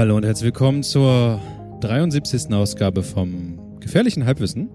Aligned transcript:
Hallo 0.00 0.16
und 0.16 0.24
herzlich 0.24 0.46
willkommen 0.46 0.82
zur 0.82 1.42
73. 1.82 2.54
Ausgabe 2.54 3.02
vom 3.02 3.58
Gefährlichen 3.80 4.24
Halbwissen. 4.24 4.70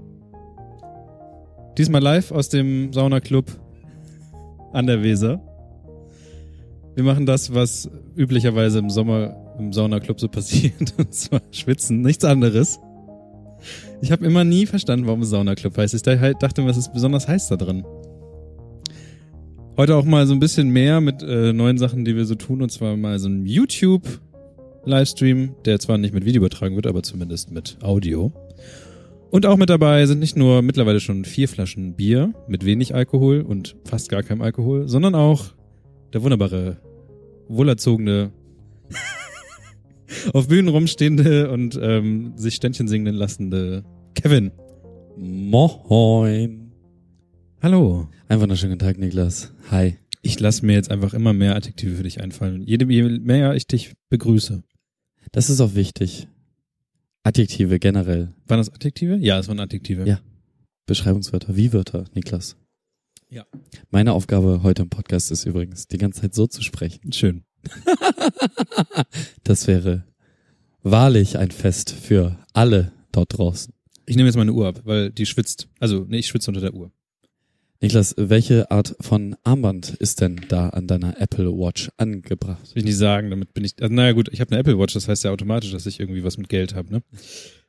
Diesmal 1.79 1.99
live 1.99 2.31
aus 2.31 2.49
dem 2.49 2.94
Saunaclub 2.94 3.47
an 4.71 4.85
der 4.85 5.01
Weser. 5.01 5.42
Wir 6.93 7.03
machen 7.03 7.25
das, 7.25 7.51
was 7.56 7.89
üblicherweise 8.15 8.78
im 8.78 8.92
Sommer 8.92 9.35
im 9.57 9.74
Saunaclub 9.74 10.19
so 10.19 10.28
passiert, 10.28 10.93
und 10.99 11.11
zwar 11.11 11.42
schwitzen, 11.49 12.01
nichts 12.01 12.23
anderes. 12.23 12.79
Ich 14.01 14.12
habe 14.12 14.28
immer 14.28 14.44
nie 14.44 14.67
verstanden, 14.67 15.07
warum 15.07 15.23
Saunaclub 15.23 15.76
heißt. 15.76 15.96
Ich 15.96 16.03
dachte, 16.03 16.67
was 16.67 16.77
ist 16.77 16.94
besonders 16.94 17.27
heiß 17.27 17.48
da 17.48 17.55
drin? 17.55 17.84
Heute 19.76 19.95
auch 19.95 20.05
mal 20.05 20.27
so 20.27 20.34
ein 20.34 20.39
bisschen 20.39 20.70
mehr 20.70 21.02
mit 21.02 21.23
äh, 21.23 21.51
neuen 21.51 21.79
Sachen, 21.79 22.05
die 22.05 22.15
wir 22.15 22.26
so 22.26 22.35
tun, 22.35 22.62
und 22.62 22.71
zwar 22.71 22.95
mal 22.95 23.17
so 23.17 23.27
ein 23.27 23.43
YouTube-Livestream, 24.85 25.55
der 25.66 25.80
zwar 25.80 25.98
nicht 25.98 26.13
mit 26.13 26.25
Video 26.25 26.39
übertragen 26.39 26.75
wird, 26.75 26.88
aber 26.88 27.02
zumindest 27.02 27.52
mit 27.52 27.77
Audio. 27.81 28.31
Und 29.31 29.45
auch 29.45 29.57
mit 29.57 29.70
dabei 29.70 30.05
sind 30.05 30.20
nicht 30.20 30.38
nur 30.38 30.62
mittlerweile 30.62 30.99
schon 30.99 31.26
vier 31.26 31.49
Flaschen 31.49 31.95
Bier 31.95 32.34
mit 32.48 32.66
wenig 32.66 32.93
Alkohol 32.93 33.41
und 33.41 33.76
fast 33.84 34.09
gar 34.09 34.23
keinem 34.23 34.41
Alkohol, 34.41 34.88
sondern 34.88 35.16
auch 35.16 35.45
der 36.13 36.21
wunderbare, 36.21 36.77
wohlerzogene, 37.48 38.31
auf 40.34 40.48
Bühnen 40.48 40.70
rumstehende 40.70 41.52
und 41.52 41.77
ähm, 41.81 42.34
sich 42.38 42.55
Ständchen 42.55 42.88
singen 42.88 43.15
lassende 43.15 43.84
Kevin. 44.13 44.52
Moin. 45.17 46.71
Hallo. 47.62 48.07
Einen 48.27 48.41
wunderschönen 48.41 48.79
Tag, 48.79 48.99
Niklas. 48.99 49.52
Hi. 49.71 49.98
Ich 50.21 50.40
lasse 50.40 50.65
mir 50.65 50.73
jetzt 50.73 50.91
einfach 50.91 51.13
immer 51.13 51.34
mehr 51.34 51.55
Adjektive 51.55 51.95
für 51.95 52.04
dich 52.04 52.21
einfallen. 52.21 52.63
Je 52.63 52.77
mehr 52.85 53.55
ich 53.55 53.68
dich 53.68 53.93
begrüße. 54.09 54.63
Das 55.31 55.49
ist 55.49 55.62
auch 55.62 55.76
wichtig. 55.76 56.27
Adjektive 57.23 57.79
generell. 57.79 58.34
Waren 58.48 58.59
das 58.59 58.70
Adjektive? 58.73 59.18
Ja, 59.18 59.40
es 59.40 59.48
waren 59.48 59.59
Adjektive. 59.59 60.07
Ja. 60.07 60.20
Beschreibungswörter, 60.85 61.55
wie 61.55 61.73
Wörter, 61.73 62.05
Niklas. 62.13 62.55
Ja. 63.29 63.46
Meine 63.90 64.14
Aufgabe 64.14 64.62
heute 64.62 64.84
im 64.84 64.90
Podcast 64.90 65.31
ist 65.31 65.46
übrigens, 65.46 65.88
die 65.88 65.98
ganze 65.98 66.22
Zeit 66.22 66.36
so 66.36 66.46
zu 66.48 66.62
sprechen. 66.62 67.12
Schön. 67.12 67.44
Das 69.44 69.68
wäre 69.68 70.03
wahrlich 70.81 71.38
ein 71.38 71.52
Fest 71.52 71.92
für 71.92 72.38
alle 72.53 72.92
dort 73.12 73.38
draußen. 73.38 73.73
Ich 74.06 74.16
nehme 74.16 74.28
jetzt 74.28 74.36
meine 74.38 74.53
Uhr 74.53 74.68
ab, 74.68 74.81
weil 74.84 75.12
die 75.12 75.26
schwitzt. 75.26 75.68
Also, 75.80 76.06
nee, 76.08 76.18
ich 76.18 76.28
schwitze 76.28 76.50
unter 76.50 76.62
der 76.62 76.73
Uhr. 76.73 76.92
Niklas, 77.81 78.16
welche 78.18 78.72
Art 78.72 78.95
von 79.02 79.36
Armband 79.44 79.90
ist 80.00 80.22
denn 80.22 80.40
da 80.48 80.70
an 80.70 80.88
deiner 80.88 81.20
Apple 81.22 81.52
Watch 81.52 81.90
angebracht? 81.98 82.73
Will 82.73 82.80
ich 82.81 82.86
nicht 82.86 82.98
sagen, 82.98 83.30
damit 83.30 83.54
bin 83.54 83.64
ich. 83.66 83.73
Also, 83.81 83.94
naja 83.94 84.14
gut, 84.14 84.30
ich 84.31 84.40
habe 84.42 84.52
eine 84.52 84.59
Apple 84.62 84.80
Watch, 84.80 84.94
das 84.94 85.08
heißt 85.08 85.23
ja 85.26 85.31
automatisch, 85.31 85.72
dass 85.72 85.86
ich 85.86 86.00
irgendwie 86.00 86.23
was 86.23 86.38
mit 86.38 86.50
Geld 86.50 86.73
habe, 86.73 86.92
ne? 86.92 87.02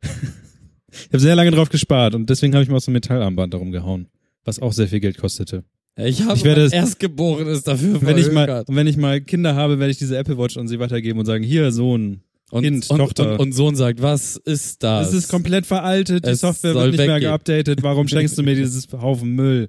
ich 0.02 1.08
habe 1.08 1.18
sehr 1.18 1.34
lange 1.36 1.50
drauf 1.50 1.68
gespart 1.68 2.14
und 2.14 2.30
deswegen 2.30 2.54
habe 2.54 2.62
ich 2.62 2.68
mir 2.70 2.76
auch 2.76 2.80
so 2.80 2.90
ein 2.90 2.94
Metallarmband 2.94 3.52
darum 3.52 3.72
gehauen, 3.72 4.06
was 4.44 4.60
auch 4.60 4.72
sehr 4.72 4.88
viel 4.88 5.00
Geld 5.00 5.18
kostete. 5.18 5.64
Ich 5.98 6.22
habe 6.22 6.34
Ich 6.36 6.44
werde 6.44 6.62
es- 6.62 6.72
Erstgeborenes 6.72 7.62
dafür 7.64 8.00
Wenn 8.02 8.18
ich 8.18 8.30
mal, 8.30 8.64
und 8.66 8.76
wenn 8.76 8.86
ich 8.86 8.96
mal 8.96 9.20
Kinder 9.20 9.54
habe, 9.54 9.78
werde 9.78 9.90
ich 9.90 9.98
diese 9.98 10.16
Apple 10.16 10.38
Watch 10.38 10.56
an 10.56 10.68
sie 10.68 10.78
weitergeben 10.78 11.18
und 11.18 11.26
sagen, 11.26 11.42
hier 11.42 11.72
Sohn, 11.72 12.20
und, 12.50 12.62
Kind, 12.62 12.88
und, 12.90 12.98
Tochter. 12.98 13.32
Und, 13.32 13.40
und 13.40 13.52
Sohn 13.52 13.74
sagt, 13.74 14.00
was 14.02 14.36
ist 14.36 14.82
das? 14.84 15.08
es 15.08 15.14
ist 15.14 15.28
komplett 15.28 15.66
veraltet, 15.66 16.26
die 16.26 16.30
Es 16.30 16.40
Software 16.40 16.74
wird 16.74 16.90
nicht 16.92 16.98
mehr 16.98 17.08
weggehen. 17.16 17.22
geupdatet, 17.30 17.82
warum 17.82 18.06
schenkst 18.06 18.38
du 18.38 18.42
mir 18.44 18.54
dieses 18.54 18.86
Haufen 18.92 19.30
Müll? 19.34 19.68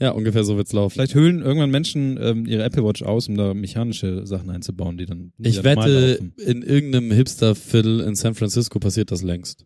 Ja, 0.00 0.10
ungefähr 0.10 0.44
so 0.44 0.56
wird's 0.56 0.72
laufen. 0.72 0.94
Vielleicht 0.94 1.14
höhlen 1.14 1.42
irgendwann 1.42 1.70
Menschen 1.70 2.18
ähm, 2.20 2.46
ihre 2.46 2.62
Apple 2.62 2.84
Watch 2.84 3.02
aus, 3.02 3.28
um 3.28 3.36
da 3.36 3.54
mechanische 3.54 4.26
Sachen 4.26 4.50
einzubauen, 4.50 4.96
die 4.96 5.06
dann 5.06 5.32
die 5.38 5.48
Ich 5.48 5.60
dann 5.60 5.76
wette, 5.76 6.32
in 6.36 6.62
irgendeinem 6.62 7.10
Hipster-Viertel 7.10 8.00
in 8.00 8.14
San 8.14 8.34
Francisco 8.34 8.78
passiert 8.78 9.10
das 9.10 9.22
längst. 9.22 9.64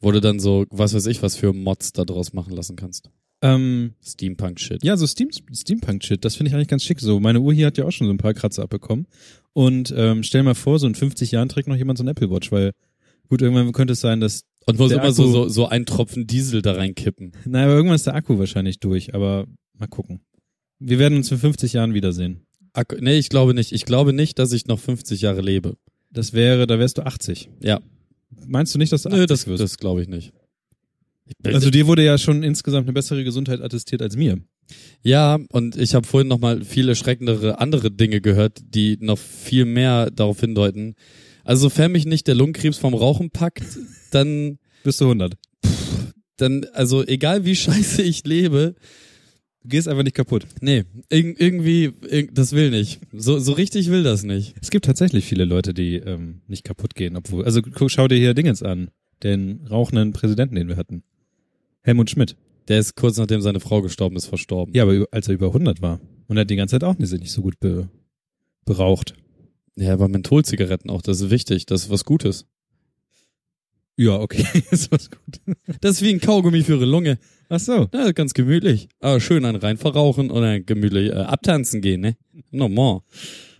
Wo 0.00 0.12
du 0.12 0.20
dann 0.20 0.38
so, 0.38 0.66
was 0.70 0.94
weiß 0.94 1.06
ich, 1.06 1.22
was 1.22 1.36
für 1.36 1.52
Mods 1.52 1.92
da 1.92 2.04
draus 2.04 2.32
machen 2.32 2.54
lassen 2.54 2.76
kannst. 2.76 3.10
Ähm, 3.42 3.94
Steampunk-Shit. 4.02 4.84
ja, 4.84 4.96
so 4.96 5.06
Steam, 5.06 5.28
Steampunk-Shit, 5.52 6.24
das 6.24 6.36
finde 6.36 6.48
ich 6.48 6.54
eigentlich 6.54 6.68
ganz 6.68 6.84
schick. 6.84 7.00
So, 7.00 7.20
meine 7.20 7.40
Uhr 7.40 7.52
hier 7.52 7.66
hat 7.66 7.76
ja 7.76 7.84
auch 7.84 7.90
schon 7.90 8.06
so 8.06 8.12
ein 8.12 8.18
paar 8.18 8.34
Kratzer 8.34 8.62
abbekommen. 8.62 9.06
Und 9.52 9.92
ähm, 9.96 10.22
stell 10.22 10.42
mal 10.42 10.54
vor, 10.54 10.78
so 10.78 10.86
in 10.86 10.94
50 10.94 11.30
Jahren 11.32 11.48
trägt 11.48 11.68
noch 11.68 11.76
jemand 11.76 11.98
so 11.98 12.04
ein 12.04 12.08
Apple 12.08 12.30
Watch, 12.30 12.50
weil 12.52 12.72
gut, 13.28 13.42
irgendwann 13.42 13.72
könnte 13.72 13.92
es 13.92 14.00
sein, 14.00 14.20
dass, 14.20 14.44
Und 14.66 14.78
wo 14.78 14.88
sie 14.88 14.94
Der 14.94 15.02
immer 15.02 15.12
so, 15.12 15.26
so, 15.26 15.48
so 15.48 15.66
ein 15.66 15.86
Tropfen 15.86 16.26
Diesel 16.26 16.62
da 16.62 16.72
reinkippen. 16.72 17.32
naja, 17.44 17.66
aber 17.66 17.74
irgendwann 17.74 17.96
ist 17.96 18.06
der 18.06 18.14
Akku 18.14 18.38
wahrscheinlich 18.38 18.80
durch, 18.80 19.14
aber 19.14 19.46
mal 19.78 19.86
gucken. 19.86 20.20
Wir 20.78 20.98
werden 20.98 21.16
uns 21.16 21.30
in 21.30 21.38
50 21.38 21.72
Jahren 21.74 21.94
wiedersehen. 21.94 22.40
Akku, 22.72 22.96
nee, 23.00 23.18
ich 23.18 23.28
glaube 23.28 23.54
nicht. 23.54 23.72
Ich 23.72 23.84
glaube 23.84 24.12
nicht, 24.12 24.38
dass 24.38 24.52
ich 24.52 24.66
noch 24.66 24.78
50 24.78 25.20
Jahre 25.20 25.40
lebe. 25.40 25.76
Das 26.10 26.32
wäre, 26.32 26.66
da 26.66 26.78
wärst 26.78 26.98
du 26.98 27.02
80. 27.06 27.48
Ja. 27.62 27.80
Meinst 28.46 28.74
du 28.74 28.78
nicht, 28.78 28.92
dass 28.92 29.02
du 29.02 29.08
80 29.10 29.20
Nö, 29.20 29.26
das, 29.26 29.46
wirst? 29.46 29.62
das 29.62 29.78
glaube 29.78 30.02
ich 30.02 30.08
nicht. 30.08 30.32
Ich 31.26 31.54
also 31.54 31.70
dir 31.70 31.86
wurde 31.86 32.04
ja 32.04 32.18
schon 32.18 32.42
insgesamt 32.42 32.86
eine 32.86 32.92
bessere 32.92 33.24
Gesundheit 33.24 33.60
attestiert 33.60 34.02
als 34.02 34.16
mir. 34.16 34.38
Ja, 35.02 35.38
und 35.52 35.76
ich 35.76 35.94
habe 35.94 36.06
vorhin 36.06 36.28
noch 36.28 36.38
mal 36.40 36.64
viel 36.64 36.88
erschreckendere 36.88 37.60
andere 37.60 37.90
Dinge 37.90 38.20
gehört, 38.20 38.60
die 38.74 38.96
noch 39.00 39.18
viel 39.18 39.64
mehr 39.64 40.10
darauf 40.10 40.40
hindeuten. 40.40 40.94
Also 41.44 41.62
sofern 41.62 41.92
mich 41.92 42.06
nicht 42.06 42.26
der 42.26 42.34
Lungenkrebs 42.34 42.78
vom 42.78 42.94
Rauchen 42.94 43.30
packt, 43.30 43.62
dann, 44.14 44.58
Bist 44.82 45.00
du 45.00 45.04
100. 45.04 45.34
dann, 46.36 46.64
also 46.72 47.04
egal 47.06 47.44
wie 47.44 47.56
scheiße 47.56 48.02
ich 48.02 48.24
lebe, 48.24 48.74
Du 49.62 49.68
gehst 49.68 49.88
einfach 49.88 50.02
nicht 50.02 50.14
kaputt. 50.14 50.46
nee, 50.60 50.84
irg 51.08 51.40
irgendwie, 51.40 51.90
irg 52.06 52.34
das 52.34 52.52
will 52.52 52.70
nicht. 52.70 53.00
So, 53.14 53.38
so 53.38 53.52
richtig 53.52 53.88
will 53.90 54.02
das 54.02 54.22
nicht. 54.22 54.54
Es 54.60 54.70
gibt 54.70 54.84
tatsächlich 54.84 55.24
viele 55.24 55.46
Leute, 55.46 55.72
die 55.72 55.96
ähm, 55.96 56.42
nicht 56.48 56.64
kaputt 56.64 56.94
gehen, 56.94 57.16
obwohl. 57.16 57.46
Also 57.46 57.62
guck, 57.62 57.90
schau 57.90 58.06
dir 58.06 58.18
hier 58.18 58.34
Dingens 58.34 58.62
an, 58.62 58.90
den 59.22 59.66
rauchenden 59.70 60.12
Präsidenten, 60.12 60.56
den 60.56 60.68
wir 60.68 60.76
hatten. 60.76 61.02
Helmut 61.80 62.10
Schmidt. 62.10 62.36
Der 62.68 62.78
ist 62.78 62.94
kurz 62.94 63.16
nachdem 63.16 63.40
seine 63.40 63.58
Frau 63.58 63.80
gestorben 63.80 64.16
ist, 64.16 64.26
verstorben. 64.26 64.74
Ja, 64.74 64.82
aber 64.82 65.06
als 65.10 65.28
er 65.28 65.34
über 65.34 65.46
100 65.46 65.80
war. 65.80 65.98
Und 66.26 66.36
er 66.36 66.42
hat 66.42 66.50
die 66.50 66.56
ganze 66.56 66.72
Zeit 66.74 66.84
auch 66.84 66.98
nicht, 66.98 67.10
nicht 67.12 67.32
so 67.32 67.40
gut 67.40 67.58
be, 67.58 67.88
beraucht. 68.66 69.14
Ja, 69.76 69.94
aber 69.94 70.08
Mentholzigaretten 70.08 70.90
auch, 70.90 71.00
das 71.00 71.22
ist 71.22 71.30
wichtig, 71.30 71.64
das 71.64 71.84
ist 71.84 71.90
was 71.90 72.04
Gutes. 72.04 72.46
Ja, 73.96 74.18
okay, 74.18 74.44
ist 74.70 74.90
was 74.90 75.10
gut. 75.10 75.40
Das 75.80 75.96
ist 75.96 76.02
wie 76.02 76.10
ein 76.10 76.20
Kaugummi 76.20 76.62
für 76.62 76.72
ihre 76.74 76.84
Lunge. 76.84 77.18
Ach 77.48 77.60
so. 77.60 77.88
Ja, 77.94 78.10
ganz 78.12 78.34
gemütlich. 78.34 78.88
Aber 79.00 79.20
schön 79.20 79.44
einen 79.44 79.56
rein 79.58 79.76
verrauchen 79.76 80.30
und 80.30 80.42
dann 80.42 80.64
gemütlich 80.66 81.10
äh, 81.10 81.14
abtanzen 81.14 81.80
gehen, 81.80 82.00
ne? 82.00 82.16
Normal. 82.50 83.00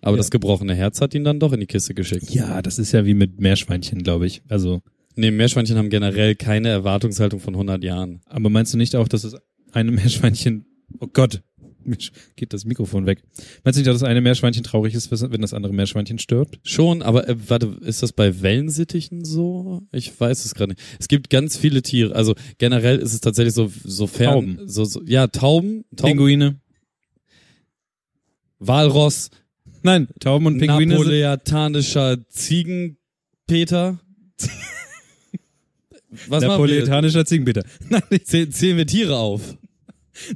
Aber 0.00 0.12
Ja. 0.12 0.17
das 0.19 0.31
gebrochene 0.31 0.75
Herz 0.75 1.00
hat 1.00 1.15
ihn 1.15 1.25
dann 1.25 1.39
doch 1.39 1.53
in 1.53 1.61
die 1.61 1.67
Kiste 1.67 1.94
geschickt. 1.94 2.31
Ja, 2.31 2.62
das 2.62 2.78
ist 2.78 2.93
ja 2.93 3.05
wie 3.06 3.15
mit 3.15 3.41
Meerschweinchen, 3.41 4.03
glaube 4.03 4.27
ich. 4.27 4.43
Also, 4.49 4.81
Nee, 5.17 5.31
Meerschweinchen 5.31 5.77
haben 5.78 5.91
generell 5.91 6.34
keine 6.34 6.71
Erwartungshaltung 6.71 7.39
von 7.39 7.55
100 7.55 7.84
Jahren. 7.84 8.21
aber 8.27 8.50
meinst 8.50 8.75
du 8.75 8.78
nicht 8.78 8.97
auch, 8.97 9.06
dass 9.06 9.23
es 9.23 9.37
eine 9.73 9.93
Meerschweinchen, 9.93 10.67
oh 10.99 11.06
Gott, 11.06 11.43
geht 12.37 12.53
das 12.53 12.65
Mikrofon 12.65 13.06
weg. 13.06 13.22
Meinst 13.65 13.78
du 13.78 13.83
nicht, 13.83 13.87
dass 13.87 14.03
eine 14.03 14.21
Meerschweinchen 14.21 14.65
traurig 14.65 14.95
ist, 14.95 15.11
wenn 15.11 15.41
das 15.41 15.55
andere 15.55 15.72
Meerschweinchen 15.72 16.19
stirbt? 16.19 16.59
Schon, 16.62 17.03
aber 17.03 17.28
äh, 17.28 17.37
warte, 17.49 17.77
ist 17.83 18.03
das 18.03 18.12
bei 18.12 18.43
Wellensittichen 18.43 19.25
so? 19.25 19.83
Ich 19.93 20.19
weiß 20.19 20.44
es 20.44 20.55
gerade 20.55 20.73
nicht. 20.73 20.83
Es 20.99 21.09
gibt 21.09 21.31
ganz 21.31 21.56
viele 21.56 21.83
Tiere. 21.83 22.15
Also 22.15 22.34
generell 22.59 22.99
ist 22.99 23.15
es 23.15 23.21
tatsächlich 23.21 23.55
so, 23.55 23.71
sofern 23.84 24.34
Tauben. 24.34 24.59
So, 24.67 24.84
so, 24.84 25.03
ja, 25.05 25.27
Tauben, 25.27 25.84
Tauben 25.97 26.12
Pinguine? 26.12 26.61
Walross, 28.59 29.31
Nein, 29.84 30.09
Tauben 30.19 30.47
und 30.47 30.59
Pinguine 30.59 30.93
sind, 30.93 30.99
napoleotanischer 30.99 32.19
Ziegenpeter. 32.31 34.00
Was? 36.28 36.43
Napolitanischer 36.43 37.27
Ziegenpeter. 37.27 37.65
Nein, 37.91 38.03
zählen 38.25 38.78
wir 38.78 38.87
Tiere 38.87 39.19
auf. 39.19 39.59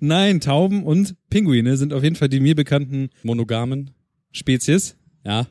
Nein, 0.01 0.41
Tauben 0.41 0.85
und 0.85 1.17
Pinguine 1.31 1.77
sind 1.77 1.93
auf 1.93 2.03
jeden 2.03 2.17
Fall 2.17 2.29
die 2.29 2.41
mir 2.41 2.55
bekannten 2.55 3.11
Monogamen. 3.23 3.91
Spezies. 4.33 4.97
Ja. 5.25 5.47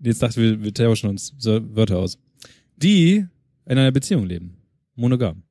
Jetzt 0.00 0.22
dachte 0.22 0.40
ich, 0.40 0.50
wir, 0.50 0.64
wir 0.64 0.74
tauschen 0.74 1.10
uns 1.10 1.34
Wörter 1.42 1.98
aus. 1.98 2.18
Die 2.76 3.26
in 3.66 3.78
einer 3.78 3.92
Beziehung 3.92 4.26
leben. 4.26 4.56
Monogam. 4.94 5.42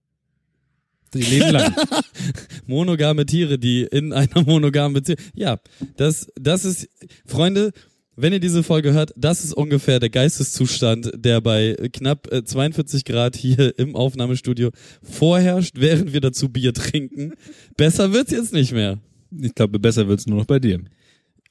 Die 1.13 1.21
leben 1.21 1.51
lang. 1.51 1.75
monogame 2.65 3.25
Tiere, 3.25 3.59
die 3.59 3.83
in 3.83 4.13
einer 4.13 4.43
monogamen 4.43 4.93
Beziehung. 4.93 5.19
Ja, 5.33 5.59
das, 5.97 6.31
das 6.35 6.65
ist, 6.65 6.89
Freunde, 7.25 7.71
wenn 8.15 8.33
ihr 8.33 8.39
diese 8.39 8.63
Folge 8.63 8.93
hört, 8.93 9.11
das 9.15 9.43
ist 9.43 9.53
ungefähr 9.53 9.99
der 9.99 10.09
Geisteszustand, 10.09 11.11
der 11.15 11.41
bei 11.41 11.75
knapp 11.93 12.31
äh, 12.31 12.43
42 12.43 13.05
Grad 13.05 13.35
hier 13.35 13.77
im 13.79 13.95
Aufnahmestudio 13.95 14.71
vorherrscht, 15.01 15.75
während 15.79 16.13
wir 16.13 16.21
dazu 16.21 16.49
Bier 16.49 16.73
trinken. 16.73 17.33
Besser 17.77 18.13
wird's 18.13 18.31
jetzt 18.31 18.53
nicht 18.53 18.71
mehr. 18.71 18.99
ich 19.39 19.55
glaube, 19.55 19.79
besser 19.79 20.07
wird's 20.07 20.27
nur 20.27 20.37
noch 20.39 20.45
bei 20.45 20.59
dir. 20.59 20.79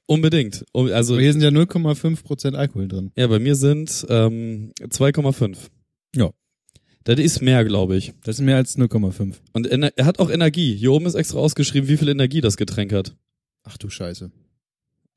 Unbedingt. 0.06 0.64
Also, 0.72 1.14
Aber 1.14 1.22
hier 1.22 1.32
sind 1.32 1.42
ja 1.42 1.48
0,5% 1.48 2.54
Alkohol 2.54 2.88
drin. 2.88 3.12
ja, 3.16 3.26
bei 3.26 3.38
mir 3.38 3.54
sind 3.54 4.04
ähm, 4.08 4.72
2,5. 4.80 5.56
Ja. 6.14 6.30
Das 7.04 7.18
ist 7.18 7.40
mehr, 7.42 7.64
glaube 7.64 7.96
ich. 7.96 8.12
Das 8.22 8.38
ist 8.38 8.44
mehr 8.44 8.56
als 8.56 8.78
0,5. 8.78 9.34
Und 9.52 9.66
er 9.66 10.06
hat 10.06 10.20
auch 10.20 10.30
Energie. 10.30 10.76
Hier 10.76 10.92
oben 10.92 11.06
ist 11.06 11.14
extra 11.14 11.38
ausgeschrieben, 11.38 11.88
wie 11.88 11.96
viel 11.96 12.08
Energie 12.08 12.40
das 12.40 12.56
Getränk 12.56 12.92
hat. 12.92 13.16
Ach 13.64 13.76
du 13.76 13.88
Scheiße. 13.90 14.30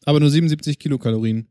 Aber 0.05 0.19
nur 0.19 0.29
77 0.29 0.79
Kilokalorien. 0.79 1.47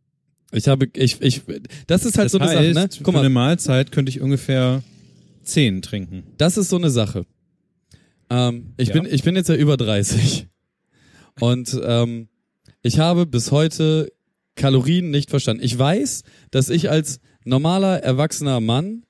Ich 0.53 0.69
habe, 0.69 0.89
ich, 0.95 1.21
ich, 1.21 1.43
das 1.87 2.05
ist 2.05 2.17
halt 2.17 2.27
Das 2.27 2.33
so 2.33 2.39
eine 2.39 2.49
heißt, 2.51 2.75
Sache, 2.75 2.87
ne? 2.87 2.89
für 2.97 3.03
Guck 3.03 3.15
eine 3.17 3.29
mal, 3.29 3.49
Mahlzeit 3.49 3.91
könnte 3.93 4.11
ich 4.11 4.21
ungefähr 4.21 4.83
zehn 5.43 5.83
trinken. 5.83 6.23
das 6.39 6.56
ist 6.56 6.69
so 6.71 6.77
eine 6.77 6.91
Sache. 6.91 7.27
Ähm, 8.31 8.73
ich 8.77 8.89
Ja. 8.89 8.95
bin, 8.95 9.06
ich 9.12 9.23
bin 9.25 9.35
jetzt 9.37 9.49
ja 9.49 9.56
über 9.56 9.77
30. 9.77 10.47
Und 11.41 11.79
ähm, 11.85 12.29
ich 12.83 12.99
habe 13.01 13.27
bis 13.27 13.51
heute 13.51 14.12
Kalorien 14.55 15.11
nicht 15.11 15.31
verstanden. 15.31 15.65
Ich 15.65 15.77
weiß, 15.77 16.23
dass 16.53 16.71
ich 16.71 16.89
als 16.91 17.19
normaler, 17.45 18.03
erwachsener 18.05 18.61
Mann 18.61 19.05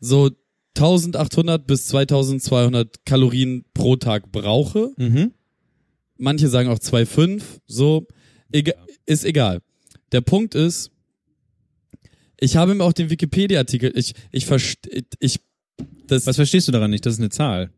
so 0.00 0.30
1800 0.78 1.66
bis 1.66 1.86
2200 1.88 3.04
Kalorien 3.04 3.64
pro 3.74 3.96
Tag 3.96 4.32
brauche. 4.32 4.92
Mhm. 4.96 5.32
Manche 6.16 6.48
sagen 6.48 6.70
auch 6.70 6.78
2,5, 6.78 7.42
so, 7.66 8.06
ega 8.50 8.72
ist 9.06 9.24
egal. 9.24 9.60
Der 10.12 10.20
Punkt 10.20 10.54
ist, 10.54 10.90
ich 12.38 12.56
habe 12.56 12.74
mir 12.74 12.84
auch 12.84 12.92
den 12.92 13.10
Wikipedia-Artikel, 13.10 13.92
ich, 13.96 14.12
ich 14.30 14.46
verstehe, 14.46 15.04
ich, 15.20 15.40
das, 16.06 16.26
Was 16.26 16.36
verstehst 16.36 16.68
du 16.68 16.72
daran 16.72 16.90
nicht? 16.90 17.04
Das 17.06 17.14
ist 17.14 17.20
eine 17.20 17.30
Zahl. 17.30 17.70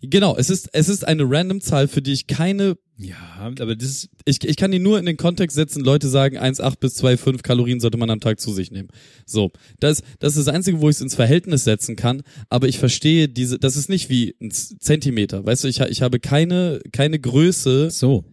genau, 0.00 0.36
es 0.36 0.50
ist, 0.50 0.68
es 0.72 0.88
ist 0.88 1.06
eine 1.06 1.24
random 1.26 1.60
Zahl, 1.60 1.88
für 1.88 2.00
die 2.00 2.12
ich 2.12 2.26
keine, 2.26 2.76
Ja, 2.96 3.16
aber 3.38 3.74
das 3.76 3.88
ist, 3.88 4.10
ich, 4.24 4.44
ich 4.44 4.56
kann 4.56 4.70
die 4.70 4.78
nur 4.78 4.98
in 4.98 5.06
den 5.06 5.16
Kontext 5.16 5.54
setzen, 5.54 5.82
Leute 5.82 6.08
sagen 6.08 6.38
1,8 6.38 6.78
bis 6.78 7.02
2,5 7.02 7.42
Kalorien 7.42 7.80
sollte 7.80 7.98
man 7.98 8.10
am 8.10 8.20
Tag 8.20 8.40
zu 8.40 8.52
sich 8.52 8.70
nehmen. 8.70 8.88
So. 9.26 9.50
Das, 9.80 10.02
das 10.20 10.36
ist 10.36 10.46
das 10.46 10.54
Einzige, 10.54 10.80
wo 10.80 10.88
ich 10.88 10.96
es 10.96 11.02
ins 11.02 11.14
Verhältnis 11.14 11.64
setzen 11.64 11.96
kann, 11.96 12.22
aber 12.48 12.68
ich 12.68 12.78
verstehe 12.78 13.28
diese, 13.28 13.58
das 13.58 13.76
ist 13.76 13.88
nicht 13.88 14.08
wie 14.08 14.34
ein 14.40 14.50
Zentimeter, 14.50 15.44
weißt 15.44 15.64
du, 15.64 15.68
ich, 15.68 15.80
ich 15.80 16.02
habe 16.02 16.20
keine, 16.20 16.80
keine 16.92 17.18
Größe, 17.18 17.90
so. 17.90 18.24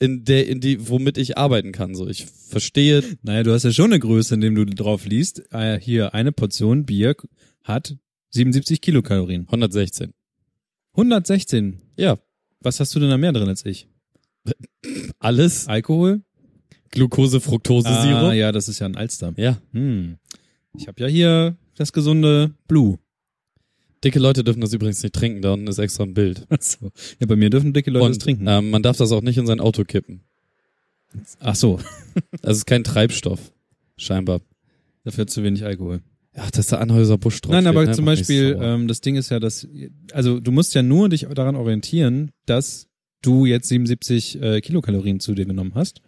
In 0.00 0.24
der, 0.24 0.46
in 0.46 0.60
die, 0.60 0.88
womit 0.88 1.18
ich 1.18 1.36
arbeiten 1.38 1.72
kann, 1.72 1.94
so. 1.94 2.06
Ich 2.08 2.26
verstehe, 2.26 3.02
Naja, 3.22 3.42
du 3.42 3.52
hast 3.52 3.64
ja 3.64 3.72
schon 3.72 3.86
eine 3.92 3.98
Größe, 3.98 4.34
indem 4.34 4.54
du 4.54 4.64
drauf 4.64 5.04
liest. 5.06 5.42
Äh, 5.52 5.80
hier, 5.80 6.14
eine 6.14 6.32
Portion 6.32 6.84
Bier 6.86 7.16
hat 7.64 7.96
77 8.30 8.80
Kilokalorien. 8.80 9.42
116. 9.46 10.12
116. 10.94 11.80
Ja, 11.96 12.18
Was 12.60 12.80
hast 12.80 12.94
du 12.94 13.00
denn 13.00 13.10
da 13.10 13.16
mehr 13.18 13.32
drin 13.32 13.48
als 13.48 13.64
ich? 13.66 13.88
alles. 15.18 15.66
Alkohol? 15.68 16.22
Glucose, 16.90 17.40
Fructose, 17.40 17.88
Ah, 17.88 18.02
Sirup. 18.02 18.32
ja, 18.34 18.50
das 18.52 18.68
ist 18.68 18.78
ja 18.78 18.86
ein 18.86 18.96
Alster. 18.96 19.34
ja. 19.36 19.60
Hm. 19.72 20.16
Ich 20.78 20.86
habe 20.86 21.02
ja 21.02 21.08
hier 21.08 21.56
das 21.76 21.92
gesunde 21.92 22.54
Blue. 22.66 22.98
Dicke 24.04 24.18
Leute 24.18 24.44
dürfen 24.44 24.60
das 24.60 24.72
übrigens 24.72 25.02
nicht 25.02 25.14
trinken, 25.14 25.42
da 25.42 25.52
unten 25.52 25.66
ist 25.66 25.78
extra 25.78 26.04
ein 26.04 26.14
Bild. 26.14 26.46
Achso. 26.50 26.90
Ja, 27.18 27.26
bei 27.26 27.36
mir 27.36 27.50
dürfen 27.50 27.72
dicke 27.72 27.90
Leute 27.90 28.06
Und 28.06 28.10
das 28.16 28.18
trinken. 28.18 28.46
Ähm, 28.46 28.70
man 28.70 28.82
darf 28.82 28.96
das 28.96 29.12
auch 29.12 29.22
nicht 29.22 29.38
in 29.38 29.46
sein 29.46 29.60
Auto 29.60 29.84
kippen. 29.84 30.22
Ach 31.40 31.54
so, 31.54 31.80
Das 32.42 32.56
ist 32.56 32.66
kein 32.66 32.84
Treibstoff. 32.84 33.52
Scheinbar. 33.96 34.40
dafür 35.04 35.26
zu 35.26 35.42
wenig 35.42 35.64
Alkohol. 35.64 36.02
Ja, 36.36 36.48
dass 36.50 36.68
der 36.68 36.80
Anhäuser 36.80 37.18
Busch 37.18 37.40
drauf 37.40 37.52
Nein, 37.52 37.62
steht, 37.62 37.68
aber 37.68 37.86
ne? 37.86 37.92
zum 37.92 38.04
Macht 38.04 38.18
Beispiel, 38.18 38.56
ähm, 38.60 38.86
das 38.86 39.00
Ding 39.00 39.16
ist 39.16 39.30
ja, 39.30 39.40
dass, 39.40 39.66
also 40.12 40.38
du 40.38 40.52
musst 40.52 40.74
ja 40.74 40.82
nur 40.82 41.08
dich 41.08 41.26
daran 41.34 41.56
orientieren, 41.56 42.30
dass 42.46 42.86
du 43.22 43.44
jetzt 43.44 43.68
77 43.68 44.40
äh, 44.40 44.60
Kilokalorien 44.60 45.18
zu 45.18 45.34
dir 45.34 45.46
genommen 45.46 45.72
hast 45.74 46.00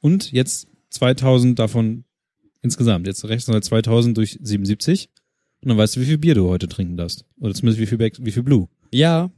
und 0.00 0.32
jetzt 0.32 0.68
2000 0.90 1.58
davon 1.58 2.04
insgesamt. 2.62 3.06
Jetzt 3.06 3.22
du 3.22 3.28
halt 3.28 3.64
2000 3.64 4.16
durch 4.16 4.38
77 4.40 5.10
und 5.64 5.70
dann 5.70 5.78
weißt 5.78 5.96
du, 5.96 6.00
wie 6.00 6.04
viel 6.04 6.18
Bier 6.18 6.34
du 6.34 6.48
heute 6.48 6.68
trinken 6.68 6.98
darfst. 6.98 7.24
Oder 7.40 7.54
zumindest 7.54 7.80
wie 7.80 7.86
viel, 7.86 7.96
Back, 7.96 8.16
wie 8.20 8.32
viel 8.32 8.42
Blue. 8.42 8.68
Ja, 8.92 9.30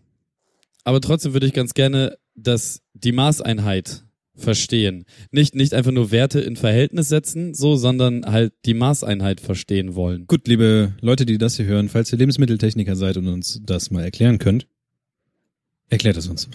aber 0.82 1.00
trotzdem 1.00 1.32
würde 1.32 1.46
ich 1.46 1.52
ganz 1.52 1.72
gerne, 1.72 2.18
dass 2.34 2.82
die 2.94 3.12
Maßeinheit 3.12 4.04
verstehen. 4.34 5.04
Nicht, 5.30 5.54
nicht 5.54 5.72
einfach 5.72 5.92
nur 5.92 6.10
Werte 6.10 6.40
in 6.40 6.56
Verhältnis 6.56 7.08
setzen, 7.08 7.54
so, 7.54 7.76
sondern 7.76 8.26
halt 8.26 8.52
die 8.64 8.74
Maßeinheit 8.74 9.40
verstehen 9.40 9.94
wollen. 9.94 10.26
Gut, 10.26 10.48
liebe 10.48 10.94
Leute, 11.00 11.26
die 11.26 11.38
das 11.38 11.56
hier 11.56 11.66
hören, 11.66 11.88
falls 11.88 12.12
ihr 12.12 12.18
Lebensmitteltechniker 12.18 12.96
seid 12.96 13.16
und 13.16 13.28
uns 13.28 13.60
das 13.64 13.92
mal 13.92 14.02
erklären 14.02 14.38
könnt, 14.38 14.66
erklärt 15.88 16.16
es 16.16 16.26
uns. 16.26 16.48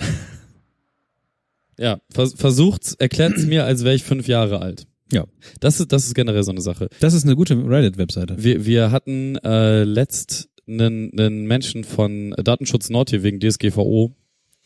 Ja, 1.79 1.99
vers 2.11 2.33
versucht's, 2.33 2.93
erklärt's 2.93 3.45
mir, 3.45 3.65
als 3.65 3.83
wäre 3.83 3.95
ich 3.95 4.03
fünf 4.03 4.27
Jahre 4.27 4.61
alt. 4.61 4.85
Ja. 5.11 5.25
Das 5.59 5.79
ist, 5.79 5.91
das 5.91 6.05
ist 6.05 6.15
generell 6.15 6.43
so 6.43 6.51
eine 6.51 6.61
Sache. 6.61 6.89
Das 6.99 7.13
ist 7.13 7.25
eine 7.25 7.35
gute 7.35 7.55
Reddit-Webseite. 7.55 8.35
Wir, 8.37 8.65
wir 8.65 8.91
hatten 8.91 9.35
äh, 9.37 9.83
letzt 9.83 10.49
einen, 10.67 11.11
einen 11.17 11.45
Menschen 11.45 11.83
von 11.83 12.31
Datenschutz 12.31 12.89
Nord 12.89 13.09
hier 13.09 13.23
wegen 13.23 13.39
DSGVO. 13.39 14.15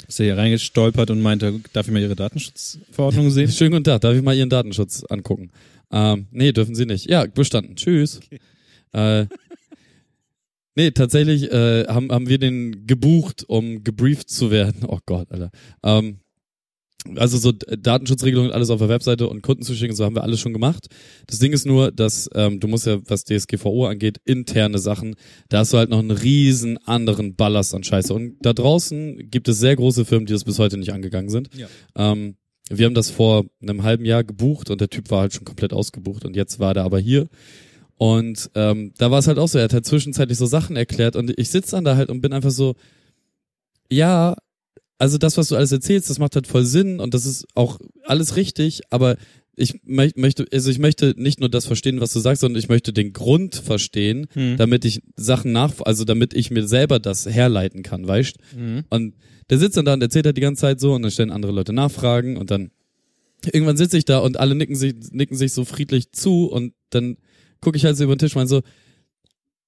Ist 0.08 0.20
er 0.20 0.26
hier 0.26 0.38
reingestolpert 0.38 1.10
und 1.10 1.22
meinte, 1.22 1.62
darf 1.74 1.88
ich 1.88 1.94
mal 1.94 2.02
Ihre 2.02 2.16
Datenschutzverordnung 2.16 3.32
sehen? 3.32 3.52
Schönen 3.52 3.72
guten 3.72 3.86
Tag, 3.86 4.02
darf 4.02 4.16
ich 4.16 4.22
mal 4.22 4.36
Ihren 4.36 4.50
Datenschutz 4.50 5.04
angucken? 5.06 5.52
Ähm, 5.92 6.28
nee, 6.32 6.52
dürfen 6.52 6.76
Sie 6.76 6.86
nicht. 6.86 7.10
Ja, 7.10 7.26
bestanden. 7.26 7.76
Tschüss. 7.76 8.20
Äh, 8.92 9.26
nee, 10.76 10.92
tatsächlich 10.92 11.52
äh, 11.52 11.86
haben, 11.88 12.12
haben 12.12 12.30
wir 12.30 12.38
den 12.38 12.86
gebucht, 12.86 13.46
um 13.48 13.84
gebrieft 13.84 14.30
zu 14.30 14.52
werden. 14.52 14.86
Oh 14.88 15.00
Gott, 15.06 15.32
Alter. 15.32 15.52
Ähm, 15.84 16.20
also 17.16 17.38
so 17.38 17.52
Datenschutzregelungen 17.52 18.52
alles 18.52 18.69
auf 18.69 18.80
der 18.80 18.90
Webseite 18.90 19.28
und 19.28 19.42
Kunden 19.42 19.63
zu 19.63 19.75
schicken, 19.75 19.96
so 19.96 20.06
haben 20.06 20.16
wir 20.16 20.24
alles 20.24 20.40
schon 20.40 20.54
gemacht. 20.54 20.88
Das 21.28 21.40
Ding 21.40 21.54
ist 21.54 21.66
nur, 21.66 21.92
dass 21.92 22.30
ähm, 22.34 22.60
du 22.60 22.68
musst 22.68 22.86
ja, 22.86 22.98
was 23.07 23.24
DSGVO 23.24 23.86
angeht, 23.88 24.19
interne 24.25 24.80
Sachen, 24.80 25.16
da 25.50 25.60
hast 25.60 25.74
du 25.74 25.78
halt 25.78 25.90
noch 25.90 26.00
einen 26.00 26.12
riesen 26.12 26.78
anderen 26.86 27.36
Ballast 27.36 27.75
an 27.75 27.84
Scheiße. 27.84 28.13
Und 28.13 28.38
da 28.42 28.54
draußen 28.54 29.30
gibt 29.30 29.48
es 29.48 29.60
sehr 29.60 29.75
große 29.75 30.06
Firmen, 30.06 30.25
die 30.25 30.34
das 30.34 30.44
bis 30.44 30.60
heute 30.60 30.78
nicht 30.78 30.94
angegangen 30.94 31.30
sind. 31.30 31.50
Ja. 31.56 31.68
Ähm, 31.96 32.36
wir 32.69 32.88
haben 32.88 32.96
das 32.96 33.12
vor 33.12 33.46
einem 33.62 33.84
halben 33.84 34.06
Jahr 34.06 34.24
gebucht 34.24 34.69
und 34.72 34.81
der 34.81 34.90
Typ 34.90 35.12
war 35.12 35.22
halt 35.22 35.34
schon 35.34 35.46
komplett 35.46 35.72
ausgebucht 35.72 36.25
und 36.25 36.36
jetzt 36.36 36.60
war 36.60 36.74
der 36.74 36.84
aber 36.84 37.00
hier. 37.00 37.28
Und 37.98 38.50
ähm, 38.56 38.94
da 38.98 39.12
war 39.12 39.19
es 39.19 39.28
halt 39.28 39.38
auch 39.38 39.48
so, 39.48 39.58
er 39.58 39.66
hat 39.66 39.74
halt 39.74 39.86
zwischenzeitlich 39.86 40.38
so 40.38 40.46
Sachen 40.46 40.75
erklärt 40.75 41.16
und 41.16 41.31
ich 41.38 41.50
sitze 41.50 41.72
dann 41.72 41.86
da 41.86 41.96
halt 41.96 42.10
und 42.10 42.22
bin 42.22 42.34
einfach 42.34 42.51
so, 42.51 42.75
ja, 43.90 44.36
also 44.98 45.18
das, 45.18 45.38
was 45.38 45.50
du 45.50 45.56
alles 45.56 45.72
erzählst, 45.72 46.10
das 46.10 46.20
macht 46.20 46.36
halt 46.36 46.48
voll 46.48 46.66
Sinn 46.66 47.00
und 47.00 47.14
das 47.14 47.26
ist 47.26 47.46
auch 47.56 47.80
alles 48.06 48.36
richtig, 48.36 48.82
aber 48.90 49.18
ich 49.58 49.72
mö- 49.88 50.12
möchte, 50.20 50.46
also 50.52 50.70
ich 50.70 50.80
möchte 50.80 51.14
nicht 51.18 51.40
nur 51.40 51.48
das 51.50 51.66
verstehen, 51.66 52.02
was 52.02 52.12
du 52.14 52.20
sagst, 52.20 52.42
sondern 52.42 52.60
ich 52.60 52.68
möchte 52.70 52.92
den 52.92 53.14
Grund 53.14 53.56
verstehen, 53.56 54.28
Hm. 54.34 54.58
damit 54.58 54.84
ich 54.86 55.02
Sachen 55.16 55.52
nach, 55.54 55.74
also 55.82 56.04
damit 56.04 56.34
ich 56.34 56.52
mir 56.52 56.68
selber 56.68 57.00
das 57.00 57.26
herleiten 57.26 57.82
kann, 57.84 58.06
weißt? 58.08 58.36
Mhm. 58.56 58.84
Und 58.90 59.16
der 59.50 59.58
sitzt 59.60 59.78
dann 59.78 59.86
da 59.86 59.94
und 59.94 60.02
erzählt 60.02 60.26
halt 60.26 60.36
die 60.38 60.42
ganze 60.42 60.62
Zeit 60.62 60.80
so 60.82 60.94
und 60.94 61.04
dann 61.04 61.12
stellen 61.12 61.32
andere 61.32 61.52
Leute 61.54 61.72
Nachfragen 61.72 62.36
und 62.36 62.52
dann 62.52 62.72
irgendwann 63.54 63.78
sitze 63.78 63.98
ich 63.98 64.04
da 64.06 64.20
und 64.20 64.38
alle 64.38 64.56
nicken 64.56 64.76
sich, 64.76 64.94
nicken 65.12 65.38
sich 65.38 65.54
so 65.54 65.64
friedlich 65.66 66.12
zu 66.12 66.48
und 66.52 66.74
dann 66.90 67.16
gucke 67.62 67.78
ich 67.78 67.86
halt 67.86 67.96
so 67.96 68.04
über 68.04 68.16
den 68.16 68.20
Tisch 68.20 68.34
und 68.36 68.40
meine 68.40 68.50
so, 68.50 68.62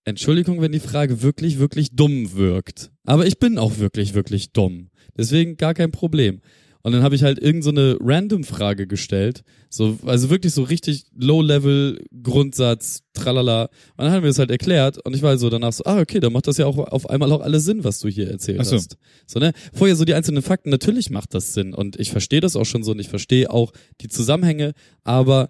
Entschuldigung, 0.03 0.61
wenn 0.61 0.71
die 0.71 0.79
Frage 0.79 1.21
wirklich, 1.21 1.59
wirklich 1.59 1.91
dumm 1.91 2.33
wirkt. 2.33 2.91
Aber 3.05 3.25
ich 3.27 3.39
bin 3.39 3.57
auch 3.57 3.77
wirklich, 3.77 4.13
wirklich 4.13 4.51
dumm. 4.51 4.89
Deswegen 5.17 5.57
gar 5.57 5.73
kein 5.73 5.91
Problem. 5.91 6.41
Und 6.87 6.93
dann 6.93 7.03
habe 7.03 7.15
ich 7.15 7.23
halt 7.23 7.37
irgend 7.37 7.65
so 7.65 7.69
eine 7.69 7.97
Random-Frage 7.99 8.87
gestellt. 8.87 9.43
So, 9.69 9.99
also 10.05 10.29
wirklich 10.29 10.53
so 10.53 10.63
richtig 10.63 11.03
Low-Level, 11.17 12.01
Grundsatz, 12.23 13.03
tralala. 13.11 13.63
Und 13.97 14.05
dann 14.05 14.11
haben 14.11 14.23
wir 14.23 14.29
es 14.29 14.39
halt 14.39 14.51
erklärt 14.51 14.97
und 15.05 15.13
ich 15.13 15.21
war 15.21 15.37
so 15.37 15.49
danach 15.49 15.73
so, 15.73 15.83
ah, 15.83 15.99
okay, 15.99 16.21
dann 16.21 16.31
macht 16.31 16.47
das 16.47 16.57
ja 16.57 16.65
auch 16.65 16.77
auf 16.77 17.09
einmal 17.09 17.29
auch 17.33 17.41
alles 17.41 17.65
Sinn, 17.65 17.83
was 17.83 17.99
du 17.99 18.07
hier 18.07 18.29
erzählt 18.29 18.59
Ach 18.61 18.65
so. 18.65 18.77
hast. 18.77 18.97
So, 19.25 19.39
ne? 19.39 19.51
Vorher 19.73 19.97
so 19.97 20.05
die 20.05 20.13
einzelnen 20.13 20.41
Fakten, 20.41 20.69
natürlich 20.69 21.09
macht 21.09 21.33
das 21.33 21.53
Sinn 21.53 21.73
und 21.73 21.99
ich 21.99 22.11
verstehe 22.11 22.39
das 22.39 22.55
auch 22.55 22.65
schon 22.65 22.83
so 22.83 22.91
und 22.91 22.99
ich 22.99 23.09
verstehe 23.09 23.49
auch 23.49 23.73
die 23.99 24.07
Zusammenhänge, 24.07 24.71
aber 25.03 25.49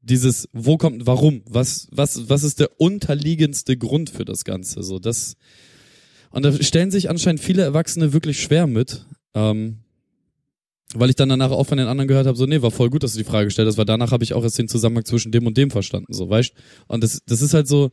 dieses, 0.00 0.48
wo 0.52 0.76
kommt, 0.76 1.06
warum, 1.06 1.42
was, 1.48 1.86
was, 1.92 2.28
was 2.28 2.42
ist 2.42 2.58
der 2.58 2.80
unterliegendste 2.80 3.76
Grund 3.76 4.10
für 4.10 4.24
das 4.24 4.44
Ganze, 4.44 4.82
so, 4.82 4.98
das, 4.98 5.36
und 6.34 6.42
da 6.44 6.52
stellen 6.62 6.90
sich 6.90 7.08
anscheinend 7.08 7.40
viele 7.40 7.62
Erwachsene 7.62 8.12
wirklich 8.12 8.42
schwer 8.42 8.66
mit, 8.66 9.06
ähm, 9.34 9.78
weil 10.94 11.08
ich 11.08 11.16
dann 11.16 11.28
danach 11.28 11.52
auch 11.52 11.64
von 11.64 11.78
den 11.78 11.86
anderen 11.86 12.08
gehört 12.08 12.26
habe, 12.26 12.36
so, 12.36 12.46
nee, 12.46 12.60
war 12.60 12.72
voll 12.72 12.90
gut, 12.90 13.04
dass 13.04 13.12
du 13.12 13.18
die 13.18 13.24
Frage 13.24 13.46
gestellt 13.46 13.68
hast, 13.68 13.78
weil 13.78 13.84
danach 13.84 14.10
habe 14.10 14.24
ich 14.24 14.34
auch 14.34 14.42
erst 14.42 14.58
den 14.58 14.68
Zusammenhang 14.68 15.04
zwischen 15.04 15.30
dem 15.30 15.46
und 15.46 15.56
dem 15.56 15.70
verstanden, 15.70 16.12
so, 16.12 16.28
weißt 16.28 16.52
Und 16.88 17.04
das, 17.04 17.20
das 17.24 17.40
ist 17.40 17.54
halt 17.54 17.68
so, 17.68 17.90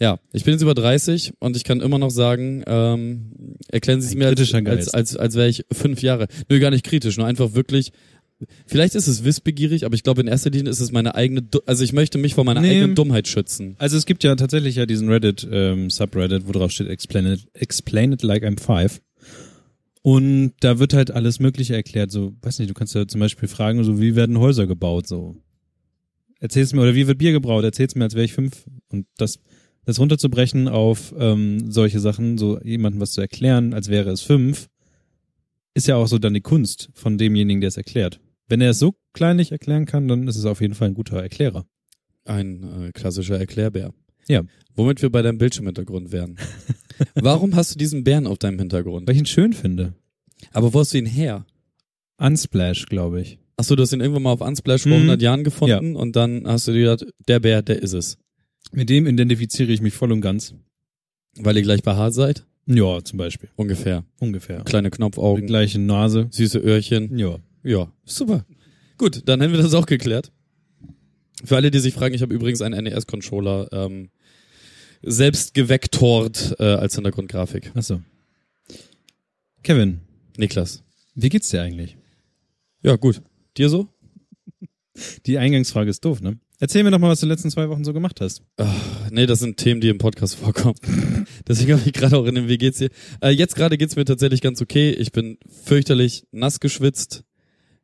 ja, 0.00 0.18
ich 0.32 0.44
bin 0.44 0.52
jetzt 0.52 0.62
über 0.62 0.74
30 0.74 1.34
und 1.38 1.56
ich 1.56 1.62
kann 1.62 1.80
immer 1.80 1.98
noch 1.98 2.10
sagen, 2.10 2.64
ähm, 2.66 3.56
erklären 3.68 4.00
Sie 4.00 4.08
es 4.08 4.14
mir 4.14 4.26
als, 4.26 4.40
als, 4.66 4.94
als, 4.94 5.16
als 5.16 5.34
wäre 5.36 5.48
ich 5.48 5.64
fünf 5.70 6.02
Jahre. 6.02 6.26
Nö, 6.48 6.58
gar 6.58 6.70
nicht 6.70 6.86
kritisch, 6.86 7.18
nur 7.18 7.26
einfach 7.26 7.54
wirklich, 7.54 7.92
vielleicht 8.66 8.94
ist 8.94 9.06
es 9.06 9.24
wissbegierig, 9.24 9.84
aber 9.84 9.94
ich 9.94 10.02
glaube 10.02 10.20
in 10.22 10.26
erster 10.28 10.50
Linie 10.50 10.70
ist 10.70 10.80
es 10.80 10.92
meine 10.92 11.14
eigene, 11.14 11.42
Du- 11.42 11.60
also 11.66 11.84
ich 11.84 11.92
möchte 11.92 12.18
mich 12.18 12.34
vor 12.34 12.44
meiner 12.44 12.60
Nee. 12.60 12.70
eigenen 12.70 12.94
Dummheit 12.94 13.28
schützen. 13.28 13.74
Also 13.78 13.96
es 13.96 14.06
gibt 14.06 14.24
ja 14.24 14.34
tatsächlich 14.36 14.76
ja 14.76 14.86
diesen 14.86 15.08
Reddit 15.08 15.46
ähm, 15.50 15.90
Subreddit, 15.90 16.46
wo 16.48 16.52
drauf 16.52 16.70
steht 16.70 16.88
explain 16.88 17.26
it, 17.26 17.46
explain 17.54 18.12
it 18.12 18.22
like 18.22 18.42
I'm 18.44 18.58
five. 18.60 19.00
Und 20.02 20.52
da 20.60 20.78
wird 20.78 20.94
halt 20.94 21.10
alles 21.10 21.40
Mögliche 21.40 21.74
erklärt. 21.74 22.10
So, 22.10 22.32
weiß 22.42 22.58
nicht, 22.58 22.70
du 22.70 22.74
kannst 22.74 22.94
ja 22.94 23.06
zum 23.06 23.20
Beispiel 23.20 23.48
fragen, 23.48 23.84
so 23.84 24.00
wie 24.00 24.16
werden 24.16 24.38
Häuser 24.38 24.66
gebaut? 24.66 25.06
So, 25.06 25.36
erzähl's 26.38 26.72
mir 26.72 26.80
oder 26.80 26.94
wie 26.94 27.06
wird 27.06 27.18
Bier 27.18 27.32
gebraut? 27.32 27.64
Erzähl's 27.64 27.94
mir, 27.94 28.04
als 28.04 28.14
wäre 28.14 28.24
ich 28.24 28.32
fünf. 28.32 28.64
Und 28.90 29.06
das, 29.18 29.38
das 29.84 29.98
runterzubrechen 29.98 30.68
auf 30.68 31.14
ähm, 31.18 31.70
solche 31.70 32.00
Sachen, 32.00 32.38
so 32.38 32.58
jemandem 32.62 33.00
was 33.02 33.12
zu 33.12 33.20
erklären, 33.20 33.74
als 33.74 33.88
wäre 33.88 34.10
es 34.10 34.22
fünf, 34.22 34.68
ist 35.74 35.86
ja 35.86 35.96
auch 35.96 36.08
so 36.08 36.18
dann 36.18 36.34
die 36.34 36.40
Kunst 36.40 36.88
von 36.94 37.18
demjenigen, 37.18 37.60
der 37.60 37.68
es 37.68 37.76
erklärt. 37.76 38.20
Wenn 38.50 38.60
er 38.60 38.70
es 38.70 38.78
so 38.78 38.94
kleinlich 39.14 39.52
erklären 39.52 39.86
kann, 39.86 40.06
dann 40.08 40.28
ist 40.28 40.36
es 40.36 40.44
auf 40.44 40.60
jeden 40.60 40.74
Fall 40.74 40.88
ein 40.88 40.94
guter 40.94 41.16
Erklärer. 41.22 41.64
Ein 42.24 42.88
äh, 42.88 42.92
klassischer 42.92 43.38
Erklärbär. 43.38 43.94
Ja. 44.28 44.42
Womit 44.74 45.00
wir 45.02 45.10
bei 45.10 45.22
deinem 45.22 45.38
Bildschirmhintergrund 45.38 46.12
wären. 46.12 46.36
Warum 47.14 47.54
hast 47.56 47.74
du 47.74 47.78
diesen 47.78 48.04
Bären 48.04 48.26
auf 48.26 48.38
deinem 48.38 48.58
Hintergrund? 48.58 49.06
Weil 49.08 49.14
ich 49.14 49.20
ihn 49.20 49.26
schön 49.26 49.52
finde. 49.54 49.94
Aber 50.52 50.74
wo 50.74 50.80
hast 50.80 50.92
du 50.92 50.98
ihn 50.98 51.06
her? 51.06 51.46
Unsplash, 52.18 52.86
glaube 52.86 53.20
ich. 53.22 53.38
Achso, 53.56 53.76
du 53.76 53.82
hast 53.82 53.92
ihn 53.92 54.00
irgendwann 54.00 54.22
mal 54.24 54.32
auf 54.32 54.40
Unsplash 54.40 54.82
vor 54.82 54.90
Mhm. 54.92 54.96
100 55.04 55.22
Jahren 55.22 55.44
gefunden 55.44 55.96
und 55.96 56.16
dann 56.16 56.46
hast 56.46 56.66
du 56.68 56.72
dir 56.72 56.96
gedacht, 56.96 57.06
der 57.28 57.40
Bär, 57.40 57.62
der 57.62 57.82
ist 57.82 57.92
es. 57.94 58.18
Mit 58.72 58.90
dem 58.90 59.06
identifiziere 59.06 59.72
ich 59.72 59.80
mich 59.80 59.94
voll 59.94 60.12
und 60.12 60.20
ganz. 60.20 60.54
Weil 61.38 61.56
ihr 61.56 61.62
gleich 61.62 61.82
behaart 61.82 62.14
seid? 62.14 62.46
Ja, 62.66 63.02
zum 63.02 63.18
Beispiel. 63.18 63.48
Ungefähr. 63.56 64.04
Ungefähr. 64.20 64.62
Kleine 64.64 64.90
Die 64.90 64.96
Knopfaugen, 64.96 65.46
gleiche 65.46 65.78
Nase. 65.78 66.28
süße 66.30 66.58
Öhrchen. 66.58 67.16
Ja. 67.18 67.38
Ja, 67.62 67.92
super. 68.04 68.44
Gut, 68.98 69.22
dann 69.26 69.40
hätten 69.40 69.52
wir 69.52 69.62
das 69.62 69.74
auch 69.74 69.86
geklärt. 69.86 70.32
Für 71.44 71.56
alle, 71.56 71.70
die 71.70 71.78
sich 71.78 71.94
fragen, 71.94 72.14
ich 72.14 72.22
habe 72.22 72.34
übrigens 72.34 72.60
einen 72.60 72.84
NES-Controller 72.84 73.68
ähm, 73.72 74.10
selbst 75.02 75.54
gevektort 75.54 76.56
äh, 76.58 76.64
als 76.64 76.94
Hintergrundgrafik. 76.94 77.72
Achso. 77.74 78.00
Kevin, 79.62 80.00
Niklas. 80.36 80.82
wie 81.14 81.28
geht's 81.28 81.48
dir 81.50 81.62
eigentlich? 81.62 81.96
Ja, 82.82 82.96
gut. 82.96 83.22
Dir 83.56 83.68
so? 83.68 83.88
Die 85.26 85.38
Eingangsfrage 85.38 85.90
ist 85.90 86.04
doof, 86.04 86.20
ne? 86.20 86.38
Erzähl 86.58 86.82
mir 86.82 86.90
doch 86.90 86.98
mal, 86.98 87.08
was 87.08 87.20
du 87.20 87.26
die 87.26 87.30
letzten 87.32 87.50
zwei 87.50 87.70
Wochen 87.70 87.84
so 87.84 87.94
gemacht 87.94 88.20
hast. 88.20 88.42
Nee, 89.10 89.24
das 89.24 89.38
sind 89.38 89.56
Themen, 89.56 89.80
die 89.80 89.88
im 89.88 89.96
Podcast 89.96 90.34
vorkommen. 90.34 90.76
Deswegen 91.48 91.72
habe 91.72 91.82
ich 91.86 91.94
gerade 91.94 92.18
auch 92.18 92.26
in 92.26 92.34
dem 92.34 92.48
Wie 92.48 92.58
geht's 92.58 92.78
dir? 92.78 92.90
Äh, 93.22 93.30
jetzt 93.30 93.54
gerade 93.54 93.78
geht's 93.78 93.96
mir 93.96 94.04
tatsächlich 94.04 94.42
ganz 94.42 94.60
okay. 94.60 94.90
Ich 94.90 95.10
bin 95.10 95.38
fürchterlich 95.64 96.26
nass 96.32 96.60
geschwitzt. 96.60 97.24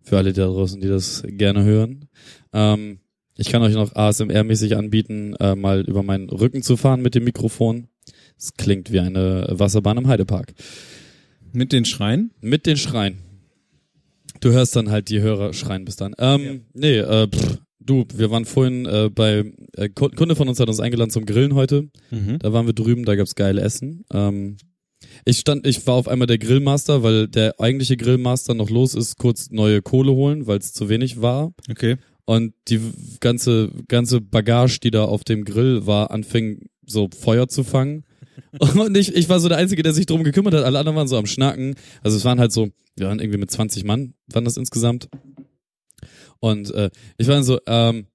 Für 0.06 0.18
alle 0.18 0.32
da 0.32 0.46
draußen, 0.46 0.80
die 0.80 0.88
das 0.88 1.22
gerne 1.26 1.64
hören. 1.64 2.08
Ähm, 2.52 3.00
ich 3.36 3.48
kann 3.50 3.60
euch 3.62 3.74
noch 3.74 3.92
ASMR-mäßig 3.94 4.76
anbieten, 4.76 5.34
äh, 5.40 5.54
mal 5.56 5.82
über 5.82 6.02
meinen 6.02 6.30
Rücken 6.30 6.62
zu 6.62 6.76
fahren 6.76 7.02
mit 7.02 7.14
dem 7.14 7.24
Mikrofon. 7.24 7.88
Es 8.38 8.54
klingt 8.54 8.92
wie 8.92 9.00
eine 9.00 9.46
Wasserbahn 9.50 9.98
im 9.98 10.06
Heidepark. 10.08 10.54
Mit 11.52 11.72
den 11.72 11.84
Schreien? 11.84 12.30
Mit 12.40 12.66
den 12.66 12.76
Schreien. 12.76 13.18
Du 14.40 14.50
hörst 14.52 14.76
dann 14.76 14.90
halt 14.90 15.08
die 15.08 15.20
Hörer 15.20 15.52
schreien 15.54 15.84
bis 15.84 15.96
dann. 15.96 16.14
Ähm, 16.18 16.62
Nee, 16.74 16.98
äh, 16.98 17.26
pff, 17.28 17.58
du, 17.80 18.04
wir 18.14 18.30
waren 18.30 18.44
vorhin 18.44 18.84
äh, 18.86 19.10
bei, 19.12 19.52
äh, 19.76 19.88
Ku- 19.88 20.10
Kunde 20.10 20.36
von 20.36 20.48
uns 20.48 20.60
hat 20.60 20.68
uns 20.68 20.80
eingeladen 20.80 21.10
zum 21.10 21.24
Grillen 21.26 21.54
heute. 21.54 21.88
Mhm. 22.10 22.38
Da 22.38 22.52
waren 22.52 22.66
wir 22.66 22.74
drüben, 22.74 23.04
da 23.04 23.16
gab's 23.16 23.34
geile 23.34 23.60
Essen. 23.62 24.04
Ähm, 24.12 24.56
ich 25.24 25.38
stand, 25.38 25.66
ich 25.66 25.86
war 25.86 25.94
auf 25.94 26.08
einmal 26.08 26.26
der 26.26 26.38
Grillmaster, 26.38 27.02
weil 27.02 27.28
der 27.28 27.60
eigentliche 27.60 27.96
Grillmaster 27.96 28.54
noch 28.54 28.70
los 28.70 28.94
ist, 28.94 29.18
kurz 29.18 29.50
neue 29.50 29.82
Kohle 29.82 30.12
holen, 30.12 30.46
weil 30.46 30.58
es 30.58 30.72
zu 30.72 30.88
wenig 30.88 31.20
war. 31.20 31.52
Okay. 31.70 31.96
Und 32.24 32.54
die 32.68 32.80
ganze, 33.20 33.70
ganze 33.88 34.20
Bagage, 34.20 34.80
die 34.80 34.90
da 34.90 35.04
auf 35.04 35.24
dem 35.24 35.44
Grill 35.44 35.86
war, 35.86 36.10
anfing 36.10 36.66
so 36.84 37.08
Feuer 37.16 37.48
zu 37.48 37.62
fangen. 37.62 38.04
Und 38.58 38.96
ich, 38.96 39.14
ich 39.14 39.28
war 39.28 39.40
so 39.40 39.48
der 39.48 39.58
Einzige, 39.58 39.82
der 39.82 39.92
sich 39.92 40.06
drum 40.06 40.24
gekümmert 40.24 40.54
hat. 40.54 40.64
Alle 40.64 40.78
anderen 40.78 40.96
waren 40.96 41.08
so 41.08 41.16
am 41.16 41.26
Schnacken. 41.26 41.74
Also 42.02 42.16
es 42.16 42.24
waren 42.24 42.40
halt 42.40 42.52
so, 42.52 42.68
wir 42.96 43.08
waren 43.08 43.20
irgendwie 43.20 43.38
mit 43.38 43.50
20 43.50 43.84
Mann, 43.84 44.14
waren 44.28 44.44
das 44.44 44.56
insgesamt. 44.56 45.08
Und 46.40 46.70
äh, 46.72 46.90
ich 47.18 47.28
war 47.28 47.42
so, 47.42 47.58
ähm, 47.66 48.06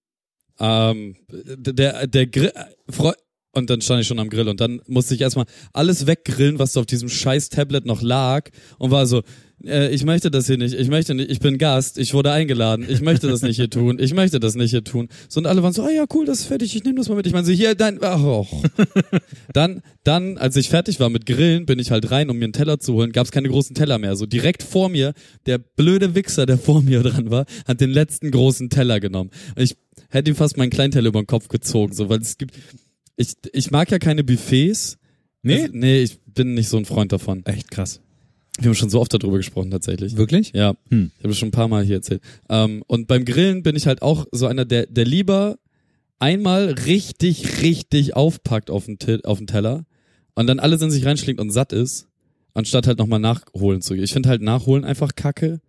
ähm, 0.59 1.15
der, 1.29 2.07
der 2.07 2.27
Grill, 2.27 2.51
äh, 2.53 2.91
Freu 2.91 3.13
und 3.53 3.69
dann 3.69 3.81
stand 3.81 4.01
ich 4.01 4.07
schon 4.07 4.19
am 4.19 4.29
Grill 4.29 4.47
und 4.47 4.61
dann 4.61 4.81
musste 4.87 5.15
ich 5.15 5.21
erstmal 5.21 5.45
alles 5.73 6.07
weggrillen, 6.07 6.59
was 6.59 6.77
auf 6.77 6.85
diesem 6.85 7.09
scheiß 7.09 7.49
Tablet 7.49 7.85
noch 7.85 8.01
lag 8.01 8.49
und 8.77 8.91
war 8.91 9.05
so, 9.05 9.23
äh, 9.65 9.93
ich 9.93 10.03
möchte 10.05 10.31
das 10.31 10.47
hier 10.47 10.57
nicht, 10.57 10.73
ich 10.73 10.87
möchte 10.89 11.13
nicht, 11.13 11.29
ich 11.29 11.39
bin 11.39 11.57
Gast, 11.57 11.97
ich 11.97 12.13
wurde 12.13 12.31
eingeladen, 12.31 12.85
ich 12.87 13.01
möchte 13.01 13.27
das 13.27 13.41
nicht 13.41 13.57
hier 13.57 13.69
tun, 13.69 13.97
ich 13.99 14.13
möchte 14.13 14.39
das 14.39 14.55
nicht 14.55 14.71
hier 14.71 14.83
tun. 14.83 15.09
So 15.29 15.39
und 15.39 15.45
alle 15.45 15.63
waren 15.63 15.73
so, 15.73 15.83
ah 15.83 15.89
ja, 15.89 16.05
cool, 16.13 16.25
das 16.25 16.41
ist 16.41 16.45
fertig, 16.45 16.75
ich 16.75 16.83
nehme 16.83 16.97
das 16.97 17.09
mal 17.09 17.15
mit. 17.15 17.27
Ich 17.27 17.33
meine 17.33 17.45
so, 17.45 17.51
hier, 17.51 17.75
dein, 17.75 17.99
ach, 18.01 18.23
oh. 18.23 18.47
Dann, 19.53 19.81
dann, 20.03 20.37
als 20.37 20.55
ich 20.55 20.69
fertig 20.69 20.99
war 20.99 21.09
mit 21.09 21.25
Grillen, 21.25 21.65
bin 21.65 21.77
ich 21.77 21.91
halt 21.91 22.09
rein, 22.09 22.29
um 22.29 22.37
mir 22.37 22.45
einen 22.45 22.53
Teller 22.53 22.79
zu 22.79 22.93
holen, 22.93 23.11
gab 23.11 23.25
es 23.25 23.31
keine 23.31 23.49
großen 23.49 23.75
Teller 23.75 23.97
mehr. 23.97 24.15
So 24.15 24.25
direkt 24.25 24.63
vor 24.63 24.89
mir, 24.89 25.13
der 25.45 25.57
blöde 25.57 26.15
Wichser, 26.15 26.45
der 26.45 26.57
vor 26.57 26.81
mir 26.81 27.03
dran 27.03 27.29
war, 27.29 27.45
hat 27.67 27.81
den 27.81 27.89
letzten 27.89 28.31
großen 28.31 28.69
Teller 28.69 28.99
genommen. 28.99 29.29
Ich 29.57 29.75
hätte 30.09 30.31
ihm 30.31 30.35
fast 30.35 30.57
meinen 30.57 30.69
Kleinteller 30.69 31.09
über 31.09 31.21
den 31.21 31.27
Kopf 31.27 31.49
gezogen, 31.49 31.93
so, 31.93 32.09
weil 32.09 32.21
es 32.21 32.37
gibt, 32.37 32.55
ich, 33.21 33.33
ich 33.53 33.71
mag 33.71 33.89
ja 33.91 33.99
keine 33.99 34.23
Buffets. 34.23 34.97
Nee? 35.43 35.61
Also, 35.61 35.73
nee, 35.73 36.01
ich 36.01 36.19
bin 36.25 36.53
nicht 36.53 36.69
so 36.69 36.77
ein 36.77 36.85
Freund 36.85 37.11
davon. 37.11 37.45
Echt 37.45 37.71
krass. 37.71 38.01
Wir 38.59 38.67
haben 38.67 38.75
schon 38.75 38.89
so 38.89 38.99
oft 38.99 39.13
darüber 39.13 39.37
gesprochen, 39.37 39.71
tatsächlich. 39.71 40.17
Wirklich? 40.17 40.51
Ja, 40.53 40.75
Hm. 40.89 41.11
ich 41.17 41.23
habe 41.23 41.31
es 41.31 41.37
schon 41.37 41.47
ein 41.49 41.51
paar 41.53 41.67
Mal 41.67 41.83
hier 41.83 41.95
erzählt. 41.95 42.21
Ähm, 42.49 42.83
und 42.87 43.07
beim 43.07 43.25
Grillen 43.25 43.63
bin 43.63 43.75
ich 43.75 43.87
halt 43.87 44.01
auch 44.01 44.25
so 44.31 44.45
einer, 44.47 44.65
der, 44.65 44.85
der 44.87 45.05
lieber 45.05 45.57
einmal 46.19 46.65
richtig, 46.85 47.61
richtig 47.63 48.15
aufpackt 48.15 48.69
auf 48.69 48.85
den, 48.85 48.97
auf 49.25 49.37
den 49.39 49.47
Teller 49.47 49.85
und 50.35 50.47
dann 50.47 50.59
alles 50.59 50.81
in 50.81 50.91
sich 50.91 51.05
reinschlägt 51.05 51.39
und 51.39 51.49
satt 51.49 51.73
ist, 51.73 52.07
anstatt 52.53 52.85
halt 52.87 52.99
nochmal 52.99 53.19
nachholen 53.19 53.81
zu 53.81 53.95
gehen. 53.95 54.03
Ich 54.03 54.13
finde 54.13 54.29
halt 54.29 54.41
nachholen 54.41 54.83
einfach 54.85 55.15
kacke. 55.15 55.61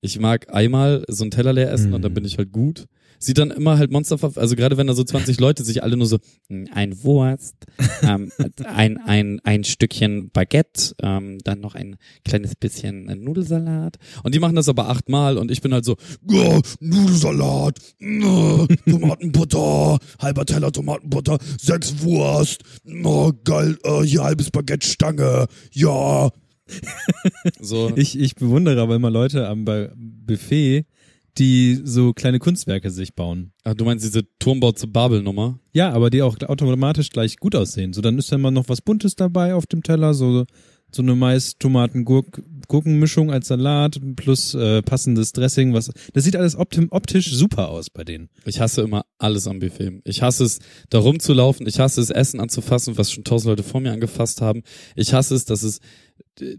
Ich 0.00 0.18
mag 0.18 0.52
einmal 0.52 1.04
so 1.08 1.22
einen 1.24 1.30
Teller 1.30 1.52
leer 1.52 1.70
essen 1.70 1.88
Mhm. 1.90 1.94
und 1.94 2.02
dann 2.02 2.14
bin 2.14 2.24
ich 2.24 2.38
halt 2.38 2.50
gut. 2.50 2.86
Sieht 3.24 3.38
dann 3.38 3.50
immer 3.50 3.78
halt 3.78 3.90
monsterhaft, 3.90 4.36
also 4.36 4.54
gerade 4.54 4.76
wenn 4.76 4.86
da 4.86 4.92
so 4.92 5.02
20 5.02 5.40
Leute 5.40 5.64
sich 5.64 5.82
alle 5.82 5.96
nur 5.96 6.06
so, 6.06 6.18
"Mm, 6.48 6.64
ein 6.72 7.02
Wurst, 7.04 7.54
ähm, 8.02 8.30
ein, 8.64 8.98
ein, 8.98 9.40
ein 9.44 9.64
Stückchen 9.64 10.30
Baguette, 10.30 10.94
ähm, 11.02 11.38
dann 11.42 11.60
noch 11.60 11.74
ein 11.74 11.96
kleines 12.26 12.54
bisschen 12.54 13.06
Nudelsalat. 13.24 13.96
Und 14.24 14.34
die 14.34 14.40
machen 14.40 14.56
das 14.56 14.68
aber 14.68 14.90
achtmal 14.90 15.38
und 15.38 15.50
ich 15.50 15.62
bin 15.62 15.72
halt 15.72 15.86
so, 15.86 15.96
Nudelsalat, 16.80 17.78
äh, 18.00 18.66
Tomatenbutter, 18.90 19.98
halber 20.20 20.44
Teller 20.44 20.70
Tomatenbutter, 20.70 21.38
sechs 21.58 22.02
Wurst, 22.02 22.62
oh, 23.04 23.32
geil, 23.44 23.78
äh, 23.84 24.02
hier 24.02 24.22
halbes 24.22 24.50
Baguette 24.50 24.86
Stange, 24.86 25.46
ja. 25.72 26.30
so, 27.60 27.92
Ich, 27.96 28.18
ich 28.18 28.34
bewundere 28.36 28.80
aber 28.80 28.96
immer 28.96 29.10
Leute 29.10 29.48
am 29.48 29.64
Buffet, 29.64 30.86
die 31.38 31.80
so 31.82 32.12
kleine 32.12 32.38
Kunstwerke 32.38 32.90
sich 32.90 33.14
bauen. 33.14 33.52
ah, 33.64 33.74
du 33.74 33.84
meinst 33.84 34.04
diese 34.04 34.22
Turmbau 34.38 34.72
zu 34.72 34.88
Babel-Nummer? 34.88 35.58
Ja, 35.72 35.92
aber 35.92 36.10
die 36.10 36.22
auch 36.22 36.36
automatisch 36.40 37.10
gleich 37.10 37.38
gut 37.38 37.56
aussehen. 37.56 37.92
So, 37.92 38.00
dann 38.00 38.18
ist 38.18 38.30
dann 38.30 38.40
mal 38.40 38.50
noch 38.50 38.68
was 38.68 38.80
Buntes 38.80 39.16
dabei 39.16 39.54
auf 39.54 39.66
dem 39.66 39.82
Teller, 39.82 40.14
so, 40.14 40.44
so 40.92 41.02
eine 41.02 41.16
Mais, 41.16 41.58
Tomaten, 41.58 42.04
Gurk, 42.04 42.42
Gurkenmischung 42.68 43.32
als 43.32 43.48
Salat 43.48 44.00
plus 44.14 44.54
äh, 44.54 44.82
passendes 44.82 45.32
Dressing. 45.32 45.74
Was, 45.74 45.90
das 46.12 46.24
sieht 46.24 46.36
alles 46.36 46.56
optim, 46.56 46.88
optisch 46.90 47.32
super 47.32 47.68
aus 47.68 47.90
bei 47.90 48.04
denen. 48.04 48.28
Ich 48.44 48.60
hasse 48.60 48.82
immer 48.82 49.04
alles 49.18 49.48
am 49.48 49.58
Buffet. 49.58 50.02
Ich 50.04 50.22
hasse 50.22 50.44
es, 50.44 50.60
da 50.90 50.98
rumzulaufen. 51.00 51.66
Ich 51.66 51.80
hasse 51.80 52.00
es, 52.00 52.10
Essen 52.10 52.38
anzufassen, 52.38 52.96
was 52.96 53.10
schon 53.10 53.24
tausend 53.24 53.48
Leute 53.50 53.64
vor 53.64 53.80
mir 53.80 53.92
angefasst 53.92 54.40
haben. 54.40 54.62
Ich 54.94 55.12
hasse 55.12 55.34
es, 55.34 55.44
dass 55.44 55.64
es 55.64 55.80
äh, 56.40 56.58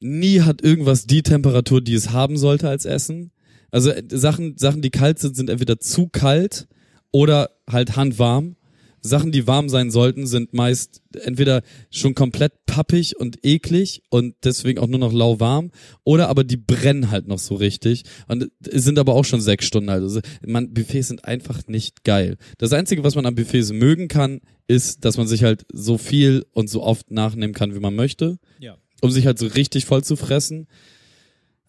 nie 0.00 0.42
hat 0.42 0.62
irgendwas 0.62 1.06
die 1.06 1.22
Temperatur, 1.22 1.80
die 1.80 1.94
es 1.94 2.10
haben 2.10 2.36
sollte 2.36 2.68
als 2.68 2.84
Essen. 2.84 3.32
Also 3.70 3.90
äh, 3.90 4.02
Sachen, 4.10 4.56
Sachen, 4.56 4.82
die 4.82 4.90
kalt 4.90 5.18
sind, 5.18 5.36
sind 5.36 5.50
entweder 5.50 5.78
zu 5.78 6.08
kalt 6.08 6.68
oder 7.10 7.50
halt 7.68 7.96
handwarm. 7.96 8.56
Sachen, 9.00 9.30
die 9.30 9.46
warm 9.46 9.68
sein 9.68 9.92
sollten, 9.92 10.26
sind 10.26 10.54
meist 10.54 11.02
entweder 11.22 11.62
schon 11.88 12.16
komplett 12.16 12.66
pappig 12.66 13.16
und 13.16 13.38
eklig 13.44 14.02
und 14.10 14.34
deswegen 14.42 14.80
auch 14.80 14.88
nur 14.88 14.98
noch 14.98 15.12
lauwarm 15.12 15.70
oder 16.02 16.28
aber 16.28 16.42
die 16.42 16.56
brennen 16.56 17.08
halt 17.12 17.28
noch 17.28 17.38
so 17.38 17.54
richtig 17.54 18.02
und 18.26 18.50
es 18.68 18.82
sind 18.82 18.98
aber 18.98 19.14
auch 19.14 19.24
schon 19.24 19.40
sechs 19.40 19.66
Stunden 19.66 19.88
alt. 19.88 20.02
Also 20.02 20.20
man, 20.44 20.74
Buffets 20.74 21.08
sind 21.08 21.24
einfach 21.24 21.68
nicht 21.68 22.02
geil. 22.02 22.38
Das 22.58 22.72
Einzige, 22.72 23.04
was 23.04 23.14
man 23.14 23.24
am 23.24 23.36
Buffets 23.36 23.70
mögen 23.72 24.08
kann, 24.08 24.40
ist, 24.66 25.04
dass 25.04 25.16
man 25.16 25.28
sich 25.28 25.44
halt 25.44 25.64
so 25.72 25.96
viel 25.96 26.44
und 26.52 26.68
so 26.68 26.82
oft 26.82 27.12
nachnehmen 27.12 27.54
kann, 27.54 27.76
wie 27.76 27.80
man 27.80 27.94
möchte, 27.94 28.38
Ja. 28.58 28.76
um 29.00 29.12
sich 29.12 29.26
halt 29.26 29.38
so 29.38 29.46
richtig 29.46 29.84
voll 29.84 30.02
zu 30.02 30.16
fressen. 30.16 30.66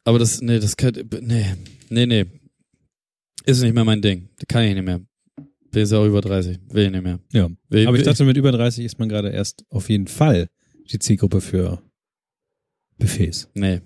Aber 0.03 0.20
das, 0.20 0.41
nee, 0.41 0.60
das 0.60 0.75
kann, 0.77 0.94
nee, 1.22 1.46
nee, 1.89 2.06
nee. 2.06 2.25
Ist 3.46 3.62
nicht 3.62 3.74
mehr 3.74 3.86
mein 3.86 4.01
Ding. 4.01 4.29
Kann 4.48 4.63
ich 4.63 4.74
nicht 4.75 4.84
mehr. 4.86 5.00
Bin 5.72 5.82
jetzt 5.82 5.94
auch 5.94 6.06
über 6.06 6.22
30. 6.22 6.60
Will 6.72 6.86
ich 6.86 6.91
nicht 6.91 7.03
mehr. 7.03 7.20
Ja. 7.32 7.50
Will, 7.70 7.88
Aber 7.88 7.98
ich 7.98 8.03
dachte, 8.03 8.25
mit 8.25 8.38
über 8.38 8.51
30 8.51 8.86
ist 8.86 9.00
man 9.00 9.08
gerade 9.10 9.29
erst 9.29 9.63
auf 9.70 9.89
jeden 9.89 10.08
Fall 10.08 10.48
die 10.91 11.00
Zielgruppe 11.00 11.41
für 11.41 11.82
Buffets. 12.98 13.50
Nee. 13.53 13.82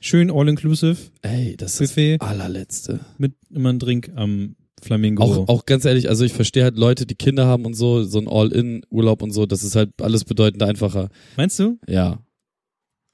Schön 0.00 0.30
all-inclusive 0.30 0.96
Ey, 1.22 1.56
das 1.56 1.80
ist 1.80 1.90
Buffet 1.90 2.18
das 2.18 2.28
allerletzte. 2.28 3.00
mit 3.18 3.32
immer 3.50 3.72
ein 3.72 3.78
Drink 3.78 4.10
am 4.14 4.56
Flamingo. 4.82 5.22
Auch, 5.22 5.48
auch 5.48 5.66
ganz 5.66 5.86
ehrlich, 5.86 6.08
also 6.10 6.24
ich 6.24 6.34
verstehe 6.34 6.64
halt 6.64 6.76
Leute, 6.76 7.06
die 7.06 7.14
Kinder 7.14 7.46
haben 7.46 7.64
und 7.64 7.74
so, 7.74 8.04
so 8.04 8.18
ein 8.18 8.28
All-In-Urlaub 8.28 9.22
und 9.22 9.32
so, 9.32 9.46
das 9.46 9.64
ist 9.64 9.74
halt 9.74 9.90
alles 10.02 10.24
bedeutend 10.24 10.62
einfacher. 10.62 11.08
Meinst 11.36 11.58
du? 11.58 11.78
Ja. 11.88 12.22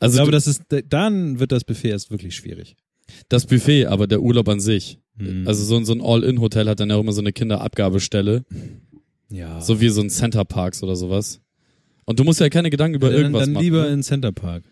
Ich 0.02 0.06
Also 0.06 0.16
glaube, 0.16 0.30
du, 0.32 0.36
das 0.36 0.46
ist, 0.46 0.62
dann 0.88 1.38
wird 1.38 1.52
das 1.52 1.64
Buffet 1.64 1.90
erst 1.90 2.10
wirklich 2.10 2.34
schwierig. 2.34 2.76
das 3.28 3.46
Buffet, 3.46 3.86
aber 3.86 4.06
der 4.06 4.20
Urlaub 4.22 4.48
an 4.48 4.58
sich. 4.60 4.98
Mhm. 5.16 5.46
Also 5.46 5.64
so, 5.64 5.76
ein- 5.76 5.84
so 5.84 5.92
ein 5.92 6.00
All-In-Hotel 6.00 6.68
hat 6.68 6.80
dann 6.80 6.90
ja 6.90 6.96
auch 6.96 7.00
immer 7.00 7.12
so 7.12 7.20
eine 7.20 7.32
Kinderabgabestelle, 7.32 8.44
ja. 9.30 9.60
so 9.60 9.80
wie 9.80 9.88
so 9.90 10.00
ein 10.00 10.10
Center 10.10 10.44
Parks 10.44 10.82
oder 10.82 10.96
sowas. 10.96 11.40
Und 12.04 12.18
du 12.18 12.24
musst 12.24 12.40
ja 12.40 12.48
keine 12.48 12.70
Gedanken 12.70 12.96
über 12.96 13.10
dann, 13.10 13.18
irgendwas 13.20 13.44
dann 13.44 13.52
machen. 13.52 13.62
lieber 13.64 13.82
ne? 13.82 13.92
in 13.92 14.02
Center 14.02 14.32
Park. 14.32 14.64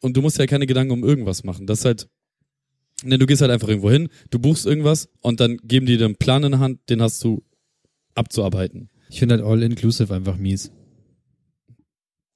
Und 0.00 0.16
du 0.16 0.22
musst 0.22 0.38
ja 0.38 0.46
keine 0.46 0.66
Gedanken 0.66 0.92
um 0.92 1.04
irgendwas 1.04 1.44
machen. 1.44 1.66
Das 1.66 1.80
ist 1.80 1.84
halt, 1.84 2.08
Ne, 3.04 3.18
du 3.18 3.26
gehst 3.26 3.42
halt 3.42 3.50
einfach 3.50 3.66
irgendwo 3.68 3.90
hin, 3.90 4.08
du 4.30 4.38
buchst 4.38 4.64
irgendwas 4.64 5.08
und 5.22 5.40
dann 5.40 5.56
geben 5.64 5.86
die 5.86 5.96
dir 5.96 6.04
einen 6.04 6.14
Plan 6.16 6.44
in 6.44 6.52
der 6.52 6.60
Hand, 6.60 6.78
den 6.88 7.02
hast 7.02 7.22
du 7.24 7.42
abzuarbeiten. 8.14 8.90
Ich 9.10 9.18
finde 9.18 9.34
halt 9.36 9.44
All-Inclusive 9.44 10.14
einfach 10.14 10.36
mies. 10.36 10.70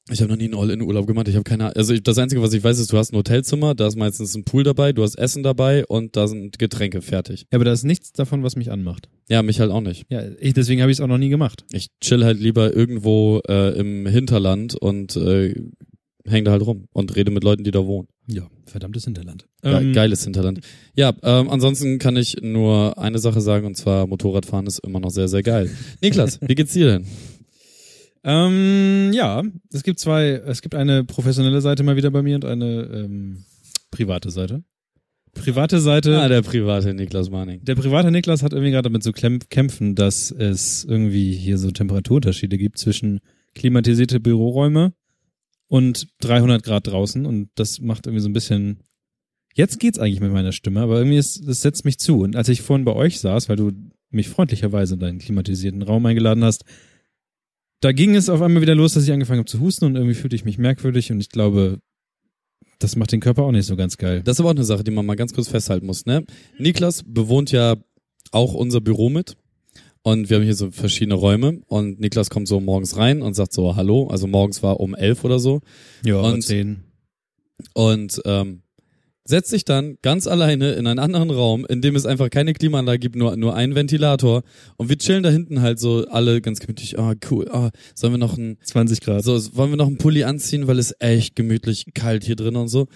Ich 0.08 0.20
habe 0.20 0.30
noch 0.30 0.38
nie 0.38 0.44
einen 0.44 0.54
All-In-Urlaub 0.54 1.06
gemacht. 1.08 1.26
Ich 1.26 1.34
habe 1.34 1.42
keine. 1.42 1.74
Also 1.74 1.92
ich, 1.92 2.02
das 2.02 2.16
Einzige, 2.18 2.40
was 2.40 2.52
ich 2.52 2.62
weiß, 2.62 2.78
ist, 2.78 2.92
du 2.92 2.96
hast 2.96 3.12
ein 3.12 3.16
Hotelzimmer, 3.16 3.74
da 3.74 3.88
ist 3.88 3.96
meistens 3.96 4.36
ein 4.36 4.44
Pool 4.44 4.62
dabei, 4.62 4.92
du 4.92 5.02
hast 5.02 5.16
Essen 5.16 5.42
dabei 5.42 5.84
und 5.84 6.14
da 6.14 6.28
sind 6.28 6.60
Getränke 6.60 7.02
fertig. 7.02 7.46
Ja, 7.50 7.56
aber 7.56 7.64
da 7.64 7.72
ist 7.72 7.82
nichts 7.82 8.12
davon, 8.12 8.44
was 8.44 8.54
mich 8.54 8.70
anmacht. 8.70 9.08
Ja, 9.28 9.42
mich 9.42 9.58
halt 9.58 9.72
auch 9.72 9.80
nicht. 9.80 10.06
Ja, 10.08 10.22
ich, 10.38 10.54
deswegen 10.54 10.80
habe 10.80 10.92
ich 10.92 10.98
es 10.98 11.00
auch 11.00 11.08
noch 11.08 11.18
nie 11.18 11.28
gemacht. 11.28 11.64
Ich 11.72 11.88
chill 12.00 12.24
halt 12.24 12.38
lieber 12.38 12.72
irgendwo 12.74 13.40
äh, 13.48 13.76
im 13.78 14.06
Hinterland 14.06 14.76
und 14.76 15.16
äh, 15.16 15.54
häng 16.24 16.44
da 16.44 16.52
halt 16.52 16.64
rum 16.64 16.84
und 16.92 17.16
rede 17.16 17.32
mit 17.32 17.42
Leuten, 17.42 17.64
die 17.64 17.72
da 17.72 17.84
wohnen. 17.84 18.06
Ja, 18.28 18.48
verdammtes 18.66 19.04
Hinterland. 19.04 19.46
Ge 19.62 19.72
Ähm, 19.72 19.92
Geiles 19.92 20.22
Hinterland. 20.22 20.60
Ja, 20.94 21.14
ähm, 21.22 21.48
ansonsten 21.48 21.98
kann 21.98 22.16
ich 22.16 22.36
nur 22.42 22.96
eine 22.98 23.18
Sache 23.18 23.40
sagen 23.40 23.66
und 23.66 23.76
zwar 23.76 24.06
Motorradfahren 24.06 24.66
ist 24.66 24.78
immer 24.80 25.00
noch 25.00 25.10
sehr, 25.10 25.26
sehr 25.28 25.42
geil. 25.42 25.70
Niklas, 26.00 26.40
wie 26.42 26.54
geht's 26.54 26.72
dir 26.72 26.86
denn? 26.86 27.06
Ähm, 28.28 29.12
ja, 29.14 29.44
es 29.72 29.84
gibt 29.84 30.00
zwei, 30.00 30.30
es 30.30 30.60
gibt 30.60 30.74
eine 30.74 31.04
professionelle 31.04 31.60
Seite 31.60 31.84
mal 31.84 31.94
wieder 31.94 32.10
bei 32.10 32.22
mir 32.22 32.34
und 32.34 32.44
eine 32.44 32.82
ähm, 32.92 33.44
private 33.92 34.30
Seite. 34.30 34.64
Private 35.32 35.78
Seite. 35.78 36.20
Ah, 36.20 36.28
der 36.28 36.42
private 36.42 36.92
Niklas 36.92 37.30
Manning. 37.30 37.64
Der 37.64 37.76
private 37.76 38.10
Niklas 38.10 38.42
hat 38.42 38.52
irgendwie 38.52 38.72
gerade 38.72 38.88
damit 38.88 39.04
zu 39.04 39.12
kämpfen, 39.12 39.94
dass 39.94 40.32
es 40.32 40.82
irgendwie 40.82 41.34
hier 41.34 41.56
so 41.56 41.70
Temperaturunterschiede 41.70 42.58
gibt 42.58 42.78
zwischen 42.78 43.20
klimatisierte 43.54 44.18
Büroräume 44.18 44.92
und 45.68 46.08
300 46.20 46.64
Grad 46.64 46.88
draußen 46.88 47.26
und 47.26 47.50
das 47.54 47.80
macht 47.80 48.06
irgendwie 48.06 48.22
so 48.22 48.28
ein 48.28 48.32
bisschen. 48.34 48.80
Jetzt 49.54 49.78
geht's 49.78 50.00
eigentlich 50.00 50.20
mit 50.20 50.32
meiner 50.32 50.52
Stimme, 50.52 50.80
aber 50.80 50.98
irgendwie 50.98 51.16
ist, 51.16 51.46
das 51.46 51.62
setzt 51.62 51.84
mich 51.84 51.98
zu. 51.98 52.22
Und 52.22 52.34
als 52.34 52.48
ich 52.48 52.60
vorhin 52.60 52.84
bei 52.84 52.92
euch 52.92 53.20
saß, 53.20 53.48
weil 53.48 53.56
du 53.56 53.70
mich 54.10 54.28
freundlicherweise 54.28 54.94
in 54.94 55.00
deinen 55.00 55.18
klimatisierten 55.18 55.82
Raum 55.82 56.04
eingeladen 56.06 56.44
hast, 56.44 56.64
da 57.86 57.92
ging 57.92 58.16
es 58.16 58.28
auf 58.28 58.42
einmal 58.42 58.62
wieder 58.62 58.74
los, 58.74 58.94
dass 58.94 59.04
ich 59.04 59.12
angefangen 59.12 59.38
habe 59.38 59.48
zu 59.48 59.60
husten 59.60 59.84
und 59.84 59.94
irgendwie 59.94 60.16
fühlte 60.16 60.34
ich 60.34 60.44
mich 60.44 60.58
merkwürdig 60.58 61.12
und 61.12 61.20
ich 61.20 61.28
glaube, 61.28 61.78
das 62.80 62.96
macht 62.96 63.12
den 63.12 63.20
Körper 63.20 63.44
auch 63.44 63.52
nicht 63.52 63.66
so 63.66 63.76
ganz 63.76 63.96
geil. 63.96 64.22
Das 64.24 64.34
ist 64.36 64.40
aber 64.40 64.48
auch 64.48 64.54
eine 64.56 64.64
Sache, 64.64 64.82
die 64.82 64.90
man 64.90 65.06
mal 65.06 65.14
ganz 65.14 65.32
kurz 65.32 65.46
festhalten 65.46 65.86
muss. 65.86 66.04
Ne? 66.04 66.24
Niklas 66.58 67.04
bewohnt 67.06 67.52
ja 67.52 67.76
auch 68.32 68.54
unser 68.54 68.80
Büro 68.80 69.08
mit. 69.08 69.36
Und 70.02 70.30
wir 70.30 70.36
haben 70.38 70.42
hier 70.44 70.56
so 70.56 70.72
verschiedene 70.72 71.14
Räume. 71.14 71.60
Und 71.68 72.00
Niklas 72.00 72.28
kommt 72.28 72.48
so 72.48 72.58
morgens 72.58 72.96
rein 72.96 73.22
und 73.22 73.34
sagt 73.34 73.52
so 73.52 73.76
Hallo. 73.76 74.08
Also 74.08 74.26
morgens 74.26 74.64
war 74.64 74.80
um 74.80 74.96
elf 74.96 75.22
oder 75.22 75.38
so. 75.38 75.60
Ja, 76.04 76.20
Und- 76.20 76.42
zehn. 76.42 76.82
Und 77.72 78.20
ähm, 78.24 78.62
setzt 79.26 79.50
sich 79.50 79.64
dann 79.64 79.96
ganz 80.02 80.26
alleine 80.26 80.72
in 80.72 80.86
einen 80.86 80.98
anderen 80.98 81.30
Raum, 81.30 81.66
in 81.66 81.82
dem 81.82 81.96
es 81.96 82.06
einfach 82.06 82.30
keine 82.30 82.54
Klimaanlage 82.54 82.98
gibt, 82.98 83.16
nur, 83.16 83.36
nur 83.36 83.54
einen 83.54 83.74
Ventilator. 83.74 84.42
Und 84.76 84.88
wir 84.88 84.96
chillen 84.98 85.22
da 85.22 85.30
hinten 85.30 85.60
halt 85.60 85.78
so 85.78 86.06
alle 86.08 86.40
ganz 86.40 86.60
gemütlich. 86.60 86.98
Ah, 86.98 87.14
cool. 87.30 87.48
Ah, 87.50 87.70
sollen 87.94 88.12
wir 88.12 88.18
noch 88.18 88.38
ein 88.38 88.56
20 88.62 89.00
Grad. 89.00 89.24
so, 89.24 89.34
wollen 89.56 89.70
wir 89.70 89.76
noch 89.76 89.88
einen 89.88 89.98
Pulli 89.98 90.24
anziehen, 90.24 90.66
weil 90.66 90.78
es 90.78 90.94
echt 90.98 91.36
gemütlich 91.36 91.86
kalt 91.94 92.24
hier 92.24 92.36
drin 92.36 92.56
und 92.56 92.68
so. 92.68 92.86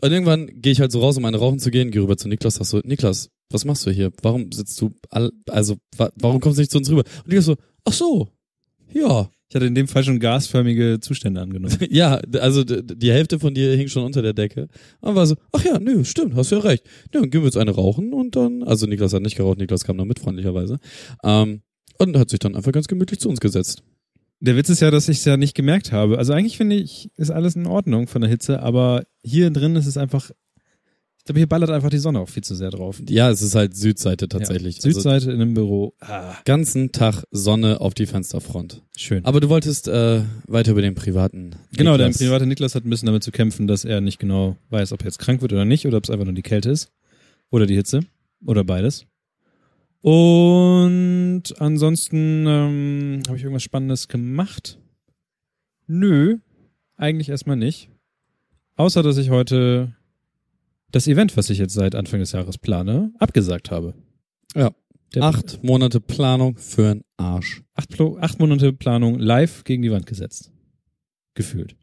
Und 0.00 0.12
irgendwann 0.12 0.46
gehe 0.60 0.72
ich 0.72 0.80
halt 0.80 0.92
so 0.92 1.00
raus, 1.00 1.16
um 1.16 1.24
eine 1.24 1.38
rauchen 1.38 1.58
zu 1.58 1.70
gehen, 1.70 1.90
gehe 1.90 2.02
rüber 2.02 2.16
zu 2.16 2.28
Niklas, 2.28 2.56
sag 2.56 2.66
so, 2.66 2.80
Niklas, 2.84 3.30
was 3.50 3.64
machst 3.64 3.86
du 3.86 3.90
hier? 3.90 4.12
Warum 4.22 4.52
sitzt 4.52 4.80
du, 4.80 4.92
all, 5.10 5.30
also, 5.48 5.76
wa 5.96 6.10
warum 6.16 6.40
kommst 6.40 6.58
du 6.58 6.62
nicht 6.62 6.70
zu 6.70 6.78
uns 6.78 6.90
rüber? 6.90 7.04
Und 7.04 7.28
Niklas 7.28 7.46
so, 7.46 7.56
ach 7.84 7.92
so, 7.92 8.28
ja, 8.92 9.30
Ich 9.48 9.54
hatte 9.54 9.66
in 9.66 9.74
dem 9.74 9.88
Fall 9.88 10.02
schon 10.02 10.20
gasförmige 10.20 10.98
Zustände 11.00 11.40
angenommen. 11.40 11.76
ja, 11.90 12.20
also 12.40 12.64
die 12.64 13.12
Hälfte 13.12 13.38
von 13.38 13.54
dir 13.54 13.76
hing 13.76 13.88
schon 13.88 14.04
unter 14.04 14.22
der 14.22 14.32
Decke. 14.32 14.68
Und 15.00 15.14
war 15.14 15.26
so, 15.26 15.36
ach 15.52 15.64
ja, 15.64 15.78
nö, 15.78 16.04
stimmt, 16.04 16.34
hast 16.34 16.50
ja 16.50 16.58
recht. 16.58 16.84
Ja, 17.12 17.20
dann 17.20 17.30
gehen 17.30 17.42
wir 17.42 17.46
jetzt 17.46 17.56
eine 17.56 17.70
rauchen 17.70 18.12
und 18.12 18.36
dann, 18.36 18.62
also 18.62 18.86
Niklas 18.86 19.12
hat 19.12 19.22
nicht 19.22 19.36
geraucht, 19.36 19.58
Niklas 19.58 19.84
kam 19.84 19.98
da 19.98 20.04
mit, 20.04 20.18
freundlicherweise. 20.18 20.78
Ähm, 21.22 21.62
und 21.98 22.16
hat 22.16 22.30
sich 22.30 22.40
dann 22.40 22.56
einfach 22.56 22.72
ganz 22.72 22.88
gemütlich 22.88 23.20
zu 23.20 23.28
uns 23.28 23.40
gesetzt. 23.40 23.82
Der 24.40 24.56
Witz 24.56 24.68
ist 24.68 24.80
ja, 24.80 24.90
dass 24.90 25.08
ich 25.08 25.18
es 25.18 25.24
ja 25.24 25.36
nicht 25.36 25.54
gemerkt 25.54 25.92
habe. 25.92 26.18
Also 26.18 26.32
eigentlich 26.32 26.56
finde 26.56 26.76
ich, 26.76 27.10
ist 27.16 27.30
alles 27.30 27.54
in 27.54 27.66
Ordnung 27.66 28.08
von 28.08 28.20
der 28.20 28.30
Hitze, 28.30 28.60
aber 28.60 29.04
hier 29.22 29.50
drin 29.50 29.76
ist 29.76 29.86
es 29.86 29.96
einfach, 29.96 30.30
ich 31.24 31.26
glaube, 31.26 31.38
hier 31.40 31.48
ballert 31.48 31.70
einfach 31.70 31.88
die 31.88 31.96
Sonne 31.96 32.20
auch 32.20 32.28
viel 32.28 32.44
zu 32.44 32.54
sehr 32.54 32.68
drauf. 32.68 33.00
Ja, 33.08 33.30
es 33.30 33.40
ist 33.40 33.54
halt 33.54 33.74
Südseite 33.74 34.28
tatsächlich. 34.28 34.76
Ja, 34.76 34.84
Also, 34.84 35.00
Südseite 35.00 35.32
in 35.32 35.40
einem 35.40 35.54
Büro. 35.54 35.94
Ah, 36.00 36.34
ganzen 36.44 36.92
Tag 36.92 37.24
Sonne 37.30 37.80
auf 37.80 37.94
die 37.94 38.04
Fensterfront. 38.04 38.82
schön. 38.94 39.24
Aber 39.24 39.40
du 39.40 39.48
wolltest 39.48 39.88
äh, 39.88 40.20
weiter 40.46 40.72
über 40.72 40.82
den 40.82 40.94
privaten. 40.94 41.56
genau, 41.74 41.96
der 41.96 42.08
Niklas. 42.08 42.18
private 42.28 42.46
Niklas 42.46 42.74
hat 42.74 42.84
ein 42.84 42.90
bisschen 42.90 43.06
damit 43.06 43.24
zu 43.24 43.32
kämpfen, 43.32 43.66
dass 43.66 43.86
er 43.86 44.02
nicht 44.02 44.18
genau 44.18 44.58
weiß, 44.68 44.92
ob 44.92 45.00
er 45.00 45.06
jetzt 45.06 45.18
krank 45.18 45.40
wird 45.40 45.54
oder 45.54 45.64
nicht, 45.64 45.86
oder 45.86 45.96
ob 45.96 46.04
es 46.04 46.10
einfach 46.10 46.26
nur 46.26 46.34
die 46.34 46.42
Kälte 46.42 46.68
ist. 46.70 46.92
Oder 47.50 47.64
die 47.64 47.74
Hitze. 47.76 48.00
Oder 48.44 48.62
beides. 48.62 49.06
Und 50.02 51.44
ansonsten 51.58 52.44
ähm, 52.46 53.22
habe 53.26 53.38
ich 53.38 53.44
irgendwas 53.44 53.62
Spannendes 53.62 54.08
gemacht. 54.08 54.78
Nö, 55.86 56.36
eigentlich 56.98 57.30
erstmal 57.30 57.56
nicht. 57.56 57.88
Außer 58.76 59.02
dass 59.02 59.16
ich 59.16 59.30
heute 59.30 59.94
das 60.94 61.08
Event, 61.08 61.36
was 61.36 61.50
ich 61.50 61.58
jetzt 61.58 61.74
seit 61.74 61.94
Anfang 61.94 62.20
des 62.20 62.32
Jahres 62.32 62.58
plane, 62.58 63.12
abgesagt 63.18 63.70
habe. 63.70 63.94
Ja. 64.54 64.70
Der 65.14 65.22
acht 65.24 65.62
Monate 65.62 66.00
Planung 66.00 66.56
für 66.56 66.90
einen 66.90 67.04
Arsch. 67.16 67.62
Acht, 67.74 68.00
acht 68.00 68.38
Monate 68.38 68.72
Planung 68.72 69.18
live 69.18 69.64
gegen 69.64 69.82
die 69.82 69.90
Wand 69.90 70.06
gesetzt. 70.06 70.52
Gefühlt. 71.34 71.76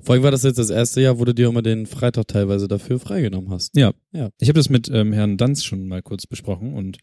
Vor 0.00 0.14
allem 0.14 0.22
war 0.22 0.30
das 0.30 0.42
jetzt 0.42 0.58
das 0.58 0.70
erste 0.70 1.00
Jahr, 1.00 1.18
wo 1.18 1.24
du 1.24 1.34
dir 1.34 1.48
immer 1.48 1.62
den 1.62 1.86
Freitag 1.86 2.28
teilweise 2.28 2.68
dafür 2.68 2.98
freigenommen 2.98 3.50
hast. 3.50 3.76
Ja. 3.76 3.92
ja. 4.12 4.30
Ich 4.38 4.48
habe 4.48 4.58
das 4.58 4.68
mit 4.68 4.88
ähm, 4.88 5.12
Herrn 5.12 5.36
Danz 5.36 5.64
schon 5.64 5.86
mal 5.88 6.02
kurz 6.02 6.26
besprochen 6.26 6.74
und 6.74 6.98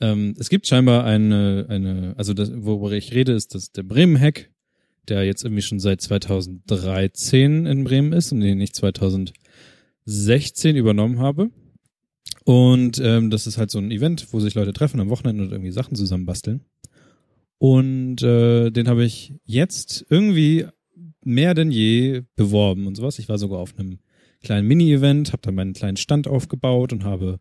ähm, 0.00 0.34
es 0.38 0.48
gibt 0.48 0.66
scheinbar 0.66 1.04
eine, 1.04 1.66
eine 1.68 2.14
also 2.16 2.34
das, 2.34 2.50
worüber 2.54 2.92
ich 2.92 3.14
rede, 3.14 3.32
ist 3.32 3.54
das 3.54 3.72
der 3.72 3.82
Bremen-Hack, 3.82 4.50
der 5.08 5.24
jetzt 5.24 5.44
irgendwie 5.44 5.62
schon 5.62 5.80
seit 5.80 6.00
2013 6.00 7.66
in 7.66 7.84
Bremen 7.84 8.12
ist 8.12 8.32
und 8.32 8.38
nee, 8.38 8.54
nicht 8.54 8.74
2000 8.74 9.32
16 10.04 10.76
übernommen 10.76 11.18
habe. 11.18 11.50
Und 12.44 13.00
ähm, 13.02 13.30
das 13.30 13.46
ist 13.46 13.58
halt 13.58 13.70
so 13.70 13.78
ein 13.78 13.90
Event, 13.90 14.26
wo 14.32 14.40
sich 14.40 14.54
Leute 14.54 14.72
treffen 14.72 15.00
am 15.00 15.10
Wochenende 15.10 15.44
und 15.44 15.52
irgendwie 15.52 15.72
Sachen 15.72 15.96
zusammenbasteln. 15.96 16.64
Und 17.58 18.22
äh, 18.22 18.70
den 18.70 18.88
habe 18.88 19.04
ich 19.04 19.34
jetzt 19.44 20.04
irgendwie 20.10 20.66
mehr 21.24 21.54
denn 21.54 21.70
je 21.70 22.22
beworben 22.36 22.86
und 22.86 22.96
sowas. 22.96 23.18
Ich 23.18 23.28
war 23.28 23.38
sogar 23.38 23.58
auf 23.58 23.78
einem 23.78 23.98
kleinen 24.42 24.68
Mini-Event, 24.68 25.32
habe 25.32 25.42
da 25.42 25.50
meinen 25.50 25.72
kleinen 25.72 25.96
Stand 25.96 26.28
aufgebaut 26.28 26.92
und 26.92 27.04
habe 27.04 27.40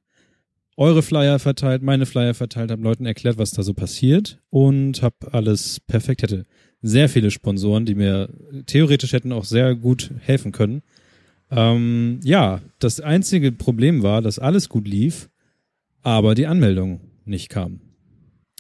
eure 0.78 1.04
Flyer 1.04 1.38
verteilt, 1.40 1.84
meine 1.84 2.06
Flyer 2.06 2.34
verteilt, 2.34 2.72
habe 2.72 2.82
Leuten 2.82 3.06
erklärt, 3.06 3.38
was 3.38 3.52
da 3.52 3.62
so 3.62 3.74
passiert 3.74 4.40
und 4.50 5.02
habe 5.02 5.16
alles 5.32 5.80
perfekt. 5.82 6.24
Hätte 6.24 6.46
sehr 6.82 7.10
viele 7.10 7.30
Sponsoren, 7.30 7.86
die 7.86 7.96
mir 7.96 8.30
theoretisch 8.66 9.14
hätten 9.14 9.32
auch 9.32 9.46
sehr 9.46 9.76
gut 9.76 10.12
helfen 10.20 10.52
können. 10.52 10.82
Ähm, 11.56 12.20
ja, 12.24 12.62
das 12.80 13.00
einzige 13.00 13.52
Problem 13.52 14.04
war, 14.04 14.22
dass 14.22 14.40
alles 14.40 14.70
gut 14.70 14.88
lief, 14.88 15.30
aber 16.02 16.36
die 16.36 16.48
Anmeldung 16.48 17.02
nicht 17.26 17.50
kam. 17.50 17.82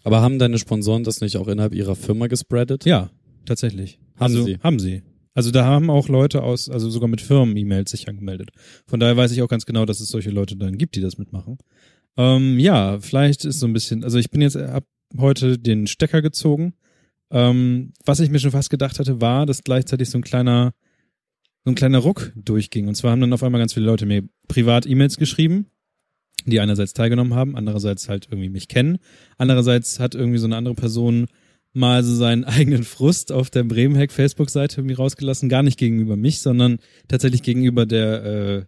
Aber 0.03 0.21
haben 0.21 0.39
deine 0.39 0.57
Sponsoren 0.57 1.03
das 1.03 1.21
nicht 1.21 1.37
auch 1.37 1.47
innerhalb 1.47 1.73
ihrer 1.73 1.95
Firma 1.95 2.27
gespreadet? 2.27 2.85
Ja, 2.85 3.09
tatsächlich. 3.45 3.99
Haben 4.15 4.35
also, 4.35 4.43
sie? 4.43 4.57
Haben 4.59 4.79
sie. 4.79 5.03
Also 5.33 5.51
da 5.51 5.65
haben 5.65 5.89
auch 5.89 6.09
Leute 6.09 6.43
aus, 6.43 6.69
also 6.69 6.89
sogar 6.89 7.09
mit 7.09 7.21
Firmen-E-Mails 7.21 7.91
sich 7.91 8.07
angemeldet. 8.07 8.51
Von 8.85 8.99
daher 8.99 9.17
weiß 9.17 9.31
ich 9.31 9.41
auch 9.41 9.47
ganz 9.47 9.65
genau, 9.65 9.85
dass 9.85 9.99
es 9.99 10.09
solche 10.09 10.29
Leute 10.29 10.55
dann 10.55 10.77
gibt, 10.77 10.95
die 10.95 11.01
das 11.01 11.17
mitmachen. 11.17 11.57
Ähm, 12.17 12.59
ja, 12.59 12.99
vielleicht 12.99 13.43
ist 13.45 13.59
so 13.59 13.65
ein 13.65 13.73
bisschen, 13.73 14.03
also 14.03 14.19
ich 14.19 14.29
bin 14.29 14.41
jetzt 14.41 14.57
ab 14.57 14.85
heute 15.17 15.57
den 15.57 15.87
Stecker 15.87 16.21
gezogen. 16.21 16.73
Ähm, 17.31 17.93
was 18.05 18.19
ich 18.19 18.29
mir 18.29 18.39
schon 18.39 18.51
fast 18.51 18.69
gedacht 18.69 18.99
hatte, 18.99 19.21
war, 19.21 19.47
dass 19.47 19.63
gleichzeitig 19.63 20.09
so 20.09 20.19
ein 20.19 20.23
kleiner, 20.23 20.73
so 21.63 21.71
ein 21.71 21.75
kleiner 21.75 21.99
Ruck 21.99 22.33
durchging. 22.35 22.87
Und 22.87 22.95
zwar 22.95 23.11
haben 23.11 23.21
dann 23.21 23.33
auf 23.33 23.43
einmal 23.43 23.59
ganz 23.61 23.73
viele 23.73 23.85
Leute 23.85 24.05
mir 24.05 24.23
privat 24.47 24.85
E-Mails 24.85 25.17
geschrieben, 25.17 25.67
die 26.45 26.59
einerseits 26.59 26.93
teilgenommen 26.93 27.33
haben, 27.33 27.55
andererseits 27.55 28.09
halt 28.09 28.27
irgendwie 28.29 28.49
mich 28.49 28.67
kennen. 28.67 28.97
Andererseits 29.37 29.99
hat 29.99 30.15
irgendwie 30.15 30.39
so 30.39 30.45
eine 30.45 30.57
andere 30.57 30.75
Person 30.75 31.27
mal 31.71 32.03
so 32.03 32.13
seinen 32.15 32.43
eigenen 32.43 32.83
Frust 32.83 33.31
auf 33.31 33.49
der 33.49 33.63
Bremenhack 33.63 34.11
Facebook-Seite 34.11 34.81
irgendwie 34.81 34.95
rausgelassen, 34.95 35.49
gar 35.49 35.63
nicht 35.63 35.79
gegenüber 35.79 36.17
mich, 36.17 36.41
sondern 36.41 36.79
tatsächlich 37.07 37.43
gegenüber 37.43 37.85
der, 37.85 38.25
äh, 38.25 38.65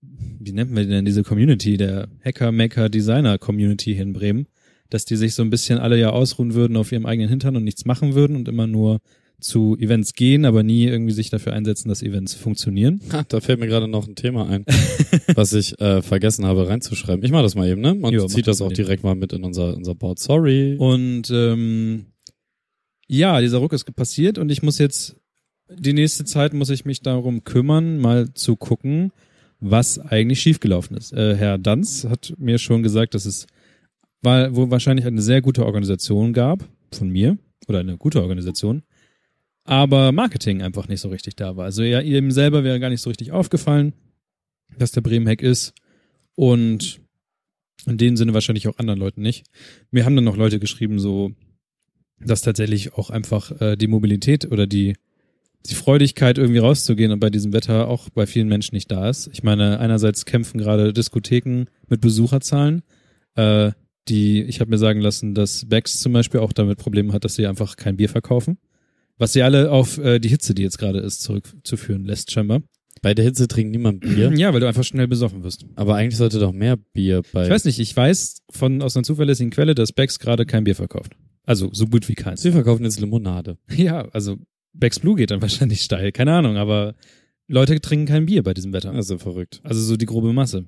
wie 0.00 0.52
nennt 0.52 0.72
man 0.72 0.88
denn 0.88 1.04
diese 1.04 1.22
Community, 1.22 1.76
der 1.76 2.08
Hacker, 2.24 2.52
Maker, 2.52 2.88
Designer 2.88 3.36
Community 3.38 3.92
hier 3.92 4.02
in 4.02 4.14
Bremen, 4.14 4.46
dass 4.88 5.04
die 5.04 5.16
sich 5.16 5.34
so 5.34 5.42
ein 5.42 5.50
bisschen 5.50 5.78
alle 5.78 5.98
ja 5.98 6.10
ausruhen 6.10 6.54
würden 6.54 6.76
auf 6.78 6.90
ihrem 6.90 7.04
eigenen 7.04 7.28
Hintern 7.28 7.56
und 7.56 7.64
nichts 7.64 7.84
machen 7.84 8.14
würden 8.14 8.34
und 8.34 8.48
immer 8.48 8.66
nur 8.66 9.00
zu 9.40 9.76
Events 9.78 10.14
gehen, 10.14 10.44
aber 10.44 10.62
nie 10.62 10.84
irgendwie 10.84 11.12
sich 11.12 11.30
dafür 11.30 11.52
einsetzen, 11.52 11.88
dass 11.88 12.02
Events 12.02 12.34
funktionieren. 12.34 13.00
Ha, 13.12 13.24
da 13.28 13.40
fällt 13.40 13.60
mir 13.60 13.66
gerade 13.66 13.88
noch 13.88 14.06
ein 14.06 14.14
Thema 14.14 14.48
ein, 14.48 14.64
was 15.34 15.52
ich 15.52 15.78
äh, 15.80 16.02
vergessen 16.02 16.44
habe 16.46 16.68
reinzuschreiben. 16.68 17.24
Ich 17.24 17.30
mach 17.30 17.42
das 17.42 17.54
mal 17.54 17.68
eben, 17.68 17.80
ne? 17.80 17.94
Und 17.94 18.12
Jo, 18.12 18.26
zieht 18.26 18.46
das 18.46 18.60
auch 18.60 18.66
eben. 18.66 18.74
direkt 18.74 19.04
mal 19.04 19.14
mit 19.14 19.32
in 19.32 19.44
unser, 19.44 19.76
unser 19.76 19.94
Board. 19.94 20.18
Sorry. 20.18 20.76
Und 20.78 21.30
ähm, 21.30 22.06
ja, 23.06 23.40
dieser 23.40 23.58
Ruck 23.58 23.72
ist 23.72 23.84
passiert 23.96 24.38
und 24.38 24.50
ich 24.50 24.62
muss 24.62 24.78
jetzt, 24.78 25.16
die 25.68 25.92
nächste 25.92 26.24
Zeit 26.24 26.52
muss 26.54 26.70
ich 26.70 26.84
mich 26.84 27.02
darum 27.02 27.44
kümmern, 27.44 27.98
mal 27.98 28.32
zu 28.34 28.56
gucken, 28.56 29.12
was 29.58 29.98
eigentlich 29.98 30.40
schiefgelaufen 30.40 30.96
ist. 30.96 31.12
Äh, 31.12 31.36
Herr 31.36 31.58
Danz 31.58 32.06
hat 32.08 32.34
mir 32.38 32.58
schon 32.58 32.82
gesagt, 32.82 33.14
dass 33.14 33.26
es 33.26 33.46
war, 34.22 34.54
wo 34.54 34.70
wahrscheinlich 34.70 35.06
eine 35.06 35.22
sehr 35.22 35.42
gute 35.42 35.64
Organisation 35.66 36.32
gab, 36.32 36.68
von 36.92 37.08
mir, 37.08 37.38
oder 37.68 37.80
eine 37.80 37.96
gute 37.96 38.22
Organisation, 38.22 38.82
aber 39.70 40.10
Marketing 40.10 40.62
einfach 40.62 40.88
nicht 40.88 41.00
so 41.00 41.10
richtig 41.10 41.36
da 41.36 41.56
war. 41.56 41.66
Also 41.66 41.84
ja, 41.84 42.00
ihm 42.00 42.32
selber 42.32 42.64
wäre 42.64 42.80
gar 42.80 42.90
nicht 42.90 43.02
so 43.02 43.08
richtig 43.08 43.30
aufgefallen, 43.30 43.92
dass 44.76 44.90
der 44.90 45.00
Bremen-Hack 45.00 45.42
ist 45.42 45.74
und 46.34 47.00
in 47.86 47.96
dem 47.96 48.16
Sinne 48.16 48.34
wahrscheinlich 48.34 48.66
auch 48.66 48.78
anderen 48.78 48.98
Leuten 48.98 49.22
nicht. 49.22 49.46
Mir 49.92 50.04
haben 50.04 50.16
dann 50.16 50.24
noch 50.24 50.36
Leute 50.36 50.58
geschrieben, 50.58 50.98
so, 50.98 51.30
dass 52.18 52.42
tatsächlich 52.42 52.94
auch 52.94 53.10
einfach 53.10 53.60
äh, 53.60 53.76
die 53.76 53.86
Mobilität 53.86 54.50
oder 54.50 54.66
die 54.66 54.94
die 55.66 55.74
Freudigkeit 55.74 56.38
irgendwie 56.38 56.58
rauszugehen 56.58 57.12
und 57.12 57.20
bei 57.20 57.30
diesem 57.30 57.52
Wetter 57.52 57.86
auch 57.86 58.08
bei 58.08 58.26
vielen 58.26 58.48
Menschen 58.48 58.74
nicht 58.74 58.90
da 58.90 59.08
ist. 59.08 59.28
Ich 59.32 59.44
meine, 59.44 59.78
einerseits 59.78 60.24
kämpfen 60.24 60.58
gerade 60.58 60.92
Diskotheken 60.92 61.66
mit 61.86 62.00
Besucherzahlen. 62.00 62.82
Äh, 63.36 63.70
die, 64.08 64.42
ich 64.42 64.58
habe 64.58 64.70
mir 64.70 64.78
sagen 64.78 65.00
lassen, 65.00 65.34
dass 65.34 65.68
Becks 65.68 66.00
zum 66.00 66.12
Beispiel 66.12 66.40
auch 66.40 66.54
damit 66.54 66.78
Probleme 66.78 67.12
hat, 67.12 67.24
dass 67.24 67.36
sie 67.36 67.46
einfach 67.46 67.76
kein 67.76 67.98
Bier 67.98 68.08
verkaufen. 68.08 68.58
Was 69.20 69.34
sie 69.34 69.42
alle 69.42 69.70
auf 69.70 69.98
äh, 69.98 70.18
die 70.18 70.30
Hitze, 70.30 70.54
die 70.54 70.62
jetzt 70.62 70.78
gerade 70.78 70.98
ist, 70.98 71.20
zurückzuführen 71.20 72.06
lässt, 72.06 72.30
scheinbar. 72.32 72.62
Bei 73.02 73.12
der 73.12 73.22
Hitze 73.26 73.48
trinkt 73.48 73.70
niemand 73.70 74.00
Bier. 74.00 74.32
Ja, 74.34 74.54
weil 74.54 74.60
du 74.60 74.66
einfach 74.66 74.82
schnell 74.82 75.08
besoffen 75.08 75.42
wirst. 75.44 75.66
Aber 75.76 75.94
eigentlich 75.94 76.16
sollte 76.16 76.38
doch 76.38 76.52
mehr 76.52 76.78
Bier 76.94 77.20
bei. 77.30 77.44
Ich 77.44 77.50
weiß 77.50 77.66
nicht, 77.66 77.78
ich 77.78 77.94
weiß 77.94 78.38
von 78.50 78.80
aus 78.80 78.96
einer 78.96 79.04
zuverlässigen 79.04 79.50
Quelle, 79.50 79.74
dass 79.74 79.92
Becks 79.92 80.20
gerade 80.20 80.46
kein 80.46 80.64
Bier 80.64 80.74
verkauft. 80.74 81.12
Also 81.44 81.68
so 81.70 81.86
gut 81.86 82.08
wie 82.08 82.14
keins. 82.14 82.40
Sie 82.40 82.50
verkaufen 82.50 82.84
jetzt 82.84 82.98
Limonade. 82.98 83.58
Ja, 83.70 84.08
also 84.12 84.38
Becks 84.72 85.00
Blue 85.00 85.16
geht 85.16 85.30
dann 85.30 85.42
wahrscheinlich 85.42 85.82
steil, 85.82 86.12
keine 86.12 86.32
Ahnung, 86.32 86.56
aber 86.56 86.94
Leute 87.46 87.78
trinken 87.78 88.06
kein 88.06 88.24
Bier 88.24 88.42
bei 88.42 88.54
diesem 88.54 88.72
Wetter. 88.72 88.92
Also 88.92 89.18
verrückt. 89.18 89.60
Also 89.64 89.82
so 89.82 89.98
die 89.98 90.06
grobe 90.06 90.32
Masse. 90.32 90.64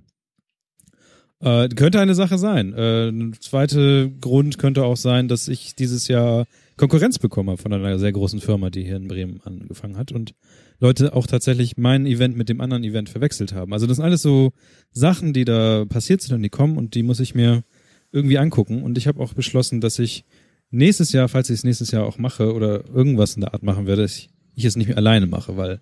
Äh, 1.40 1.68
könnte 1.70 2.00
eine 2.00 2.14
Sache 2.14 2.36
sein. 2.36 2.74
Äh, 2.74 3.08
ein 3.08 3.34
zweiter 3.40 4.08
Grund 4.08 4.58
könnte 4.58 4.84
auch 4.84 4.98
sein, 4.98 5.28
dass 5.28 5.48
ich 5.48 5.74
dieses 5.74 6.06
Jahr 6.08 6.46
Konkurrenz 6.82 7.20
bekomme 7.20 7.56
von 7.58 7.72
einer 7.72 7.96
sehr 8.00 8.10
großen 8.10 8.40
Firma, 8.40 8.68
die 8.68 8.82
hier 8.82 8.96
in 8.96 9.06
Bremen 9.06 9.40
angefangen 9.44 9.96
hat 9.96 10.10
und 10.10 10.34
Leute 10.80 11.14
auch 11.14 11.28
tatsächlich 11.28 11.76
mein 11.76 12.06
Event 12.06 12.36
mit 12.36 12.48
dem 12.48 12.60
anderen 12.60 12.82
Event 12.82 13.08
verwechselt 13.08 13.52
haben. 13.52 13.72
Also 13.72 13.86
das 13.86 13.98
sind 13.98 14.04
alles 14.04 14.20
so 14.20 14.50
Sachen, 14.90 15.32
die 15.32 15.44
da 15.44 15.84
passiert 15.84 16.22
sind 16.22 16.34
und 16.34 16.42
die 16.42 16.48
kommen 16.48 16.76
und 16.76 16.96
die 16.96 17.04
muss 17.04 17.20
ich 17.20 17.36
mir 17.36 17.62
irgendwie 18.10 18.36
angucken. 18.36 18.82
Und 18.82 18.98
ich 18.98 19.06
habe 19.06 19.20
auch 19.22 19.32
beschlossen, 19.32 19.80
dass 19.80 20.00
ich 20.00 20.24
nächstes 20.72 21.12
Jahr, 21.12 21.28
falls 21.28 21.50
ich 21.50 21.58
es 21.58 21.64
nächstes 21.64 21.92
Jahr 21.92 22.04
auch 22.04 22.18
mache 22.18 22.52
oder 22.52 22.84
irgendwas 22.88 23.36
in 23.36 23.42
der 23.42 23.54
Art 23.54 23.62
machen 23.62 23.86
werde, 23.86 24.04
ich, 24.04 24.30
ich 24.56 24.64
es 24.64 24.74
nicht 24.74 24.88
mehr 24.88 24.98
alleine 24.98 25.26
mache, 25.26 25.56
weil 25.56 25.80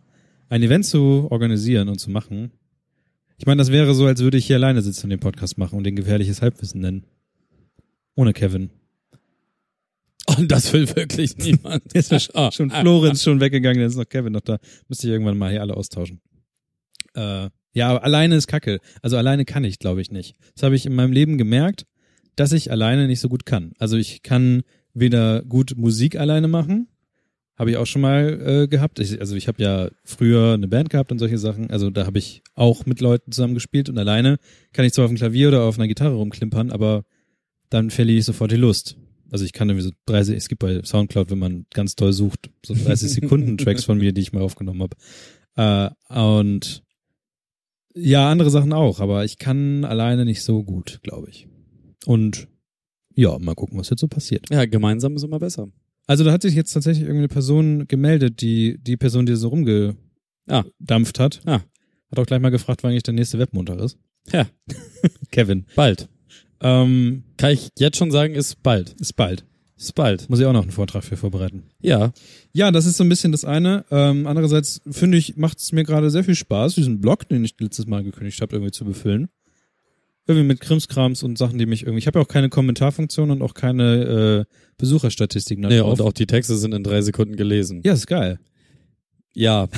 ein 0.51 0.63
Event 0.63 0.85
zu 0.85 1.29
organisieren 1.31 1.89
und 1.89 1.99
zu 1.99 2.11
machen, 2.11 2.51
ich 3.39 3.47
meine, 3.47 3.61
das 3.61 3.73
wäre 3.73 3.95
so, 3.95 4.05
als 4.05 4.21
würde 4.21 4.37
ich 4.37 4.49
hier 4.49 4.57
alleine 4.57 4.83
sitzen 4.83 5.07
und 5.07 5.11
den 5.11 5.21
Podcast 5.21 5.57
machen 5.57 5.79
und 5.79 5.85
den 5.85 5.97
gefährliches 5.97 6.43
Halbwissen 6.43 6.83
nennen. 6.83 7.07
Ohne 8.17 8.35
Kevin. 8.35 8.69
Und 10.37 10.51
das 10.51 10.73
will 10.73 10.89
wirklich 10.95 11.37
niemand. 11.39 11.83
Jetzt 11.95 12.13
ist 12.13 12.35
ah, 12.37 12.51
schon 12.53 12.71
Florenz 12.71 13.23
schon 13.23 13.41
weggegangen, 13.41 13.81
jetzt 13.81 13.93
ist 13.93 13.99
noch 13.99 14.09
Kevin 14.09 14.33
noch 14.33 14.41
da. 14.41 14.59
Müsste 14.89 15.07
ich 15.07 15.13
irgendwann 15.13 15.39
mal 15.39 15.51
hier 15.51 15.61
alle 15.61 15.77
austauschen. 15.77 16.21
Äh, 17.15 17.49
ja, 17.73 17.89
aber 17.89 18.05
alleine 18.05 18.37
ist 18.37 18.47
Kacke. 18.47 18.81
Also 19.03 19.17
alleine 19.17 19.45
kann 19.45 19.65
ich, 19.65 19.79
glaube 19.79 20.01
ich, 20.01 20.11
nicht. 20.11 20.37
Das 20.55 20.65
habe 20.65 20.75
ich 20.75 20.87
in 20.87 20.95
meinem 20.95 21.13
Leben 21.13 21.39
gemerkt, 21.39 21.87
dass 22.37 22.53
ich 22.53 22.71
alleine 22.71 23.07
nicht 23.07 23.21
so 23.21 23.29
gut 23.29 23.47
kann. 23.47 23.73
Also 23.79 23.97
ich 23.97 24.23
kann 24.23 24.63
weder 24.95 25.43
gut 25.43 25.75
Musik 25.77 26.17
alleine 26.17 26.49
machen, 26.49 26.89
habe 27.57 27.71
ich 27.71 27.77
auch 27.77 27.87
schon 27.87 28.03
mal 28.03 28.41
äh, 28.45 28.69
gehabt. 28.69 28.99
Ich, 28.99 29.21
also 29.21 29.37
ich 29.37 29.47
habe 29.47 29.63
ja 29.63 29.91
früher 30.05 30.55
eine 30.55 30.67
Band 30.67 30.91
gehabt 30.91 31.13
und 31.13 31.19
solche 31.19 31.39
Sachen. 31.39 31.71
Also 31.71 31.91
da 31.91 32.07
habe 32.07 32.19
ich 32.19 32.43
auch 32.55 32.87
mit 32.87 33.01
Leuten 33.01 33.33
zusammen 33.33 33.55
gespielt 33.55 33.89
und 33.89 33.99
alleine 33.99 34.39
kann 34.73 34.85
ich 34.85 34.93
zwar 34.93 35.05
auf 35.05 35.11
dem 35.11 35.19
Klavier 35.19 35.49
oder 35.49 35.63
auf 35.63 35.79
einer 35.79 35.89
Gitarre 35.89 36.15
rumklimpern, 36.15 36.71
aber 36.71 37.05
dann 37.69 37.91
verliere 37.91 38.19
ich 38.19 38.25
sofort 38.25 38.51
die 38.51 38.57
Lust. 38.57 38.97
Also 39.31 39.45
ich 39.45 39.53
kann 39.53 39.69
irgendwie 39.69 39.87
so 39.89 39.93
30, 40.07 40.37
es 40.37 40.49
gibt 40.49 40.61
bei 40.61 40.83
Soundcloud, 40.83 41.31
wenn 41.31 41.39
man 41.39 41.67
ganz 41.73 41.95
toll 41.97 42.13
sucht, 42.13 42.51
so 42.65 42.75
30 42.75 43.11
Sekunden 43.21 43.57
Tracks 43.59 43.85
von 43.85 43.99
mir, 43.99 44.13
die 44.13 44.21
ich 44.23 44.33
mal 44.33 44.43
aufgenommen 44.43 44.83
habe. 44.83 44.97
Äh, 45.57 46.15
und 46.15 46.83
ja, 47.95 48.31
andere 48.31 48.51
Sachen 48.51 48.73
auch, 48.73 49.01
aber 49.01 49.25
ich 49.25 49.39
kann 49.39 49.85
alleine 49.85 50.25
nicht 50.25 50.43
so 50.43 50.63
gut, 50.63 51.01
glaube 51.03 51.29
ich. 51.31 51.49
Und 52.07 52.49
ja, 53.15 53.39
mal 53.39 53.55
gucken, 53.55 53.79
was 53.79 53.91
jetzt 53.91 54.01
so 54.01 54.09
passiert. 54.09 54.49
Ja, 54.51 54.65
gemeinsam 54.67 55.17
ist 55.17 55.25
immer 55.25 55.39
besser. 55.41 55.69
Also 56.07 56.25
da 56.25 56.33
hat 56.33 56.43
sich 56.43 56.55
jetzt 56.55 56.73
tatsächlich 56.73 57.03
irgendeine 57.03 57.29
Person 57.29 57.87
gemeldet, 57.89 58.41
die 58.41 58.79
die 58.81 58.97
Person, 58.97 59.27
die 59.27 59.35
so 59.37 59.49
rumgedampft 59.49 61.19
hat, 61.19 61.41
Ah. 61.45 61.63
hat 62.11 62.19
auch 62.19 62.27
gleich 62.27 62.41
mal 62.41 62.51
gefragt, 62.51 62.83
wann 62.83 62.91
eigentlich 62.93 63.03
der 63.05 63.15
nächste 63.15 63.39
Webmontag 63.39 63.79
ist. 63.81 63.99
Ja, 64.33 64.49
Kevin. 65.31 65.67
bald. 65.77 66.09
Ähm, 66.63 67.25
Kann 67.37 67.53
ich 67.53 67.71
jetzt 67.79 67.97
schon 67.97 68.11
sagen, 68.11 68.35
ist 68.35 68.63
bald. 68.63 68.95
ist 69.01 69.15
bald. 69.15 69.45
Ist 69.77 69.95
bald. 69.95 70.29
Muss 70.29 70.39
ich 70.41 70.45
auch 70.45 70.53
noch 70.53 70.63
einen 70.63 70.73
Vortrag 70.73 71.03
für 71.05 71.17
vorbereiten. 71.17 71.63
Ja. 71.81 72.13
Ja, 72.53 72.71
das 72.71 72.85
ist 72.85 72.99
so 72.99 73.05
ein 73.05 73.09
bisschen 73.09 73.33
das 73.33 73.47
eine. 73.47 73.87
Ähm, 73.91 74.27
andererseits 74.27 74.83
finde 74.91 75.17
ich, 75.17 75.37
macht 75.39 75.59
es 75.59 75.73
mir 75.73 75.85
gerade 75.85 76.11
sehr 76.11 76.23
viel 76.23 76.35
Spaß, 76.35 76.75
diesen 76.75 77.01
Blog, 77.01 77.27
den 77.29 77.43
ich 77.45 77.55
letztes 77.59 77.87
Mal 77.87 78.05
gekündigt 78.05 78.43
habe, 78.43 78.57
irgendwie 78.57 78.73
zu 78.73 78.85
befüllen. 78.85 79.31
Irgendwie 80.27 80.47
mit 80.47 80.61
Krimskrams 80.61 81.23
und 81.23 81.39
Sachen, 81.39 81.59
die 81.59 81.65
mich 81.65 81.85
irgendwie. 81.85 81.99
Ich 82.01 82.07
habe 82.07 82.19
ja 82.19 82.25
auch 82.25 82.29
keine 82.29 82.51
Kommentarfunktion 82.51 83.31
und 83.31 83.41
auch 83.41 83.55
keine 83.55 84.47
äh, 84.47 84.55
Besucherstatistiken. 84.77 85.67
Nee, 85.67 85.79
drauf. 85.79 85.99
und 85.99 86.03
auch 86.03 86.13
die 86.13 86.27
Texte 86.27 86.57
sind 86.57 86.75
in 86.75 86.85
drei 86.85 87.01
Sekunden 87.01 87.37
gelesen. 87.37 87.81
ja, 87.83 87.95
ist 87.95 88.07
geil. 88.07 88.39
Ja. 89.33 89.69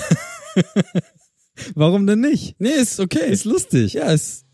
Warum 1.74 2.06
denn 2.08 2.20
nicht? 2.20 2.56
Nee, 2.58 2.70
ist 2.70 2.98
okay. 2.98 3.30
Ist 3.30 3.44
lustig. 3.44 3.92
ja, 3.94 4.10
ist, 4.10 4.46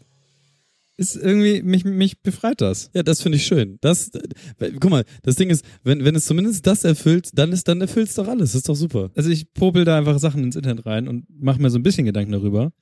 Ist 0.98 1.14
irgendwie, 1.14 1.62
mich, 1.62 1.84
mich 1.84 2.22
befreit 2.22 2.60
das. 2.60 2.90
ja, 2.92 3.04
das 3.04 3.22
finde 3.22 3.36
ich 3.36 3.46
schön. 3.46 3.78
Das, 3.80 4.10
äh, 4.58 4.72
guck 4.80 4.90
mal, 4.90 5.04
das 5.22 5.36
Ding 5.36 5.48
ist, 5.48 5.64
wenn, 5.84 6.04
wenn 6.04 6.16
es 6.16 6.26
zumindest 6.26 6.66
das 6.66 6.82
erfüllt, 6.82 7.30
dann 7.34 7.52
ist, 7.52 7.68
dann 7.68 7.80
erfüllt 7.80 8.08
es 8.08 8.16
doch 8.16 8.26
alles. 8.26 8.50
Das 8.50 8.56
ist 8.56 8.68
doch 8.68 8.74
super. 8.74 9.12
Also 9.14 9.30
ich 9.30 9.54
popel 9.54 9.84
da 9.84 9.96
einfach 9.96 10.18
Sachen 10.18 10.42
ins 10.42 10.56
Internet 10.56 10.86
rein 10.86 11.06
und 11.06 11.24
mache 11.40 11.62
mir 11.62 11.70
so 11.70 11.78
ein 11.78 11.84
bisschen 11.84 12.04
Gedanken 12.04 12.32
darüber. 12.32 12.72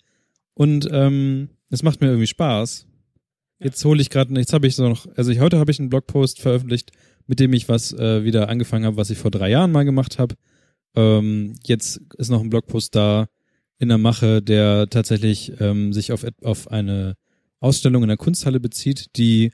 Und 0.55 0.89
ähm, 0.91 1.51
es 1.69 1.83
macht 1.83 2.01
mir 2.01 2.07
irgendwie 2.07 2.27
Spaß. 2.27 2.87
Jetzt 3.59 3.85
hole 3.85 4.01
ich 4.01 4.09
gerade, 4.09 4.33
jetzt 4.41 4.55
habe 4.55 4.67
ich 4.67 4.77
so 4.77 4.89
noch, 4.89 5.07
also 5.15 5.31
ich, 5.31 5.41
heute 5.41 5.59
habe 5.59 5.71
ich 5.71 5.79
einen 5.79 5.91
Blogpost 5.91 6.41
veröffentlicht, 6.41 6.93
mit 7.27 7.39
dem 7.39 7.53
ich 7.53 7.69
was 7.69 7.93
äh, 7.93 8.25
wieder 8.25 8.49
angefangen 8.49 8.87
habe, 8.87 8.97
was 8.97 9.11
ich 9.11 9.19
vor 9.19 9.31
drei 9.31 9.51
Jahren 9.51 9.73
mal 9.73 9.85
gemacht 9.85 10.19
habe. 10.19 10.37
Ähm, 10.95 11.53
jetzt 11.65 12.01
ist 12.17 12.31
noch 12.31 12.41
ein 12.41 12.49
Blogpost 12.49 12.95
da 12.95 13.29
in 13.79 13.89
der 13.89 13.99
Mache, 13.99 14.41
der 14.41 14.89
tatsächlich 14.89 15.53
ähm, 15.61 15.93
sich 15.93 16.13
auf, 16.13 16.25
auf 16.43 16.71
eine 16.71 17.15
Ausstellung 17.61 18.03
in 18.03 18.09
der 18.09 18.17
Kunsthalle 18.17 18.61
bezieht, 18.61 19.17
die 19.17 19.53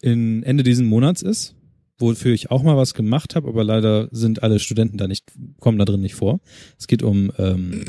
in 0.00 0.42
Ende 0.42 0.62
diesen 0.64 0.86
Monats 0.86 1.22
ist, 1.22 1.54
wofür 1.98 2.32
ich 2.34 2.50
auch 2.50 2.62
mal 2.62 2.76
was 2.76 2.94
gemacht 2.94 3.36
habe, 3.36 3.48
aber 3.48 3.62
leider 3.64 4.08
sind 4.10 4.42
alle 4.42 4.58
Studenten 4.58 4.98
da 4.98 5.06
nicht, 5.06 5.24
kommen 5.60 5.78
da 5.78 5.84
drin 5.84 6.00
nicht 6.00 6.14
vor. 6.16 6.40
Es 6.78 6.86
geht 6.88 7.02
um 7.02 7.30
ähm, 7.38 7.84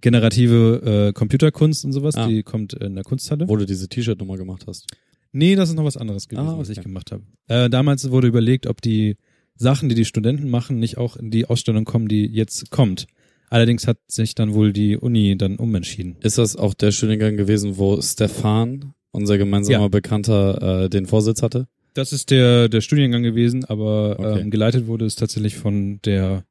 generative 0.00 1.08
äh, 1.08 1.12
Computerkunst 1.12 1.84
und 1.84 1.92
sowas, 1.92 2.16
Ah. 2.16 2.26
die 2.26 2.42
kommt 2.42 2.74
in 2.74 2.94
der 2.94 3.04
Kunsthalle. 3.04 3.48
Wo 3.48 3.56
du 3.56 3.66
diese 3.66 3.88
T-Shirt-Nummer 3.88 4.36
gemacht 4.36 4.64
hast. 4.66 4.86
Nee, 5.32 5.54
das 5.54 5.68
ist 5.68 5.74
noch 5.74 5.84
was 5.84 5.96
anderes 5.96 6.28
gewesen, 6.28 6.48
Ah, 6.48 6.58
was 6.58 6.68
ich 6.68 6.78
okay. 6.78 6.88
gemacht 6.88 7.12
habe. 7.12 7.22
Äh, 7.48 7.68
damals 7.70 8.10
wurde 8.10 8.26
überlegt, 8.28 8.66
ob 8.66 8.80
die 8.82 9.16
Sachen, 9.54 9.88
die 9.88 9.94
die 9.94 10.04
Studenten 10.04 10.50
machen, 10.50 10.78
nicht 10.78 10.98
auch 10.98 11.16
in 11.16 11.30
die 11.30 11.46
Ausstellung 11.46 11.84
kommen, 11.84 12.08
die 12.08 12.26
jetzt 12.26 12.70
kommt. 12.70 13.06
Allerdings 13.48 13.86
hat 13.86 13.98
sich 14.08 14.34
dann 14.34 14.54
wohl 14.54 14.72
die 14.72 14.96
Uni 14.96 15.36
dann 15.38 15.56
umentschieden. 15.56 16.16
Ist 16.20 16.38
das 16.38 16.56
auch 16.56 16.74
der 16.74 16.90
Studiengang 16.92 17.36
gewesen, 17.36 17.78
wo 17.78 18.00
Stefan, 18.02 18.92
unser 19.12 19.38
gemeinsamer 19.38 19.82
Ja. 19.84 19.88
Bekannter, 19.88 20.84
äh, 20.84 20.88
den 20.90 21.06
Vorsitz 21.06 21.42
hatte? 21.42 21.68
Das 21.94 22.12
ist 22.12 22.30
der, 22.30 22.68
der 22.68 22.80
Studiengang 22.80 23.22
gewesen, 23.22 23.64
aber 23.64 24.16
Okay. 24.18 24.40
ähm, 24.40 24.50
geleitet 24.50 24.86
wurde 24.86 25.06
es 25.06 25.14
tatsächlich 25.14 25.56
von 25.56 26.00
der 26.04 26.44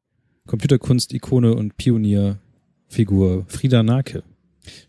Computerkunst-Ikone 0.47 1.53
und 1.53 1.77
Pionierfigur 1.77 3.45
Frida 3.47 3.83
Nake. 3.83 4.23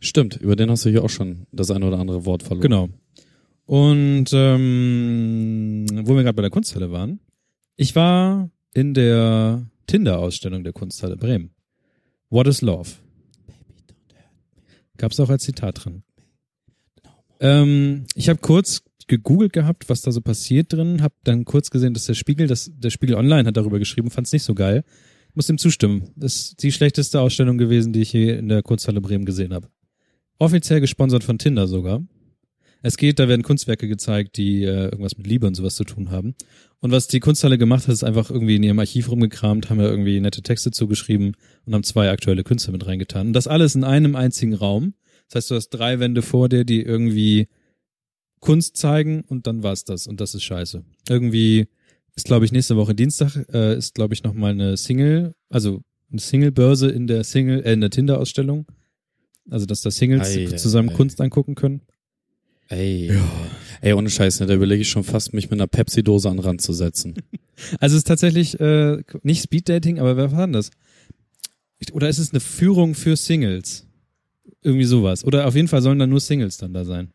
Stimmt, 0.01 0.37
über 0.37 0.57
den 0.57 0.71
hast 0.71 0.85
du 0.87 0.91
hier 0.91 1.05
auch 1.05 1.11
schon 1.11 1.47
das 1.53 1.71
eine 1.71 1.87
oder 1.87 1.99
andere 1.99 2.25
Wort 2.25 2.43
verloren. 2.43 2.63
Genau. 2.63 2.89
Und 3.67 4.27
ähm, 4.33 5.87
wo 6.05 6.15
wir 6.15 6.23
gerade 6.23 6.37
bei 6.37 6.43
der 6.43 6.51
Kunsthalle 6.51 6.91
waren, 6.93 7.21
ich 7.77 7.95
war 7.97 8.49
in 8.73 8.95
der 8.95 9.67
Tinder-Ausstellung 9.87 10.65
der 10.65 10.73
Kunsthalle 10.73 11.17
Bremen. 11.17 11.51
What 12.31 12.47
is 12.49 12.61
Love? 12.61 12.91
Gab's 14.97 15.21
auch 15.21 15.29
als 15.29 15.45
Zitat 15.45 15.85
drin. 15.85 16.03
Ähm, 17.41 18.07
ich 18.15 18.29
habe 18.29 18.41
kurz 18.41 18.83
gegoogelt 19.07 19.53
gehabt, 19.53 19.89
was 19.89 20.03
da 20.03 20.11
so 20.11 20.21
passiert 20.21 20.73
drin, 20.73 21.03
habe 21.03 21.15
dann 21.23 21.45
kurz 21.45 21.71
gesehen, 21.71 21.95
dass 21.95 22.07
der 22.07 22.15
Spiegel, 22.15 22.47
das, 22.47 22.71
der 22.75 22.91
Spiegel 22.91 23.15
Online 23.15 23.47
hat 23.47 23.57
darüber 23.57 23.79
geschrieben, 23.79 24.11
fand 24.11 24.27
es 24.27 24.33
nicht 24.33 24.43
so 24.43 24.55
geil. 24.55 24.85
Muss 25.35 25.51
ihm 25.51 25.59
zustimmen. 25.59 26.11
Das 26.17 26.35
ist 26.35 26.63
die 26.63 26.73
schlechteste 26.73 27.21
Ausstellung 27.21 27.59
gewesen, 27.59 27.93
die 27.93 28.01
ich 28.01 28.11
hier 28.11 28.39
in 28.39 28.49
der 28.49 28.63
Kunsthalle 28.63 29.03
Bremen 29.03 29.27
gesehen 29.27 29.53
habe. 29.53 29.69
Offiziell 30.39 30.81
gesponsert 30.81 31.25
von 31.25 31.39
Tinder 31.39 31.67
sogar. 31.69 32.03
Es 32.83 32.97
geht, 32.97 33.19
da 33.19 33.29
werden 33.29 33.43
Kunstwerke 33.43 33.87
gezeigt, 33.87 34.37
die 34.37 34.63
äh, 34.63 34.85
irgendwas 34.85 35.17
mit 35.19 35.27
Liebe 35.27 35.47
und 35.47 35.55
sowas 35.55 35.75
zu 35.75 35.85
tun 35.85 36.11
haben. 36.11 36.35
Und 36.81 36.91
was 36.91 37.09
die 37.09 37.21
Kunsthalle 37.21 37.59
gemacht 37.59 37.89
hat, 37.89 37.95
ist 37.95 38.05
einfach 38.05 38.31
irgendwie 38.31 38.57
in 38.57 38.63
ihrem 38.63 38.79
Archiv 38.79 39.11
rumgekramt, 39.11 39.71
haben 39.71 39.81
ja 39.81 39.87
irgendwie 39.87 40.21
nette 40.21 40.43
Texte 40.43 40.71
zugeschrieben 40.71 41.35
und 41.65 41.75
haben 41.75 41.83
zwei 41.83 42.11
aktuelle 42.11 42.45
Künstler 42.45 42.73
mit 42.73 42.87
reingetan. 42.87 43.29
Und 43.29 43.33
das 43.33 43.49
alles 43.49 43.75
in 43.75 43.85
einem 43.85 44.15
einzigen 44.15 44.55
Raum. 44.55 44.95
Das 45.29 45.37
heißt, 45.37 45.51
du 45.51 45.55
hast 45.57 45.71
drei 45.71 45.99
Wände 45.99 46.23
vor 46.23 46.49
dir, 46.49 46.65
die 46.65 46.83
irgendwie 46.83 47.49
Kunst 48.41 48.77
zeigen 48.77 49.23
und 49.23 49.47
dann 49.47 49.63
war's 49.63 49.85
das 49.85 50.07
und 50.07 50.21
das 50.21 50.35
ist 50.35 50.45
scheiße. 50.45 50.85
Irgendwie 51.09 51.67
ist, 52.15 52.27
glaube 52.27 52.45
ich, 52.45 52.53
nächste 52.53 52.77
Woche 52.77 52.95
Dienstag 52.95 53.37
äh, 53.53 53.77
ist, 53.77 53.95
glaube 53.95 54.15
ich, 54.15 54.23
noch 54.23 54.35
mal 54.35 54.53
eine 54.53 54.77
Single, 54.77 55.35
also 55.49 55.81
eine 56.11 56.21
Single-Börse 56.21 56.89
in 56.89 57.07
der 57.07 57.25
Single, 57.25 57.63
äh, 57.65 57.73
in 57.73 57.81
der 57.81 57.91
Tinder-Ausstellung. 57.91 58.67
Also, 59.49 59.67
dass 59.67 59.81
da 59.81 59.91
Singles 59.91 60.37
Ei, 60.37 60.47
zusammen 60.57 60.91
ei. 60.91 60.95
Kunst 60.95 61.21
angucken 61.21 61.55
können. 61.55 61.83
Ey. 62.69 63.13
Ey, 63.81 63.93
ohne 63.93 64.11
Scheiß, 64.11 64.41
ne, 64.41 64.47
da 64.47 64.55
überlege 64.55 64.83
ich 64.83 64.89
schon 64.89 65.05
fast, 65.05 65.33
mich 65.33 65.51
mit 65.51 65.61
einer 65.61 65.67
Pepsi-Dose 65.69 66.29
an 66.29 66.37
den 66.39 66.45
Rand 66.45 66.61
zu 66.63 66.73
setzen. 66.73 67.15
Also 67.81 67.95
es 67.95 68.01
ist 68.01 68.07
tatsächlich 68.07 68.61
äh, 68.61 69.03
nicht 69.23 69.43
Speeddating, 69.43 69.99
aber 69.99 70.19
wer 70.19 70.31
war 70.31 70.47
denn 70.47 70.53
das? 70.53 70.71
Oder 71.93 72.11
ist 72.11 72.19
es 72.19 72.33
eine 72.33 72.41
Führung 72.41 72.95
für 72.95 73.17
Singles? 73.17 73.87
Irgendwie 74.61 74.85
sowas. 74.85 75.25
Oder 75.25 75.47
auf 75.47 75.55
jeden 75.55 75.67
Fall 75.69 75.81
sollen 75.81 75.99
da 75.99 76.07
nur 76.07 76.21
Singles 76.21 76.59
dann 76.59 76.75
da 76.75 76.85
sein. 76.85 77.15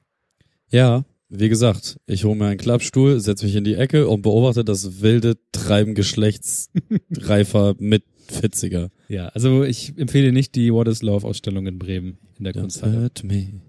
Ja, 0.72 1.06
wie 1.30 1.48
gesagt, 1.48 2.00
ich 2.08 2.24
hole 2.24 2.36
mir 2.36 2.48
einen 2.48 2.58
Klappstuhl, 2.58 3.20
setze 3.20 3.46
mich 3.46 3.56
in 3.56 3.64
die 3.64 3.76
Ecke 3.76 4.08
und 4.08 4.24
beobachte 4.24 4.66
das 4.66 5.02
wilde 5.02 5.38
Treiben 5.52 5.94
geschlechtsreifer 5.94 7.76
mit 7.80 8.04
40er. 8.32 8.90
Ja, 9.10 9.28
also 9.28 9.64
ich 9.64 9.98
empfehle 9.98 10.32
nicht 10.32 10.56
die 10.56 10.74
What 10.74 10.88
is 10.88 11.04
Love 11.04 11.28
Ausstellung 11.28 11.68
in 11.68 11.78
Bremen 11.78 12.18
in 12.38 12.46
der 12.46 12.54
Kunsthalle. 12.54 13.04
hurt 13.04 13.24
me, 13.24 13.62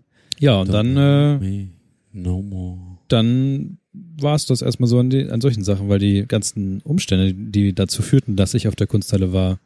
Ja, 0.43 0.61
und 0.61 0.73
dann 0.73 0.97
äh, 0.97 1.39
me 1.39 1.69
no 2.13 2.43
more. 2.43 2.99
dann 3.07 3.79
war 3.93 4.35
es 4.35 4.45
das 4.45 4.61
erstmal 4.61 4.89
so 4.89 4.99
an, 4.99 5.09
die, 5.09 5.31
an 5.31 5.41
solchen 5.41 5.63
Sachen, 5.63 5.89
weil 5.89 6.01
die 6.01 6.27
ganzen 6.27 6.81
Umstände, 6.81 7.33
die 7.33 7.73
dazu 7.73 8.03
führten, 8.03 8.35
dass 8.35 8.55
ich 8.55 8.67
auf 8.67 8.75
der 8.75 8.89
Kunsthalle 8.89 9.33
war, 9.33 9.61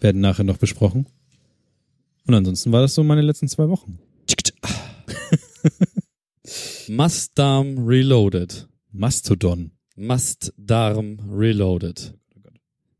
werden 0.00 0.22
nachher 0.22 0.44
noch 0.44 0.56
besprochen. 0.56 1.04
Und 2.26 2.32
ansonsten 2.32 2.72
war 2.72 2.80
das 2.80 2.94
so 2.94 3.04
meine 3.04 3.20
letzten 3.20 3.48
zwei 3.48 3.68
Wochen. 3.68 3.98
Mastdarm 6.88 7.86
Reloaded. 7.86 8.66
Mastodon. 8.92 9.72
Mastdarm 9.94 11.18
Reloaded. 11.30 12.14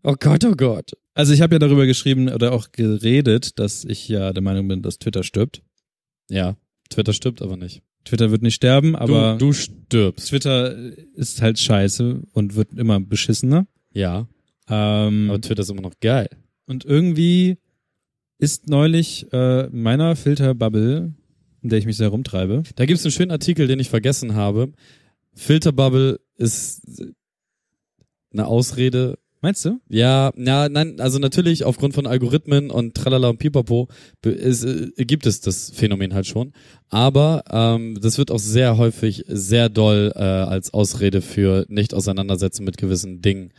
Oh 0.02 0.16
Gott, 0.20 0.44
oh 0.44 0.54
Gott. 0.54 0.92
Also 1.14 1.32
ich 1.32 1.40
habe 1.40 1.54
ja 1.54 1.58
darüber 1.58 1.86
geschrieben 1.86 2.28
oder 2.28 2.52
auch 2.52 2.70
geredet, 2.70 3.58
dass 3.58 3.84
ich 3.84 4.08
ja 4.08 4.34
der 4.34 4.42
Meinung 4.42 4.68
bin, 4.68 4.82
dass 4.82 4.98
Twitter 4.98 5.22
stirbt. 5.22 5.62
Ja, 6.28 6.58
Twitter 6.90 7.12
stirbt 7.12 7.42
aber 7.42 7.56
nicht. 7.56 7.82
Twitter 8.04 8.30
wird 8.30 8.42
nicht 8.42 8.54
sterben, 8.54 8.94
aber 8.96 9.36
du, 9.38 9.46
du 9.46 9.52
stirbst. 9.52 10.28
Twitter 10.28 10.76
ist 11.14 11.40
halt 11.40 11.58
scheiße 11.58 12.22
und 12.32 12.54
wird 12.54 12.74
immer 12.74 13.00
beschissener. 13.00 13.66
Ja, 13.92 14.28
Ähm, 14.68 15.30
aber 15.30 15.40
Twitter 15.40 15.62
ist 15.62 15.70
immer 15.70 15.80
noch 15.82 15.98
geil. 16.00 16.28
und 16.66 16.84
irgendwie 16.84 17.56
ist 18.38 18.68
neulich 18.68 19.26
äh, 19.32 19.66
in 19.66 19.80
meiner 19.82 20.16
Filterbubble, 20.16 21.14
in 21.62 21.68
der 21.68 21.78
ich 21.78 21.86
mich 21.86 21.96
sehr 21.96 22.08
rumtreibe, 22.08 22.62
Da 22.76 22.84
gibt's 22.84 23.04
einen 23.04 23.12
schönen 23.12 23.30
Artikel, 23.30 23.66
den 23.68 23.78
ich 23.80 23.88
vergessen 23.88 24.34
habe. 24.34 24.72
Filterbubble 25.34 26.20
ist 26.36 26.82
eine 28.32 28.46
Ausrede. 28.46 29.18
Meinst 29.44 29.64
du? 29.64 29.78
Ja, 29.88 30.32
ja, 30.36 30.68
nein, 30.68 30.98
also 31.00 31.18
natürlich 31.18 31.64
aufgrund 31.64 31.94
von 31.94 32.06
Algorithmen 32.06 32.70
und 32.70 32.94
Tralala 32.94 33.28
und 33.28 33.38
Pipapo 33.38 33.88
ist, 34.22 34.64
äh, 34.64 35.04
gibt 35.04 35.26
es 35.26 35.40
das 35.40 35.70
Phänomen 35.70 36.14
halt 36.14 36.26
schon. 36.26 36.52
Aber 36.88 37.44
ähm, 37.50 37.98
das 38.00 38.18
wird 38.18 38.30
auch 38.30 38.38
sehr 38.38 38.76
häufig 38.78 39.24
sehr 39.28 39.68
doll 39.68 40.12
äh, 40.16 40.18
als 40.18 40.74
Ausrede 40.74 41.20
für 41.20 41.66
nicht 41.68 41.94
auseinandersetzen 41.94 42.64
mit 42.64 42.78
gewissen 42.78 43.20
Dingen 43.22 43.52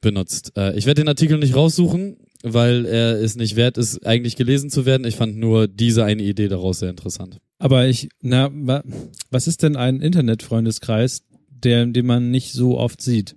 benutzt. 0.00 0.52
Äh, 0.56 0.76
ich 0.76 0.84
werde 0.86 1.02
den 1.02 1.08
Artikel 1.08 1.38
nicht 1.38 1.54
raussuchen, 1.54 2.16
weil 2.42 2.84
er 2.84 3.20
es 3.20 3.36
nicht 3.36 3.54
wert 3.54 3.78
ist, 3.78 4.04
eigentlich 4.04 4.36
gelesen 4.36 4.68
zu 4.68 4.84
werden. 4.84 5.06
Ich 5.06 5.16
fand 5.16 5.36
nur 5.36 5.68
diese 5.68 6.04
eine 6.04 6.24
Idee 6.24 6.48
daraus 6.48 6.80
sehr 6.80 6.90
interessant. 6.90 7.38
Aber 7.58 7.86
ich, 7.86 8.08
na, 8.20 8.50
wa, 8.52 8.82
was 9.30 9.46
ist 9.46 9.62
denn 9.62 9.76
ein 9.76 10.00
Internetfreundeskreis, 10.00 11.22
der, 11.48 11.86
den 11.86 12.06
man 12.06 12.32
nicht 12.32 12.52
so 12.52 12.78
oft 12.78 13.00
sieht? 13.00 13.36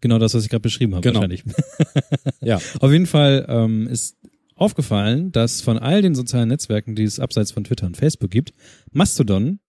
Genau 0.00 0.18
das, 0.18 0.34
was 0.34 0.44
ich 0.44 0.50
gerade 0.50 0.62
beschrieben 0.62 0.94
habe, 0.94 1.02
Genau. 1.02 1.16
wahrscheinlich. 1.20 1.44
Ja. 2.40 2.60
Auf 2.80 2.92
jeden 2.92 3.06
Fall 3.06 3.44
ähm, 3.48 3.86
ist 3.88 4.16
aufgefallen, 4.54 5.32
dass 5.32 5.60
von 5.60 5.78
all 5.78 6.02
den 6.02 6.14
sozialen 6.14 6.48
Netzwerken, 6.48 6.94
die 6.94 7.02
es 7.04 7.20
abseits 7.20 7.52
von 7.52 7.64
Twitter 7.64 7.86
und 7.86 7.96
Facebook 7.96 8.30
gibt, 8.30 8.52
Mastodon 8.92 9.60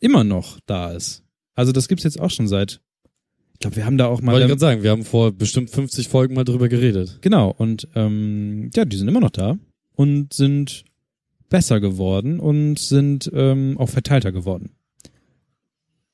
immer 0.00 0.24
noch 0.24 0.58
da 0.66 0.92
ist. 0.92 1.22
Also 1.54 1.72
das 1.72 1.88
gibt's 1.88 2.04
jetzt 2.04 2.20
auch 2.20 2.30
schon 2.30 2.48
seit, 2.48 2.80
ich 3.54 3.60
glaube, 3.60 3.76
wir 3.76 3.86
haben 3.86 3.98
da 3.98 4.06
auch 4.06 4.20
mal 4.22 4.32
Wollte 4.32 4.44
ich 4.46 4.48
gerade 4.48 4.60
sagen, 4.60 4.82
wir 4.82 4.90
haben 4.90 5.04
vor 5.04 5.32
bestimmt 5.32 5.70
50 5.70 6.08
Folgen 6.08 6.34
mal 6.34 6.44
drüber 6.44 6.68
geredet. 6.68 7.18
Genau, 7.20 7.50
und 7.50 7.88
ähm, 7.94 8.70
ja, 8.74 8.84
die 8.84 8.96
sind 8.96 9.08
immer 9.08 9.20
noch 9.20 9.30
da 9.30 9.56
und 9.94 10.32
sind 10.34 10.84
besser 11.48 11.80
geworden 11.80 12.40
und 12.40 12.78
sind 12.78 13.30
ähm, 13.32 13.76
auch 13.78 13.88
verteilter 13.88 14.32
geworden. 14.32 14.70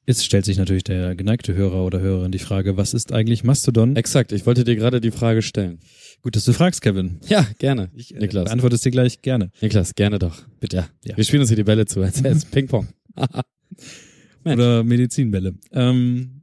Jetzt 0.06 0.24
stellt 0.24 0.44
sich 0.44 0.56
natürlich 0.58 0.82
der 0.84 1.14
geneigte 1.14 1.54
Hörer 1.54 1.84
oder 1.84 2.00
Hörerin 2.00 2.32
die 2.32 2.38
Frage, 2.38 2.76
was 2.76 2.94
ist 2.94 3.12
eigentlich 3.12 3.44
Mastodon? 3.44 3.96
Exakt, 3.96 4.32
ich 4.32 4.46
wollte 4.46 4.64
dir 4.64 4.74
gerade 4.76 5.00
die 5.00 5.10
Frage 5.10 5.42
stellen. 5.42 5.78
Gut, 6.22 6.36
dass 6.36 6.44
du 6.44 6.52
fragst, 6.52 6.82
Kevin. 6.82 7.18
Ja, 7.28 7.46
gerne. 7.58 7.90
Ich 7.94 8.14
äh, 8.14 8.18
Niklas. 8.18 8.44
beantworte 8.44 8.74
es 8.76 8.82
dir 8.82 8.90
gleich 8.90 9.22
gerne. 9.22 9.50
Niklas, 9.60 9.94
gerne 9.94 10.18
doch. 10.18 10.42
Bitte. 10.58 10.76
Ja. 10.76 10.88
Ja. 11.04 11.16
Wir 11.16 11.24
spielen 11.24 11.40
uns 11.42 11.50
hier 11.50 11.56
die 11.56 11.64
Bälle 11.64 11.86
zu, 11.86 12.00
als 12.02 12.22
wäre 12.22 12.34
es 12.34 12.44
Ping-Pong. 12.50 12.88
Oder 14.44 14.82
Medizinbälle. 14.84 15.54
Ähm, 15.72 16.42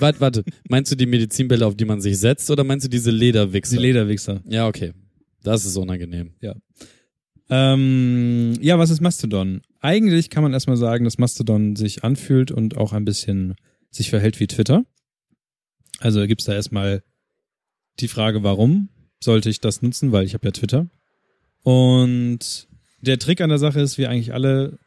warte, 0.00 0.20
warte. 0.20 0.44
Meinst 0.68 0.90
du 0.92 0.96
die 0.96 1.06
Medizinbälle, 1.06 1.66
auf 1.66 1.76
die 1.76 1.84
man 1.84 2.00
sich 2.00 2.18
setzt, 2.18 2.50
oder 2.50 2.64
meinst 2.64 2.86
du 2.86 2.90
diese 2.90 3.10
Lederwichse? 3.10 3.76
die 3.76 3.82
Lederwichser. 3.82 4.42
ja, 4.48 4.66
okay. 4.66 4.92
Das 5.42 5.66
ist 5.66 5.76
unangenehm. 5.76 6.32
Ähm, 7.50 8.56
ja, 8.60 8.78
was 8.78 8.90
ist 8.90 9.00
Mastodon? 9.00 9.60
Eigentlich 9.80 10.30
kann 10.30 10.42
man 10.42 10.52
erstmal 10.52 10.76
sagen, 10.76 11.04
dass 11.04 11.18
Mastodon 11.18 11.76
sich 11.76 12.04
anfühlt 12.04 12.50
und 12.50 12.76
auch 12.76 12.92
ein 12.92 13.04
bisschen 13.04 13.54
sich 13.90 14.10
verhält 14.10 14.40
wie 14.40 14.46
Twitter. 14.46 14.84
Also 16.00 16.26
gibt's 16.26 16.46
da 16.46 16.54
erstmal 16.54 17.02
die 18.00 18.08
Frage, 18.08 18.42
warum 18.42 18.88
sollte 19.22 19.50
ich 19.50 19.60
das 19.60 19.82
nutzen, 19.82 20.12
weil 20.12 20.24
ich 20.24 20.34
habe 20.34 20.46
ja 20.46 20.52
Twitter. 20.52 20.86
Und 21.62 22.68
der 23.00 23.18
Trick 23.18 23.40
an 23.40 23.50
der 23.50 23.58
Sache 23.58 23.80
ist, 23.80 23.98
wie 23.98 24.06
eigentlich 24.06 24.32
alle 24.32 24.78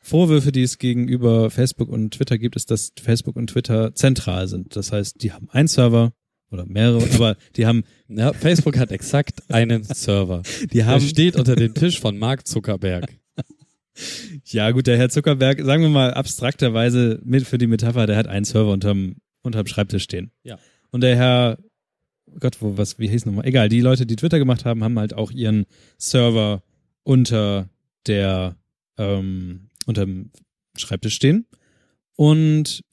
Vorwürfe, 0.00 0.52
die 0.52 0.62
es 0.62 0.78
gegenüber 0.78 1.50
Facebook 1.50 1.88
und 1.88 2.14
Twitter 2.14 2.38
gibt, 2.38 2.56
ist, 2.56 2.70
dass 2.70 2.92
Facebook 3.00 3.36
und 3.36 3.48
Twitter 3.48 3.94
zentral 3.94 4.48
sind. 4.48 4.74
Das 4.76 4.92
heißt, 4.92 5.22
die 5.22 5.32
haben 5.32 5.48
einen 5.50 5.68
Server 5.68 6.12
oder 6.50 6.66
mehrere, 6.66 7.02
aber 7.14 7.36
die 7.56 7.66
haben, 7.66 7.84
Ja, 8.08 8.32
Facebook 8.32 8.78
hat 8.78 8.90
exakt 8.90 9.50
einen 9.50 9.84
Server. 9.84 10.42
die 10.72 10.84
haben, 10.84 11.00
steht 11.00 11.36
unter 11.36 11.56
dem 11.56 11.74
Tisch 11.74 12.00
von 12.00 12.18
Mark 12.18 12.46
Zuckerberg. 12.46 13.06
Ja, 14.44 14.70
gut, 14.70 14.86
der 14.86 14.96
Herr 14.96 15.08
Zuckerberg, 15.08 15.60
sagen 15.64 15.82
wir 15.82 15.88
mal 15.88 16.14
abstrakterweise 16.14 17.20
mit 17.24 17.44
für 17.44 17.58
die 17.58 17.66
Metapher, 17.66 18.06
der 18.06 18.16
hat 18.16 18.28
einen 18.28 18.44
Server 18.44 18.70
unterm, 18.70 19.16
unterm 19.42 19.66
Schreibtisch 19.66 20.04
stehen. 20.04 20.30
Ja. 20.44 20.56
Und 20.92 21.00
der 21.00 21.16
Herr, 21.16 21.58
Gott, 22.38 22.58
wo, 22.60 22.78
was, 22.78 23.00
wie 23.00 23.08
hieß 23.08 23.26
nochmal? 23.26 23.44
Egal, 23.44 23.68
die 23.68 23.80
Leute, 23.80 24.06
die 24.06 24.14
Twitter 24.14 24.38
gemacht 24.38 24.64
haben, 24.64 24.84
haben 24.84 25.00
halt 25.00 25.14
auch 25.14 25.32
ihren 25.32 25.66
Server 25.96 26.62
unter 27.02 27.68
der, 28.06 28.54
ähm, 28.98 29.68
unterm 29.86 30.30
Schreibtisch 30.76 31.14
stehen. 31.14 31.46
Und 32.14 32.84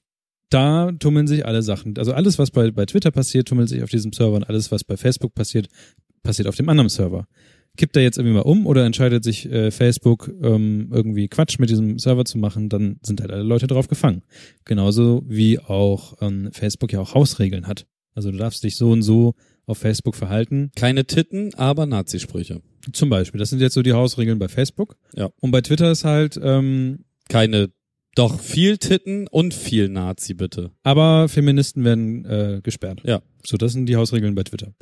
da 0.56 0.90
tummeln 0.92 1.26
sich 1.26 1.44
alle 1.44 1.62
Sachen. 1.62 1.98
Also 1.98 2.14
alles, 2.14 2.38
was 2.38 2.50
bei, 2.50 2.70
bei 2.70 2.86
Twitter 2.86 3.10
passiert, 3.10 3.46
tummelt 3.48 3.68
sich 3.68 3.82
auf 3.82 3.90
diesem 3.90 4.12
Server 4.12 4.36
und 4.36 4.48
alles, 4.48 4.72
was 4.72 4.84
bei 4.84 4.96
Facebook 4.96 5.34
passiert, 5.34 5.68
passiert 6.22 6.48
auf 6.48 6.56
dem 6.56 6.68
anderen 6.70 6.88
Server. 6.88 7.26
Kippt 7.76 7.94
er 7.94 8.02
jetzt 8.02 8.16
irgendwie 8.16 8.36
mal 8.36 8.40
um 8.40 8.66
oder 8.66 8.86
entscheidet 8.86 9.22
sich 9.22 9.52
äh, 9.52 9.70
Facebook 9.70 10.32
ähm, 10.42 10.88
irgendwie 10.90 11.28
Quatsch 11.28 11.58
mit 11.58 11.68
diesem 11.68 11.98
Server 11.98 12.24
zu 12.24 12.38
machen, 12.38 12.70
dann 12.70 12.96
sind 13.02 13.20
halt 13.20 13.30
alle 13.32 13.42
Leute 13.42 13.66
drauf 13.66 13.86
gefangen. 13.86 14.22
Genauso 14.64 15.22
wie 15.28 15.58
auch 15.58 16.14
ähm, 16.22 16.48
Facebook 16.52 16.90
ja 16.90 17.00
auch 17.00 17.12
Hausregeln 17.12 17.66
hat. 17.66 17.86
Also 18.14 18.30
du 18.30 18.38
darfst 18.38 18.64
dich 18.64 18.76
so 18.76 18.90
und 18.92 19.02
so 19.02 19.34
auf 19.66 19.76
Facebook 19.76 20.14
verhalten. 20.14 20.70
Keine 20.74 21.04
Titten, 21.04 21.52
aber 21.54 21.84
Nazisprüche. 21.84 22.62
Zum 22.94 23.10
Beispiel. 23.10 23.38
Das 23.38 23.50
sind 23.50 23.60
jetzt 23.60 23.74
so 23.74 23.82
die 23.82 23.92
Hausregeln 23.92 24.38
bei 24.38 24.48
Facebook. 24.48 24.96
Ja. 25.14 25.28
Und 25.40 25.50
bei 25.50 25.60
Twitter 25.60 25.90
ist 25.90 26.04
halt, 26.04 26.40
ähm, 26.42 27.04
Keine, 27.28 27.68
doch 28.16 28.40
viel 28.40 28.78
Titten 28.78 29.28
und 29.28 29.54
viel 29.54 29.88
Nazi, 29.88 30.34
bitte. 30.34 30.72
aber 30.82 31.28
Feministen 31.28 31.84
werden 31.84 32.24
äh, 32.24 32.60
gesperrt. 32.62 33.02
Ja. 33.04 33.22
So, 33.44 33.56
das 33.56 33.72
sind 33.72 33.86
die 33.86 33.96
Hausregeln 33.96 34.34
bei 34.34 34.42
Twitter. 34.42 34.74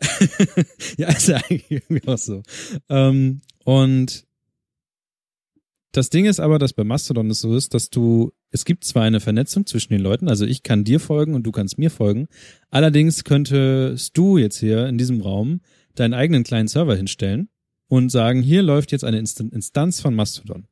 ja, 0.98 1.08
ist 1.08 1.28
ja 1.28 1.36
eigentlich 1.36 1.70
irgendwie 1.70 2.06
auch 2.06 2.18
so. 2.18 2.42
Ähm, 2.88 3.40
und 3.64 4.26
das 5.92 6.10
Ding 6.10 6.26
ist 6.26 6.40
aber, 6.40 6.58
dass 6.58 6.74
bei 6.74 6.84
Mastodon 6.84 7.30
es 7.30 7.40
so 7.40 7.56
ist, 7.56 7.72
dass 7.72 7.88
du, 7.88 8.32
es 8.50 8.66
gibt 8.66 8.84
zwar 8.84 9.04
eine 9.04 9.20
Vernetzung 9.20 9.64
zwischen 9.64 9.94
den 9.94 10.02
Leuten, 10.02 10.28
also 10.28 10.44
ich 10.44 10.62
kann 10.62 10.84
dir 10.84 11.00
folgen 11.00 11.34
und 11.34 11.44
du 11.44 11.52
kannst 11.52 11.78
mir 11.78 11.90
folgen, 11.90 12.28
allerdings 12.70 13.24
könntest 13.24 14.16
du 14.18 14.36
jetzt 14.36 14.58
hier 14.58 14.86
in 14.86 14.98
diesem 14.98 15.22
Raum 15.22 15.62
deinen 15.94 16.12
eigenen 16.12 16.44
kleinen 16.44 16.68
Server 16.68 16.94
hinstellen 16.94 17.48
und 17.88 18.10
sagen, 18.10 18.42
hier 18.42 18.62
läuft 18.62 18.92
jetzt 18.92 19.04
eine 19.04 19.18
Inst 19.18 19.40
Instanz 19.40 20.00
von 20.00 20.14
Mastodon. 20.14 20.66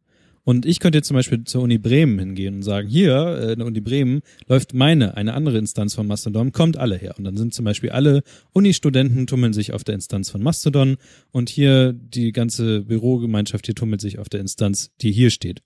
Und 0.45 0.67
ich 0.67 0.79
könnte 0.79 0.99
jetzt 0.99 1.09
zum 1.09 1.17
Beispiel 1.17 1.45
zur 1.45 1.63
Uni 1.63 1.79
Bremen 1.79 2.19
hingehen 2.19 2.57
und 2.57 2.63
sagen, 2.63 2.87
hier, 2.87 3.39
äh, 3.41 3.53
in 3.53 3.59
der 3.59 3.67
Uni 3.67 3.81
Bremen 3.81 4.21
läuft 4.47 4.75
meine, 4.75 5.17
eine 5.17 5.35
andere 5.35 5.59
Instanz 5.59 5.95
von 5.95 6.07
Mastodon, 6.07 6.53
kommt 6.53 6.77
alle 6.77 6.97
her. 6.97 7.15
Und 7.19 7.25
dann 7.25 7.37
sind 7.37 7.55
zum 7.55 7.65
Beispiel 7.65 7.91
alle 7.91 8.23
Uni-Studenten 8.53 9.27
tummeln 9.27 9.55
sich 9.55 9.73
auf 9.73 9.85
der 9.85 9.95
Instanz 9.95 10.31
von 10.31 10.43
Mastodon 10.43 10.97
und 11.33 11.49
hier 11.49 11.95
die 11.95 12.33
ganze 12.33 12.83
Bürogemeinschaft 12.83 13.67
hier 13.67 13.75
tummelt 13.75 14.03
sich 14.03 14.19
auf 14.19 14.29
der 14.29 14.41
Instanz, 14.41 14.91
die 15.01 15.13
hier 15.13 15.31
steht. 15.31 15.63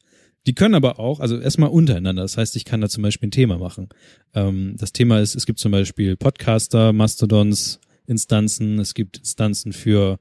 Die 0.47 0.55
können 0.55 0.75
aber 0.75 1.01
auch, 1.01 1.19
also 1.19 1.39
erstmal 1.39 1.71
untereinander. 1.71 2.23
Das 2.23 2.37
heißt, 2.37 2.55
ich 2.57 2.65
kann 2.65 2.81
da 2.81 2.89
zum 2.89 3.03
Beispiel 3.03 3.29
ein 3.29 3.33
Thema 3.33 3.59
machen. 3.59 3.89
Ähm, 4.33 4.77
das 4.79 4.93
Thema 4.93 5.21
ist, 5.21 5.35
es 5.35 5.45
gibt 5.45 5.59
zum 5.59 5.73
Beispiel 5.73 6.17
Podcaster, 6.17 6.93
Mastodons, 6.93 7.81
Instanzen, 8.07 8.79
es 8.79 8.95
gibt 8.95 9.19
Instanzen 9.19 9.73
für 9.73 10.19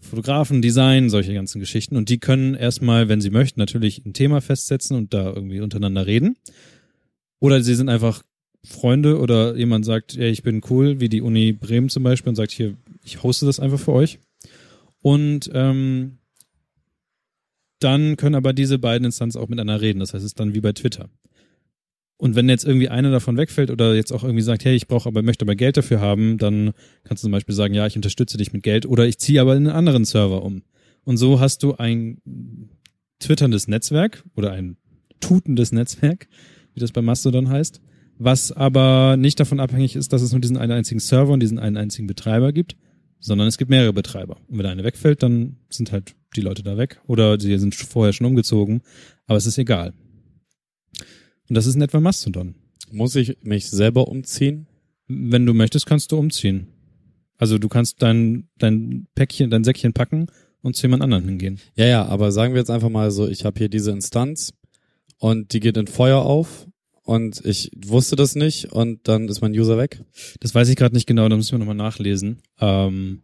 Fotografen, 0.00 0.62
Design, 0.62 1.10
solche 1.10 1.34
ganzen 1.34 1.60
Geschichten. 1.60 1.96
Und 1.96 2.08
die 2.08 2.18
können 2.18 2.54
erstmal, 2.54 3.08
wenn 3.08 3.20
sie 3.20 3.30
möchten, 3.30 3.60
natürlich 3.60 4.04
ein 4.04 4.14
Thema 4.14 4.40
festsetzen 4.40 4.96
und 4.96 5.12
da 5.14 5.32
irgendwie 5.32 5.60
untereinander 5.60 6.06
reden. 6.06 6.36
Oder 7.38 7.62
sie 7.62 7.74
sind 7.74 7.88
einfach 7.88 8.22
Freunde 8.64 9.18
oder 9.18 9.56
jemand 9.56 9.84
sagt, 9.84 10.14
ja, 10.14 10.24
ich 10.24 10.42
bin 10.42 10.62
cool, 10.70 11.00
wie 11.00 11.08
die 11.08 11.22
Uni 11.22 11.52
Bremen 11.52 11.88
zum 11.88 12.02
Beispiel 12.02 12.30
und 12.30 12.36
sagt 12.36 12.50
hier, 12.50 12.76
ich 13.04 13.22
hoste 13.22 13.46
das 13.46 13.60
einfach 13.60 13.80
für 13.80 13.92
euch. 13.92 14.18
Und 15.02 15.50
ähm, 15.54 16.18
dann 17.78 18.16
können 18.16 18.34
aber 18.34 18.52
diese 18.52 18.78
beiden 18.78 19.06
Instanzen 19.06 19.40
auch 19.40 19.48
miteinander 19.48 19.80
reden. 19.80 20.00
Das 20.00 20.12
heißt, 20.12 20.22
es 20.22 20.32
ist 20.32 20.40
dann 20.40 20.54
wie 20.54 20.60
bei 20.60 20.72
Twitter. 20.72 21.08
Und 22.20 22.34
wenn 22.34 22.50
jetzt 22.50 22.66
irgendwie 22.66 22.90
einer 22.90 23.10
davon 23.10 23.38
wegfällt 23.38 23.70
oder 23.70 23.94
jetzt 23.94 24.12
auch 24.12 24.24
irgendwie 24.24 24.42
sagt, 24.42 24.66
hey, 24.66 24.76
ich 24.76 24.86
brauche 24.86 25.08
aber, 25.08 25.22
möchte 25.22 25.46
aber 25.46 25.54
Geld 25.54 25.78
dafür 25.78 26.02
haben, 26.02 26.36
dann 26.36 26.72
kannst 27.02 27.22
du 27.22 27.26
zum 27.26 27.32
Beispiel 27.32 27.54
sagen, 27.54 27.72
ja, 27.72 27.86
ich 27.86 27.96
unterstütze 27.96 28.36
dich 28.36 28.52
mit 28.52 28.62
Geld 28.62 28.84
oder 28.84 29.06
ich 29.06 29.18
ziehe 29.18 29.40
aber 29.40 29.56
in 29.56 29.66
einen 29.66 29.74
anderen 29.74 30.04
Server 30.04 30.42
um. 30.42 30.62
Und 31.04 31.16
so 31.16 31.40
hast 31.40 31.62
du 31.62 31.76
ein 31.76 32.18
twitterndes 33.20 33.68
Netzwerk 33.68 34.22
oder 34.36 34.52
ein 34.52 34.76
tutendes 35.20 35.72
Netzwerk, 35.72 36.28
wie 36.74 36.80
das 36.80 36.92
bei 36.92 37.00
Mastodon 37.00 37.48
heißt, 37.48 37.80
was 38.18 38.52
aber 38.52 39.16
nicht 39.16 39.40
davon 39.40 39.58
abhängig 39.58 39.96
ist, 39.96 40.12
dass 40.12 40.20
es 40.20 40.32
nur 40.32 40.42
diesen 40.42 40.58
einen 40.58 40.72
einzigen 40.72 41.00
Server 41.00 41.32
und 41.32 41.40
diesen 41.40 41.58
einen 41.58 41.78
einzigen 41.78 42.06
Betreiber 42.06 42.52
gibt, 42.52 42.76
sondern 43.18 43.48
es 43.48 43.56
gibt 43.56 43.70
mehrere 43.70 43.94
Betreiber. 43.94 44.36
Und 44.46 44.58
wenn 44.58 44.66
einer 44.66 44.84
wegfällt, 44.84 45.22
dann 45.22 45.56
sind 45.70 45.90
halt 45.90 46.14
die 46.36 46.42
Leute 46.42 46.62
da 46.62 46.76
weg 46.76 47.00
oder 47.06 47.40
sie 47.40 47.56
sind 47.56 47.74
vorher 47.74 48.12
schon 48.12 48.26
umgezogen, 48.26 48.82
aber 49.26 49.38
es 49.38 49.46
ist 49.46 49.56
egal. 49.56 49.94
Und 51.50 51.56
das 51.56 51.66
ist 51.66 51.74
in 51.74 51.82
etwa 51.82 51.98
Mastodon. 51.98 52.54
Muss 52.92 53.16
ich 53.16 53.36
mich 53.42 53.68
selber 53.68 54.06
umziehen? 54.06 54.68
Wenn 55.08 55.46
du 55.46 55.52
möchtest, 55.52 55.84
kannst 55.84 56.12
du 56.12 56.16
umziehen. 56.16 56.68
Also 57.38 57.58
du 57.58 57.68
kannst 57.68 58.00
dein, 58.02 58.48
dein 58.56 59.08
Päckchen, 59.16 59.50
dein 59.50 59.64
Säckchen 59.64 59.92
packen 59.92 60.28
und 60.62 60.76
zu 60.76 60.84
jemand 60.84 61.02
anderen 61.02 61.24
hingehen. 61.24 61.58
Ja, 61.74 61.86
ja, 61.86 62.06
aber 62.06 62.30
sagen 62.30 62.54
wir 62.54 62.60
jetzt 62.60 62.70
einfach 62.70 62.88
mal 62.88 63.10
so, 63.10 63.26
ich 63.26 63.44
habe 63.44 63.58
hier 63.58 63.68
diese 63.68 63.90
Instanz 63.90 64.52
und 65.18 65.52
die 65.52 65.58
geht 65.58 65.76
in 65.76 65.88
Feuer 65.88 66.20
auf 66.20 66.68
und 67.02 67.44
ich 67.44 67.72
wusste 67.84 68.14
das 68.14 68.36
nicht 68.36 68.66
und 68.66 69.08
dann 69.08 69.26
ist 69.26 69.40
mein 69.40 69.52
User 69.52 69.76
weg. 69.76 70.04
Das 70.38 70.54
weiß 70.54 70.68
ich 70.68 70.76
gerade 70.76 70.94
nicht 70.94 71.08
genau, 71.08 71.28
da 71.28 71.36
müssen 71.36 71.50
wir 71.50 71.58
nochmal 71.58 71.74
nachlesen. 71.74 72.42
Ähm, 72.60 73.22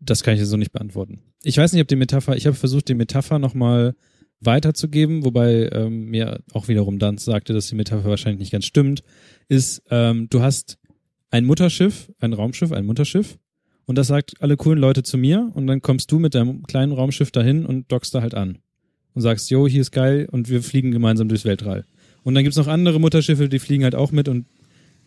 das 0.00 0.24
kann 0.24 0.34
ich 0.34 0.40
jetzt 0.40 0.48
so 0.48 0.56
nicht 0.56 0.72
beantworten. 0.72 1.22
Ich 1.44 1.56
weiß 1.56 1.72
nicht, 1.72 1.82
ob 1.82 1.88
die 1.88 1.94
Metapher, 1.94 2.36
ich 2.36 2.46
habe 2.46 2.56
versucht, 2.56 2.88
die 2.88 2.94
Metapher 2.94 3.38
nochmal 3.38 3.94
weiterzugeben, 4.40 5.24
wobei 5.24 5.68
ähm, 5.72 6.06
mir 6.06 6.40
auch 6.52 6.68
wiederum 6.68 6.98
Danz 6.98 7.24
sagte, 7.24 7.52
dass 7.52 7.68
die 7.68 7.74
Metapher 7.74 8.08
wahrscheinlich 8.08 8.40
nicht 8.40 8.52
ganz 8.52 8.66
stimmt, 8.66 9.02
ist, 9.48 9.82
ähm, 9.90 10.28
du 10.30 10.42
hast 10.42 10.78
ein 11.30 11.44
Mutterschiff, 11.44 12.12
ein 12.20 12.32
Raumschiff, 12.32 12.72
ein 12.72 12.86
Mutterschiff 12.86 13.38
und 13.86 13.98
das 13.98 14.06
sagt 14.06 14.34
alle 14.40 14.56
coolen 14.56 14.78
Leute 14.78 15.02
zu 15.02 15.18
mir 15.18 15.50
und 15.54 15.66
dann 15.66 15.82
kommst 15.82 16.12
du 16.12 16.18
mit 16.18 16.34
deinem 16.34 16.62
kleinen 16.64 16.92
Raumschiff 16.92 17.30
dahin 17.30 17.66
und 17.66 17.90
dockst 17.90 18.14
da 18.14 18.22
halt 18.22 18.34
an 18.34 18.58
und 19.14 19.22
sagst, 19.22 19.50
jo, 19.50 19.66
hier 19.66 19.80
ist 19.80 19.90
geil 19.90 20.28
und 20.30 20.48
wir 20.48 20.62
fliegen 20.62 20.92
gemeinsam 20.92 21.28
durchs 21.28 21.44
Weltall. 21.44 21.84
Und 22.22 22.34
dann 22.34 22.44
gibt's 22.44 22.58
noch 22.58 22.66
andere 22.66 23.00
Mutterschiffe, 23.00 23.48
die 23.48 23.58
fliegen 23.58 23.84
halt 23.84 23.94
auch 23.94 24.12
mit 24.12 24.28
und 24.28 24.46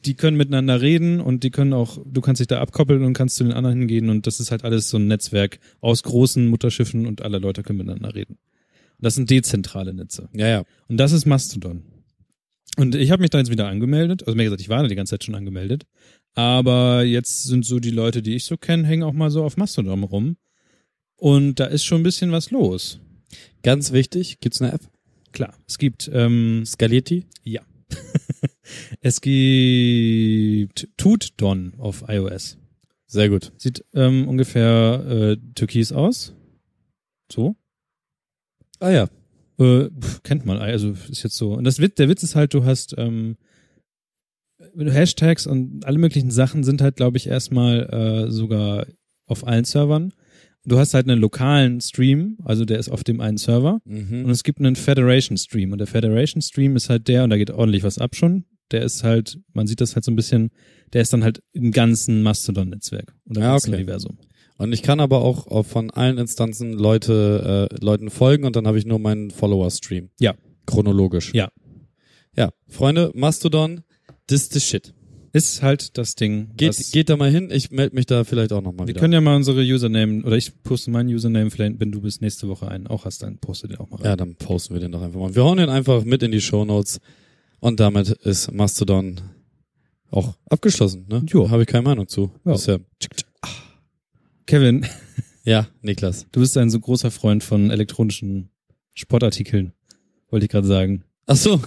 die 0.06 0.16
können 0.16 0.36
miteinander 0.36 0.82
reden 0.82 1.22
und 1.22 1.44
die 1.44 1.52
können 1.52 1.74
auch, 1.74 2.00
du 2.06 2.22
kannst 2.22 2.40
dich 2.40 2.48
da 2.48 2.60
abkoppeln 2.60 3.04
und 3.04 3.14
kannst 3.14 3.36
zu 3.36 3.44
den 3.44 3.54
anderen 3.54 3.80
hingehen 3.80 4.10
und 4.10 4.26
das 4.26 4.40
ist 4.40 4.52
halt 4.52 4.64
alles 4.64 4.90
so 4.90 4.98
ein 4.98 5.08
Netzwerk 5.08 5.60
aus 5.80 6.04
großen 6.04 6.48
Mutterschiffen 6.48 7.06
und 7.06 7.22
alle 7.22 7.38
Leute 7.38 7.64
können 7.64 7.78
miteinander 7.78 8.16
reden. 8.16 8.38
Das 9.02 9.16
sind 9.16 9.30
dezentrale 9.30 9.94
Netze. 9.94 10.30
Ja, 10.34 10.48
ja. 10.48 10.64
Und 10.88 10.98
das 10.98 11.12
ist 11.12 11.26
Mastodon. 11.26 11.84
Und 12.78 12.96
ich 12.96 13.12
habe 13.12 13.22
mich 13.22 13.32
da 13.32 13.40
jetzt 13.40 13.52
wieder 13.52 13.68
angemeldet. 13.68 14.26
Also 14.26 14.38
mir 14.38 14.44
gesagt, 14.44 14.62
ich 14.62 14.70
war 14.70 14.82
da 14.82 14.88
die 14.88 14.96
ganze 14.96 15.12
Zeit 15.12 15.24
schon 15.24 15.36
angemeldet. 15.36 15.86
Aber 16.34 17.04
jetzt 17.04 17.44
sind 17.44 17.66
so 17.66 17.80
die 17.80 17.92
Leute, 17.92 18.22
die 18.22 18.36
ich 18.36 18.46
so 18.46 18.56
kenne, 18.56 18.88
hängen 18.88 19.04
auch 19.04 19.14
mal 19.14 19.32
so 19.32 19.44
auf 19.44 19.58
Mastodon 19.58 20.04
rum. 20.04 20.38
Und 21.18 21.60
da 21.60 21.66
ist 21.66 21.84
schon 21.84 22.02
ein 22.02 22.04
bisschen 22.04 22.32
was 22.32 22.52
los. 22.52 23.00
Ganz 23.64 23.92
wichtig, 23.92 24.40
gibt's 24.40 24.62
eine 24.62 24.72
App? 24.72 24.82
Klar, 25.32 25.54
es 25.68 25.78
gibt 25.78 26.10
ähm, 26.14 26.64
Skaliert 26.66 27.10
die? 27.10 27.26
ja. 27.44 27.62
es 29.02 29.20
gibt 29.22 30.88
TootDon 30.98 31.74
auf 31.78 32.06
iOS. 32.08 32.58
Sehr 33.06 33.30
gut. 33.30 33.52
Sieht 33.58 33.84
ähm, 33.94 34.28
ungefähr 34.28 35.06
äh, 35.08 35.38
türkis 35.54 35.92
aus. 35.92 36.34
So. 37.30 37.56
Ah 38.82 38.90
ja. 38.92 39.08
Äh, 39.60 39.90
pf, 39.90 40.24
kennt 40.24 40.46
man, 40.46 40.58
also 40.58 40.92
ist 41.10 41.24
jetzt 41.24 41.38
so. 41.38 41.54
Und 41.54 41.64
das 41.64 41.80
Witz, 41.80 41.96
der 41.96 42.10
Witz 42.10 42.24
ist 42.24 42.36
halt, 42.36 42.54
du 42.54 42.66
hast 42.66 42.96
ähm, 42.98 43.38
Hashtags 44.78 45.48
und 45.48 45.86
alle 45.86 45.98
möglichen 45.98 46.32
Sachen 46.32 46.64
sind 46.64 46.82
halt, 46.82 46.96
glaube 46.96 47.18
ich, 47.18 47.28
erstmal 47.28 48.26
äh, 48.28 48.32
sogar 48.32 48.86
auf 49.26 49.46
allen 49.48 49.66
Servern. 49.66 50.14
Du 50.66 50.78
hast 50.78 50.94
halt 50.94 51.10
einen 51.10 51.20
lokalen 51.20 51.82
Stream, 51.82 52.38
also 52.44 52.66
der 52.66 52.78
ist 52.78 52.90
auf 52.90 53.04
dem 53.04 53.20
einen 53.20 53.38
Server. 53.38 53.80
Mhm. 53.86 54.26
Und 54.26 54.32
es 54.32 54.44
gibt 54.44 54.60
einen 54.60 54.76
Federation 54.76 55.38
Stream. 55.38 55.72
Und 55.72 55.80
der 55.80 55.88
Federation 55.88 56.42
Stream 56.42 56.76
ist 56.76 56.90
halt 56.90 57.08
der, 57.08 57.24
und 57.24 57.32
da 57.32 57.38
geht 57.38 57.50
ordentlich 57.52 57.84
was 57.84 57.98
ab 57.98 58.16
schon. 58.16 58.46
Der 58.72 58.84
ist 58.84 59.04
halt, 59.04 59.40
man 59.54 59.68
sieht 59.68 59.82
das 59.82 59.96
halt 59.96 60.06
so 60.06 60.12
ein 60.12 60.16
bisschen, 60.16 60.52
der 60.94 61.02
ist 61.02 61.12
dann 61.14 61.24
halt 61.24 61.42
im 61.52 61.72
ganzen 61.72 62.22
Mastodon-Netzwerk 62.24 63.14
oder 63.26 63.42
im 63.42 63.48
Ah, 63.48 63.52
ganzen 63.54 63.70
okay. 63.70 63.78
Universum. 63.82 64.18
Und 64.62 64.74
ich 64.74 64.84
kann 64.84 65.00
aber 65.00 65.22
auch 65.22 65.66
von 65.66 65.90
allen 65.90 66.20
Instanzen 66.20 66.74
Leute, 66.74 67.70
äh, 67.72 67.84
Leuten 67.84 68.12
folgen 68.12 68.44
und 68.44 68.56
dann 68.56 68.68
habe 68.68 68.78
ich 68.78 68.86
nur 68.86 69.00
meinen 69.00 69.32
Follower-Stream. 69.32 70.12
Ja. 70.20 70.36
Chronologisch. 70.68 71.34
Ja. 71.34 71.50
Ja. 72.38 72.52
Freunde, 72.68 73.12
Mastodon, 73.16 73.82
this 74.28 74.50
the 74.52 74.60
shit. 74.60 74.94
Ist 75.34 75.64
halt 75.64 75.98
das 75.98 76.14
Ding. 76.14 76.52
Geht, 76.58 76.78
geht 76.92 77.10
da 77.10 77.18
mal 77.18 77.32
hin, 77.32 77.50
ich 77.52 77.72
melde 77.72 77.96
mich 77.96 78.06
da 78.06 78.24
vielleicht 78.24 78.54
auch 78.54 78.62
nochmal 78.62 78.86
wir 78.86 78.90
wieder. 78.90 79.00
können 79.00 79.14
ja 79.14 79.22
mal 79.22 79.36
unsere 79.36 79.62
Username, 79.62 80.24
oder 80.24 80.38
ich 80.38 80.62
poste 80.62 80.92
meinen 80.92 81.10
Username, 81.10 81.50
vielleicht, 81.50 81.80
wenn 81.80 81.92
du 81.92 82.02
bis 82.02 82.22
nächste 82.22 82.48
Woche 82.48 82.68
einen 82.68 82.86
auch 82.86 83.06
hast, 83.06 83.24
dann 83.24 83.40
poste 83.40 83.68
den 83.68 83.78
auch 83.78 83.90
mal 83.90 83.98
rein. 83.98 84.06
ja, 84.06 84.16
dann 84.16 84.36
posten 84.36 84.76
wir 84.76 84.82
den 84.82 84.92
doch 84.92 85.02
einfach 85.02 85.20
mal. 85.20 85.34
Wir 85.34 85.44
hauen 85.44 85.58
den 85.58 85.70
einfach 85.70 86.04
mit 86.04 86.22
in 86.22 86.32
die 86.32 86.42
Shownotes 86.42 87.00
und 87.62 87.80
damit 87.80 88.10
ist 88.10 88.52
Mastodon 88.52 89.22
auch 90.12 90.36
abgeschlossen. 90.50 91.08
Ne? 91.10 91.24
Jo. 91.28 91.50
Habe 91.50 91.64
ich 91.64 91.68
keine 91.68 91.84
Meinung 91.84 92.08
zu. 92.08 92.30
Ja. 92.46 92.54
Ist 92.54 92.68
ja, 92.68 92.78
Kevin, 94.52 94.86
ja, 95.46 95.70
Niklas. 95.82 96.28
du 96.34 96.42
bist 96.42 96.58
ein 96.58 96.70
so 96.70 96.78
großer 96.78 97.10
Freund 97.10 97.42
von 97.42 97.72
elektronischen 97.72 98.50
Sportartikeln, 98.94 99.72
wollte 100.30 100.46
ich 100.46 100.52
gerade 100.52 100.68
sagen. 100.68 101.06
Ach 101.26 101.38
so. 101.38 101.62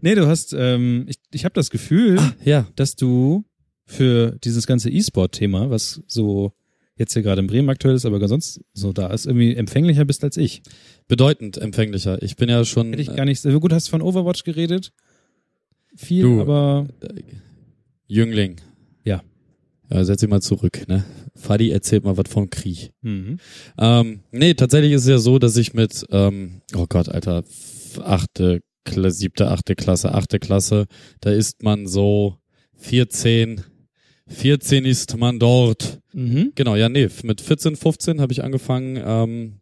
Nee, 0.00 0.14
du 0.14 0.28
hast, 0.28 0.54
ähm, 0.56 1.06
ich, 1.08 1.16
ich 1.32 1.44
habe 1.44 1.54
das 1.54 1.70
Gefühl, 1.70 2.20
Ah, 2.20 2.32
ja. 2.44 2.68
dass 2.76 2.94
du 2.94 3.44
für 3.84 4.36
dieses 4.44 4.68
ganze 4.68 4.90
E-Sport-Thema, 4.90 5.70
was 5.70 6.02
so 6.06 6.52
jetzt 6.94 7.14
hier 7.14 7.22
gerade 7.22 7.40
in 7.40 7.48
Bremen 7.48 7.68
aktuell 7.68 7.96
ist, 7.96 8.06
aber 8.06 8.26
sonst 8.28 8.60
so 8.74 8.92
da 8.92 9.08
ist, 9.08 9.26
irgendwie 9.26 9.56
empfänglicher 9.56 10.04
bist 10.04 10.22
als 10.22 10.36
ich. 10.36 10.62
Bedeutend 11.08 11.58
empfänglicher. 11.58 12.22
Ich 12.22 12.36
bin 12.36 12.48
ja 12.48 12.64
schon 12.64 12.90
Hätte 12.90 13.02
ich 13.02 13.12
gar 13.16 13.24
nicht, 13.24 13.42
gut 13.42 13.72
hast 13.72 13.88
von 13.88 14.02
Overwatch 14.02 14.44
geredet. 14.44 14.92
Viel, 15.96 16.22
Du. 16.22 16.40
aber 16.42 16.86
äh, 17.00 17.22
Jüngling. 18.06 18.60
Ja. 19.02 19.20
Ja, 19.90 20.04
setz 20.04 20.20
dich 20.20 20.30
mal 20.30 20.40
zurück, 20.40 20.86
ne? 20.86 21.04
Fadi 21.40 21.70
erzählt 21.70 22.04
mal 22.04 22.16
was 22.16 22.30
vom 22.30 22.50
Krieg. 22.50 22.92
mhm. 23.02 23.38
Ähm, 23.78 24.20
nee, 24.30 24.54
tatsächlich 24.54 24.92
ist 24.92 25.02
es 25.02 25.08
ja 25.08 25.18
so, 25.18 25.38
dass 25.38 25.56
ich 25.56 25.74
mit, 25.74 26.04
ähm, 26.10 26.62
oh 26.76 26.86
Gott, 26.88 27.08
Alter, 27.08 27.44
achte, 28.02 28.60
Kla 28.84 29.10
siebte, 29.10 29.48
achte 29.48 29.74
Klasse, 29.74 30.14
achte 30.14 30.38
Klasse, 30.38 30.86
da 31.20 31.30
ist 31.30 31.62
man 31.62 31.86
so 31.86 32.36
14, 32.76 33.62
14 34.28 34.84
ist 34.84 35.16
man 35.16 35.38
dort. 35.38 36.00
Mhm. 36.12 36.52
Genau, 36.54 36.76
ja, 36.76 36.88
nee, 36.88 37.08
mit 37.22 37.40
14, 37.40 37.76
15 37.76 38.20
habe 38.20 38.32
ich 38.32 38.42
angefangen, 38.42 39.00
ähm, 39.04 39.60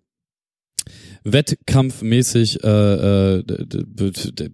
wettkampfmäßig 1.25 2.63
äh, 2.65 3.39
äh, 3.39 3.45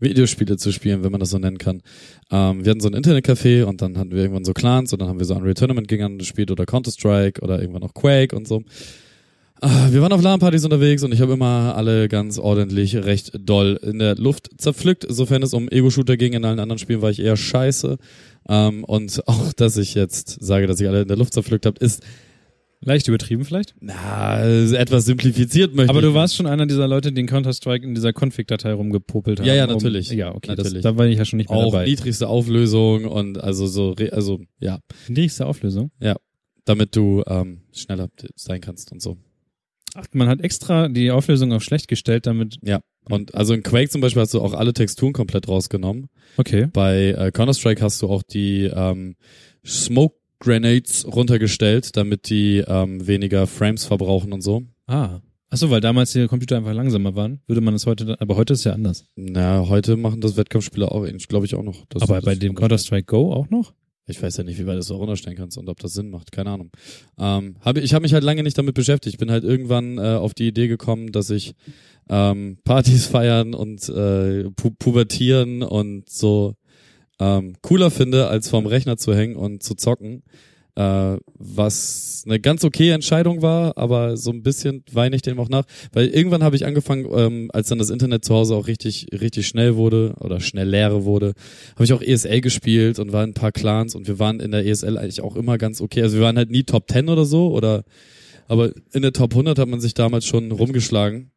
Videospiele 0.00 0.56
zu 0.56 0.72
spielen, 0.72 1.04
wenn 1.04 1.12
man 1.12 1.20
das 1.20 1.30
so 1.30 1.38
nennen 1.38 1.58
kann. 1.58 1.82
Ähm, 2.30 2.64
wir 2.64 2.70
hatten 2.70 2.80
so 2.80 2.88
ein 2.88 2.94
Internetcafé 2.94 3.64
und 3.64 3.82
dann 3.82 3.98
hatten 3.98 4.10
wir 4.10 4.18
irgendwann 4.18 4.44
so 4.44 4.52
Clans 4.52 4.92
und 4.92 5.00
dann 5.00 5.08
haben 5.08 5.18
wir 5.18 5.26
so 5.26 5.34
Unreal 5.34 5.54
Tournament 5.54 5.88
gegeneinander 5.88 6.18
gespielt 6.18 6.50
oder 6.50 6.66
Counter-Strike 6.66 7.40
oder 7.42 7.60
irgendwann 7.60 7.82
noch 7.82 7.94
Quake 7.94 8.34
und 8.34 8.48
so. 8.48 8.62
Ah, 9.62 9.88
Wir 9.90 10.02
waren 10.02 10.12
auf 10.12 10.20
LAN-Partys 10.20 10.64
unterwegs 10.64 11.02
und 11.02 11.14
ich 11.14 11.22
habe 11.22 11.32
immer 11.32 11.74
alle 11.76 12.08
ganz 12.08 12.38
ordentlich 12.38 12.94
recht 12.94 13.32
doll 13.38 13.80
in 13.82 13.98
der 13.98 14.14
Luft 14.16 14.50
zerpflückt. 14.58 15.06
Sofern 15.08 15.42
es 15.42 15.54
um 15.54 15.70
Ego-Shooter 15.70 16.18
ging, 16.18 16.34
in 16.34 16.44
allen 16.44 16.60
anderen 16.60 16.78
Spielen 16.78 17.00
war 17.00 17.08
ich 17.08 17.20
eher 17.20 17.38
scheiße. 17.38 17.96
Ähm, 18.50 18.84
und 18.84 19.22
auch, 19.26 19.54
dass 19.54 19.78
ich 19.78 19.94
jetzt 19.94 20.44
sage, 20.44 20.66
dass 20.66 20.78
ich 20.80 20.88
alle 20.88 21.02
in 21.02 21.08
der 21.08 21.16
Luft 21.16 21.32
zerpflückt 21.32 21.64
habe, 21.64 21.82
ist 21.82 22.02
Leicht 22.80 23.08
übertrieben 23.08 23.44
vielleicht? 23.44 23.74
Na, 23.80 24.44
etwas 24.44 25.06
simplifiziert 25.06 25.74
möchte 25.74 25.90
Aber 25.90 26.00
ich. 26.00 26.04
du 26.04 26.14
warst 26.14 26.36
schon 26.36 26.46
einer 26.46 26.66
dieser 26.66 26.86
Leute, 26.86 27.10
die 27.12 27.20
in 27.22 27.26
Counter-Strike 27.26 27.84
in 27.84 27.94
dieser 27.94 28.12
Config-Datei 28.12 28.72
rumgepopelt 28.72 29.40
haben. 29.40 29.46
Ja, 29.46 29.54
ja, 29.54 29.64
um- 29.64 29.72
natürlich. 29.72 30.10
Ja, 30.10 30.34
okay. 30.34 30.54
Das, 30.54 30.66
Natürlich. 30.66 30.82
da 30.82 30.96
war 30.96 31.06
ich 31.06 31.18
ja 31.18 31.24
schon 31.24 31.38
nicht 31.38 31.50
mehr 31.50 31.58
auch 31.58 31.72
dabei. 31.72 31.86
niedrigste 31.86 32.28
Auflösung 32.28 33.06
und 33.06 33.38
also 33.38 33.66
so, 33.66 33.94
also 34.12 34.40
ja, 34.60 34.78
Niedrigste 35.08 35.46
Auflösung. 35.46 35.90
damit 36.64 36.94
du 36.96 37.22
ähm, 37.26 37.62
schneller 37.72 38.08
sein 38.34 38.60
kannst 38.60 38.92
und 38.92 39.00
so. 39.00 39.16
Ach, 39.94 40.04
man 40.12 40.28
hat 40.28 40.42
extra 40.42 40.88
die 40.88 41.10
Auflösung 41.10 41.52
auf 41.52 41.62
schlecht 41.62 41.88
gestellt, 41.88 42.26
damit. 42.26 42.56
Ja. 42.62 42.80
Und 43.08 43.34
also 43.34 43.54
in 43.54 43.62
Quake 43.62 43.88
zum 43.88 44.00
Beispiel 44.00 44.20
hast 44.22 44.34
du 44.34 44.40
auch 44.42 44.52
alle 44.52 44.74
Texturen 44.74 45.12
komplett 45.12 45.48
rausgenommen. 45.48 46.08
Okay. 46.36 46.66
Bei 46.72 47.12
äh, 47.12 47.30
Counter-Strike 47.32 47.80
hast 47.82 48.02
du 48.02 48.08
auch 48.08 48.22
die 48.22 48.64
ähm, 48.64 49.14
Smoke 49.64 50.16
Grenades 50.38 51.06
runtergestellt, 51.06 51.96
damit 51.96 52.28
die 52.30 52.58
ähm, 52.66 53.06
weniger 53.06 53.46
Frames 53.46 53.84
verbrauchen 53.84 54.32
und 54.32 54.42
so. 54.42 54.62
Ah. 54.86 55.20
Achso, 55.48 55.70
weil 55.70 55.80
damals 55.80 56.12
die 56.12 56.26
Computer 56.26 56.56
einfach 56.56 56.74
langsamer 56.74 57.14
waren, 57.14 57.40
würde 57.46 57.60
man 57.60 57.74
es 57.74 57.86
heute, 57.86 58.04
dann- 58.04 58.16
aber 58.18 58.36
heute 58.36 58.52
ist 58.54 58.64
ja 58.64 58.72
anders. 58.72 59.06
Na, 59.14 59.68
heute 59.68 59.96
machen 59.96 60.20
das 60.20 60.36
Wettkampfspieler 60.36 60.90
auch, 60.90 61.06
glaube 61.28 61.46
ich, 61.46 61.54
auch 61.54 61.62
noch. 61.62 61.84
Das, 61.88 62.02
aber 62.02 62.16
das 62.16 62.24
bei 62.24 62.34
dem 62.34 62.54
Counter-Strike 62.54 63.04
Go 63.06 63.32
auch 63.32 63.48
noch? 63.48 63.72
Ich 64.08 64.22
weiß 64.22 64.36
ja 64.36 64.44
nicht, 64.44 64.58
wie 64.58 64.66
weit 64.66 64.74
du 64.74 64.78
das 64.78 64.86
so 64.86 64.96
runterstellen 64.96 65.36
kannst 65.36 65.58
und 65.58 65.68
ob 65.68 65.80
das 65.80 65.92
Sinn 65.94 66.10
macht. 66.10 66.30
Keine 66.30 66.50
Ahnung. 66.50 66.70
Ähm, 67.18 67.56
hab, 67.60 67.76
ich 67.76 67.92
habe 67.92 68.02
mich 68.02 68.12
halt 68.12 68.22
lange 68.22 68.42
nicht 68.44 68.56
damit 68.56 68.74
beschäftigt. 68.74 69.14
Ich 69.14 69.18
bin 69.18 69.30
halt 69.32 69.42
irgendwann 69.42 69.98
äh, 69.98 70.02
auf 70.14 70.32
die 70.32 70.46
Idee 70.46 70.68
gekommen, 70.68 71.10
dass 71.10 71.30
ich 71.30 71.54
ähm, 72.08 72.58
Partys 72.64 73.06
feiern 73.06 73.52
und 73.54 73.88
äh, 73.88 74.44
pu 74.50 74.70
pubertieren 74.78 75.62
und 75.64 76.08
so 76.08 76.54
ähm, 77.18 77.54
cooler 77.62 77.90
finde, 77.90 78.28
als 78.28 78.48
vorm 78.48 78.66
Rechner 78.66 78.96
zu 78.96 79.14
hängen 79.14 79.36
und 79.36 79.62
zu 79.62 79.74
zocken. 79.74 80.22
Äh, 80.74 81.16
was 81.38 82.24
eine 82.26 82.38
ganz 82.38 82.62
okay 82.62 82.90
Entscheidung 82.90 83.40
war, 83.40 83.78
aber 83.78 84.18
so 84.18 84.30
ein 84.30 84.42
bisschen 84.42 84.84
weine 84.92 85.16
ich 85.16 85.22
dem 85.22 85.40
auch 85.40 85.48
nach. 85.48 85.64
Weil 85.92 86.08
irgendwann 86.08 86.42
habe 86.42 86.54
ich 86.54 86.66
angefangen, 86.66 87.06
ähm, 87.14 87.50
als 87.54 87.68
dann 87.68 87.78
das 87.78 87.88
Internet 87.88 88.26
zu 88.26 88.34
Hause 88.34 88.54
auch 88.54 88.66
richtig, 88.66 89.06
richtig 89.12 89.46
schnell 89.46 89.76
wurde 89.76 90.14
oder 90.20 90.38
schnell 90.38 90.68
leere 90.68 91.04
wurde, 91.04 91.32
habe 91.76 91.84
ich 91.84 91.94
auch 91.94 92.02
ESL 92.02 92.42
gespielt 92.42 92.98
und 92.98 93.12
war 93.12 93.24
in 93.24 93.30
ein 93.30 93.34
paar 93.34 93.52
Clans 93.52 93.94
und 93.94 94.06
wir 94.06 94.18
waren 94.18 94.38
in 94.38 94.50
der 94.50 94.66
ESL 94.66 94.98
eigentlich 94.98 95.22
auch 95.22 95.36
immer 95.36 95.56
ganz 95.56 95.80
okay. 95.80 96.02
Also 96.02 96.18
wir 96.18 96.24
waren 96.24 96.36
halt 96.36 96.50
nie 96.50 96.64
Top 96.64 96.90
10 96.90 97.08
oder 97.08 97.24
so 97.24 97.52
oder 97.52 97.84
aber 98.48 98.72
in 98.92 99.02
der 99.02 99.12
Top 99.12 99.32
100 99.32 99.58
hat 99.58 99.68
man 99.68 99.80
sich 99.80 99.94
damals 99.94 100.26
schon 100.26 100.52
rumgeschlagen. 100.52 101.30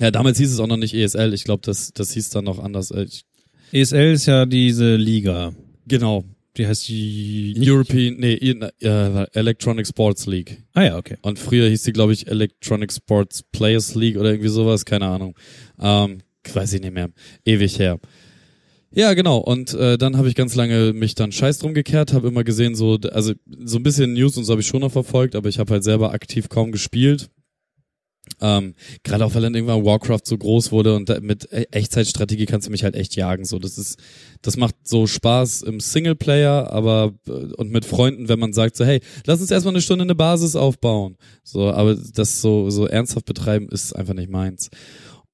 Ja, 0.00 0.10
damals 0.10 0.38
hieß 0.38 0.50
es 0.50 0.60
auch 0.60 0.66
noch 0.66 0.78
nicht 0.78 0.94
ESL. 0.94 1.34
Ich 1.34 1.44
glaube, 1.44 1.62
das, 1.64 1.92
das 1.92 2.12
hieß 2.12 2.30
dann 2.30 2.44
noch 2.44 2.58
anders. 2.58 2.90
Ich, 2.90 3.24
ESL 3.72 4.12
ist 4.12 4.26
ja 4.26 4.46
diese 4.46 4.96
Liga. 4.96 5.52
genau. 5.86 6.24
Die 6.58 6.66
heißt 6.66 6.86
die. 6.88 7.54
European, 7.58 8.16
nee, 8.18 8.34
äh, 8.34 9.26
Electronic 9.32 9.86
Sports 9.86 10.26
League. 10.26 10.62
Ah 10.74 10.82
ja, 10.82 10.98
okay. 10.98 11.16
Und 11.22 11.38
früher 11.38 11.66
hieß 11.66 11.84
die, 11.84 11.94
glaube 11.94 12.12
ich, 12.12 12.26
Electronic 12.26 12.92
Sports 12.92 13.42
Players 13.52 13.94
League 13.94 14.18
oder 14.18 14.30
irgendwie 14.32 14.50
sowas, 14.50 14.84
keine 14.84 15.06
Ahnung. 15.06 15.34
Ähm, 15.80 16.18
weiß 16.52 16.74
ich 16.74 16.82
nicht 16.82 16.92
mehr. 16.92 17.08
Ewig 17.46 17.78
her. 17.78 17.98
Ja, 18.94 19.14
genau. 19.14 19.38
Und 19.38 19.72
äh, 19.72 19.96
dann 19.96 20.18
habe 20.18 20.28
ich 20.28 20.34
ganz 20.34 20.54
lange 20.54 20.92
mich 20.92 21.14
dann 21.14 21.32
scheiß 21.32 21.58
drum 21.58 21.72
gekehrt, 21.72 22.12
habe 22.12 22.28
immer 22.28 22.44
gesehen, 22.44 22.74
so, 22.74 22.98
also 23.10 23.32
so 23.64 23.78
ein 23.78 23.82
bisschen 23.82 24.12
News 24.12 24.36
und 24.36 24.44
so 24.44 24.52
habe 24.52 24.60
ich 24.60 24.66
schon 24.66 24.82
noch 24.82 24.92
verfolgt, 24.92 25.34
aber 25.34 25.48
ich 25.48 25.58
habe 25.58 25.72
halt 25.72 25.84
selber 25.84 26.12
aktiv 26.12 26.50
kaum 26.50 26.72
gespielt. 26.72 27.30
Ähm, 28.40 28.74
Gerade 29.02 29.24
auch 29.24 29.34
weil 29.34 29.42
dann 29.42 29.54
irgendwann 29.54 29.84
Warcraft 29.84 30.20
so 30.24 30.38
groß 30.38 30.70
wurde 30.70 30.94
und 30.94 31.08
mit 31.22 31.48
E- 31.52 31.66
Echtzeitstrategie 31.72 32.46
kannst 32.46 32.66
du 32.66 32.70
mich 32.70 32.84
halt 32.84 32.94
echt 32.94 33.16
jagen. 33.16 33.44
So, 33.44 33.58
das 33.58 33.78
ist, 33.78 33.98
das 34.42 34.56
macht 34.56 34.76
so 34.84 35.06
Spaß 35.06 35.62
im 35.62 35.80
Singleplayer, 35.80 36.70
aber 36.72 37.14
äh, 37.26 37.30
und 37.30 37.70
mit 37.70 37.84
Freunden, 37.84 38.28
wenn 38.28 38.38
man 38.38 38.52
sagt 38.52 38.76
so, 38.76 38.84
hey, 38.84 39.00
lass 39.26 39.40
uns 39.40 39.50
erstmal 39.50 39.74
eine 39.74 39.82
Stunde 39.82 40.04
eine 40.04 40.14
Basis 40.14 40.54
aufbauen. 40.56 41.16
So, 41.42 41.70
aber 41.70 41.96
das 41.96 42.40
so 42.40 42.70
so 42.70 42.86
ernsthaft 42.86 43.26
betreiben 43.26 43.68
ist 43.70 43.94
einfach 43.94 44.14
nicht 44.14 44.30
meins. 44.30 44.70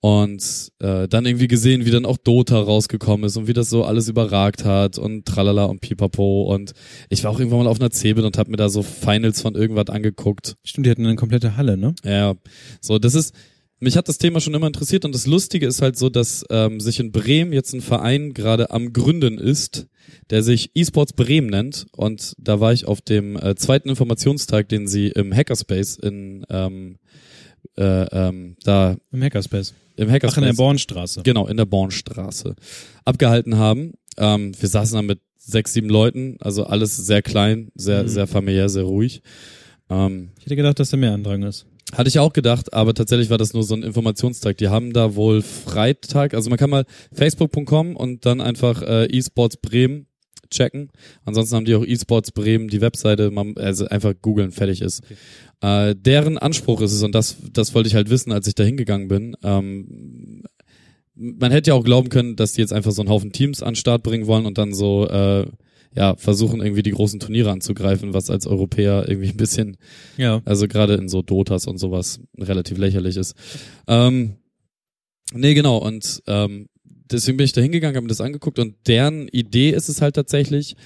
Und 0.01 0.71
äh, 0.79 1.09
dann 1.09 1.27
irgendwie 1.27 1.49
gesehen, 1.49 1.85
wie 1.85 1.91
dann 1.91 2.07
auch 2.07 2.19
Dota 2.19 2.61
rausgekommen 2.61 3.27
ist 3.27 3.37
und 3.37 3.49
wie 3.49 3.53
das 3.53 3.69
so 3.69 3.85
alles 3.85 4.09
überragt 4.09 4.65
hat 4.65 4.97
und 4.97 5.27
tralala 5.27 5.65
und 5.65 5.81
pipapo. 5.81 6.43
Und 6.43 6.73
ich 7.09 7.25
war 7.25 7.33
auch 7.33 7.41
irgendwann 7.41 7.65
mal 7.65 7.71
auf 7.71 7.81
einer 7.81 7.91
Cebit 7.91 8.25
und 8.25 8.39
hab 8.39 8.47
mir 8.47 8.57
da 8.57 8.69
so 8.69 8.83
Finals 8.83 9.43
von 9.43 9.57
irgendwas 9.57 9.89
angeguckt. 9.89 10.57
Stimmt, 10.63 10.87
die 10.87 10.91
hatten 10.91 11.05
eine 11.05 11.17
komplette 11.17 11.57
Halle, 11.57 11.77
ne? 11.77 11.95
ja, 12.05 12.35
so, 12.81 13.01
das 13.01 13.15
ist, 13.15 13.35
mich 13.81 13.97
hat 13.97 14.09
das 14.09 14.19
Thema 14.19 14.41
schon 14.41 14.55
immer 14.55 14.67
interessiert 14.67 15.05
und 15.05 15.15
das 15.15 15.27
Lustige 15.27 15.67
ist 15.67 15.83
halt 15.83 15.97
so, 15.97 16.09
dass 16.09 16.45
ähm, 16.51 16.81
sich 16.81 16.99
in 16.99 17.13
Bremen 17.13 17.53
jetzt 17.53 17.73
ein 17.75 17.81
Verein 17.81 18.35
gerade 18.35 18.71
am 18.71 18.93
Gründen 18.93 19.39
ist, 19.39 19.87
der 20.31 20.43
sich 20.43 20.73
eSports 20.75 21.13
Bremen 21.13 21.49
nennt. 21.49 21.87
Und 21.93 22.35
da 22.39 22.61
war 22.61 22.73
ich 22.73 22.87
auf 22.87 23.01
dem 23.01 23.37
äh, 23.37 23.55
zweiten 23.55 23.89
Informationstag, 23.89 24.69
den 24.69 24.89
sie 24.89 25.09
im 25.09 25.33
Hackerspace 25.35 25.97
in 25.97 26.45
ähm, 26.51 26.99
äh, 27.77 27.83
ähm, 27.83 28.57
da 28.65 28.97
Im 29.13 29.23
Hackerspace. 29.23 29.71
im 29.97 30.05
Ach, 30.05 30.09
in 30.09 30.11
Hackerspace 30.13 30.45
der 30.45 30.53
Bornstraße. 30.55 31.23
genau 31.23 31.47
in 31.47 31.57
der 31.57 31.65
Bornstraße 31.67 32.55
abgehalten 33.05 33.57
haben. 33.57 33.93
Ähm, 34.17 34.53
wir 34.61 34.69
saßen 34.69 34.97
da 34.97 35.03
mit 35.03 35.21
sechs, 35.39 35.73
sieben 35.73 35.89
Leuten, 35.89 36.37
also 36.41 36.65
alles 36.65 36.97
sehr 36.97 37.23
klein, 37.23 37.71
sehr 37.75 38.03
Mhm. 38.05 38.09
sehr 38.09 38.27
familiär, 38.27 38.69
sehr 38.69 38.83
ruhig. 38.85 39.23
Ähm, 39.91 40.31
Ich 40.39 40.45
hätte 40.47 40.57
gedacht, 40.57 40.79
dass 40.79 40.91
da 40.91 40.97
mehr 40.97 41.13
Andrang 41.13 41.43
ist. 41.43 41.65
hatte 41.95 42.09
ich 42.09 42.19
auch 42.19 42.35
gedacht, 42.35 42.75
aber 42.75 42.93
tatsächlich 42.93 43.31
war 43.31 43.39
das 43.39 43.55
nur 43.55 43.63
so 43.63 43.75
ein 43.75 43.83
Informationstag. 43.83 44.59
Die 44.59 44.69
haben 44.69 44.93
da 44.93 45.15
wohl 45.15 45.41
Freitag, 45.41 46.35
also 46.35 46.51
man 46.51 46.59
kann 46.59 46.69
mal 46.69 46.85
facebook.com 47.15 47.97
und 47.97 48.27
dann 48.27 48.41
einfach 48.43 48.83
äh, 48.83 49.07
eSports 49.17 49.57
Bremen 49.57 50.07
checken. 50.51 50.91
Ansonsten 51.25 51.57
haben 51.57 51.65
die 51.65 51.75
auch 51.75 51.85
eSports 51.85 52.33
Bremen, 52.33 52.69
die 52.69 52.81
Webseite, 52.83 53.31
man, 53.31 53.55
also 53.57 53.87
einfach 53.87 54.13
googeln, 54.21 54.51
fertig 54.53 54.81
ist. 54.83 55.03
Äh, 55.61 55.95
deren 55.97 56.39
Anspruch 56.39 56.81
ist 56.81 56.93
es, 56.93 57.03
und 57.03 57.15
das, 57.15 57.37
das 57.53 57.75
wollte 57.75 57.89
ich 57.89 57.95
halt 57.95 58.11
wissen, 58.11 58.33
als 58.33 58.47
ich 58.47 58.55
da 58.55 58.63
hingegangen 58.65 59.09
bin. 59.09 59.37
Ähm, 59.43 60.43
man 61.15 61.51
hätte 61.51 61.71
ja 61.71 61.75
auch 61.75 61.85
glauben 61.85 62.11
können, 62.11 62.37
dass 62.37 62.53
die 62.53 62.61
jetzt 62.61 62.73
einfach 62.73 62.93
so 62.93 63.03
einen 63.03 63.09
Haufen 63.11 63.33
Teams 63.33 63.63
an 63.63 63.71
den 63.71 63.77
Start 63.77 64.05
bringen 64.05 64.27
wollen 64.29 64.47
und 64.47 64.57
dann 64.57 64.73
so 64.73 65.09
äh, 65.09 65.47
ja 65.97 66.15
versuchen 66.17 66.61
irgendwie 66.61 66.83
die 66.83 66.93
großen 66.93 67.19
Turniere 67.19 67.51
anzugreifen, 67.51 68.15
was 68.15 68.31
als 68.31 68.47
Europäer 68.47 69.09
irgendwie 69.09 69.31
ein 69.31 69.37
bisschen 69.37 69.79
Ja. 70.17 70.43
also 70.45 70.69
gerade 70.69 70.95
in 70.95 71.09
so 71.09 71.23
Dotas 71.23 71.67
und 71.67 71.79
sowas 71.79 72.21
relativ 72.39 72.79
lächerlich 72.79 73.17
ist. 73.17 73.35
Ähm, 73.89 74.37
nee, 75.35 75.55
genau. 75.55 75.79
Und 75.79 76.23
ähm, 76.29 76.69
deswegen 76.85 77.37
bin 77.37 77.47
ich 77.47 77.53
da 77.53 77.63
hingegangen, 77.63 77.97
habe 77.97 78.05
mir 78.05 78.11
das 78.11 78.21
angeguckt 78.21 78.61
und 78.61 78.77
deren 78.87 79.27
Idee 79.27 79.71
ist 79.71 79.89
es 79.89 80.01
halt 80.01 80.15
tatsächlich, 80.15 80.77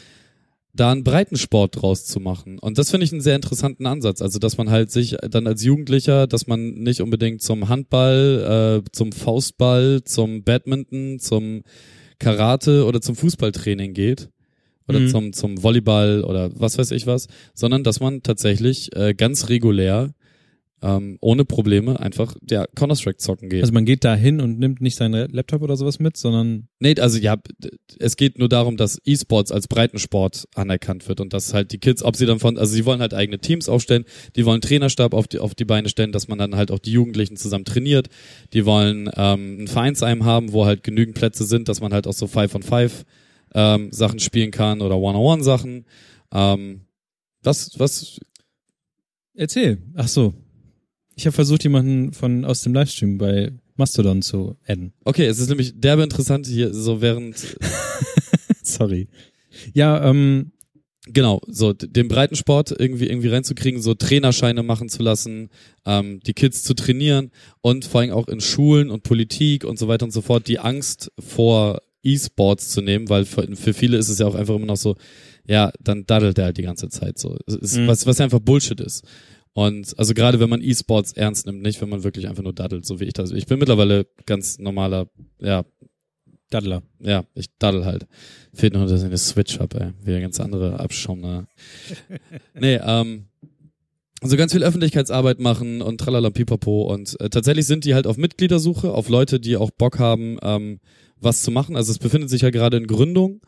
da 0.75 0.91
einen 0.91 1.05
Breitensport 1.05 1.83
draus 1.83 2.07
zu 2.07 2.19
machen. 2.19 2.59
Und 2.59 2.79
das 2.79 2.91
finde 2.91 3.05
ich 3.05 3.13
einen 3.13 3.21
sehr 3.21 3.37
interessanten 3.37 3.87
Ansatz. 3.87 4.23
Also, 4.23 4.39
dass 4.39 4.57
man 4.57 4.71
halt 4.71 4.91
sich 4.91 5.17
dann 5.31 5.47
als 5.47 5.63
Jugendlicher, 5.63 6.27
dass 6.27 6.47
man 6.47 6.75
nicht 6.75 7.01
unbedingt 7.03 7.43
zum 7.43 7.69
Handball, 7.69 8.83
äh, 8.85 8.91
zum 8.93 9.13
Faustball, 9.13 10.03
zum 10.05 10.45
Badminton, 10.45 11.19
zum 11.19 11.63
Karate 12.19 12.87
oder 12.87 13.01
zum 13.01 13.17
Fußballtraining 13.17 13.93
geht. 13.95 14.31
Oder 14.89 15.01
Mhm. 15.01 15.09
zum, 15.09 15.33
zum 15.33 15.63
Volleyball 15.63 16.25
oder 16.25 16.51
was 16.59 16.77
weiß 16.77 16.91
ich 16.91 17.07
was, 17.07 17.29
sondern 17.55 17.85
dass 17.85 18.01
man 18.01 18.23
tatsächlich 18.23 18.95
äh, 18.97 19.15
ganz 19.15 19.49
regulär 19.49 20.13
ähm, 20.83 21.17
ohne 21.21 21.45
Probleme 21.45 22.01
einfach 22.01 22.35
ja, 22.51 22.67
Counter-Strike 22.75 23.19
zocken 23.19 23.49
geht. 23.49 23.63
Also 23.63 23.73
man 23.73 23.85
geht 23.85 24.05
da 24.05 24.15
hin 24.15 24.41
und 24.41 24.59
nimmt 24.59 24.81
nicht 24.81 24.97
seinen 24.97 25.31
Laptop 25.31 25.63
oder 25.63 25.77
sowas 25.77 26.01
mit, 26.01 26.17
sondern 26.17 26.69
Nee, 26.81 26.97
also 26.99 27.19
ja, 27.19 27.37
es 28.01 28.17
geht 28.17 28.39
nur 28.39 28.49
darum, 28.49 28.77
dass 28.77 28.99
E-Sports 29.05 29.53
als 29.53 29.69
Breitensport 29.69 30.49
anerkannt 30.57 31.09
wird 31.09 31.21
und 31.21 31.33
dass 31.33 31.55
halt 31.55 31.71
die 31.71 31.79
Kids, 31.79 32.03
ob 32.03 32.17
sie 32.17 32.27
dann 32.27 32.41
von, 32.41 32.59
also 32.59 32.75
sie 32.75 32.85
wollen 32.85 33.01
halt 33.01 33.15
eigene 33.15 33.39
Teams 33.39 33.69
aufstellen, 33.69 34.05
die 34.35 34.45
wollen 34.45 34.61
Trainerstab 34.61 35.15
auf 35.15 35.29
die, 35.29 35.39
auf 35.39 35.55
die 35.55 35.65
Beine 35.65 35.89
stellen, 35.89 36.11
dass 36.11 36.27
man 36.27 36.39
dann 36.39 36.57
halt 36.57 36.73
auch 36.73 36.81
die 36.81 36.91
Jugendlichen 36.91 37.37
zusammen 37.37 37.65
trainiert, 37.65 38.09
die 38.53 38.67
wollen 38.67 39.09
ähm, 39.17 39.63
ein 39.63 39.69
Vereinsheim 39.69 40.25
haben, 40.25 40.53
wo 40.53 40.67
halt 40.67 40.83
genügend 40.83 41.15
Plätze 41.15 41.45
sind, 41.45 41.69
dass 41.69 41.81
man 41.81 41.95
halt 41.95 42.09
auch 42.09 42.13
so 42.13 42.27
Five 42.27 42.57
on 42.57 42.65
Five 42.65 43.05
ähm, 43.55 43.93
Sachen 43.93 44.19
spielen 44.19 44.51
kann 44.51 44.81
oder 44.81 44.97
One-on-One 44.99 45.45
Sachen. 45.45 45.85
Ähm, 46.33 46.81
was, 47.45 47.79
was, 47.79 48.19
erzähl. 49.35 49.79
Ach 49.95 50.09
so. 50.09 50.35
Ich 51.17 51.27
habe 51.27 51.35
versucht, 51.35 51.63
jemanden 51.65 52.13
von 52.13 52.45
aus 52.45 52.63
dem 52.63 52.75
Livestream 52.75 53.19
bei 53.19 53.53
Mastodon 53.77 54.23
zu 54.23 54.57
adden. 54.67 54.93
okay, 55.05 55.27
es 55.27 55.39
ist 55.39 55.49
nämlich 55.49 55.73
derbe 55.81 56.03
interessant 56.03 56.47
hier, 56.47 56.73
so 56.75 57.01
während, 57.01 57.37
Sorry. 58.63 59.09
Ja, 59.75 60.09
ähm, 60.09 60.53
Genau, 61.09 61.41
so 61.49 61.73
den 61.73 62.07
Breitensport 62.07 62.71
irgendwie 62.79 63.09
irgendwie 63.09 63.27
reinzukriegen, 63.27 63.83
so 63.83 63.93
Trainerscheine 63.93 64.63
machen 64.63 64.89
zu 64.89 65.03
lassen, 65.03 65.49
ähm, 65.85 66.21
die 66.25 66.33
Kids 66.33 66.63
zu 66.63 66.75
trainieren 66.75 67.33
und 67.61 67.85
vor 67.87 68.03
allem 68.03 68.13
auch 68.13 68.29
in 68.29 68.41
Schulen 68.41 68.89
und 68.89 69.03
Politik 69.03 69.65
und 69.65 69.81
so 69.81 69.89
weiter 69.89 70.05
und 70.05 70.13
so 70.13 70.21
fort 70.21 70.47
die 70.47 70.61
Angst 70.61 71.11
vor 71.19 71.83
E-Sports 72.05 72.69
zu 72.69 72.83
nehmen, 72.83 73.09
weil 73.09 73.25
für, 73.25 73.49
für 73.57 73.75
viele 73.75 73.97
ist 73.97 74.11
es 74.11 74.21
ja 74.21 74.27
auch 74.29 74.37
einfach 74.37 74.55
immer 74.55 74.67
noch 74.67 74.77
so, 74.77 74.95
ja, 75.45 75.73
dann 75.81 76.07
daddelt 76.07 76.39
er 76.39 76.45
halt 76.45 76.57
die 76.59 76.63
ganze 76.63 76.89
Zeit 76.89 77.19
so, 77.19 77.37
ist, 77.49 77.79
Mhm. 77.79 77.89
was 77.89 78.07
was 78.07 78.21
einfach 78.21 78.39
Bullshit 78.39 78.81
ist. 78.81 79.03
Und 79.55 79.99
also 79.99 80.15
gerade 80.15 80.41
wenn 80.41 80.49
man 80.49 80.63
E-Sports 80.63 81.13
ernst 81.13 81.47
nimmt, 81.47 81.63
nicht 81.63 81.81
wenn 81.81 81.89
man 81.89 82.05
wirklich 82.05 82.29
einfach 82.29 82.43
nur 82.43 82.55
daddelt, 82.55 82.87
so 82.87 83.01
wie 83.01 83.05
ich 83.05 83.13
das. 83.13 83.33
Ich 83.33 83.47
bin 83.47 83.59
mittlerweile 83.59 84.07
ganz 84.25 84.59
normaler, 84.59 85.09
ja, 85.39 85.65
Daddler. 86.53 86.83
ja, 87.01 87.25
ich 87.35 87.47
daddel 87.59 87.85
halt. 87.85 88.07
Fehlt 88.53 88.75
nur, 88.75 88.87
dass 88.87 89.01
ich 89.01 89.07
eine 89.07 89.19
Switch 89.19 89.59
hab, 89.59 89.75
ey. 89.75 89.93
Wieder 90.05 90.21
ganz 90.21 90.39
andere 90.39 90.81
Abschaum, 90.81 91.21
ne? 91.21 91.47
nee, 92.55 92.75
ähm, 92.75 93.27
also 94.21 94.37
ganz 94.37 94.53
viel 94.53 94.63
Öffentlichkeitsarbeit 94.63 95.41
machen 95.41 95.83
und 95.83 95.99
tralala 95.99 96.31
pipapo 96.31 96.93
und 96.93 97.19
äh, 97.21 97.29
tatsächlich 97.29 97.67
sind 97.67 97.85
die 97.85 97.95
halt 97.95 98.07
auf 98.07 98.19
Mitgliedersuche, 98.19 98.93
auf 98.93 99.09
Leute, 99.09 99.41
die 99.41 99.57
auch 99.57 99.71
Bock 99.71 99.99
haben, 99.99 100.39
ähm, 100.43 100.79
was 101.19 101.43
zu 101.43 101.51
machen. 101.51 101.75
Also 101.75 101.91
es 101.91 101.99
befindet 101.99 102.31
sich 102.31 102.43
ja 102.43 102.51
gerade 102.51 102.77
in 102.77 102.87
Gründung 102.87 103.41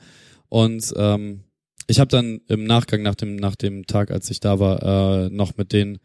und 0.49 0.93
ähm, 0.97 1.44
ich 1.87 2.01
habe 2.01 2.09
dann 2.09 2.41
im 2.49 2.65
Nachgang 2.65 3.03
nach 3.03 3.15
dem 3.15 3.37
nach 3.37 3.57
dem 3.57 3.87
Tag, 3.87 4.11
als 4.11 4.31
ich 4.31 4.41
da 4.41 4.59
war, 4.59 5.27
äh, 5.27 5.31
noch 5.31 5.57
mit 5.57 5.73
denen 5.73 5.99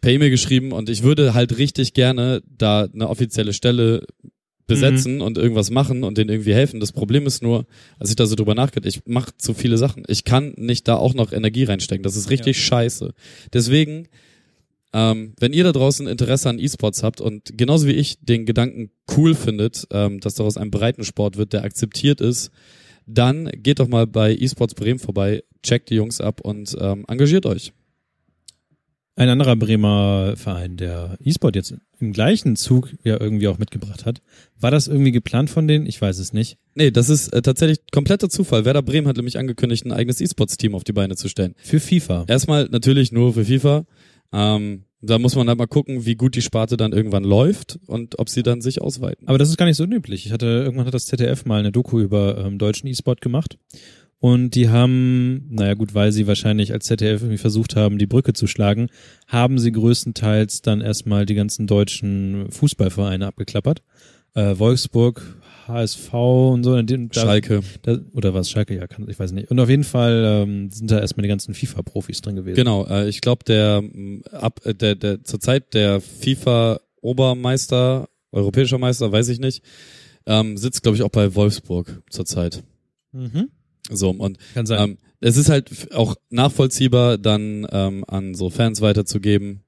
per 0.00 0.12
E-Mail 0.12 0.30
geschrieben 0.30 0.72
und 0.72 0.90
ich 0.90 1.02
würde 1.02 1.34
halt 1.34 1.56
richtig 1.58 1.94
gerne 1.94 2.42
da 2.46 2.86
eine 2.92 3.08
offizielle 3.08 3.52
Stelle 3.52 4.06
besetzen 4.66 5.20
und 5.20 5.36
irgendwas 5.36 5.70
machen 5.70 6.04
und 6.04 6.16
denen 6.16 6.30
irgendwie 6.30 6.54
helfen. 6.54 6.80
Das 6.80 6.92
Problem 6.92 7.26
ist 7.26 7.42
nur, 7.42 7.66
als 7.98 8.10
ich 8.10 8.16
da 8.16 8.26
so 8.26 8.34
drüber 8.34 8.54
nachgedacht, 8.54 8.94
ich 8.94 9.02
mache 9.06 9.32
zu 9.36 9.52
viele 9.54 9.76
Sachen. 9.76 10.04
Ich 10.08 10.24
kann 10.24 10.54
nicht 10.56 10.88
da 10.88 10.96
auch 10.96 11.14
noch 11.14 11.32
Energie 11.32 11.64
reinstecken. 11.64 12.02
Das 12.02 12.16
ist 12.16 12.30
richtig 12.30 12.62
scheiße. 12.62 13.12
Deswegen, 13.52 14.08
ähm, 14.92 15.34
wenn 15.38 15.52
ihr 15.52 15.64
da 15.64 15.72
draußen 15.72 16.06
Interesse 16.06 16.48
an 16.48 16.58
E-Sports 16.58 17.02
habt 17.02 17.20
und 17.20 17.58
genauso 17.58 17.86
wie 17.86 17.92
ich 17.92 18.18
den 18.20 18.46
Gedanken 18.46 18.90
cool 19.16 19.34
findet, 19.34 19.86
ähm, 19.90 20.20
dass 20.20 20.34
daraus 20.34 20.56
ein 20.56 20.70
Breitensport 20.70 21.36
wird, 21.36 21.52
der 21.52 21.64
akzeptiert 21.64 22.20
ist, 22.20 22.50
dann 23.06 23.50
geht 23.54 23.78
doch 23.78 23.88
mal 23.88 24.06
bei 24.06 24.34
eSports 24.34 24.74
Bremen 24.74 24.98
vorbei, 24.98 25.42
checkt 25.62 25.90
die 25.90 25.96
Jungs 25.96 26.20
ab 26.20 26.40
und 26.40 26.76
ähm, 26.80 27.04
engagiert 27.08 27.46
euch. 27.46 27.72
Ein 29.16 29.28
anderer 29.28 29.54
Bremer 29.54 30.34
Verein, 30.36 30.76
der 30.76 31.16
E-Sport 31.22 31.54
jetzt 31.54 31.74
im 32.00 32.12
gleichen 32.12 32.56
Zug 32.56 32.92
ja 33.04 33.20
irgendwie 33.20 33.46
auch 33.46 33.58
mitgebracht 33.58 34.06
hat. 34.06 34.20
War 34.58 34.72
das 34.72 34.88
irgendwie 34.88 35.12
geplant 35.12 35.50
von 35.50 35.68
denen? 35.68 35.86
Ich 35.86 36.02
weiß 36.02 36.18
es 36.18 36.32
nicht. 36.32 36.58
Nee, 36.74 36.90
das 36.90 37.08
ist 37.08 37.28
äh, 37.28 37.40
tatsächlich 37.40 37.78
kompletter 37.92 38.28
Zufall. 38.28 38.64
Werder 38.64 38.82
Bremen 38.82 39.06
hat 39.06 39.16
nämlich 39.16 39.38
angekündigt, 39.38 39.86
ein 39.86 39.92
eigenes 39.92 40.20
E-Sports-Team 40.20 40.74
auf 40.74 40.82
die 40.82 40.92
Beine 40.92 41.14
zu 41.14 41.28
stellen. 41.28 41.54
Für 41.58 41.78
FIFA. 41.78 42.24
Erstmal 42.26 42.68
natürlich 42.72 43.12
nur 43.12 43.34
für 43.34 43.44
FIFA. 43.44 43.84
Ähm, 44.32 44.82
da 45.06 45.18
muss 45.18 45.36
man 45.36 45.46
dann 45.46 45.58
mal 45.58 45.66
gucken, 45.66 46.06
wie 46.06 46.14
gut 46.14 46.34
die 46.34 46.42
Sparte 46.42 46.76
dann 46.76 46.92
irgendwann 46.92 47.24
läuft 47.24 47.78
und 47.86 48.18
ob 48.18 48.28
sie 48.28 48.42
dann 48.42 48.60
sich 48.60 48.80
ausweiten. 48.80 49.28
Aber 49.28 49.38
das 49.38 49.48
ist 49.48 49.56
gar 49.56 49.66
nicht 49.66 49.76
so 49.76 49.84
unüblich. 49.84 50.26
Ich 50.26 50.32
hatte, 50.32 50.46
irgendwann 50.46 50.86
hat 50.86 50.94
das 50.94 51.06
ZDF 51.06 51.44
mal 51.44 51.60
eine 51.60 51.72
Doku 51.72 52.00
über 52.00 52.38
ähm, 52.38 52.58
deutschen 52.58 52.88
E-Sport 52.88 53.20
gemacht. 53.20 53.58
Und 54.20 54.54
die 54.54 54.70
haben, 54.70 55.48
naja 55.50 55.74
gut, 55.74 55.94
weil 55.94 56.10
sie 56.10 56.26
wahrscheinlich 56.26 56.72
als 56.72 56.86
ZDF 56.86 57.20
irgendwie 57.20 57.36
versucht 57.36 57.76
haben, 57.76 57.98
die 57.98 58.06
Brücke 58.06 58.32
zu 58.32 58.46
schlagen, 58.46 58.88
haben 59.26 59.58
sie 59.58 59.70
größtenteils 59.70 60.62
dann 60.62 60.80
erstmal 60.80 61.26
die 61.26 61.34
ganzen 61.34 61.66
deutschen 61.66 62.50
Fußballvereine 62.50 63.26
abgeklappert. 63.26 63.82
Äh, 64.32 64.58
Wolfsburg, 64.58 65.36
HSV 65.66 66.14
und 66.14 66.64
so. 66.64 66.80
Da, 66.80 66.96
Schalke. 67.12 67.60
Da, 67.82 67.98
oder 68.12 68.34
was, 68.34 68.50
Schalke, 68.50 68.76
ja, 68.76 68.86
kann, 68.86 69.08
ich 69.08 69.18
weiß 69.18 69.32
nicht. 69.32 69.50
Und 69.50 69.58
auf 69.60 69.68
jeden 69.68 69.84
Fall 69.84 70.22
ähm, 70.24 70.70
sind 70.70 70.90
da 70.90 71.00
erstmal 71.00 71.22
die 71.22 71.28
ganzen 71.28 71.54
FIFA-Profis 71.54 72.20
drin 72.20 72.36
gewesen. 72.36 72.56
Genau, 72.56 72.86
äh, 72.86 73.08
ich 73.08 73.20
glaube, 73.20 73.44
der, 73.44 73.78
m, 73.78 74.22
ab, 74.32 74.60
äh, 74.64 74.74
der, 74.74 74.94
der 74.94 75.24
zurzeit 75.24 75.74
der 75.74 76.00
FIFA-Obermeister, 76.00 78.08
europäischer 78.32 78.78
Meister, 78.78 79.12
weiß 79.12 79.28
ich 79.28 79.40
nicht, 79.40 79.62
ähm, 80.26 80.56
sitzt, 80.56 80.82
glaube 80.82 80.96
ich, 80.96 81.02
auch 81.02 81.10
bei 81.10 81.34
Wolfsburg 81.34 82.02
zurzeit. 82.10 82.62
Mhm. 83.12 83.50
So, 83.90 84.10
und 84.10 84.38
ähm, 84.56 84.98
es 85.20 85.36
ist 85.36 85.48
halt 85.48 85.94
auch 85.94 86.16
nachvollziehbar, 86.30 87.18
dann 87.18 87.66
ähm, 87.70 88.04
an 88.06 88.34
so 88.34 88.50
Fans 88.50 88.80
weiterzugeben. 88.80 89.63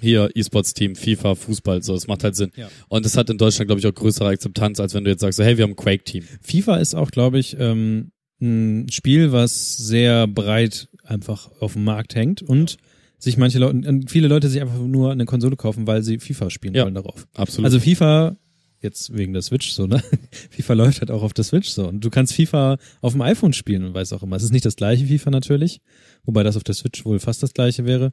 Hier, 0.00 0.30
E-Sports-Team, 0.34 0.94
FIFA, 0.96 1.34
Fußball, 1.34 1.82
so, 1.82 1.94
das 1.94 2.06
macht 2.06 2.24
halt 2.24 2.36
Sinn. 2.36 2.50
Ja. 2.56 2.68
Und 2.88 3.04
es 3.06 3.16
hat 3.16 3.30
in 3.30 3.38
Deutschland, 3.38 3.68
glaube 3.68 3.80
ich, 3.80 3.86
auch 3.86 3.94
größere 3.94 4.28
Akzeptanz, 4.28 4.78
als 4.80 4.94
wenn 4.94 5.04
du 5.04 5.10
jetzt 5.10 5.20
sagst, 5.20 5.36
so, 5.38 5.44
hey, 5.44 5.56
wir 5.56 5.64
haben 5.64 5.72
ein 5.72 5.76
Quake-Team. 5.76 6.24
FIFA 6.42 6.76
ist 6.76 6.94
auch, 6.94 7.10
glaube 7.10 7.38
ich, 7.38 7.56
ähm, 7.58 8.12
ein 8.40 8.86
Spiel, 8.90 9.32
was 9.32 9.76
sehr 9.76 10.26
breit 10.28 10.88
einfach 11.02 11.50
auf 11.60 11.72
dem 11.72 11.84
Markt 11.84 12.14
hängt 12.14 12.42
und 12.42 12.76
sich 13.18 13.36
manche 13.36 13.58
Leute, 13.58 14.00
viele 14.06 14.28
Leute 14.28 14.48
sich 14.48 14.60
einfach 14.62 14.78
nur 14.78 15.10
eine 15.10 15.24
Konsole 15.24 15.56
kaufen, 15.56 15.86
weil 15.88 16.02
sie 16.02 16.18
FIFA 16.20 16.50
spielen 16.50 16.74
Ja. 16.74 16.84
wollen 16.84 16.94
darauf. 16.94 17.26
Absolut. 17.34 17.64
Also 17.64 17.80
FIFA, 17.80 18.36
jetzt 18.80 19.16
wegen 19.16 19.32
der 19.32 19.42
Switch 19.42 19.72
so, 19.72 19.88
ne? 19.88 20.00
FIFA 20.50 20.74
läuft 20.74 21.00
halt 21.00 21.10
auch 21.10 21.24
auf 21.24 21.32
der 21.32 21.42
Switch 21.44 21.68
so. 21.70 21.88
Und 21.88 22.04
du 22.04 22.10
kannst 22.10 22.32
FIFA 22.34 22.76
auf 23.00 23.12
dem 23.14 23.22
iPhone 23.22 23.52
spielen 23.54 23.82
und 23.84 23.94
weiß 23.94 24.12
auch 24.12 24.22
immer. 24.22 24.36
Es 24.36 24.44
ist 24.44 24.52
nicht 24.52 24.64
das 24.64 24.76
gleiche 24.76 25.04
FIFA 25.06 25.30
natürlich, 25.30 25.80
wobei 26.22 26.44
das 26.44 26.56
auf 26.56 26.62
der 26.62 26.76
Switch 26.76 27.04
wohl 27.04 27.18
fast 27.18 27.42
das 27.42 27.54
gleiche 27.54 27.86
wäre. 27.86 28.12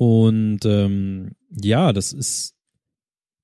Und 0.00 0.64
ähm, 0.64 1.32
ja, 1.50 1.92
das 1.92 2.14
ist, 2.14 2.54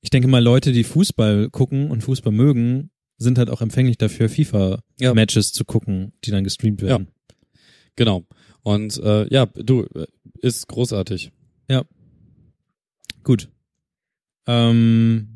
ich 0.00 0.09
denke 0.09 0.26
mal, 0.26 0.42
Leute, 0.42 0.72
die 0.72 0.84
Fußball 0.84 1.50
gucken 1.50 1.90
und 1.90 2.00
Fußball 2.00 2.32
mögen, 2.32 2.88
sind 3.18 3.36
halt 3.36 3.50
auch 3.50 3.61
empfänglich 3.61 3.98
dafür, 3.98 4.28
Ja. 4.28 4.32
FIFA-Matches 4.32 5.52
zu 5.52 5.66
gucken, 5.66 6.14
die 6.24 6.30
dann 6.30 6.44
gestreamt 6.44 6.80
werden. 6.80 7.09
Genau. 7.94 8.24
Und 8.62 8.96
äh, 9.02 9.28
ja, 9.28 9.44
du, 9.44 9.82
äh, 9.94 10.07
ist 10.40 10.66
großartig. 10.68 11.30
Gut. 13.22 13.50
Ähm, 14.46 15.36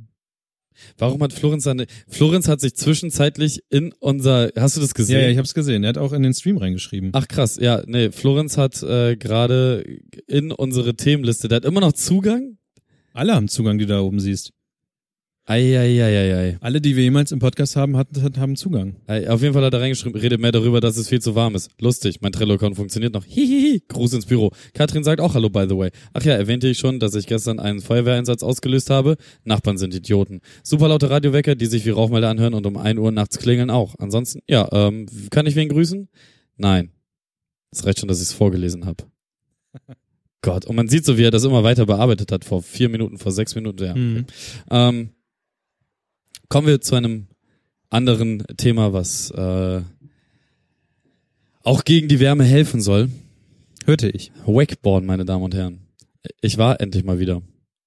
Warum 0.99 1.23
hat 1.23 1.33
Florenz 1.33 1.65
seine. 1.65 1.87
Florenz 2.09 2.49
hat 2.49 2.61
sich 2.61 2.75
zwischenzeitlich 2.75 3.63
in 3.71 3.93
unser. 4.01 4.51
Hast 4.57 4.77
du 4.77 4.81
das 4.81 4.91
ja, 4.91 4.95
gesehen? 4.95 5.21
ja, 5.21 5.29
ich 5.29 5.39
hab's 5.39 5.55
gesehen. 5.55 5.85
Er 5.85 5.91
hat 5.91 5.99
auch 5.99 6.13
in 6.13 6.23
den 6.23 6.35
Stream 6.35 6.59
reingeschrieben. 6.59 7.11
Ach 7.13 7.29
krass, 7.29 7.59
ja, 7.61 7.83
nee, 7.87 8.11
Florenz 8.11 8.57
hat 8.57 8.83
äh, 8.83 9.17
gerade 9.17 9.85
in 10.27 10.53
unsere 10.53 10.95
Themenliste, 10.95 11.49
der 11.49 11.57
hat 11.57 11.65
immer 11.65 11.81
noch 11.81 11.93
Zugang. 11.93 12.59
Alle 13.13 13.35
haben 13.35 13.49
Zugang, 13.49 13.79
die 13.79 13.87
du 13.87 13.95
da 13.95 14.01
oben 14.01 14.21
siehst. 14.21 14.53
Eieieiei. 15.47 16.59
Alle, 16.61 16.81
die 16.81 16.95
wir 16.95 17.03
jemals 17.03 17.33
im 17.33 17.41
Podcast 17.41 17.75
haben, 17.75 17.97
hatten, 17.97 18.39
haben 18.39 18.57
Zugang. 18.57 18.97
Ei, 19.07 19.29
Auf 19.29 19.43
jeden 19.43 19.53
Fall 19.53 19.65
hat 19.65 19.75
er 19.75 19.81
reingeschrieben, 19.81 20.21
redet 20.21 20.41
mehr 20.41 20.53
darüber, 20.53 20.81
dass 20.81 20.97
es 20.97 21.09
viel 21.09 21.21
zu 21.21 21.35
warm 21.35 21.57
ist. 21.57 21.71
Lustig, 21.81 22.21
mein 22.21 22.31
Trello-Account 22.31 22.77
funktioniert 22.77 23.15
noch. 23.15 23.25
Hihihi, 23.25 23.83
Gruß 23.89 24.13
ins 24.13 24.27
Büro. 24.27 24.53
Katrin 24.75 25.03
sagt 25.03 25.21
auch 25.21 25.35
Hallo, 25.35 25.49
by 25.49 25.67
the 25.69 25.77
way. 25.77 25.91
Ach 26.13 26.23
ja, 26.23 26.35
erwähnte 26.35 26.69
ich 26.69 26.79
schon, 26.79 27.01
dass 27.01 27.15
ich 27.15 27.27
gestern 27.27 27.59
einen 27.59 27.81
Feuerwehreinsatz 27.81 28.43
ausgelöst 28.43 28.91
habe. 28.91 29.17
Nachbarn 29.43 29.77
sind 29.77 29.95
Idioten. 29.95 30.41
Super 30.63 30.89
laute 30.89 31.11
Radiowecker, 31.11 31.57
die 31.57 31.67
sich 31.67 31.85
wie 31.85 31.91
Rauchmelder 31.91 32.29
anhören 32.29 32.55
und 32.55 32.67
um 32.67 32.77
1 32.77 32.99
Uhr 33.01 33.11
nachts 33.11 33.39
klingeln 33.39 33.71
auch. 33.71 33.95
Ansonsten, 33.99 34.41
ja, 34.49 34.69
ähm, 34.73 35.07
kann 35.31 35.47
ich 35.47 35.57
wen 35.57 35.69
grüßen? 35.69 36.09
Nein. 36.59 36.91
Es 37.73 37.85
reicht 37.85 38.01
schon, 38.01 38.09
dass 38.09 38.19
ich 38.19 38.29
es 38.29 38.33
vorgelesen 38.33 38.87
habe. 38.87 39.05
Gott, 40.43 40.65
und 40.65 40.77
man 40.77 40.89
sieht 40.89 41.05
so, 41.05 41.19
wie 41.19 41.25
er 41.25 41.31
das 41.31 41.45
immer 41.45 41.63
weiter 41.65 41.87
bearbeitet 41.87 42.33
hat, 42.33 42.45
vor 42.45 42.63
vier 42.63 42.89
Minuten, 42.89 43.19
vor 43.19 43.33
sechs 43.33 43.55
Minuten, 43.55 43.85
ja. 43.85 43.95
Mhm. 43.95 44.27
Ähm, 44.71 45.11
kommen 46.49 46.67
wir 46.67 46.81
zu 46.81 46.95
einem 46.95 47.27
anderen 47.91 48.45
Thema, 48.57 48.93
was 48.93 49.31
äh, 49.31 49.83
auch 51.63 51.85
gegen 51.85 52.09
die 52.09 52.21
Wärme 52.21 52.45
helfen 52.45 52.81
soll. 52.81 53.09
Hörte 53.85 54.09
ich. 54.09 54.33
Wakeboard, 54.47 55.05
meine 55.05 55.25
Damen 55.25 55.45
und 55.45 55.55
Herren. 55.55 55.81
Ich 56.41 56.59
war 56.59 56.81
endlich 56.81 57.05
mal 57.05 57.19
wieder. 57.19 57.43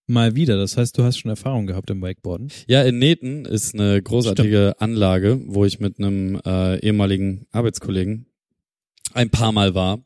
Mal 0.06 0.36
wieder. 0.36 0.58
Das 0.58 0.76
heißt, 0.76 0.98
du 0.98 1.04
hast 1.04 1.18
schon 1.18 1.30
Erfahrung 1.30 1.66
gehabt 1.66 1.90
im 1.90 2.02
Wakeboarden. 2.02 2.50
Ja, 2.68 2.84
in 2.84 3.00
Neten 3.00 3.46
ist 3.46 3.74
eine 3.74 4.02
großartige 4.02 4.76
Anlage, 4.80 5.40
wo 5.46 5.66
ich 5.66 5.80
mit 5.80 5.98
einem 5.98 6.42
äh, 6.46 6.80
ehemaligen 6.80 7.46
Arbeitskollegen 7.52 8.26
ein 9.14 9.30
paar 9.30 9.52
Mal 9.52 9.76
war, 9.76 10.04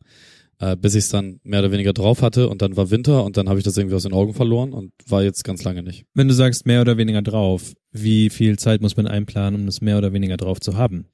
äh, 0.60 0.76
bis 0.76 0.95
ich 0.95 1.05
es 1.05 1.10
dann 1.10 1.39
mehr 1.43 1.60
oder 1.60 1.72
weniger 1.72 1.93
drauf 1.93 2.22
hatte 2.22 2.49
und 2.49 2.62
dann 2.62 2.76
war 2.78 2.89
Winter 2.89 3.24
und 3.24 3.38
dann 3.38 3.49
habe 3.49 3.60
ich 3.60 3.66
das 3.66 3.78
irgendwie 3.78 3.95
aus 3.95 4.03
den 4.03 4.14
Augen 4.14 4.34
verloren 4.34 4.74
und 4.74 4.91
war 5.08 5.24
jetzt 5.24 5.43
ganz 5.43 5.64
lange 5.64 5.84
nicht. 5.84 6.05
Wenn 6.14 6.28
du 6.28 6.34
sagst 6.34 6.66
mehr 6.66 6.82
oder 6.82 6.97
weniger 6.97 7.22
drauf, 7.22 7.74
wie 7.91 8.30
viel 8.30 8.58
Zeit 8.58 8.82
muss 8.82 8.97
man 8.97 9.08
einplanen, 9.08 9.60
um 9.62 9.66
das 9.66 9.82
mehr 9.82 9.97
oder 9.97 10.14
weniger 10.14 10.38
drauf 10.38 10.60
zu 10.60 10.78
haben? 10.78 11.05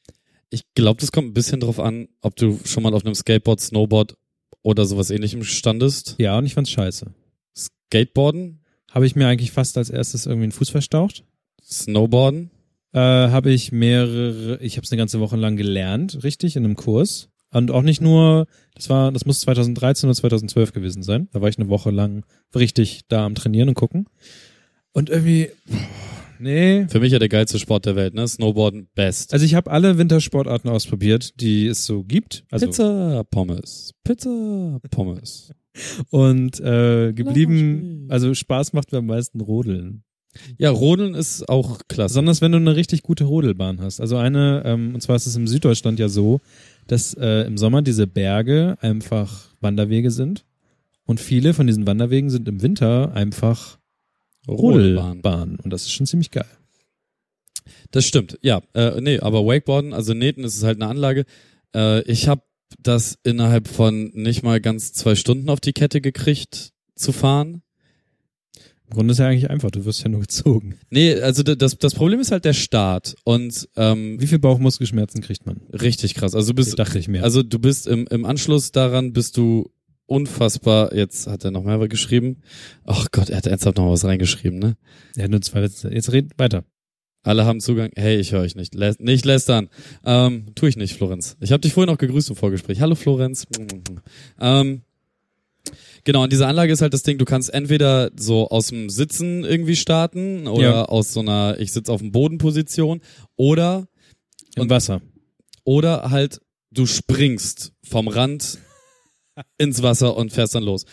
Ich 0.49 0.63
glaube, 0.75 1.01
das 1.01 1.11
kommt 1.11 1.29
ein 1.29 1.33
bisschen 1.33 1.59
drauf 1.59 1.79
an, 1.79 2.07
ob 2.21 2.35
du 2.35 2.59
schon 2.63 2.83
mal 2.83 2.93
auf 2.93 3.05
einem 3.05 3.15
Skateboard, 3.15 3.59
Snowboard 3.59 4.15
oder 4.61 4.85
sowas 4.85 5.09
ähnlichem 5.09 5.43
standest. 5.43 6.15
Ja, 6.19 6.37
und 6.37 6.45
ich 6.45 6.53
fand's 6.53 6.71
scheiße. 6.71 7.07
Skateboarden, 7.55 8.61
Habe 8.91 9.07
ich 9.07 9.15
mir 9.15 9.27
eigentlich 9.27 9.51
fast 9.51 9.77
als 9.77 9.89
erstes 9.89 10.27
irgendwie 10.27 10.43
einen 10.43 10.51
Fuß 10.51 10.69
verstaucht? 10.69 11.23
Snowboarden. 11.63 12.51
Äh, 12.93 12.99
habe 12.99 13.51
ich 13.51 13.71
mehrere, 13.71 14.59
ich 14.61 14.77
habe 14.77 14.85
es 14.85 14.91
eine 14.91 14.99
ganze 14.99 15.19
Woche 15.19 15.35
lang 15.35 15.57
gelernt, 15.57 16.23
richtig, 16.23 16.55
in 16.55 16.63
einem 16.63 16.75
Kurs. 16.75 17.29
Und 17.53 17.71
auch 17.71 17.83
nicht 17.83 18.01
nur, 18.01 18.47
das 18.75 18.89
war, 18.89 19.11
das 19.11 19.25
muss 19.25 19.41
2013 19.41 20.09
oder 20.09 20.15
2012 20.15 20.73
gewesen 20.73 21.03
sein. 21.03 21.29
Da 21.31 21.41
war 21.41 21.49
ich 21.49 21.57
eine 21.57 21.69
Woche 21.69 21.91
lang 21.91 22.25
richtig 22.55 23.01
da 23.07 23.25
am 23.25 23.35
Trainieren 23.35 23.69
und 23.69 23.75
gucken. 23.75 24.07
Und 24.91 25.09
irgendwie, 25.09 25.49
nee. 26.39 26.87
Für 26.89 26.99
mich 26.99 27.11
ja 27.11 27.19
der 27.19 27.29
geilste 27.29 27.59
Sport 27.59 27.85
der 27.85 27.95
Welt, 27.95 28.13
ne? 28.13 28.27
Snowboarden 28.27 28.87
best. 28.95 29.33
Also 29.33 29.45
ich 29.45 29.55
habe 29.55 29.71
alle 29.71 29.97
Wintersportarten 29.97 30.69
ausprobiert, 30.69 31.39
die 31.39 31.67
es 31.67 31.85
so 31.85 32.03
gibt. 32.03 32.43
Also 32.51 32.67
Pizza, 32.67 33.23
Pommes. 33.29 33.93
Pizza, 34.03 34.79
Pommes. 34.91 35.51
und 36.09 36.59
äh, 36.59 37.13
geblieben, 37.13 38.07
also 38.09 38.33
Spaß 38.33 38.73
macht 38.73 38.91
mir 38.91 38.99
am 38.99 39.07
meisten 39.07 39.41
Rodeln. 39.41 40.03
Ja, 40.57 40.71
Rodeln 40.71 41.13
ist 41.13 41.47
auch 41.47 41.79
klasse. 41.87 42.13
Besonders 42.13 42.41
wenn 42.41 42.51
du 42.51 42.57
eine 42.57 42.75
richtig 42.75 43.03
gute 43.03 43.25
Rodelbahn 43.25 43.81
hast. 43.81 43.99
Also 43.99 44.17
eine, 44.17 44.63
ähm, 44.65 44.95
und 44.95 45.01
zwar 45.01 45.15
ist 45.15 45.27
es 45.27 45.35
im 45.35 45.47
Süddeutschland 45.47 45.99
ja 45.99 46.09
so, 46.09 46.41
dass 46.87 47.13
äh, 47.13 47.45
im 47.45 47.57
Sommer 47.57 47.81
diese 47.81 48.07
Berge 48.07 48.77
einfach 48.81 49.49
Wanderwege 49.61 50.11
sind. 50.11 50.45
Und 51.05 51.19
viele 51.19 51.53
von 51.53 51.67
diesen 51.67 51.85
Wanderwegen 51.85 52.29
sind 52.29 52.47
im 52.47 52.61
Winter 52.61 53.13
einfach 53.13 53.77
Rodelbahn. 54.47 55.07
Rodelbahn. 55.07 55.55
Und 55.57 55.71
das 55.71 55.83
ist 55.83 55.91
schon 55.91 56.05
ziemlich 56.05 56.31
geil. 56.31 56.47
Das 57.91 58.05
stimmt, 58.05 58.37
ja. 58.41 58.61
Äh, 58.73 58.99
nee, 59.01 59.19
aber 59.19 59.45
Wakeboarden, 59.45 59.93
also 59.93 60.13
Nähten 60.13 60.43
ist 60.43 60.57
es 60.57 60.63
halt 60.63 60.81
eine 60.81 60.89
Anlage. 60.89 61.25
Äh, 61.75 62.01
ich 62.03 62.27
habe 62.27 62.43
das 62.79 63.17
innerhalb 63.23 63.67
von 63.67 64.11
nicht 64.13 64.43
mal 64.43 64.59
ganz 64.59 64.93
zwei 64.93 65.15
Stunden 65.15 65.49
auf 65.49 65.59
die 65.59 65.73
Kette 65.73 66.01
gekriegt, 66.01 66.73
zu 66.95 67.11
fahren. 67.11 67.61
Grunde 68.93 69.11
ist 69.11 69.17
ja 69.19 69.27
eigentlich 69.27 69.49
einfach, 69.49 69.71
du 69.71 69.85
wirst 69.85 70.03
ja 70.03 70.09
nur 70.09 70.21
gezogen. 70.21 70.75
Nee, 70.89 71.15
also 71.19 71.43
das, 71.43 71.77
das 71.77 71.93
Problem 71.93 72.19
ist 72.19 72.31
halt 72.31 72.45
der 72.45 72.53
Start. 72.53 73.15
Und 73.23 73.67
ähm, 73.75 74.19
Wie 74.19 74.27
viel 74.27 74.39
Bauchmuskelschmerzen 74.39 75.21
kriegt 75.21 75.45
man? 75.45 75.61
richtig 75.73 76.15
krass. 76.15 76.35
Also 76.35 76.49
du 76.49 76.55
bist, 76.55 76.77
dachte 76.79 76.99
ich 76.99 77.07
mir. 77.07 77.23
also 77.23 77.43
du 77.43 77.59
bist 77.59 77.87
im, 77.87 78.07
im 78.09 78.25
Anschluss 78.25 78.71
daran 78.71 79.13
bist 79.13 79.37
du 79.37 79.71
unfassbar, 80.05 80.93
jetzt 80.93 81.27
hat 81.27 81.45
er 81.45 81.51
noch 81.51 81.63
mehr 81.63 81.79
geschrieben. 81.87 82.41
Ach 82.85 83.07
Gott, 83.11 83.29
er 83.29 83.37
hat 83.37 83.47
ernsthaft 83.47 83.77
noch 83.77 83.89
was 83.89 84.05
reingeschrieben, 84.05 84.59
ne? 84.59 84.77
ja, 85.15 85.27
nur 85.27 85.41
zwei 85.41 85.61
Sätze. 85.61 85.93
Jetzt 85.93 86.11
red 86.11 86.31
weiter. 86.37 86.65
Alle 87.23 87.45
haben 87.45 87.61
Zugang. 87.61 87.89
Hey, 87.95 88.17
ich 88.17 88.33
höre 88.33 88.41
euch 88.41 88.55
nicht. 88.55 88.75
Lä 88.75 88.93
nicht 88.99 89.23
lästern. 89.23 89.69
Ähm, 90.05 90.47
tu 90.55 90.65
ich 90.65 90.75
nicht, 90.75 90.93
Florenz. 90.93 91.37
Ich 91.39 91.53
habe 91.53 91.61
dich 91.61 91.73
vorhin 91.73 91.93
auch 91.93 91.97
gegrüßt 91.97 92.29
im 92.29 92.35
Vorgespräch. 92.35 92.81
Hallo, 92.81 92.95
Florenz. 92.95 93.47
Ähm, 94.41 94.81
genau, 96.03 96.23
und 96.23 96.31
diese 96.33 96.47
Anlage 96.47 96.71
ist 96.73 96.81
halt 96.81 96.93
das 96.93 97.03
Ding, 97.03 97.17
du 97.17 97.25
kannst 97.25 97.53
entweder 97.53 98.11
so 98.17 98.49
aus 98.49 98.67
dem 98.67 98.89
Sitzen 98.89 99.43
irgendwie 99.43 99.75
starten 99.75 100.47
oder 100.47 100.61
Ja. 100.63 100.85
aus 100.85 101.13
so 101.13 101.19
einer 101.21 101.57
ich 101.59 101.71
sitz 101.71 101.89
auf 101.89 102.01
dem 102.01 102.11
Bodenposition 102.11 103.01
oder 103.35 103.87
Im 104.55 104.63
Und- 104.63 104.69
Wasser. 104.69 105.01
oder 105.63 106.09
halt 106.11 106.39
du 106.71 106.85
springst 106.85 107.71
vom 107.83 108.07
Rand 108.07 108.57
ins 109.57 109.81
Wasser 109.83 110.15
und 110.17 110.31
fährst 110.31 110.55
dann 110.55 110.63
los. 110.63 110.85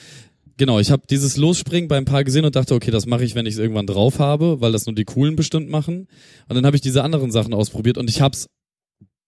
Genau, 0.57 0.79
ich 0.79 0.91
habe 0.91 1.03
dieses 1.09 1.39
Losspringen 1.39 1.89
bei 1.89 1.97
ein 1.97 2.05
paar 2.05 2.23
gesehen 2.23 2.45
und 2.45 2.55
dachte, 2.55 2.75
okay, 2.75 2.91
das 2.91 3.07
mache 3.07 3.25
ich, 3.25 3.35
wenn 3.35 3.47
ich 3.47 3.55
es 3.55 3.59
irgendwann 3.59 3.87
drauf 3.87 4.19
habe, 4.19 4.61
weil 4.61 4.73
das 4.73 4.85
nur 4.85 4.95
die 4.95 5.05
coolen 5.05 5.35
bestimmt 5.37 5.71
machen. 5.71 6.07
Und 6.49 6.55
dann 6.55 6.67
habe 6.67 6.77
ich 6.77 6.83
diese 6.83 7.03
anderen 7.03 7.31
Sachen 7.31 7.55
ausprobiert 7.55 7.97
und 7.97 8.11
ich 8.11 8.21
hab's 8.21 8.47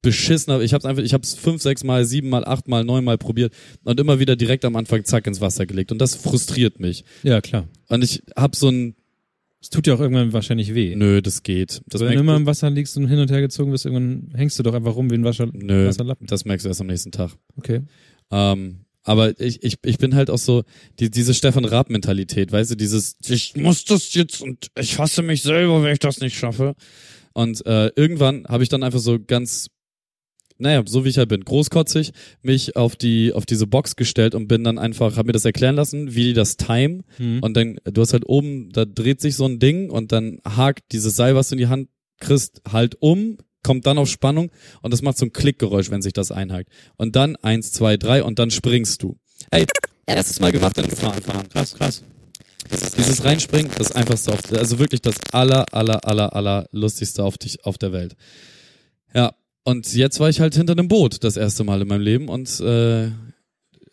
beschissen, 0.03 0.61
ich 0.61 0.75
hab's 0.75 0.85
einfach, 0.85 1.03
ich 1.03 1.15
hab's 1.15 1.35
fünf, 1.35 1.63
sechs 1.63 1.85
Mal, 1.85 2.05
sieben 2.05 2.29
Mal, 2.29 2.45
acht 2.45 2.69
Mal, 2.69 2.85
neun 2.85 3.05
Mal 3.05 3.19
probiert 3.19 3.55
und 3.85 3.99
immer 4.01 4.19
wieder 4.19 4.37
direkt 4.37 4.65
am 4.65 4.77
Anfang 4.77 5.05
zack 5.05 5.27
ins 5.27 5.41
Wasser 5.41 5.65
gelegt 5.67 5.93
und 5.93 5.99
das 5.99 6.15
frustriert 6.17 6.81
mich. 6.81 7.05
Ja, 7.23 7.41
klar. 7.41 7.69
Und 7.89 8.03
ich 8.05 8.23
hab 8.37 8.57
so 8.57 8.69
ein, 8.69 8.95
Es 9.61 9.71
tut 9.71 9.87
ja 9.87 9.95
auch 9.95 10.01
irgendwann 10.01 10.33
wahrscheinlich 10.33 10.75
weh. 10.75 10.97
nö, 10.97 11.23
das 11.23 11.45
geht. 11.45 11.83
Das 11.87 12.01
Wenn 12.01 12.15
du 12.15 12.21
immer 12.21 12.35
im 12.37 12.47
Wasser 12.47 12.69
liegst 12.69 12.97
und 12.97 13.07
hin 13.07 13.21
und 13.21 13.31
her 13.31 13.41
gezogen 13.41 13.71
wirst, 13.71 13.87
irgendwann 13.87 14.33
hängst 14.35 14.59
du 14.59 14.65
doch 14.65 14.75
einfach 14.75 14.97
rum 14.97 15.09
wie 15.11 15.15
ein 15.15 15.25
Wasser 15.25 15.49
nö, 15.53 15.87
Wasserlappen. 15.87 16.27
das 16.27 16.45
merkst 16.45 16.65
du 16.65 16.69
erst 16.69 16.81
am 16.81 16.89
nächsten 16.89 17.13
Tag. 17.13 17.31
Okay. 17.57 17.83
Ähm, 18.33 18.81
aber 19.05 19.39
ich, 19.41 19.63
ich, 19.63 19.77
ich 19.85 19.99
bin 19.99 20.15
halt 20.15 20.31
auch 20.31 20.39
so, 20.39 20.63
die, 21.01 21.11
diese 21.11 21.35
Stefan 21.35 21.65
Raab-Mentalität, 21.65 22.51
weißt 22.53 22.71
du, 22.73 22.77
dieses, 22.77 23.17
ich 23.29 23.55
muss 23.57 23.85
das 23.85 24.15
jetzt 24.15 24.41
und 24.43 24.69
ich 24.79 24.99
hasse 24.99 25.23
mich 25.23 25.43
selber, 25.43 25.83
wenn 25.83 25.93
ich 25.93 25.99
das 25.99 26.21
nicht 26.21 26.37
schaffe. 26.37 26.75
Und 27.35 27.65
äh, 27.67 27.89
irgendwann 27.97 28.45
habe 28.47 28.63
ich 28.63 28.69
dann 28.69 28.83
einfach 28.83 29.01
so 29.01 29.19
ganz, 29.19 29.69
naja, 30.63 30.83
so 30.87 31.05
wie 31.05 31.09
ich 31.09 31.19
halt 31.19 31.29
bin, 31.29 31.45
großkotzig, 31.45 32.13
mich 32.41 32.77
auf 32.77 32.97
die, 32.97 33.33
auf 33.33 33.45
diese 33.45 33.67
Box 33.67 33.97
gestellt 33.97 34.35
und 34.35 34.49
bin 34.49 34.65
dann 34.65 34.79
einfach, 34.79 35.17
habe 35.17 35.27
mir 35.27 35.33
das 35.33 35.45
erklären 35.45 35.75
lassen, 35.75 36.15
wie 36.15 36.25
die 36.25 36.33
das 36.33 36.57
time. 36.57 37.01
Mhm. 37.19 37.41
Und 37.43 37.57
dann, 37.57 37.77
du 37.85 38.01
hast 38.01 38.13
halt 38.13 38.27
oben, 38.27 38.71
da 38.73 38.85
dreht 38.85 39.21
sich 39.21 39.37
so 39.37 39.45
ein 39.45 39.59
Ding 39.59 39.91
und 39.91 40.13
dann 40.13 40.39
hakt 40.45 40.93
dieses 40.93 41.17
Seil, 41.17 41.35
was 41.35 41.49
du 41.49 41.57
in 41.57 41.59
die 41.59 41.67
Hand 41.67 41.89
kriegst, 42.21 42.63
halt 42.71 42.97
um, 43.01 43.39
kommt 43.65 43.87
dann 43.87 43.99
auf 43.99 44.09
Spannung 44.09 44.51
und 44.81 44.93
das 44.93 45.03
macht 45.03 45.19
so 45.19 45.27
ein 45.27 45.33
Klickgeräusch, 45.33 45.91
wenn 45.91 46.01
sich 46.01 46.13
das 46.13 46.31
einhakt. 46.31 46.69
Und 46.97 47.17
dann 47.17 47.37
eins, 47.37 47.73
zwei, 47.73 47.97
drei 47.97 48.23
und 48.23 48.39
dann 48.39 48.51
springst 48.51 49.03
du. 49.03 49.19
Ey, 49.51 49.67
erstes 50.07 50.41
Mal 50.41 50.53
gemacht 50.53 50.79
und 50.79 50.89
gefahren, 50.89 51.21
fahren. 51.21 51.49
Krass, 51.49 51.75
krass. 51.75 52.05
Dieses 52.97 53.25
Reinspringen, 53.25 53.71
das 53.77 53.93
einfachste 53.93 54.33
auf, 54.33 54.41
also 54.53 54.79
wirklich 54.79 55.03
das 55.03 55.17
aller, 55.33 55.67
aller, 55.75 56.07
aller, 56.07 56.35
aller 56.35 56.69
lustigste 56.71 57.25
auf 57.25 57.37
dich, 57.37 57.65
auf 57.65 57.77
der 57.77 57.93
Welt. 57.93 58.15
Ja. 59.13 59.35
Und 59.65 59.95
jetzt 59.95 60.19
war 60.21 60.29
ich 60.29 60.41
halt 60.41 60.55
hinter 60.55 60.73
einem 60.73 60.89
Boot 60.89 61.23
das 61.23 61.37
erste 61.37 61.65
Mal 61.65 61.83
in 61.83 61.89
meinem 61.89 62.03
Leben 62.03 62.29
und 62.29 62.61
äh, 62.61 63.11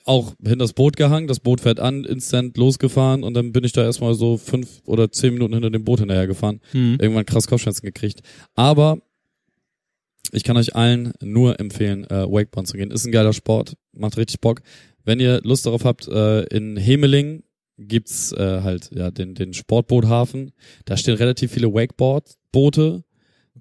auch 0.05 0.33
hinter 0.41 0.57
das 0.57 0.73
Boot 0.73 0.97
gehangen, 0.97 1.27
das 1.27 1.39
Boot 1.39 1.61
fährt 1.61 1.79
an, 1.79 2.03
instant 2.03 2.57
losgefahren 2.57 3.23
und 3.23 3.35
dann 3.35 3.51
bin 3.51 3.63
ich 3.63 3.73
da 3.73 3.83
erstmal 3.83 4.15
so 4.15 4.37
fünf 4.37 4.81
oder 4.85 5.11
zehn 5.11 5.33
Minuten 5.33 5.53
hinter 5.53 5.69
dem 5.69 5.83
Boot 5.83 5.99
hinterher 5.99 6.25
gefahren. 6.25 6.61
Mhm. 6.73 6.97
Irgendwann 6.99 7.27
krass 7.27 7.47
Kopfschmerzen 7.47 7.85
gekriegt. 7.85 8.21
Aber 8.55 8.99
ich 10.31 10.43
kann 10.43 10.57
euch 10.57 10.75
allen 10.75 11.13
nur 11.21 11.59
empfehlen, 11.59 12.05
äh, 12.05 12.25
Wakeboard 12.25 12.67
zu 12.67 12.77
gehen. 12.77 12.89
Ist 12.91 13.05
ein 13.05 13.11
geiler 13.11 13.33
Sport, 13.33 13.75
macht 13.93 14.17
richtig 14.17 14.41
Bock. 14.41 14.61
Wenn 15.03 15.19
ihr 15.19 15.41
Lust 15.43 15.65
darauf 15.67 15.85
habt, 15.85 16.07
äh, 16.07 16.41
in 16.45 16.77
Hemeling 16.77 17.43
gibt's 17.77 18.31
äh, 18.31 18.61
halt 18.61 18.89
ja 18.93 19.11
den 19.11 19.35
den 19.35 19.53
Sportboothafen. 19.53 20.51
Da 20.85 20.97
stehen 20.97 21.15
relativ 21.15 21.51
viele 21.51 21.73
Wakeboard-Boote. 21.73 23.03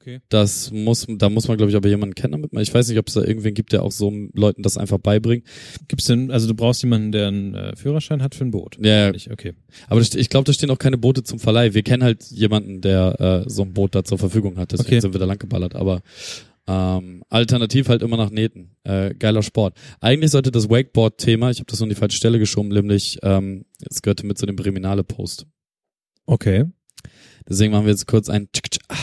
Okay. 0.09 0.21
Das 0.31 0.71
muss, 0.71 1.07
da 1.07 1.29
muss 1.29 1.49
man, 1.49 1.59
glaube 1.59 1.71
ich, 1.71 1.77
aber 1.77 1.89
jemanden 1.89 2.15
kennen 2.15 2.33
damit. 2.33 2.51
Ich 2.67 2.73
weiß 2.73 2.89
nicht, 2.89 2.99
ob 2.99 3.09
es 3.09 3.15
da 3.15 3.23
irgendwen 3.23 3.53
gibt, 3.53 3.73
der 3.73 3.83
auch 3.83 3.93
so 3.93 4.11
Leuten 4.33 4.63
das 4.63 4.79
einfach 4.79 4.97
beibringt. 4.99 5.45
Gibt's 5.87 6.07
denn, 6.07 6.31
also 6.31 6.49
du 6.49 6.55
brauchst 6.55 6.83
jemanden, 6.83 7.13
der 7.13 7.29
einen 7.29 7.55
äh, 7.55 7.77
Führerschein 7.77 8.23
hat 8.23 8.35
für 8.35 8.45
ein 8.45 8.51
Boot? 8.51 8.79
Ja. 8.81 9.13
Nicht? 9.13 9.31
Okay. 9.31 9.53
Aber 9.87 10.01
da 10.01 10.07
ste- 10.07 10.19
ich 10.19 10.31
glaube, 10.31 10.45
da 10.45 10.55
stehen 10.55 10.71
auch 10.71 10.79
keine 10.79 10.97
Boote 10.97 11.25
zum 11.25 11.39
Verleih. 11.39 11.75
Wir 11.75 11.83
kennen 11.83 12.03
halt 12.03 12.25
jemanden, 12.31 12.81
der 12.81 13.45
äh, 13.47 13.51
so 13.51 13.63
ein 13.63 13.75
Boot 13.75 13.95
da 13.95 14.03
zur 14.03 14.17
Verfügung 14.19 14.57
hat. 14.57 14.73
Deswegen 14.73 14.89
Okay. 14.89 15.01
sind 15.01 15.13
wir 15.13 15.21
da 15.21 15.27
lang 15.27 15.39
geballert. 15.39 15.75
Aber 15.75 16.01
ähm, 16.67 17.23
alternativ 17.29 17.91
halt 17.91 18.01
immer 18.03 18.17
nach 18.17 18.31
Nähten. 18.31 18.77
Äh, 18.85 19.15
geiler 19.15 19.43
Sport. 19.43 19.77
Eigentlich 20.01 20.31
sollte 20.31 20.51
das 20.51 20.71
Wakeboard-Thema, 20.71 21.51
ich 21.51 21.59
habe 21.59 21.67
das 21.71 21.81
nur 21.81 21.85
an 21.85 21.91
die 21.91 21.97
falsche 21.97 22.17
Stelle 22.17 22.39
geschoben, 22.39 22.71
nämlich 22.71 23.19
ähm, 23.23 23.67
es 23.91 24.01
gehörte 24.01 24.25
mit 24.25 24.39
zu 24.39 24.47
dem 24.47 24.57
Breminale-Post. 24.57 25.47
Okay. 26.25 26.65
Deswegen 27.47 27.73
machen 27.73 27.85
wir 27.85 27.93
jetzt 27.93 28.07
kurz 28.07 28.31
ein 28.31 28.49
Tsk, 28.53 28.71
tsk, 28.71 28.81
ah. 28.89 28.97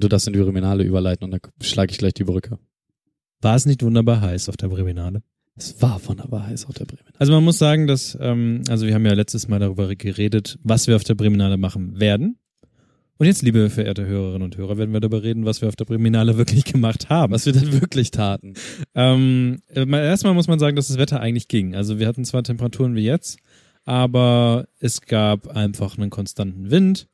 Du 0.00 0.08
darfst 0.08 0.26
in 0.26 0.32
die 0.32 0.38
Breminale 0.40 0.84
überleiten 0.84 1.24
und 1.24 1.30
dann 1.30 1.40
schlage 1.62 1.92
ich 1.92 1.98
gleich 1.98 2.14
die 2.14 2.24
Brücke. 2.24 2.58
War 3.40 3.56
es 3.56 3.66
nicht 3.66 3.82
wunderbar 3.82 4.20
heiß 4.20 4.48
auf 4.48 4.56
der 4.56 4.68
Breminale? 4.68 5.22
Es 5.56 5.80
war 5.82 6.00
wunderbar 6.06 6.46
heiß 6.46 6.66
auf 6.66 6.74
der 6.74 6.84
Breminale. 6.86 7.14
Also 7.18 7.32
man 7.32 7.44
muss 7.44 7.58
sagen, 7.58 7.86
dass, 7.86 8.16
ähm, 8.20 8.62
also 8.68 8.86
wir 8.86 8.94
haben 8.94 9.04
ja 9.06 9.12
letztes 9.14 9.48
Mal 9.48 9.58
darüber 9.58 9.94
geredet, 9.94 10.58
was 10.62 10.86
wir 10.86 10.96
auf 10.96 11.04
der 11.04 11.14
Breminale 11.14 11.56
machen 11.56 12.00
werden. 12.00 12.36
Und 13.18 13.26
jetzt, 13.26 13.42
liebe 13.42 13.68
verehrte 13.68 14.06
Hörerinnen 14.06 14.42
und 14.42 14.56
Hörer, 14.56 14.78
werden 14.78 14.92
wir 14.94 15.00
darüber 15.00 15.22
reden, 15.22 15.44
was 15.44 15.60
wir 15.60 15.68
auf 15.68 15.76
der 15.76 15.84
Breminale 15.84 16.38
wirklich 16.38 16.64
gemacht 16.64 17.10
haben. 17.10 17.32
Was 17.34 17.44
wir 17.44 17.52
dann 17.52 17.72
wirklich 17.80 18.10
taten. 18.10 18.54
Ähm, 18.94 19.60
äh, 19.68 19.84
mal- 19.84 20.02
erstmal 20.02 20.32
muss 20.32 20.48
man 20.48 20.58
sagen, 20.58 20.76
dass 20.76 20.88
das 20.88 20.96
Wetter 20.96 21.20
eigentlich 21.20 21.48
ging. 21.48 21.74
Also 21.74 21.98
wir 21.98 22.06
hatten 22.06 22.24
zwar 22.24 22.42
Temperaturen 22.42 22.94
wie 22.94 23.04
jetzt, 23.04 23.38
aber 23.84 24.66
es 24.78 25.02
gab 25.02 25.48
einfach 25.48 25.98
einen 25.98 26.08
konstanten 26.10 26.70
Wind. 26.70 27.08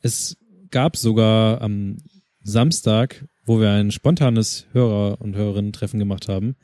Es 0.00 0.36
gab 0.70 0.96
sogar 0.96 1.60
am 1.62 1.96
Samstag, 2.42 3.26
wo 3.44 3.60
wir 3.60 3.70
ein 3.70 3.90
spontanes 3.90 4.66
Hörer- 4.72 5.20
und 5.20 5.36
Hörerinnen-Treffen 5.36 5.98
gemacht 5.98 6.28
haben, 6.28 6.56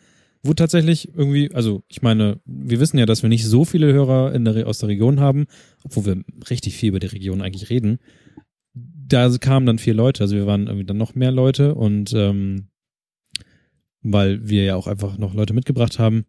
wo 0.42 0.52
tatsächlich 0.52 1.14
irgendwie, 1.14 1.52
also 1.54 1.82
ich 1.88 2.02
meine, 2.02 2.40
wir 2.44 2.80
wissen 2.80 2.98
ja, 2.98 3.06
dass 3.06 3.22
wir 3.22 3.30
nicht 3.30 3.46
so 3.46 3.64
viele 3.64 3.92
Hörer 3.92 4.34
in 4.34 4.44
der, 4.44 4.66
aus 4.66 4.78
der 4.78 4.90
Region 4.90 5.20
haben, 5.20 5.46
obwohl 5.82 6.06
wir 6.06 6.24
richtig 6.50 6.76
viel 6.76 6.90
über 6.90 7.00
die 7.00 7.06
Region 7.06 7.42
eigentlich 7.42 7.70
reden. 7.70 7.98
Da 8.74 9.28
kamen 9.38 9.66
dann 9.66 9.78
vier 9.78 9.94
Leute, 9.94 10.22
also 10.22 10.36
wir 10.36 10.46
waren 10.46 10.66
irgendwie 10.66 10.86
dann 10.86 10.96
noch 10.96 11.14
mehr 11.14 11.32
Leute 11.32 11.74
und 11.74 12.12
ähm, 12.14 12.68
weil 14.02 14.46
wir 14.48 14.64
ja 14.64 14.76
auch 14.76 14.86
einfach 14.86 15.18
noch 15.18 15.34
Leute 15.34 15.54
mitgebracht 15.54 15.98
haben. 15.98 16.24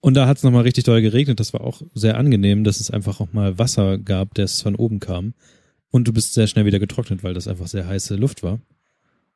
Und 0.00 0.14
da 0.14 0.26
hat 0.26 0.38
es 0.38 0.42
nochmal 0.42 0.62
richtig 0.62 0.84
doll 0.84 1.02
geregnet. 1.02 1.40
Das 1.40 1.52
war 1.52 1.60
auch 1.60 1.82
sehr 1.94 2.16
angenehm, 2.16 2.64
dass 2.64 2.80
es 2.80 2.90
einfach 2.90 3.20
auch 3.20 3.32
mal 3.32 3.58
Wasser 3.58 3.98
gab, 3.98 4.34
das 4.34 4.62
von 4.62 4.74
oben 4.74 4.98
kam. 4.98 5.34
Und 5.90 6.06
du 6.06 6.12
bist 6.12 6.34
sehr 6.34 6.46
schnell 6.46 6.64
wieder 6.64 6.78
getrocknet, 6.78 7.24
weil 7.24 7.34
das 7.34 7.48
einfach 7.48 7.66
sehr 7.66 7.86
heiße 7.86 8.16
Luft 8.16 8.42
war. 8.42 8.60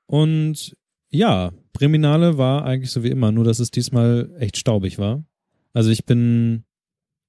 Und 0.07 0.77
ja, 1.11 1.53
Breminale 1.73 2.39
war 2.39 2.65
eigentlich 2.65 2.91
so 2.91 3.03
wie 3.03 3.11
immer, 3.11 3.33
nur 3.33 3.45
dass 3.45 3.59
es 3.59 3.71
diesmal 3.71 4.31
echt 4.39 4.57
staubig 4.57 4.99
war. 4.99 5.25
Also 5.73 5.91
ich 5.91 6.05
bin, 6.05 6.65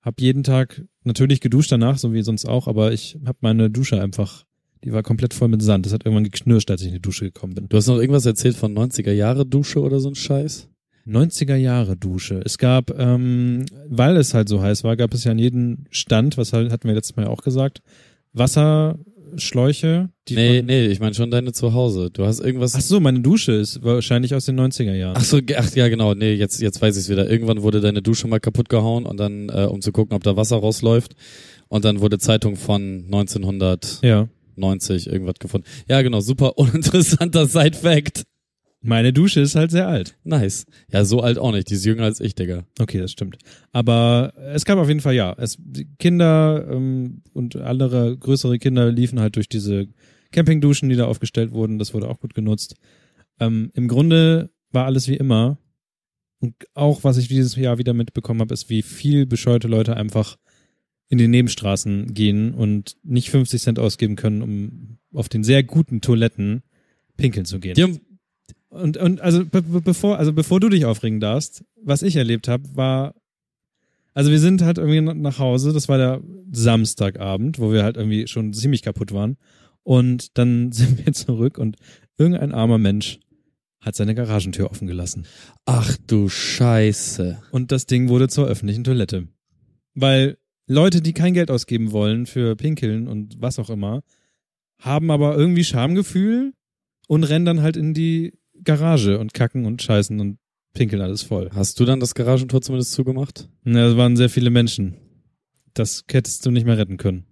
hab 0.01 0.21
jeden 0.21 0.43
Tag 0.43 0.83
natürlich 1.03 1.41
geduscht 1.41 1.71
danach, 1.71 1.97
so 1.97 2.13
wie 2.13 2.21
sonst 2.21 2.45
auch, 2.45 2.67
aber 2.67 2.93
ich 2.93 3.17
hab 3.25 3.41
meine 3.41 3.69
Dusche 3.69 4.01
einfach, 4.01 4.45
die 4.83 4.93
war 4.93 5.01
komplett 5.01 5.33
voll 5.33 5.47
mit 5.47 5.61
Sand. 5.63 5.85
Das 5.85 5.93
hat 5.93 6.05
irgendwann 6.05 6.25
geknirscht, 6.25 6.69
als 6.69 6.81
ich 6.81 6.89
in 6.89 6.93
die 6.93 7.01
Dusche 7.01 7.25
gekommen 7.25 7.55
bin. 7.55 7.69
Du 7.69 7.77
hast 7.77 7.87
noch 7.87 7.97
irgendwas 7.97 8.25
erzählt 8.25 8.55
von 8.55 8.75
90er 8.75 9.11
Jahre 9.11 9.45
Dusche 9.45 9.81
oder 9.81 9.99
so 9.99 10.09
ein 10.09 10.15
Scheiß? 10.15 10.69
90er 11.07 11.55
Jahre 11.55 11.95
Dusche. 11.95 12.41
Es 12.43 12.57
gab, 12.57 12.91
ähm, 12.99 13.65
weil 13.87 14.17
es 14.17 14.33
halt 14.33 14.49
so 14.49 14.61
heiß 14.61 14.83
war, 14.83 14.95
gab 14.95 15.13
es 15.13 15.23
ja 15.23 15.31
an 15.31 15.39
jedem 15.39 15.85
Stand, 15.91 16.37
was 16.37 16.53
halt, 16.53 16.71
hatten 16.71 16.87
wir 16.87 16.95
letztes 16.95 17.15
Mal 17.15 17.23
ja 17.23 17.29
auch 17.29 17.41
gesagt, 17.41 17.81
Wasserschläuche. 18.33 19.05
Die 20.27 20.35
nee, 20.35 20.61
nee, 20.61 20.87
ich 20.87 20.99
meine 20.99 21.13
schon 21.13 21.31
deine 21.31 21.51
zu 21.53 21.73
Hause. 21.73 22.09
Du 22.11 22.25
hast 22.25 22.39
irgendwas. 22.39 22.75
Ach 22.75 22.81
so, 22.81 22.99
meine 22.99 23.19
Dusche 23.21 23.51
ist 23.53 23.83
wahrscheinlich 23.83 24.33
aus 24.33 24.45
den 24.45 24.59
90er 24.59 24.93
Jahren. 24.93 25.15
Ach 25.17 25.23
so, 25.23 25.39
ach 25.55 25.75
ja, 25.75 25.87
genau. 25.87 26.13
Nee, 26.13 26.33
jetzt, 26.33 26.61
jetzt 26.61 26.81
weiß 26.81 26.97
ich's 26.97 27.09
wieder. 27.09 27.29
Irgendwann 27.29 27.61
wurde 27.61 27.81
deine 27.81 28.01
Dusche 28.01 28.27
mal 28.27 28.39
kaputt 28.39 28.69
gehauen 28.69 29.05
und 29.05 29.17
dann, 29.17 29.49
äh, 29.49 29.65
um 29.65 29.81
zu 29.81 29.91
gucken, 29.91 30.15
ob 30.15 30.23
da 30.23 30.35
Wasser 30.35 30.57
rausläuft. 30.57 31.15
Und 31.67 31.85
dann 31.85 32.01
wurde 32.01 32.17
Zeitung 32.19 32.55
von 32.55 33.05
1990 33.05 34.01
Ja. 34.03 34.27
irgendwas 35.11 35.35
gefunden. 35.39 35.67
Ja, 35.89 36.01
genau. 36.01 36.19
Super 36.21 36.57
uninteressanter 36.57 37.45
Side-Fact. 37.47 38.23
Meine 38.85 39.13
Dusche 39.13 39.41
ist 39.41 39.55
halt 39.55 39.71
sehr 39.71 39.87
alt. 39.87 40.15
Nice. 40.23 40.67
Ja, 40.91 41.05
so 41.05 41.21
alt 41.21 41.39
auch 41.39 41.51
nicht. 41.51 41.69
Die 41.69 41.73
ist 41.73 41.85
jünger 41.85 42.03
als 42.03 42.19
ich, 42.19 42.35
Digga. 42.35 42.65
Okay, 42.79 42.99
das 42.99 43.11
stimmt. 43.11 43.37
Aber 43.71 44.33
es 44.53 44.63
gab 44.63 44.77
auf 44.77 44.87
jeden 44.87 44.99
Fall, 44.99 45.15
ja, 45.15 45.35
es, 45.37 45.57
Kinder 45.97 46.67
ähm, 46.69 47.23
und 47.33 47.55
andere 47.55 48.15
größere 48.15 48.59
Kinder 48.59 48.91
liefen 48.91 49.19
halt 49.19 49.37
durch 49.37 49.49
diese 49.49 49.87
Campingduschen, 50.31 50.89
die 50.89 50.95
da 50.95 51.05
aufgestellt 51.05 51.51
wurden. 51.51 51.79
Das 51.79 51.93
wurde 51.95 52.07
auch 52.07 52.19
gut 52.19 52.35
genutzt. 52.35 52.75
Ähm, 53.39 53.71
Im 53.73 53.87
Grunde 53.87 54.51
war 54.71 54.85
alles 54.85 55.07
wie 55.07 55.15
immer. 55.15 55.57
Und 56.39 56.53
auch, 56.75 57.03
was 57.03 57.17
ich 57.17 57.27
dieses 57.27 57.55
Jahr 57.55 57.79
wieder 57.79 57.93
mitbekommen 57.93 58.41
habe, 58.41 58.53
ist, 58.53 58.69
wie 58.69 58.83
viel 58.83 59.25
bescheuerte 59.25 59.67
Leute 59.67 59.97
einfach 59.97 60.37
in 61.07 61.17
die 61.17 61.27
Nebenstraßen 61.27 62.13
gehen 62.13 62.53
und 62.53 62.97
nicht 63.03 63.29
50 63.29 63.61
Cent 63.61 63.79
ausgeben 63.79 64.15
können, 64.15 64.41
um 64.41 64.97
auf 65.13 65.29
den 65.29 65.43
sehr 65.43 65.63
guten 65.63 66.01
Toiletten 66.01 66.61
pinkeln 67.17 67.45
zu 67.45 67.59
gehen. 67.59 67.75
Die 67.75 67.83
haben, 67.83 67.99
Und, 68.75 68.97
und 68.97 69.21
also 69.21 69.45
be 69.45 69.61
be 69.61 69.81
bevor, 69.81 70.17
also 70.17 70.33
bevor 70.33 70.59
du 70.59 70.69
dich 70.69 70.85
aufregen 70.85 71.19
darfst, 71.19 71.63
was 71.81 72.01
ich 72.01 72.15
erlebt 72.15 72.47
habe, 72.47 72.63
war, 72.75 73.15
also 74.13 74.31
wir 74.31 74.39
sind 74.39 74.61
halt 74.61 74.77
irgendwie 74.77 75.01
nach 75.01 75.39
Hause, 75.39 75.73
das 75.73 75.89
war 75.89 75.97
der 75.97 76.21
Samstagabend, 76.51 77.59
wo 77.59 77.71
wir 77.71 77.83
halt 77.83 77.97
irgendwie 77.97 78.27
schon 78.27 78.53
ziemlich 78.53 78.81
kaputt 78.81 79.11
waren. 79.11 79.37
Und 79.83 80.37
dann 80.37 80.71
sind 80.73 81.05
wir 81.05 81.13
zurück 81.13 81.57
und 81.57 81.77
irgendein 82.17 82.51
armer 82.51 82.77
Mensch 82.77 83.19
hat 83.81 83.95
seine 83.95 84.15
Garagentür 84.15 84.71
offen 84.71 84.87
gelassen. 84.87 85.27
ach 85.65 85.95
du 86.07 86.27
Scheiße. 86.27 87.39
Und 87.51 87.71
das 87.71 87.85
Ding 87.85 88.09
wurde 88.09 88.27
zur 88.27 88.47
öffentlichen 88.47 88.83
Toilette. 88.83 89.27
Weil 89.93 90.37
Leute, 90.67 91.01
die 91.01 91.13
kein 91.13 91.35
Geld 91.35 91.51
ausgeben 91.51 91.91
wollen 91.91 92.25
für 92.25 92.55
Pinkeln 92.55 93.07
und 93.07 93.39
was 93.39 93.59
auch 93.59 93.69
immer, 93.69 94.01
haben 94.79 95.11
aber 95.11 95.37
irgendwie 95.37 95.63
Schamgefühl 95.63 96.53
und 97.07 97.23
rennen 97.23 97.45
dann 97.45 97.61
halt 97.61 97.77
in 97.77 97.93
die 97.93 98.33
Garage 98.63 99.19
und 99.19 99.33
kacken 99.33 99.65
und 99.65 99.81
scheißen 99.81 100.19
und 100.19 100.37
pinkeln 100.73 101.01
alles 101.01 101.23
voll. 101.23 101.49
Hast 101.53 101.79
du 101.79 101.85
dann 101.85 101.99
das 101.99 102.15
Garagentor 102.15 102.61
zumindest 102.61 102.93
zugemacht? 102.93 103.49
Ja, 103.65 103.87
es 103.87 103.97
waren 103.97 104.17
sehr 104.17 104.29
viele 104.29 104.49
Menschen. 104.49 104.95
Das 105.73 106.03
hättest 106.09 106.45
du 106.45 106.51
nicht 106.51 106.65
mehr 106.65 106.77
retten 106.77 106.97
können. 106.97 107.25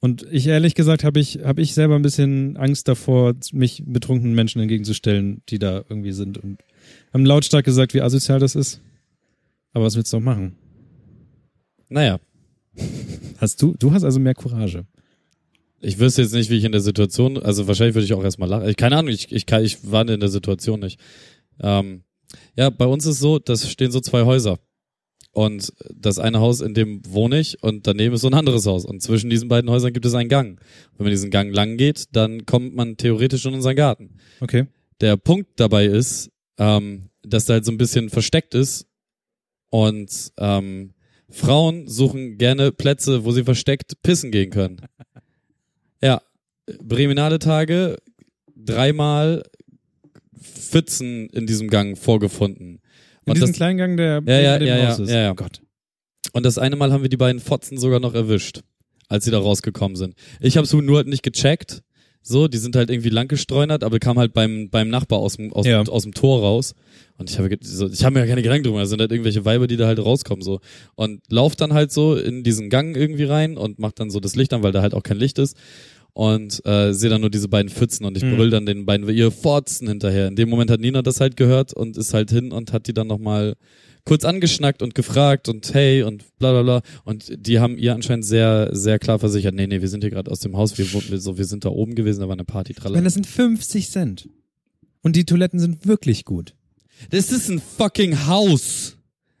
Und 0.00 0.24
ich 0.30 0.46
ehrlich 0.46 0.74
gesagt 0.74 1.02
habe 1.02 1.18
ich, 1.18 1.40
habe 1.44 1.60
ich 1.60 1.74
selber 1.74 1.96
ein 1.96 2.02
bisschen 2.02 2.56
Angst 2.56 2.86
davor, 2.86 3.34
mich 3.52 3.82
betrunkenen 3.84 4.34
Menschen 4.34 4.60
entgegenzustellen, 4.60 5.42
die 5.48 5.58
da 5.58 5.84
irgendwie 5.88 6.12
sind 6.12 6.38
und 6.38 6.62
haben 7.12 7.26
lautstark 7.26 7.64
gesagt, 7.64 7.94
wie 7.94 8.00
asozial 8.00 8.38
das 8.38 8.54
ist. 8.54 8.80
Aber 9.72 9.84
was 9.84 9.96
willst 9.96 10.12
du 10.12 10.18
auch 10.18 10.22
machen? 10.22 10.56
Naja, 11.88 12.20
Hast 13.38 13.62
du, 13.62 13.74
du 13.78 13.92
hast 13.92 14.04
also 14.04 14.20
mehr 14.20 14.34
Courage. 14.34 14.84
Ich 15.80 15.98
wüsste 15.98 16.22
jetzt 16.22 16.34
nicht, 16.34 16.50
wie 16.50 16.56
ich 16.56 16.64
in 16.64 16.72
der 16.72 16.80
Situation, 16.80 17.38
also 17.38 17.66
wahrscheinlich 17.68 17.94
würde 17.94 18.04
ich 18.04 18.12
auch 18.12 18.22
erstmal 18.22 18.48
lachen. 18.48 18.68
Ich, 18.68 18.76
keine 18.76 18.96
Ahnung, 18.96 19.12
ich, 19.12 19.32
ich, 19.32 19.46
kann, 19.46 19.64
ich 19.64 19.90
war 19.90 20.08
in 20.08 20.20
der 20.20 20.28
Situation 20.28 20.80
nicht. 20.80 21.00
Ähm, 21.60 22.02
ja, 22.56 22.70
bei 22.70 22.86
uns 22.86 23.06
ist 23.06 23.20
so, 23.20 23.38
das 23.38 23.68
stehen 23.70 23.90
so 23.90 24.00
zwei 24.00 24.24
Häuser. 24.24 24.58
Und 25.32 25.72
das 25.94 26.18
eine 26.18 26.40
Haus, 26.40 26.60
in 26.60 26.74
dem 26.74 27.02
wohne 27.06 27.38
ich, 27.38 27.62
und 27.62 27.86
daneben 27.86 28.14
ist 28.14 28.22
so 28.22 28.28
ein 28.28 28.34
anderes 28.34 28.66
Haus. 28.66 28.84
Und 28.84 29.02
zwischen 29.02 29.30
diesen 29.30 29.48
beiden 29.48 29.70
Häusern 29.70 29.92
gibt 29.92 30.06
es 30.06 30.14
einen 30.14 30.28
Gang. 30.28 30.60
Wenn 30.96 31.04
man 31.04 31.10
diesen 31.10 31.30
Gang 31.30 31.54
lang 31.54 31.76
geht, 31.76 32.06
dann 32.12 32.44
kommt 32.44 32.74
man 32.74 32.96
theoretisch 32.96 33.44
in 33.46 33.54
unseren 33.54 33.76
Garten. 33.76 34.16
Okay. 34.40 34.66
Der 35.00 35.16
Punkt 35.16 35.60
dabei 35.60 35.86
ist, 35.86 36.30
ähm, 36.58 37.10
dass 37.22 37.44
da 37.44 37.54
halt 37.54 37.64
so 37.64 37.70
ein 37.70 37.78
bisschen 37.78 38.08
versteckt 38.08 38.54
ist 38.54 38.88
und 39.70 40.32
ähm, 40.38 40.94
Frauen 41.30 41.86
suchen 41.86 42.38
gerne 42.38 42.72
Plätze, 42.72 43.24
wo 43.24 43.32
sie 43.32 43.44
versteckt 43.44 44.02
pissen 44.02 44.32
gehen 44.32 44.50
können. 44.50 44.80
Ja, 46.02 46.22
Breminale 46.82 47.38
Tage, 47.38 47.96
dreimal 48.54 49.42
Pfützen 50.40 51.28
in 51.30 51.46
diesem 51.46 51.68
Gang 51.68 51.96
vorgefunden. 51.98 52.80
In 53.24 53.30
Und 53.30 53.34
diesem 53.36 53.48
das, 53.48 53.56
kleinen 53.56 53.78
Gang, 53.78 53.96
der 53.96 54.22
Ja, 54.26 54.40
ja, 54.40 54.58
dem 54.58 54.68
ja, 54.68 54.76
ja, 54.76 54.88
Haus 54.88 54.98
ist. 54.98 55.10
ja, 55.10 55.20
ja. 55.20 55.30
Oh 55.32 55.34
Gott. 55.34 55.60
und 56.32 56.44
das 56.44 56.58
eine 56.58 56.76
Mal 56.76 56.92
haben 56.92 57.02
wir 57.02 57.08
die 57.08 57.16
beiden 57.16 57.40
Fotzen 57.40 57.78
sogar 57.78 58.00
noch 58.00 58.14
erwischt, 58.14 58.60
als 59.08 59.24
sie 59.24 59.30
da 59.30 59.38
rausgekommen 59.38 59.96
sind. 59.96 60.14
Ich 60.40 60.56
habe 60.56 60.64
es 60.64 60.72
nur 60.72 60.96
halt 60.96 61.08
nicht 61.08 61.22
gecheckt. 61.22 61.82
So, 62.28 62.46
die 62.46 62.58
sind 62.58 62.76
halt 62.76 62.90
irgendwie 62.90 63.08
langgestreunert, 63.08 63.82
aber 63.82 63.98
kam 63.98 64.18
halt 64.18 64.34
beim, 64.34 64.68
beim 64.70 64.90
Nachbar 64.90 65.18
aus 65.18 65.36
dem, 65.36 65.52
aus, 65.52 65.66
Ja. 65.66 65.80
aus 65.82 66.02
dem 66.02 66.12
Tor 66.12 66.40
raus. 66.42 66.74
Und 67.16 67.30
ich 67.30 67.38
habe 67.38 67.48
so, 67.62 67.88
ich 67.88 68.04
habe 68.04 68.14
mir 68.14 68.20
ja 68.20 68.26
keine 68.26 68.42
Gedanken 68.42 68.64
drüber, 68.64 68.80
das 68.80 68.90
sind 68.90 69.00
halt 69.00 69.10
irgendwelche 69.10 69.44
Weiber, 69.44 69.66
die 69.66 69.76
da 69.76 69.86
halt 69.86 69.98
rauskommen 69.98 70.42
so. 70.42 70.60
Und 70.94 71.22
lauf 71.30 71.56
dann 71.56 71.72
halt 71.72 71.90
so 71.90 72.14
in 72.16 72.44
diesen 72.44 72.68
Gang 72.70 72.96
irgendwie 72.96 73.24
rein 73.24 73.56
und 73.56 73.78
mach 73.78 73.92
dann 73.92 74.10
so 74.10 74.20
das 74.20 74.36
Licht 74.36 74.52
an, 74.52 74.62
weil 74.62 74.72
da 74.72 74.82
halt 74.82 74.94
auch 74.94 75.02
kein 75.02 75.16
Licht 75.16 75.38
ist. 75.38 75.56
Und 76.12 76.64
äh, 76.66 76.92
sehe 76.92 77.10
dann 77.10 77.20
nur 77.20 77.30
diese 77.30 77.48
beiden 77.48 77.70
Pfützen 77.70 78.04
und 78.04 78.16
ich 78.16 78.24
Mhm. 78.24 78.36
brüll 78.36 78.50
dann 78.50 78.66
den 78.66 78.84
beiden 78.86 79.08
ihr 79.08 79.30
Fotzen 79.30 79.86
hinterher. 79.88 80.26
In 80.28 80.36
dem 80.36 80.48
Moment 80.50 80.70
hat 80.70 80.80
Nina 80.80 81.00
das 81.00 81.20
halt 81.20 81.36
gehört 81.36 81.72
und 81.72 81.96
ist 81.96 82.12
halt 82.12 82.30
hin 82.30 82.50
und 82.52 82.72
hat 82.72 82.88
die 82.88 82.92
dann 82.92 83.06
nochmal 83.06 83.54
kurz 84.08 84.24
angeschnackt 84.24 84.80
und 84.82 84.94
gefragt 84.94 85.48
und 85.50 85.74
hey 85.74 86.02
und 86.02 86.24
bla 86.38 86.52
bla 86.52 86.62
bla. 86.62 86.82
Und 87.04 87.30
die 87.46 87.58
haben 87.60 87.76
ihr 87.76 87.94
anscheinend 87.94 88.24
sehr, 88.24 88.70
sehr 88.72 88.98
klar 88.98 89.18
versichert, 89.18 89.54
nee, 89.54 89.66
nee, 89.66 89.80
wir 89.82 89.88
sind 89.88 90.02
hier 90.02 90.10
gerade 90.10 90.30
aus 90.30 90.40
dem 90.40 90.56
Haus, 90.56 90.78
wir, 90.78 90.90
wohnen- 90.94 91.10
wir, 91.10 91.18
so, 91.20 91.36
wir 91.36 91.44
sind 91.44 91.64
da 91.64 91.68
oben 91.68 91.94
gewesen, 91.94 92.20
da 92.20 92.26
war 92.28 92.32
eine 92.34 92.44
Party. 92.44 92.72
Meine, 92.72 92.80
Tralala. 92.82 93.02
das 93.04 93.14
sind 93.14 93.26
50 93.26 93.90
Cent. 93.90 94.28
Und 95.02 95.14
die 95.14 95.24
Toiletten 95.24 95.60
sind 95.60 95.86
wirklich 95.86 96.24
gut. 96.24 96.54
Das 97.10 97.30
ist 97.30 97.48
ein 97.50 97.60
fucking 97.60 98.26
Haus. 98.26 98.96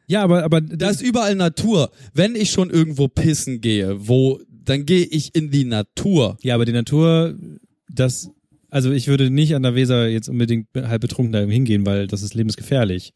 Ja, 0.06 0.22
aber, 0.22 0.44
aber 0.44 0.60
Da 0.60 0.90
ist 0.90 1.02
überall 1.02 1.34
Natur. 1.34 1.90
Wenn 2.14 2.34
ich 2.36 2.50
schon 2.50 2.70
irgendwo 2.70 3.08
pissen 3.08 3.60
gehe, 3.60 4.06
wo, 4.08 4.38
dann 4.64 4.84
gehe 4.86 5.04
ich 5.04 5.34
in 5.34 5.50
die 5.50 5.64
Natur. 5.64 6.36
ja, 6.42 6.54
aber 6.54 6.64
die 6.66 6.72
Natur, 6.72 7.34
das, 7.90 8.30
also 8.70 8.92
ich 8.92 9.08
würde 9.08 9.30
nicht 9.30 9.54
an 9.54 9.62
der 9.62 9.74
Weser 9.74 10.08
jetzt 10.08 10.28
unbedingt 10.28 10.68
halb 10.74 11.00
betrunken 11.00 11.32
da 11.32 11.40
hingehen, 11.40 11.84
weil 11.86 12.06
das 12.06 12.22
ist 12.22 12.34
lebensgefährlich. 12.34 13.12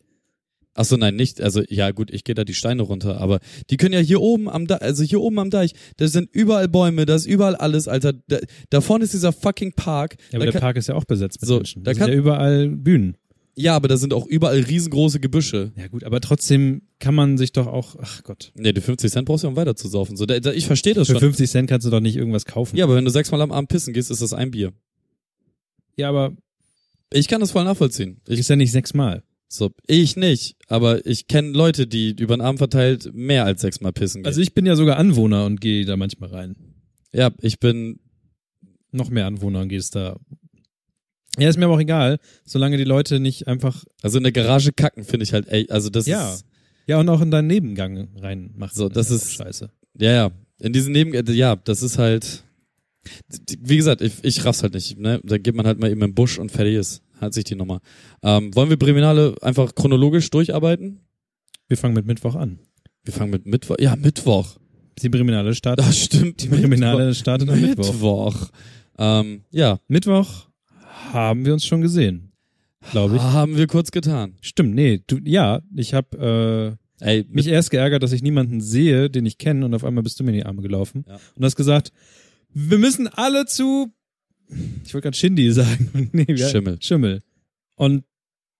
Ach 0.74 0.84
so, 0.86 0.96
nein, 0.96 1.16
nicht. 1.16 1.40
Also 1.40 1.62
ja, 1.68 1.90
gut, 1.90 2.10
ich 2.10 2.24
gehe 2.24 2.34
da 2.34 2.44
die 2.44 2.54
Steine 2.54 2.82
runter, 2.82 3.20
aber 3.20 3.40
die 3.68 3.76
können 3.76 3.92
ja 3.92 4.00
hier 4.00 4.22
oben 4.22 4.48
am 4.48 4.66
Deich, 4.66 4.80
also 4.80 5.02
hier 5.04 5.20
oben 5.20 5.38
am 5.38 5.50
Deich, 5.50 5.72
da 5.98 6.08
sind 6.08 6.30
überall 6.32 6.66
Bäume, 6.68 7.04
da 7.04 7.14
ist 7.14 7.26
überall 7.26 7.56
alles, 7.56 7.88
Alter. 7.88 8.14
Da, 8.28 8.38
da 8.70 8.80
vorne 8.80 9.04
ist 9.04 9.12
dieser 9.12 9.32
fucking 9.32 9.72
Park. 9.74 10.16
Ja, 10.30 10.38
aber 10.38 10.46
der 10.46 10.52
kann, 10.52 10.60
Park 10.62 10.76
ist 10.78 10.88
ja 10.88 10.94
auch 10.94 11.04
besetzt 11.04 11.40
mit 11.42 11.48
So, 11.48 11.56
Menschen. 11.56 11.84
da 11.84 11.90
Da 11.90 11.94
sind 11.94 12.00
kann- 12.04 12.10
ja 12.12 12.16
überall 12.18 12.68
Bühnen. 12.70 13.18
ja, 13.54 13.76
aber 13.76 13.88
da 13.88 13.98
sind 13.98 14.14
auch 14.14 14.26
überall 14.26 14.60
riesengroße 14.60 15.20
Gebüsche. 15.20 15.72
Ja 15.76 15.88
gut, 15.88 16.04
aber 16.04 16.20
trotzdem 16.22 16.80
kann 17.00 17.14
man 17.14 17.36
sich 17.36 17.52
doch 17.52 17.66
auch, 17.66 17.96
ach 18.00 18.22
Gott. 18.22 18.50
Nee, 18.56 18.72
die 18.72 18.80
50 18.80 19.12
Cent 19.12 19.26
brauchst 19.26 19.42
du 19.44 19.48
ja, 19.48 19.50
um 19.50 19.56
weiter 19.56 19.76
zu 19.76 19.88
saufen. 19.88 20.16
So, 20.16 20.24
da, 20.24 20.40
da, 20.40 20.52
ich 20.52 20.64
verstehe 20.66 20.94
das 20.94 21.06
Für 21.08 21.12
schon. 21.14 21.20
50 21.20 21.50
Cent 21.50 21.68
kannst 21.68 21.86
du 21.86 21.90
doch 21.90 22.00
nicht 22.00 22.16
irgendwas 22.16 22.46
kaufen. 22.46 22.78
Ja, 22.78 22.84
aber 22.86 22.94
wenn 22.96 23.04
du 23.04 23.10
sechsmal 23.10 23.42
am 23.42 23.52
Abend 23.52 23.68
pissen 23.68 23.92
gehst, 23.92 24.10
ist 24.10 24.22
das 24.22 24.32
ein 24.32 24.50
Bier. 24.50 24.72
ja 25.96 26.08
aber 26.08 26.32
Ich 27.12 27.28
kann 27.28 27.42
das 27.42 27.50
voll 27.50 27.64
nachvollziehen. 27.64 28.22
Ich, 28.26 28.38
ist 28.38 28.48
ja 28.48 28.56
nicht 28.56 28.72
sechsmal. 28.72 29.22
So, 29.52 29.70
ich 29.86 30.16
nicht, 30.16 30.56
aber 30.68 31.04
ich 31.06 31.26
kenne 31.26 31.50
Leute, 31.50 31.86
die 31.86 32.16
über 32.18 32.36
den 32.36 32.40
Abend 32.40 32.58
verteilt 32.58 33.10
mehr 33.12 33.44
als 33.44 33.60
sechsmal 33.60 33.92
pissen 33.92 34.22
gehen. 34.22 34.26
Also 34.26 34.40
ich 34.40 34.54
bin 34.54 34.64
ja 34.64 34.76
sogar 34.76 34.96
Anwohner 34.96 35.44
und 35.44 35.60
gehe 35.60 35.84
da 35.84 35.96
manchmal 35.98 36.30
rein. 36.30 36.56
ja, 37.12 37.30
ich 37.40 37.58
bin 37.60 37.98
Noch 38.92 39.10
mehr 39.10 39.26
Anwohner 39.26 39.60
und 39.60 39.68
gehst 39.68 39.94
da. 39.94 40.16
Ja, 41.38 41.48
ist 41.48 41.58
mir 41.58 41.64
aber 41.66 41.74
auch 41.74 41.80
egal, 41.80 42.18
solange 42.44 42.76
die 42.76 42.84
Leute 42.84 43.20
nicht 43.20 43.46
einfach, 43.48 43.84
Also 44.02 44.18
in 44.18 44.22
der 44.24 44.32
Garage 44.32 44.72
kacken 44.72 45.04
finde 45.04 45.24
ich 45.24 45.32
halt, 45.32 45.48
ey, 45.48 45.66
also 45.70 45.88
das 45.90 46.06
Ja. 46.06 46.32
ist, 46.34 46.44
ja 46.86 46.98
und 47.00 47.08
auch 47.08 47.20
in 47.22 47.30
deinen 47.30 47.46
Nebengang 47.48 48.08
reinmachen. 48.16 48.74
So, 48.76 48.88
das 48.88 49.10
ist- 49.10 49.26
auch 49.40 49.44
scheiße. 49.46 49.70
ja, 49.98 50.12
ja, 50.12 50.30
in 50.60 50.72
diesen 50.72 50.92
Neben, 50.92 51.12
äh, 51.14 51.30
ja, 51.32 51.56
das 51.56 51.82
ist 51.82 51.98
halt, 51.98 52.44
wie 53.60 53.76
gesagt, 53.76 54.00
ich, 54.00 54.12
ich 54.22 54.44
raff's 54.44 54.62
halt 54.62 54.74
nicht, 54.74 54.98
ne, 54.98 55.20
da 55.24 55.36
geht 55.38 55.54
man 55.54 55.66
halt 55.66 55.78
mal 55.78 55.90
eben 55.90 56.02
im 56.02 56.14
Busch 56.14 56.38
und 56.38 56.50
fertig 56.52 56.76
ist, 56.76 57.01
hat 57.22 57.32
sich 57.34 57.44
die 57.44 57.54
Nummer. 57.54 57.80
Ähm, 58.22 58.54
wollen 58.54 58.68
wir 58.70 58.76
Briminale 58.78 59.34
einfach 59.40 59.74
chronologisch 59.74 60.28
durcharbeiten? 60.30 61.00
Wir 61.68 61.76
fangen 61.76 61.94
mit 61.94 62.06
Mittwoch 62.06 62.34
an. 62.34 62.58
Wir 63.04 63.12
fangen 63.14 63.30
mit 63.30 63.46
Mittwoch, 63.46 63.76
ja, 63.80 63.96
Mittwoch. 63.96 64.56
Die 65.00 65.10
Kriminale 65.10 65.54
startet. 65.54 65.86
Das 65.86 65.98
stimmt, 65.98 66.42
Die 66.42 66.48
Kriminale 66.48 67.14
startet 67.14 67.48
am 67.48 67.60
Mittwoch. 67.60 67.92
Mittwoch. 67.92 68.48
Ähm, 68.98 69.42
ja, 69.50 69.80
Mittwoch 69.88 70.46
haben 71.12 71.44
wir 71.46 71.54
uns 71.54 71.64
schon 71.64 71.80
gesehen, 71.80 72.32
glaube 72.90 73.16
ich. 73.16 73.22
haben 73.22 73.56
wir 73.56 73.66
kurz 73.66 73.90
getan. 73.90 74.34
Stimmt, 74.42 74.74
nee, 74.74 75.02
du, 75.06 75.18
ja, 75.24 75.62
ich 75.74 75.94
habe 75.94 76.76
äh, 77.00 77.04
Ey, 77.04 77.24
mich 77.30 77.48
erst 77.48 77.70
geärgert, 77.70 78.02
dass 78.04 78.12
ich 78.12 78.22
niemanden 78.22 78.60
sehe, 78.60 79.10
den 79.10 79.26
ich 79.26 79.38
kenne, 79.38 79.64
und 79.64 79.74
auf 79.74 79.84
einmal 79.84 80.04
bist 80.04 80.20
du 80.20 80.24
mir 80.24 80.30
in 80.30 80.36
die 80.36 80.46
Arme 80.46 80.62
gelaufen 80.62 81.04
Ja. 81.08 81.18
und 81.34 81.44
hast 81.44 81.56
gesagt, 81.56 81.90
wir 82.54 82.78
müssen 82.78 83.08
alle 83.08 83.46
zu, 83.46 83.92
ich 84.48 84.94
wollte 84.94 85.06
gerade 85.06 85.16
Shindy 85.16 85.50
sagen, 85.52 86.10
nee, 86.12 86.36
Schimmel. 86.36 86.78
Schimmel. 86.80 87.22
Und 87.76 88.04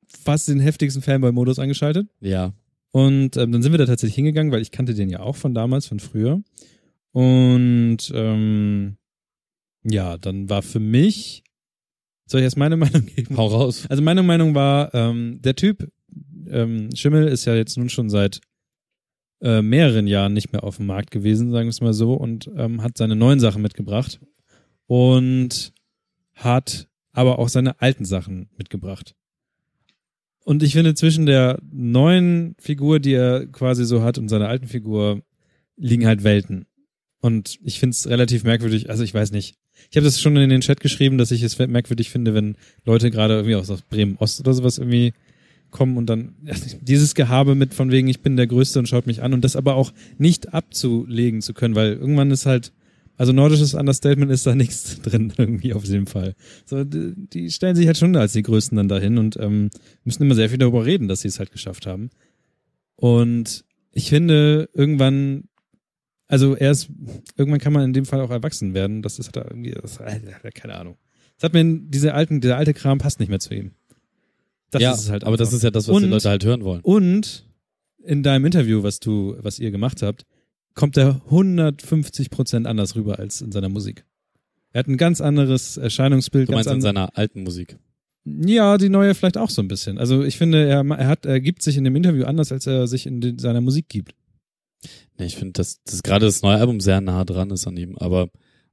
fast 0.07 0.49
den 0.49 0.61
heftigsten 0.61 1.03
Fanboy-Modus 1.03 1.59
eingeschaltet. 1.59 2.09
ja, 2.21 2.53
Und 2.91 3.37
ähm, 3.37 3.53
dann 3.53 3.63
sind 3.63 3.73
wir 3.73 3.79
da 3.79 3.87
tatsächlich 3.87 4.15
hingegangen, 4.15 4.53
weil 4.53 4.63
ich 4.63 4.71
kannte 4.71 4.95
den 4.95 5.11
ja 5.11 5.21
auch 5.21 5.37
von 5.37 5.55
damals, 5.55 5.87
von 5.87 6.01
früher. 6.01 6.43
Und 7.13 7.99
ähm, 8.15 8.97
ja, 9.85 10.17
dann 10.17 10.49
war 10.49 10.63
für 10.63 10.81
mich, 10.81 11.45
soll 12.27 12.41
ich 12.41 12.45
erst 12.45 12.57
meine 12.57 12.77
Meinung 12.79 13.07
geben? 13.07 13.37
hau 13.37 13.47
raus. 13.47 13.87
Also 13.89 14.03
meine 14.03 14.23
Meinung 14.23 14.55
war, 14.55 14.95
ähm, 14.95 15.41
der 15.43 15.57
Typ, 15.57 15.91
ähm, 16.49 16.91
Schimmel 16.95 17.29
ist 17.29 17.45
ja 17.45 17.55
jetzt 17.55 17.77
nun 17.77 17.89
schon 17.89 18.11
seit 18.11 18.41
äh, 19.41 19.63
mehreren 19.63 20.07
Jahren 20.07 20.35
nicht 20.35 20.53
mehr 20.53 20.65
auf 20.65 20.77
dem 20.77 20.87
Markt 20.87 21.11
gewesen, 21.11 21.51
sagen 21.51 21.67
wir 21.67 21.71
es 21.71 21.81
mal 21.81 21.95
so, 21.95 22.15
und 22.15 22.51
ähm, 22.57 22.83
hat 22.83 22.97
seine 22.97 23.17
neuen 23.17 23.41
Sachen 23.41 23.63
mitgebracht 23.63 24.21
und 24.93 25.73
hat 26.35 26.87
aber 27.13 27.39
auch 27.39 27.49
seine 27.49 27.81
alten 27.81 28.05
Sachen 28.05 28.51
mitgebracht. 28.59 29.15
Und 30.45 30.63
ich 30.63 30.75
finde, 30.75 30.95
zwischen 30.95 31.25
der 31.25 31.59
neuen 31.73 32.55
Figur, 32.59 33.01
die 33.01 33.15
er 33.15 33.47
quasi 33.47 33.87
so 33.87 34.03
hat, 34.03 34.19
und 34.19 34.29
seiner 34.29 34.49
alten 34.49 34.67
Figur 34.67 35.23
liegen 35.79 36.07
halt 36.07 36.25
Welten. 36.25 36.67
Und 37.23 37.59
ich 37.65 37.81
finde 37.81 37.93
es 37.93 38.07
relativ 38.07 38.45
merkwürdig, 38.45 38.91
also 38.91 39.03
ich 39.03 39.15
weiß 39.15 39.31
nicht. 39.31 39.57
Ich 39.91 39.97
habe 39.97 40.05
das 40.05 40.21
schon 40.21 40.37
in 40.37 40.51
den 40.51 40.61
Chat 40.61 40.81
geschrieben, 40.81 41.17
dass 41.17 41.31
ich 41.31 41.43
es 41.43 41.59
merkwürdig 41.59 42.11
finde, 42.11 42.35
wenn 42.35 42.59
Leute 42.85 43.11
gerade 43.11 43.37
irgendwie 43.37 43.55
aus 43.55 43.73
Bremen 43.89 44.19
Ost 44.19 44.41
oder 44.41 44.53
sowas 44.53 44.77
irgendwie 44.77 45.15
kommen 45.71 45.97
und 45.97 46.05
dann 46.05 46.35
dieses 46.83 47.15
Gehabe 47.15 47.55
mit 47.55 47.73
von 47.73 47.91
wegen, 47.91 48.09
ich 48.09 48.21
bin 48.21 48.37
der 48.37 48.47
Größte 48.47 48.79
und 48.79 48.91
schaut 48.91 49.07
mich 49.07 49.23
an 49.23 49.33
und 49.33 49.43
das 49.43 49.57
aber 49.57 49.75
auch 49.75 49.95
nicht 50.19 50.53
abzulegen 50.53 51.41
zu 51.41 51.55
können, 51.55 51.77
weil 51.77 51.95
irgendwann 51.95 52.31
ist 52.31 52.45
halt, 52.45 52.73
also 53.23 53.33
nordisches 53.33 53.75
Understatement 53.75 54.33
ist 54.33 54.45
da 54.49 54.55
nichts 54.57 55.01
drin 55.01 55.33
irgendwie 55.39 55.75
auf 55.75 55.85
jeden 55.85 56.07
Fall. 56.07 56.35
So, 56.67 56.83
die, 56.83 57.15
die 57.17 57.53
stellen 57.53 57.77
sich 57.77 57.87
halt 57.87 57.97
schon 57.97 58.17
als 58.17 58.33
die 58.33 58.43
Größten 58.43 58.75
dann 58.77 58.89
dahin 58.89 59.17
und 59.17 59.37
ähm, 59.37 59.71
müssen 60.03 60.25
immer 60.25 60.35
sehr 60.35 60.49
viel 60.49 60.59
darüber 60.59 60.85
reden, 60.85 61.07
dass 61.07 61.21
sie 61.21 61.29
es 61.29 61.39
halt 61.39 61.53
geschafft 61.53 61.87
haben. 61.87 62.11
Und 62.97 63.65
ich 63.93 64.09
finde, 64.09 64.69
irgendwann, 64.75 65.45
also 66.27 66.57
erst, 66.57 66.91
irgendwann 67.37 67.61
kann 67.61 67.73
man 67.73 67.85
in 67.85 67.93
dem 67.93 68.07
Fall 68.07 68.21
auch 68.21 68.31
erwachsen 68.31 68.75
werden. 68.75 69.03
Das 69.03 69.21
ist 69.21 69.37
halt 69.37 69.47
irgendwie, 69.51 69.71
das, 69.71 70.01
keine 70.55 70.75
Ahnung. 70.75 70.97
Das 71.37 71.45
hat 71.45 71.53
mir 71.53 71.79
diese 71.81 72.15
alten, 72.15 72.41
dieser 72.41 72.57
alte 72.57 72.75
Kram 72.75 72.99
passt 72.99 73.21
nicht 73.21 73.29
mehr 73.29 73.39
zu 73.39 73.55
ihm. 73.55 73.71
Das 74.73 74.83
ja, 74.83 74.95
ist 74.95 75.03
es 75.03 75.11
halt 75.11 75.23
aber 75.23 75.37
das 75.37 75.51
einfach. 75.51 75.59
ist 75.59 75.63
ja 75.63 75.71
das, 75.71 75.87
was 75.87 75.97
die 75.97 76.05
Und- 76.07 76.11
Leute 76.11 76.29
halt 76.29 76.45
hören 76.45 76.65
wollen. 76.65 76.81
Und 76.81 77.49
in 78.03 78.25
deinem 78.25 78.47
Interview, 78.47 78.83
was 78.83 78.99
du, 78.99 79.37
was 79.39 79.61
ihr 79.61 79.71
gemacht 79.71 80.03
habt, 80.03 80.27
kommt 80.75 80.97
er 80.97 81.21
150 81.27 82.31
Prozent 82.31 82.67
anders 82.67 82.95
rüber 82.97 83.19
als 83.19 83.41
in 83.41 83.53
seiner 83.53 83.69
Musik. 83.69 84.05
Er 84.73 84.81
hat 84.81 84.89
ein 84.89 84.97
ganz 84.97 85.21
anderes 85.21 85.77
Erscheinungsbild. 85.77 86.49
Du 86.49 86.53
meinst 86.55 86.69
in 86.69 86.75
an- 86.77 86.81
seiner 86.81 87.17
alten 87.17 87.43
Musik. 87.43 87.77
ja, 88.25 88.79
die 88.79 88.89
neue 88.89 89.15
vielleicht 89.15 89.37
auch 89.39 89.51
so 89.51 89.61
ein 89.63 89.69
bisschen. 89.69 89.99
Also 89.99 90.23
ich 90.23 90.39
finde, 90.39 90.67
er, 90.67 90.85
er 90.85 91.07
hat, 91.09 91.27
er 91.27 91.41
gibt 91.41 91.63
sich 91.63 91.77
in 91.77 91.85
dem 91.85 91.95
Interview 91.97 92.25
anders, 92.25 92.53
als 92.53 92.67
er 92.67 92.87
sich 92.87 93.07
in 93.07 93.21
den, 93.21 93.39
seiner 93.39 93.61
Musik 93.61 93.89
gibt. 93.89 94.15
Nee, 95.19 95.27
ich 95.27 95.37
finde, 95.37 95.53
dass, 95.53 95.83
dass 95.85 96.03
gerade 96.03 96.27
das 96.27 96.43
neue 96.43 96.57
Album 96.59 96.81
sehr 96.81 97.01
nah 97.01 97.25
dran 97.25 97.51
ist 97.51 97.67
an 97.67 97.77
ihm, 97.77 97.97
aber 97.99 98.31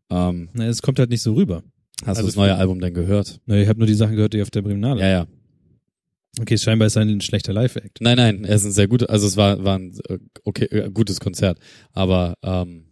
ähm, 0.09 0.49
Na, 0.53 0.65
Es 0.67 0.81
kommt 0.81 0.99
halt 0.99 1.09
nicht 1.09 1.21
so 1.21 1.33
rüber. 1.33 1.63
hast 2.01 2.07
Also 2.09 2.21
du 2.21 2.27
das 2.27 2.35
neue 2.35 2.55
Album 2.55 2.79
denn 2.79 2.93
gehört? 2.93 3.41
Na, 3.45 3.57
Ich 3.57 3.67
habe 3.67 3.77
nur 3.79 3.87
die 3.87 3.93
Sachen 3.93 4.15
gehört, 4.15 4.33
die 4.33 4.41
auf 4.41 4.49
der 4.51 4.61
Breminale. 4.61 5.01
Ja, 5.01 5.07
ja. 5.09 5.27
Okay, 6.39 6.57
scheinbar 6.57 6.85
ist 6.87 6.95
ein 6.95 7.21
schlechter 7.21 7.51
Live-Act. 7.51 7.99
Nein, 8.01 8.17
nein, 8.17 8.45
er 8.45 8.55
ist 8.55 8.63
ein 8.63 8.71
sehr 8.71 8.87
guter, 8.87 9.09
also 9.09 9.27
es 9.27 9.35
war, 9.35 9.63
war 9.63 9.77
ein 9.77 9.93
okay, 10.45 10.65
äh, 10.65 10.89
gutes 10.89 11.19
Konzert. 11.19 11.59
Aber 11.91 12.35
ähm, 12.43 12.85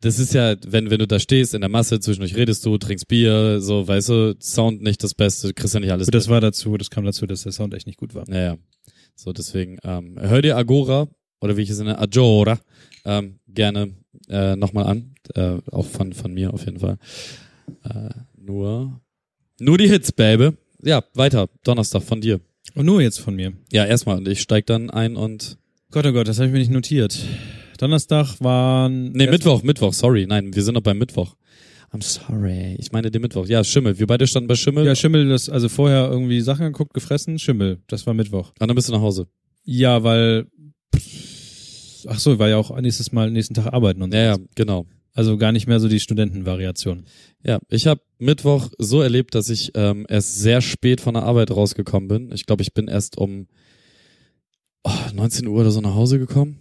das 0.00 0.18
ist 0.18 0.32
ja, 0.34 0.56
wenn, 0.66 0.90
wenn 0.90 0.98
du 0.98 1.06
da 1.06 1.18
stehst 1.18 1.54
in 1.54 1.60
der 1.60 1.68
Masse, 1.70 2.00
zwischendurch 2.00 2.36
redest 2.36 2.64
du, 2.64 2.78
trinkst 2.78 3.08
Bier, 3.08 3.60
so, 3.60 3.86
weißt 3.86 4.08
du, 4.08 4.36
Sound 4.40 4.82
nicht 4.82 5.02
das 5.02 5.14
Beste, 5.14 5.52
kriegst 5.52 5.74
ja 5.74 5.80
nicht 5.80 5.92
alles 5.92 6.08
das 6.08 6.28
war 6.28 6.40
dazu, 6.40 6.76
das 6.76 6.90
kam 6.90 7.04
dazu, 7.04 7.26
dass 7.26 7.42
der 7.42 7.52
Sound 7.52 7.74
echt 7.74 7.86
nicht 7.86 7.98
gut 7.98 8.14
war. 8.14 8.24
Naja. 8.28 8.56
So, 9.14 9.32
deswegen, 9.32 9.78
ähm, 9.84 10.16
hör 10.18 10.42
dir 10.42 10.56
Agora, 10.56 11.08
oder 11.40 11.56
wie 11.56 11.62
ich 11.62 11.70
es 11.70 11.78
nenne, 11.78 11.98
Agora, 11.98 12.58
ähm, 13.04 13.40
gerne 13.48 13.94
äh, 14.28 14.56
nochmal 14.56 14.86
an. 14.86 15.14
Äh, 15.34 15.58
auch 15.70 15.86
von, 15.86 16.12
von 16.12 16.32
mir 16.32 16.52
auf 16.52 16.64
jeden 16.64 16.78
Fall. 16.78 16.98
Äh, 17.84 18.10
nur, 18.36 19.00
nur 19.58 19.78
die 19.78 19.88
Hits, 19.88 20.12
Baby. 20.12 20.52
Ja, 20.86 21.02
weiter. 21.14 21.48
Donnerstag 21.64 22.04
von 22.04 22.20
dir. 22.20 22.40
Und 22.76 22.86
nur 22.86 23.02
jetzt 23.02 23.18
von 23.18 23.34
mir. 23.34 23.54
Ja, 23.72 23.84
erstmal. 23.84 24.18
Und 24.18 24.28
ich 24.28 24.40
steig 24.40 24.66
dann 24.66 24.88
ein 24.88 25.16
und. 25.16 25.58
Gott, 25.90 26.06
oh 26.06 26.12
Gott, 26.12 26.28
das 26.28 26.38
habe 26.38 26.46
ich 26.46 26.52
mir 26.52 26.60
nicht 26.60 26.70
notiert. 26.70 27.18
Donnerstag 27.78 28.36
waren. 28.40 29.10
Nee, 29.10 29.26
Mittwoch, 29.26 29.64
Mittwoch, 29.64 29.92
sorry. 29.92 30.26
Nein, 30.28 30.54
wir 30.54 30.62
sind 30.62 30.74
noch 30.74 30.82
beim 30.82 30.98
Mittwoch. 30.98 31.34
I'm 31.92 32.02
sorry. 32.02 32.76
Ich 32.78 32.92
meine 32.92 33.10
den 33.10 33.20
Mittwoch. 33.20 33.46
Ja, 33.46 33.64
Schimmel. 33.64 33.98
Wir 33.98 34.06
beide 34.06 34.28
standen 34.28 34.46
bei 34.46 34.54
Schimmel. 34.54 34.86
Ja, 34.86 34.94
Schimmel, 34.94 35.28
das, 35.28 35.48
also 35.48 35.68
vorher 35.68 36.08
irgendwie 36.08 36.40
Sachen 36.40 36.66
geguckt, 36.66 36.94
gefressen, 36.94 37.40
Schimmel. 37.40 37.80
Das 37.88 38.06
war 38.06 38.14
Mittwoch. 38.14 38.52
und 38.60 38.68
dann 38.68 38.76
bist 38.76 38.88
du 38.88 38.92
nach 38.92 39.00
Hause. 39.00 39.26
Ja, 39.64 40.04
weil. 40.04 40.46
Ach 42.06 42.18
so, 42.20 42.38
war 42.38 42.48
ja 42.48 42.58
auch 42.58 42.80
nächstes 42.80 43.10
Mal, 43.10 43.32
nächsten 43.32 43.54
Tag 43.54 43.72
arbeiten 43.72 44.02
und 44.02 44.12
so. 44.12 44.16
Ja, 44.16 44.24
ja, 44.24 44.36
genau. 44.54 44.86
Also 45.16 45.38
gar 45.38 45.50
nicht 45.50 45.66
mehr 45.66 45.80
so 45.80 45.88
die 45.88 45.98
Studentenvariation. 45.98 47.06
Ja, 47.42 47.58
ich 47.70 47.86
habe 47.86 48.02
Mittwoch 48.18 48.68
so 48.76 49.00
erlebt, 49.00 49.34
dass 49.34 49.48
ich 49.48 49.72
ähm, 49.74 50.04
erst 50.10 50.36
sehr 50.36 50.60
spät 50.60 51.00
von 51.00 51.14
der 51.14 51.22
Arbeit 51.22 51.50
rausgekommen 51.50 52.06
bin. 52.06 52.32
Ich 52.32 52.44
glaube, 52.44 52.62
ich 52.62 52.74
bin 52.74 52.86
erst 52.86 53.16
um 53.16 53.46
oh, 54.84 54.90
19 55.14 55.46
Uhr 55.46 55.62
oder 55.62 55.70
so 55.70 55.80
nach 55.80 55.94
Hause 55.94 56.18
gekommen. 56.18 56.58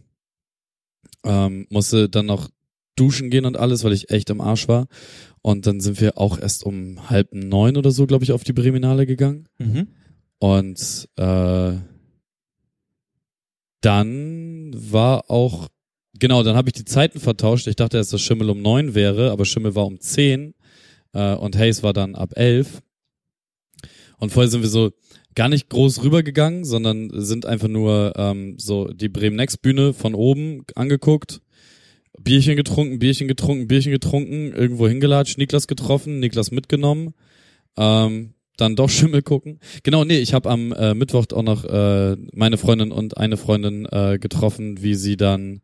Ähm, 1.26 1.68
musste 1.70 2.08
dann 2.08 2.28
noch 2.28 2.50
duschen 2.96 3.30
gehen 3.30 3.46
und 3.46 3.58
alles, 3.58 3.84
weil 3.84 3.92
ich 3.92 4.10
echt 4.10 4.30
im 4.30 4.40
Arsch 4.40 4.70
war. 4.70 4.88
Und 5.42 5.68
dann 5.68 5.82
sind 5.82 6.00
wir 6.00 6.18
auch 6.18 6.40
erst 6.40 6.64
um 6.64 7.10
halb 7.10 7.34
neun 7.34 7.76
oder 7.76 7.92
so, 7.92 8.08
glaube 8.08 8.24
ich, 8.24 8.32
auf 8.32 8.46
die 8.46 8.54
Breminale 8.54 9.06
gegangen. 9.06 9.50
Mhm. 9.58 9.90
Und 10.40 11.10
äh, 11.18 11.74
dann 13.82 14.72
war 14.74 15.30
auch, 15.30 15.68
genau, 16.20 16.44
dann 16.44 16.56
habe 16.56 16.70
ich 16.70 16.74
die 16.74 16.86
Zeiten 16.86 17.20
vertauscht. 17.20 17.68
Ich 17.68 17.76
dachte 17.76 17.98
dass 17.98 18.22
Schimmel 18.22 18.50
um 18.50 18.62
neun 18.62 18.96
wäre, 18.96 19.32
aber 19.32 19.46
Schimmel 19.46 19.76
war 19.76 19.86
um 19.86 20.00
zehn 20.00 20.54
äh, 21.14 21.36
und 21.36 21.58
Hayes 21.58 21.84
war 21.84 21.94
dann 21.94 22.16
ab 22.16 22.34
elf. 22.36 22.82
Und 24.18 24.32
vorher 24.32 24.50
sind 24.50 24.62
wir 24.62 24.70
so 24.70 24.92
gar 25.36 25.50
nicht 25.50 25.70
groß 25.70 26.04
rübergegangen, 26.04 26.64
sondern 26.64 27.10
sind 27.14 27.46
einfach 27.46 27.68
nur 27.68 28.14
ähm, 28.16 28.56
so 28.58 28.88
die 28.88 29.10
Bremen 29.10 29.36
Next 29.36 29.62
Bühne 29.62 29.94
von 29.94 30.16
oben 30.16 30.64
angeguckt, 30.76 31.42
Bierchen 32.18 32.56
getrunken, 32.56 33.00
Bierchen 33.00 33.28
getrunken, 33.28 33.68
Bierchen 33.68 33.92
getrunken, 33.92 34.54
irgendwo 34.54 34.88
hingelatscht, 34.88 35.38
Niklas 35.38 35.68
getroffen, 35.68 36.20
Niklas 36.20 36.52
mitgenommen, 36.52 37.14
ähm, 37.78 38.35
dann 38.58 38.76
doch 38.76 38.90
Schimmel 38.90 39.22
gucken. 39.22 39.60
Genau, 39.84 40.04
nee, 40.04 40.20
ich 40.20 40.34
habe 40.34 40.50
am 40.50 40.72
äh, 40.72 40.94
Mittwoch 40.94 41.26
auch 41.34 41.44
noch 41.44 41.66
äh, 41.66 42.16
meine 42.34 42.58
Freundin 42.58 42.92
und 42.92 43.18
eine 43.18 43.38
Freundin 43.38 43.86
äh, 43.92 44.18
getroffen, 44.20 44.82
wie 44.82 44.96
sie 44.96 45.18
dann 45.18 45.62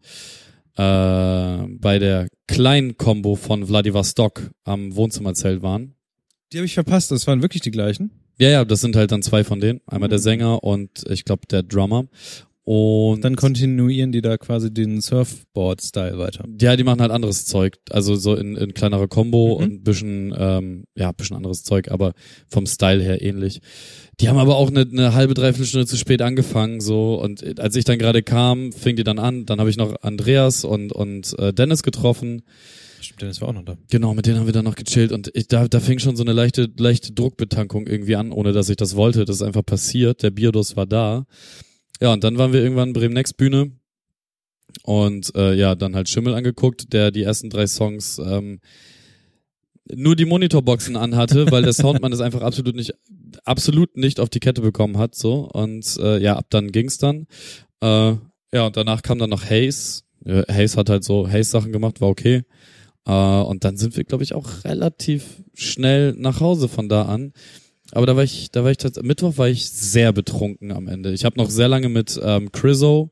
äh, 0.75 1.67
bei 1.79 1.99
der 1.99 2.27
kleinen 2.47 2.97
Combo 2.97 3.35
von 3.35 3.65
Vladivostok 3.65 4.51
am 4.63 4.95
Wohnzimmerzelt 4.95 5.61
waren. 5.61 5.95
Die 6.51 6.57
habe 6.57 6.65
ich 6.65 6.73
verpasst, 6.73 7.11
das 7.11 7.27
waren 7.27 7.41
wirklich 7.41 7.61
die 7.61 7.71
gleichen. 7.71 8.11
Ja, 8.37 8.49
ja, 8.49 8.65
das 8.65 8.81
sind 8.81 8.95
halt 8.95 9.11
dann 9.11 9.21
zwei 9.21 9.43
von 9.43 9.59
denen. 9.59 9.81
Einmal 9.85 10.09
der 10.09 10.19
Sänger 10.19 10.63
und 10.63 11.03
ich 11.09 11.25
glaube 11.25 11.43
der 11.49 11.63
Drummer. 11.63 12.05
Und 12.63 13.21
Dann 13.23 13.35
kontinuieren 13.35 14.11
die 14.11 14.21
da 14.21 14.37
quasi 14.37 14.71
den 14.71 15.01
Surfboard-Style 15.01 16.17
weiter. 16.19 16.45
ja, 16.61 16.75
die 16.75 16.83
machen 16.83 17.01
halt 17.01 17.11
anderes 17.11 17.45
Zeug. 17.45 17.77
Also 17.89 18.15
so 18.15 18.35
in, 18.35 18.55
in 18.55 18.73
kleinerer 18.73 19.07
Combo 19.07 19.57
Mhm. 19.57 19.63
und 19.63 19.73
ein 19.73 19.83
bisschen, 19.83 20.33
ähm, 20.37 20.83
ja, 20.95 21.11
bisschen 21.11 21.35
anderes 21.35 21.63
Zeug, 21.63 21.89
aber 21.89 22.13
vom 22.47 22.67
Style 22.67 23.01
her 23.01 23.21
ähnlich. 23.21 23.61
Die 24.19 24.29
haben 24.29 24.37
aber 24.37 24.57
auch 24.57 24.69
eine, 24.69 24.81
eine 24.81 25.13
halbe, 25.15 25.33
dreiviertel 25.33 25.65
Stunde 25.65 25.87
zu 25.87 25.97
spät 25.97 26.21
angefangen, 26.21 26.81
so. 26.81 27.15
Und 27.19 27.59
als 27.59 27.75
ich 27.75 27.83
dann 27.83 27.97
gerade 27.97 28.21
kam, 28.21 28.71
fing 28.71 28.95
die 28.95 29.03
dann 29.03 29.17
an. 29.17 29.45
Dann 29.47 29.59
habe 29.59 29.69
ich 29.71 29.77
noch 29.77 29.95
Andreas 30.03 30.63
und, 30.63 30.91
und 30.93 31.37
äh, 31.39 31.51
Dennis 31.53 31.81
getroffen. 31.81 32.43
Stimmt, 33.01 33.23
Dennis 33.23 33.41
war 33.41 33.49
auch 33.49 33.53
noch 33.53 33.65
da. 33.65 33.75
Genau, 33.89 34.13
mit 34.13 34.27
denen 34.27 34.37
haben 34.37 34.45
wir 34.45 34.53
dann 34.53 34.65
noch 34.65 34.75
gechillt 34.75 35.11
und 35.11 35.31
ich, 35.33 35.47
da, 35.47 35.67
da 35.67 35.79
fing 35.79 35.97
schon 35.97 36.15
so 36.15 36.21
eine 36.23 36.33
leichte, 36.33 36.69
leichte 36.77 37.13
Druckbetankung 37.13 37.87
irgendwie 37.87 38.15
an, 38.15 38.31
ohne 38.31 38.51
dass 38.53 38.69
ich 38.69 38.75
das 38.77 38.95
wollte. 38.95 39.25
Das 39.25 39.37
ist 39.37 39.41
einfach 39.41 39.65
passiert. 39.65 40.21
Der 40.21 40.29
Bierdus 40.29 40.75
war 40.77 40.85
da. 40.85 41.25
Ja, 42.01 42.13
und 42.13 42.23
dann 42.23 42.37
waren 42.37 42.51
wir 42.51 42.61
irgendwann 42.61 42.93
Bremen 42.93 43.13
Next 43.13 43.37
Bühne 43.37 43.71
und 44.83 45.33
äh, 45.35 45.53
ja, 45.53 45.75
dann 45.75 45.95
halt 45.95 46.09
Schimmel 46.09 46.33
angeguckt, 46.33 46.93
der 46.93 47.11
die 47.11 47.23
ersten 47.23 47.49
drei 47.49 47.67
Songs 47.67 48.19
ähm, 48.19 48.59
nur 49.93 50.15
die 50.15 50.25
Monitorboxen 50.25 50.95
anhatte, 50.95 51.51
weil 51.51 51.63
der 51.63 51.73
Soundmann 51.73 52.13
es 52.13 52.21
einfach 52.21 52.41
absolut 52.41 52.75
nicht, 52.75 52.93
absolut 53.45 53.97
nicht 53.97 54.19
auf 54.19 54.29
die 54.29 54.39
Kette 54.39 54.61
bekommen 54.61 54.97
hat, 54.97 55.15
so. 55.15 55.49
Und 55.53 55.97
äh, 56.01 56.21
ja, 56.21 56.37
ab 56.37 56.47
dann 56.49 56.71
ging's 56.71 56.97
dann. 56.97 57.27
Äh, 57.81 58.15
ja, 58.53 58.65
und 58.65 58.77
danach 58.77 59.01
kam 59.01 59.19
dann 59.19 59.29
noch 59.29 59.49
Hayes. 59.49 60.05
Ja, 60.25 60.43
Hayes 60.47 60.77
hat 60.77 60.89
halt 60.89 61.03
so 61.03 61.27
Hayes-Sachen 61.27 61.71
gemacht, 61.71 62.01
war 62.01 62.09
okay. 62.09 62.43
Äh, 63.05 63.11
und 63.11 63.63
dann 63.63 63.77
sind 63.77 63.97
wir, 63.97 64.03
glaube 64.03 64.23
ich, 64.23 64.33
auch 64.33 64.63
relativ 64.63 65.43
schnell 65.53 66.13
nach 66.13 66.39
Hause 66.39 66.67
von 66.67 66.89
da 66.89 67.03
an. 67.03 67.33
Aber 67.91 68.05
da 68.05 68.15
war 68.15 68.23
ich, 68.23 68.51
da 68.51 68.63
war 68.63 68.71
ich 68.71 68.77
tatsächlich, 68.77 69.07
Mittwoch 69.07 69.37
war 69.37 69.49
ich 69.49 69.69
sehr 69.69 70.13
betrunken 70.13 70.71
am 70.71 70.87
Ende. 70.87 71.11
Ich 71.13 71.25
habe 71.25 71.37
noch 71.37 71.49
sehr 71.49 71.67
lange 71.67 71.89
mit 71.89 72.19
ähm, 72.23 72.51
Chriso 72.51 73.11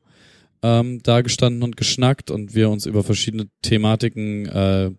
ähm, 0.62 1.00
da 1.02 1.20
gestanden 1.20 1.62
und 1.62 1.76
geschnackt 1.76 2.30
und 2.30 2.54
wir 2.54 2.70
uns 2.70 2.86
über 2.86 3.02
verschiedene 3.02 3.48
Thematiken 3.62 4.46
äh, 4.46 4.90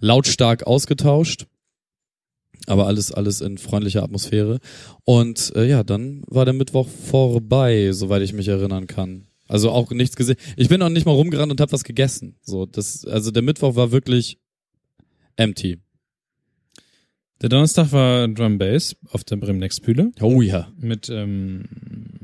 lautstark 0.00 0.66
ausgetauscht. 0.66 1.46
Aber 2.66 2.86
alles, 2.86 3.12
alles 3.12 3.40
in 3.40 3.58
freundlicher 3.58 4.02
Atmosphäre. 4.02 4.58
Und 5.04 5.52
äh, 5.54 5.68
ja, 5.68 5.84
dann 5.84 6.22
war 6.26 6.44
der 6.44 6.54
Mittwoch 6.54 6.88
vorbei, 6.88 7.92
soweit 7.92 8.22
ich 8.22 8.32
mich 8.32 8.48
erinnern 8.48 8.86
kann. 8.86 9.26
Also 9.46 9.70
auch 9.70 9.90
nichts 9.92 10.16
gesehen. 10.16 10.36
Ich 10.56 10.68
bin 10.68 10.82
auch 10.82 10.88
nicht 10.88 11.06
mal 11.06 11.12
rumgerannt 11.12 11.52
und 11.52 11.60
habe 11.60 11.72
was 11.72 11.84
gegessen. 11.84 12.36
So, 12.42 12.66
das, 12.66 13.04
also 13.04 13.30
der 13.30 13.42
Mittwoch 13.42 13.76
war 13.76 13.92
wirklich 13.92 14.38
empty. 15.36 15.78
Der 17.42 17.50
Donnerstag 17.50 17.92
war 17.92 18.28
Drum 18.28 18.56
Bass 18.58 18.96
auf 19.10 19.22
der 19.24 19.36
Bremen 19.36 19.58
Next 19.58 19.82
Bühne 19.82 20.12
Oh 20.20 20.40
ja. 20.40 20.68
mit 20.78 21.10
ähm, 21.10 21.64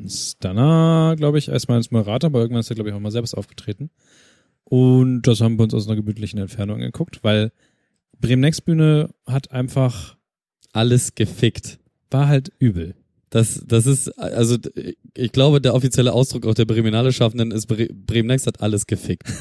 Stunner, 0.09 1.15
glaube 1.19 1.39
ich, 1.39 1.49
erstmal 1.49 1.77
als 1.79 1.91
Moderator, 1.91 2.29
aber 2.29 2.41
irgendwann 2.41 2.61
ist 2.61 2.71
er, 2.71 2.75
glaube 2.77 2.89
ich, 2.91 2.97
auch 2.97 3.01
mal 3.01 3.11
selbst 3.11 3.35
aufgetreten. 3.35 3.91
Und 4.65 5.23
das 5.23 5.43
haben 5.43 5.59
wir 5.59 5.65
uns 5.65 5.75
aus 5.75 5.87
einer 5.87 5.97
gemütlichen 5.97 6.39
Entfernung 6.39 6.77
angeguckt, 6.77 7.23
weil 7.23 7.53
Bremen 8.19 8.41
Next 8.41 8.65
Bühne 8.65 9.11
hat 9.27 9.51
einfach, 9.53 10.17
Alles 10.73 11.15
gefickt. 11.15 11.79
war 12.11 12.29
halt 12.29 12.51
übel. 12.59 12.95
Das, 13.29 13.63
das 13.67 13.87
ist, 13.87 14.09
also 14.19 14.57
ich 15.15 15.33
glaube, 15.33 15.61
der 15.61 15.75
offizielle 15.75 16.13
Ausdruck 16.13 16.47
auch 16.47 16.55
der 16.55 16.65
Breminale 16.65 17.13
Schaffenden 17.13 17.51
ist, 17.51 17.67
Bre 17.67 17.89
Bremen 17.93 18.29
Next 18.29 18.47
hat 18.47 18.61
alles 18.61 18.87
gefickt. 18.87 19.25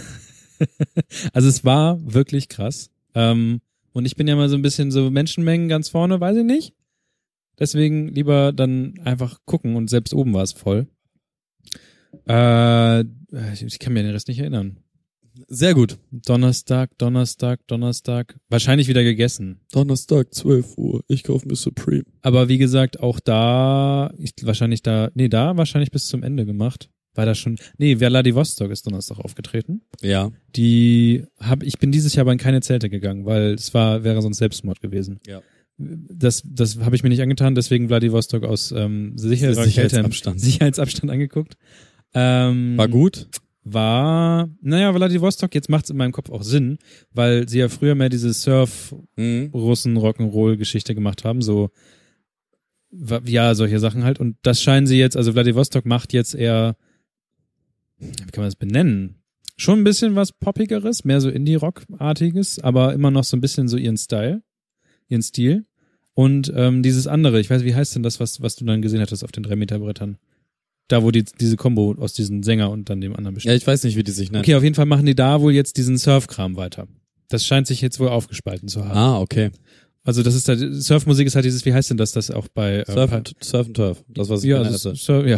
Also 1.33 1.47
es 1.47 1.65
war 1.65 1.97
wirklich 2.03 2.47
krass. 2.47 2.91
Ähm, 3.15 3.61
und 3.93 4.05
ich 4.05 4.15
bin 4.15 4.27
ja 4.27 4.35
mal 4.35 4.49
so 4.49 4.55
ein 4.55 4.61
bisschen 4.61 4.91
so 4.91 5.09
Menschenmengen 5.09 5.69
ganz 5.69 5.89
vorne, 5.89 6.19
weiß 6.19 6.37
ich 6.37 6.45
nicht. 6.45 6.73
Deswegen 7.59 8.07
lieber 8.09 8.53
dann 8.53 8.99
einfach 9.03 9.39
gucken 9.45 9.75
und 9.75 9.89
selbst 9.89 10.13
oben 10.13 10.33
war 10.33 10.43
es 10.43 10.53
voll. 10.53 10.87
Äh, 12.27 13.01
ich 13.01 13.79
kann 13.79 13.93
mir 13.93 14.03
den 14.03 14.11
Rest 14.11 14.27
nicht 14.27 14.39
erinnern. 14.39 14.77
Sehr 15.47 15.73
gut. 15.73 15.97
Donnerstag, 16.11 16.97
Donnerstag, 16.97 17.65
Donnerstag. 17.67 18.39
Wahrscheinlich 18.49 18.87
wieder 18.87 19.03
gegessen. 19.03 19.61
Donnerstag, 19.71 20.33
12 20.33 20.77
Uhr. 20.77 21.03
Ich 21.07 21.23
kaufe 21.23 21.47
mir 21.47 21.55
Supreme. 21.55 22.05
Aber 22.21 22.49
wie 22.49 22.57
gesagt, 22.57 22.99
auch 22.99 23.19
da, 23.19 24.13
ich, 24.17 24.33
wahrscheinlich 24.41 24.81
da, 24.81 25.09
nee, 25.13 25.29
da 25.29 25.55
wahrscheinlich 25.57 25.91
bis 25.91 26.07
zum 26.07 26.23
Ende 26.23 26.45
gemacht. 26.45 26.89
War 27.13 27.25
da 27.25 27.35
schon, 27.35 27.57
nee, 27.77 27.97
Vladivostok 27.97 28.71
ist 28.71 28.85
Donnerstag 28.87 29.19
aufgetreten. 29.19 29.81
Ja. 30.01 30.31
Die 30.55 31.25
hab, 31.39 31.61
ich 31.63 31.77
bin 31.77 31.91
dieses 31.91 32.15
Jahr 32.15 32.21
aber 32.23 32.31
in 32.31 32.37
keine 32.37 32.61
Zelte 32.61 32.89
gegangen, 32.89 33.25
weil 33.25 33.53
es 33.53 33.73
war, 33.73 34.03
wäre 34.03 34.21
sonst 34.21 34.37
Selbstmord 34.37 34.79
gewesen. 34.81 35.19
Ja. 35.27 35.41
Das, 35.77 36.43
das 36.45 36.77
habe 36.79 36.95
ich 36.95 37.03
mir 37.03 37.09
nicht 37.09 37.21
angetan, 37.21 37.55
deswegen 37.55 37.87
Vladivostok 37.87 38.43
aus 38.43 38.71
ähm, 38.71 39.17
sicherer 39.17 39.55
Sicherheitsabstand. 39.55 40.37
Kälte- 40.37 40.45
Sicherheitsabstand 40.45 41.11
angeguckt. 41.11 41.57
Ähm, 42.13 42.77
War 42.77 42.87
gut? 42.87 43.27
War, 43.63 44.49
naja, 44.61 44.91
Vladivostok, 44.93 45.53
jetzt 45.53 45.69
macht's 45.69 45.89
in 45.89 45.97
meinem 45.97 46.11
Kopf 46.13 46.29
auch 46.29 46.43
Sinn, 46.43 46.77
weil 47.13 47.47
sie 47.49 47.59
ja 47.59 47.69
früher 47.69 47.95
mehr 47.95 48.09
diese 48.09 48.33
Surf, 48.33 48.95
Mhm. 49.17 49.49
Russen 49.53 49.97
Rock'n'Roll 49.97 50.55
Geschichte 50.57 50.95
gemacht 50.95 51.23
haben, 51.25 51.41
so 51.41 51.69
ja, 53.25 53.55
solche 53.55 53.79
Sachen 53.79 54.03
halt 54.03 54.19
und 54.19 54.35
das 54.41 54.61
scheinen 54.61 54.85
sie 54.85 54.99
jetzt, 54.99 55.15
also 55.15 55.31
Vladivostok 55.31 55.85
macht 55.85 56.11
jetzt 56.11 56.35
eher 56.35 56.75
wie 58.01 58.31
kann 58.31 58.41
man 58.41 58.47
das 58.47 58.55
benennen? 58.55 59.21
Schon 59.57 59.81
ein 59.81 59.83
bisschen 59.83 60.15
was 60.15 60.31
poppigeres, 60.31 61.03
mehr 61.05 61.21
so 61.21 61.29
Indie 61.29 61.55
Rock 61.55 61.83
artiges, 61.97 62.59
aber 62.59 62.93
immer 62.93 63.11
noch 63.11 63.23
so 63.23 63.37
ein 63.37 63.41
bisschen 63.41 63.67
so 63.67 63.77
ihren 63.77 63.97
Style, 63.97 64.41
ihren 65.07 65.21
Stil 65.21 65.65
und 66.13 66.51
ähm, 66.55 66.83
dieses 66.83 67.07
andere, 67.07 67.39
ich 67.39 67.49
weiß, 67.49 67.63
wie 67.63 67.75
heißt 67.75 67.95
denn 67.95 68.03
das, 68.03 68.19
was 68.19 68.41
was 68.41 68.55
du 68.55 68.65
dann 68.65 68.81
gesehen 68.81 69.01
hattest 69.01 69.23
auf 69.23 69.31
den 69.31 69.43
drei 69.43 69.55
Meter 69.55 69.79
Brettern? 69.79 70.17
Da 70.87 71.03
wo 71.03 71.11
die 71.11 71.23
diese 71.23 71.55
Combo 71.55 71.95
aus 71.99 72.13
diesem 72.13 72.43
Sänger 72.43 72.69
und 72.69 72.89
dann 72.89 72.99
dem 72.99 73.15
anderen 73.15 73.35
besteht. 73.35 73.49
Ja, 73.51 73.55
ich 73.55 73.65
weiß 73.65 73.83
nicht, 73.83 73.95
wie 73.95 74.03
die 74.03 74.11
sich 74.11 74.31
nennen. 74.31 74.43
Okay, 74.43 74.55
auf 74.55 74.63
jeden 74.63 74.75
Fall 74.75 74.85
machen 74.85 75.05
die 75.05 75.15
da 75.15 75.41
wohl 75.41 75.53
jetzt 75.53 75.77
diesen 75.77 75.97
Surfkram 75.97 76.57
weiter. 76.57 76.87
Das 77.29 77.45
scheint 77.45 77.67
sich 77.67 77.79
jetzt 77.79 77.99
wohl 77.99 78.09
aufgespalten 78.09 78.67
zu 78.67 78.83
haben. 78.83 78.97
Ah, 78.97 79.19
okay. 79.19 79.51
Also 80.03 80.23
das 80.23 80.35
ist 80.35 80.49
da, 80.49 80.55
Surfmusik 80.57 81.27
ist 81.27 81.35
halt 81.35 81.45
dieses, 81.45 81.63
wie 81.63 81.73
heißt 81.73 81.91
denn 81.91 81.97
das, 81.97 82.11
das 82.11 82.31
auch 82.31 82.47
bei 82.47 82.79
äh, 82.79 82.91
Surf, 82.91 83.11
Surf 83.41 83.67
and 83.67 83.75
Turf. 83.75 84.03
Das, 84.09 84.29
was 84.29 84.43
ich 84.43 84.49
ja, 84.49 84.61
ist 84.63 84.81
Surf, 84.81 85.25
ja. 85.25 85.37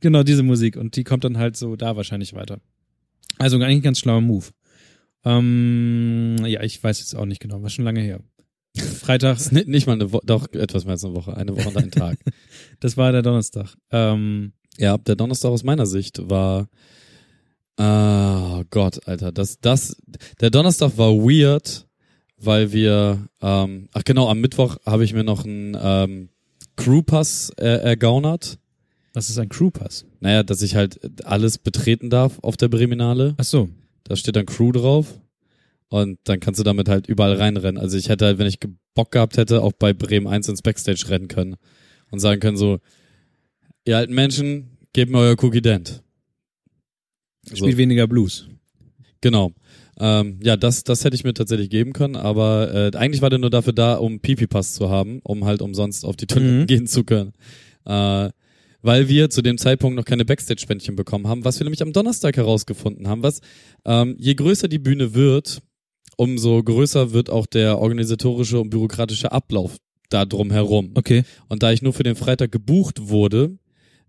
Genau 0.00 0.22
diese 0.22 0.42
Musik 0.42 0.76
und 0.76 0.96
die 0.96 1.04
kommt 1.04 1.24
dann 1.24 1.38
halt 1.38 1.56
so 1.56 1.76
da 1.76 1.96
wahrscheinlich 1.96 2.34
weiter. 2.34 2.60
Also 3.38 3.56
eigentlich 3.56 3.78
ein 3.78 3.82
ganz 3.82 3.98
schlauer 3.98 4.20
Move. 4.20 4.46
Ähm, 5.24 6.36
ja, 6.44 6.62
ich 6.62 6.82
weiß 6.82 6.98
jetzt 6.98 7.14
auch 7.14 7.26
nicht 7.26 7.40
genau, 7.40 7.62
war 7.62 7.70
schon 7.70 7.84
lange 7.84 8.00
her. 8.00 8.20
Freitag, 8.76 9.38
nicht, 9.52 9.68
nicht 9.68 9.86
mal 9.86 9.94
eine 9.94 10.12
Woche, 10.12 10.26
doch 10.26 10.52
etwas 10.52 10.84
mehr 10.84 10.92
als 10.92 11.04
eine 11.04 11.14
Woche. 11.14 11.36
Eine 11.36 11.56
Woche 11.56 11.68
und 11.68 11.76
ein 11.76 11.90
Tag. 11.90 12.18
das 12.80 12.96
war 12.96 13.12
der 13.12 13.22
Donnerstag. 13.22 13.74
Ähm, 13.90 14.52
Ja, 14.78 14.98
der 14.98 15.16
Donnerstag 15.16 15.50
aus 15.50 15.64
meiner 15.64 15.86
Sicht 15.86 16.30
war, 16.30 16.68
oh 17.76 18.62
Gott, 18.70 19.06
Alter, 19.06 19.32
das, 19.32 19.58
das, 19.60 19.96
der 20.40 20.50
Donnerstag 20.50 20.96
war 20.96 21.12
weird, 21.12 21.86
weil 22.36 22.72
wir, 22.72 23.28
ähm, 23.40 23.88
ach 23.92 24.04
genau, 24.04 24.28
am 24.28 24.40
Mittwoch 24.40 24.76
habe 24.84 25.04
ich 25.04 25.12
mir 25.12 25.24
noch 25.24 25.44
einen 25.44 25.76
ähm, 25.80 26.28
Crewpass 26.76 27.50
äh, 27.58 27.66
ergaunert. 27.66 28.58
Was 29.14 29.28
ist 29.30 29.38
ein 29.38 29.48
Crewpass? 29.48 30.04
Naja, 30.20 30.42
dass 30.42 30.62
ich 30.62 30.74
halt 30.76 31.24
alles 31.26 31.58
betreten 31.58 32.10
darf 32.10 32.38
auf 32.40 32.56
der 32.56 32.68
Breminale. 32.68 33.34
Ach 33.38 33.44
so. 33.44 33.68
Da 34.04 34.16
steht 34.16 34.36
dann 34.36 34.46
Crew 34.46 34.72
drauf. 34.72 35.20
Und 35.88 36.18
dann 36.24 36.40
kannst 36.40 36.58
du 36.58 36.64
damit 36.64 36.88
halt 36.88 37.06
überall 37.06 37.34
reinrennen. 37.34 37.80
Also 37.80 37.98
ich 37.98 38.08
hätte 38.08 38.24
halt, 38.24 38.38
wenn 38.38 38.46
ich 38.46 38.58
Bock 38.94 39.10
gehabt 39.10 39.36
hätte, 39.36 39.62
auch 39.62 39.72
bei 39.72 39.92
Bremen 39.92 40.26
1 40.26 40.48
ins 40.48 40.62
Backstage 40.62 41.04
rennen 41.08 41.28
können. 41.28 41.56
Und 42.10 42.18
sagen 42.20 42.40
können 42.40 42.56
so, 42.56 42.78
ihr 43.84 43.98
alten 43.98 44.14
Menschen, 44.14 44.78
gebt 44.94 45.10
mir 45.10 45.18
euer 45.18 45.36
Cookie 45.42 45.60
Dent. 45.62 46.02
So, 47.48 47.56
Spielt 47.56 47.76
weniger 47.76 48.06
Blues. 48.06 48.48
genau. 49.20 49.52
Ähm, 49.98 50.40
ja, 50.42 50.56
das, 50.56 50.84
das 50.84 51.04
hätte 51.04 51.14
ich 51.16 51.24
mir 51.24 51.34
tatsächlich 51.34 51.68
geben 51.68 51.92
können, 51.92 52.16
aber 52.16 52.72
äh, 52.74 52.96
eigentlich 52.96 53.20
war 53.20 53.28
der 53.30 53.38
nur 53.38 53.50
dafür 53.50 53.74
da, 53.74 53.94
um 53.96 54.20
Pipi-Pass 54.20 54.72
zu 54.72 54.88
haben, 54.88 55.20
um 55.22 55.44
halt 55.44 55.60
umsonst 55.60 56.04
auf 56.06 56.16
die 56.16 56.26
Toilette 56.26 56.52
Mhm. 56.62 56.66
gehen 56.66 56.86
zu 56.86 57.04
können. 57.04 57.32
Äh, 57.84 58.30
weil 58.82 59.08
wir 59.08 59.30
zu 59.30 59.42
dem 59.42 59.58
Zeitpunkt 59.58 59.96
noch 59.96 60.04
keine 60.04 60.24
Backstage-Spendchen 60.24 60.96
bekommen 60.96 61.28
haben, 61.28 61.44
was 61.44 61.58
wir 61.58 61.64
nämlich 61.64 61.82
am 61.82 61.92
Donnerstag 61.92 62.36
herausgefunden 62.36 63.08
haben, 63.08 63.22
was 63.22 63.40
ähm, 63.84 64.16
je 64.18 64.34
größer 64.34 64.68
die 64.68 64.78
Bühne 64.78 65.14
wird, 65.14 65.62
umso 66.16 66.62
größer 66.62 67.12
wird 67.12 67.30
auch 67.30 67.46
der 67.46 67.78
organisatorische 67.78 68.60
und 68.60 68.70
bürokratische 68.70 69.32
Ablauf 69.32 69.76
da 70.10 70.24
drum 70.26 70.50
herum. 70.50 70.90
Okay. 70.94 71.22
Und 71.48 71.62
da 71.62 71.72
ich 71.72 71.82
nur 71.82 71.92
für 71.92 72.02
den 72.02 72.16
Freitag 72.16 72.52
gebucht 72.52 73.08
wurde, 73.08 73.56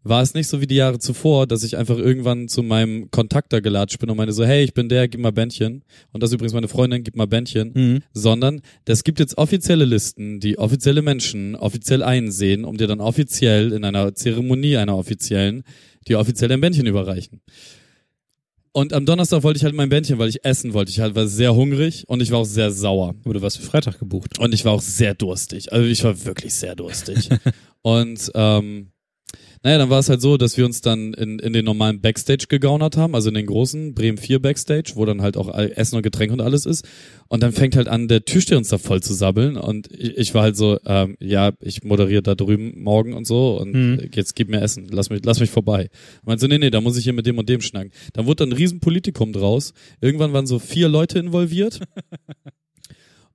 war 0.04 0.22
es 0.22 0.34
nicht 0.34 0.48
so 0.48 0.60
wie 0.60 0.68
die 0.68 0.76
Jahre 0.76 1.00
zuvor, 1.00 1.48
dass 1.48 1.64
ich 1.64 1.78
einfach 1.78 1.98
irgendwann 1.98 2.48
zu 2.48 2.62
meinem 2.62 3.10
Kontakt 3.10 3.54
da 3.54 3.62
gelatscht 3.62 4.00
bin 4.00 4.10
und 4.10 4.18
meine 4.18 4.34
so, 4.34 4.46
hey, 4.46 4.64
ich 4.64 4.74
bin 4.74 4.90
der, 4.90 5.08
gib 5.08 5.22
mal 5.22 5.32
Bändchen. 5.32 5.84
Und 6.12 6.22
das 6.22 6.30
ist 6.30 6.36
übrigens 6.36 6.54
meine 6.54 6.68
Freundin, 6.68 7.04
gib 7.04 7.16
mal 7.16 7.28
Bändchen. 7.28 7.72
Mhm. 7.74 8.04
Sondern 8.14 8.62
das 8.86 9.04
gibt 9.04 9.20
jetzt 9.20 9.38
offizielle 9.38 9.86
Listen, 9.86 10.40
die 10.40 10.58
offizielle 10.58 11.02
Menschen 11.02 11.56
offiziell 11.56 12.04
einsehen, 12.04 12.66
um 12.66 12.78
dir 12.78 12.88
dann 12.88 13.00
offiziell 13.00 13.72
in 13.72 13.86
einer 13.86 14.14
Zeremonie 14.14 14.78
einer 14.78 14.98
offiziellen, 14.98 15.64
die 16.08 16.16
offiziell 16.16 16.52
ein 16.52 16.62
Bändchen 16.62 16.86
überreichen. 16.86 17.42
Und 18.76 18.92
am 18.92 19.06
Donnerstag 19.06 19.44
wollte 19.44 19.58
ich 19.58 19.64
halt 19.64 19.76
mein 19.76 19.90
Bändchen, 19.90 20.18
weil 20.18 20.30
ich 20.30 20.44
essen 20.44 20.74
wollte. 20.74 20.90
Ich 20.90 21.00
halt 21.00 21.14
war 21.14 21.28
sehr 21.28 21.54
hungrig 21.54 22.06
und 22.08 22.22
ich 22.22 22.32
war 22.32 22.40
auch 22.40 22.46
sehr 22.46 22.72
sauer. 22.72 23.14
Aber 23.24 23.36
du 23.36 23.42
warst 23.42 23.58
für 23.60 23.64
Freitag 23.64 24.00
gebucht. 24.00 24.40
Und 24.40 24.52
ich 24.52 24.66
war 24.66 24.72
auch 24.72 24.82
sehr 24.82 25.14
durstig. 25.14 25.72
Also 25.72 25.86
ich 25.86 26.04
war 26.04 26.26
wirklich 26.26 26.56
sehr 26.56 26.76
durstig. 26.76 27.30
und 27.84 28.32
ähm, 28.34 28.88
naja, 29.64 29.78
dann 29.78 29.90
war 29.90 30.00
es 30.00 30.10
halt 30.10 30.22
so, 30.22 30.38
dass 30.38 30.58
wir 30.58 30.66
uns 30.66 30.82
dann 30.82 31.14
in, 31.14 31.40
in 31.40 31.54
den 31.54 31.64
normalen 31.66 32.02
Backstage 32.02 32.46
gegaunert 32.50 32.98
haben, 32.98 33.16
also 33.16 33.30
in 33.30 33.36
den 33.36 33.46
großen 33.46 33.94
Bremen 33.94 34.18
4 34.18 34.40
Backstage, 34.40 34.92
wo 34.96 35.06
dann 35.06 35.22
halt 35.22 35.38
auch 35.38 35.54
Essen 35.58 35.96
und 35.96 36.04
Getränk 36.04 36.32
und 36.34 36.42
alles 36.42 36.66
ist. 36.66 36.86
Und 37.30 37.42
dann 37.42 37.52
fängt 37.54 37.76
halt 37.76 37.88
an, 37.88 38.08
der 38.08 38.26
Türsteher 38.26 38.58
uns 38.58 38.68
da 38.70 38.78
voll 38.78 39.02
zu 39.02 39.14
sabbeln. 39.14 39.56
Und 39.58 39.90
ich, 39.92 40.18
ich 40.18 40.34
war 40.36 40.44
halt 40.44 40.58
so, 40.58 40.78
ähm, 40.86 41.16
ja, 41.20 41.52
ich 41.62 41.84
moderiere 41.84 42.22
da 42.22 42.36
drüben 42.36 42.84
morgen 42.84 43.14
und 43.14 43.26
so 43.26 43.58
und 43.60 43.72
Mhm. 43.74 44.10
jetzt 44.14 44.36
gib 44.36 44.50
mir 44.50 44.62
Essen, 44.62 44.88
lass 44.92 45.10
mich, 45.10 45.22
lass 45.24 45.40
mich 45.40 45.50
vorbei. 45.50 45.90
Und 46.22 46.28
meinte 46.28 46.42
so, 46.42 46.48
nee, 46.48 46.58
nee, 46.60 46.70
da 46.70 46.82
muss 46.82 46.98
ich 46.98 47.04
hier 47.06 47.14
mit 47.14 47.26
dem 47.26 47.38
und 47.38 47.48
dem 47.50 47.62
schnacken. 47.62 47.92
Dann 48.14 48.26
wurde 48.26 48.44
dann 48.44 48.50
ein 48.50 48.58
Riesenpolitikum 48.58 49.34
draus. 49.34 49.74
Irgendwann 50.02 50.34
waren 50.34 50.46
so 50.46 50.60
vier 50.60 50.90
Leute 50.90 51.20
involviert. 51.20 51.80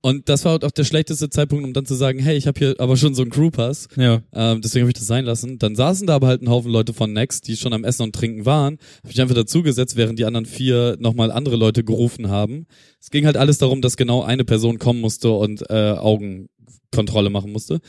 Und 0.01 0.29
das 0.29 0.45
war 0.45 0.63
auch 0.63 0.71
der 0.71 0.85
schlechteste 0.85 1.29
Zeitpunkt, 1.29 1.65
um 1.65 1.73
dann 1.73 1.85
zu 1.85 1.93
sagen, 1.93 2.19
hey, 2.19 2.37
ich 2.37 2.47
habe 2.47 2.57
hier 2.57 2.75
aber 2.79 2.95
schon 2.95 3.13
so 3.15 3.21
einen 3.21 3.31
Crewpass, 3.31 3.89
Ja. 3.97 4.21
ähm, 4.31 4.61
deswegen 4.61 4.83
habe 4.83 4.91
ich 4.91 4.97
das 4.97 5.07
sein 5.07 5.25
lassen. 5.25 5.59
Dann 5.59 5.75
saßen 5.75 6.07
da 6.07 6.15
aber 6.15 6.27
halt 6.27 6.41
ein 6.41 6.49
Haufen 6.49 6.71
Leute 6.71 6.93
von 6.93 7.11
Next, 7.11 7.47
die 7.49 7.57
schon 7.57 7.73
am 7.73 7.83
Essen 7.83 8.03
und 8.03 8.15
Trinken 8.15 8.45
waren. 8.45 8.77
Habe 9.03 9.11
ich 9.11 9.19
einfach 9.19 9.35
dazugesetzt, 9.35 9.97
während 9.97 10.17
die 10.17 10.23
anderen 10.23 10.45
vier 10.45 10.95
nochmal 10.99 11.31
andere 11.31 11.57
Leute 11.57 11.83
gerufen 11.83 12.29
haben. 12.29 12.65
Es 13.01 13.09
ging 13.09 13.25
halt 13.25 13.35
alles 13.35 13.57
darum, 13.57 13.81
dass 13.81 13.97
genau 13.97 14.23
eine 14.23 14.45
Person 14.45 14.79
kommen 14.79 15.01
musste 15.01 15.31
und 15.31 15.69
äh, 15.69 15.91
Augenkontrolle 15.91 17.29
machen 17.29 17.51
musste. 17.51 17.79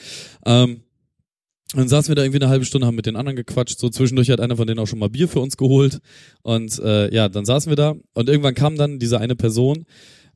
Ähm, 0.45 0.81
dann 1.75 1.87
saßen 1.89 2.11
wir 2.11 2.17
da 2.17 2.23
irgendwie 2.25 2.41
eine 2.43 2.51
halbe 2.51 2.65
Stunde, 2.65 2.89
haben 2.89 2.97
mit 2.97 3.07
den 3.07 3.15
anderen 3.15 3.37
gequatscht. 3.37 3.79
So 3.79 3.89
zwischendurch 3.89 4.29
hat 4.31 4.41
einer 4.41 4.57
von 4.57 4.67
denen 4.67 4.81
auch 4.81 4.89
schon 4.89 4.99
mal 4.99 5.09
Bier 5.09 5.29
für 5.29 5.39
uns 5.39 5.57
geholt. 5.57 6.01
Und 6.43 6.77
äh, 6.81 7.15
ja, 7.15 7.29
dann 7.29 7.45
saßen 7.45 7.71
wir 7.71 7.77
da 7.77 7.95
und 8.15 8.29
irgendwann 8.29 8.55
kam 8.55 8.77
dann 8.77 8.99
diese 8.99 9.21
eine 9.21 9.37
Person, 9.37 9.85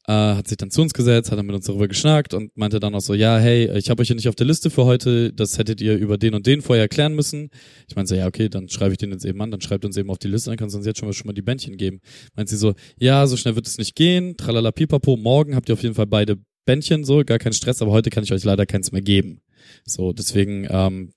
äh, 0.07 0.13
hat 0.13 0.49
sich 0.49 0.59
dann 0.59 0.71
zu 0.71 0.83
uns 0.83 0.93
gesetzt, 0.93 1.31
hat 1.31 1.39
dann 1.39 1.47
mit 1.47 1.55
uns 1.55 1.67
darüber 1.67 1.89
geschnackt 1.89 2.35
und 2.35 2.57
meinte 2.57 2.79
dann 2.79 2.95
auch 2.95 3.01
so, 3.01 3.15
ja, 3.15 3.39
hey, 3.39 3.77
ich 3.79 3.89
habe 3.89 4.03
euch 4.03 4.09
hier 4.09 4.17
nicht 4.17 4.29
auf 4.29 4.35
der 4.35 4.47
Liste 4.47 4.71
für 4.71 4.85
heute, 4.85 5.33
das 5.33 5.57
hättet 5.59 5.81
ihr 5.81 5.97
über 5.97 6.19
den 6.19 6.35
und 6.35 6.47
den 6.47 6.61
vorher 6.61 6.89
klären 6.89 7.15
müssen. 7.15 7.49
Ich 7.89 7.97
meinte 7.97 8.11
so, 8.11 8.15
ja, 8.15 8.27
okay, 8.27 8.49
dann 8.49 8.69
schreibe 8.69 8.93
ich 8.93 8.99
den 8.99 9.13
jetzt 9.13 9.25
eben 9.25 9.41
an, 9.41 9.51
dann 9.51 9.61
schreibt 9.61 9.85
uns 9.85 9.97
eben 9.97 10.11
auf 10.11 10.19
die 10.19 10.29
Liste, 10.29 10.51
dann 10.51 10.59
kannst 10.59 10.75
du 10.75 10.79
uns 10.79 10.87
jetzt 10.87 10.99
schon 10.99 11.09
mal, 11.09 11.15
schon 11.15 11.27
mal 11.27 11.33
die 11.33 11.43
Bändchen 11.43 11.77
geben. 11.77 12.01
Meint 12.37 12.49
sie 12.49 12.57
so, 12.57 12.75
ja, 12.99 13.27
so 13.27 13.37
schnell 13.37 13.57
wird 13.57 13.67
es 13.67 13.79
nicht 13.79 13.95
gehen, 13.95 14.37
tralala 14.37 14.73
pipapo, 14.73 15.17
morgen 15.17 15.57
habt 15.57 15.69
ihr 15.69 15.73
auf 15.73 15.83
jeden 15.83 15.95
Fall 15.95 16.07
beide 16.07 16.37
Bändchen, 16.67 17.05
so, 17.05 17.23
gar 17.25 17.39
kein 17.39 17.53
Stress, 17.53 17.81
aber 17.81 17.93
heute 17.93 18.11
kann 18.11 18.25
ich 18.25 18.33
euch 18.33 18.45
leider 18.45 18.67
keins 18.67 18.93
mehr 18.93 19.03
geben. 19.03 19.41
So, 19.85 20.13
deswegen, 20.13 20.67
ähm, 20.71 21.13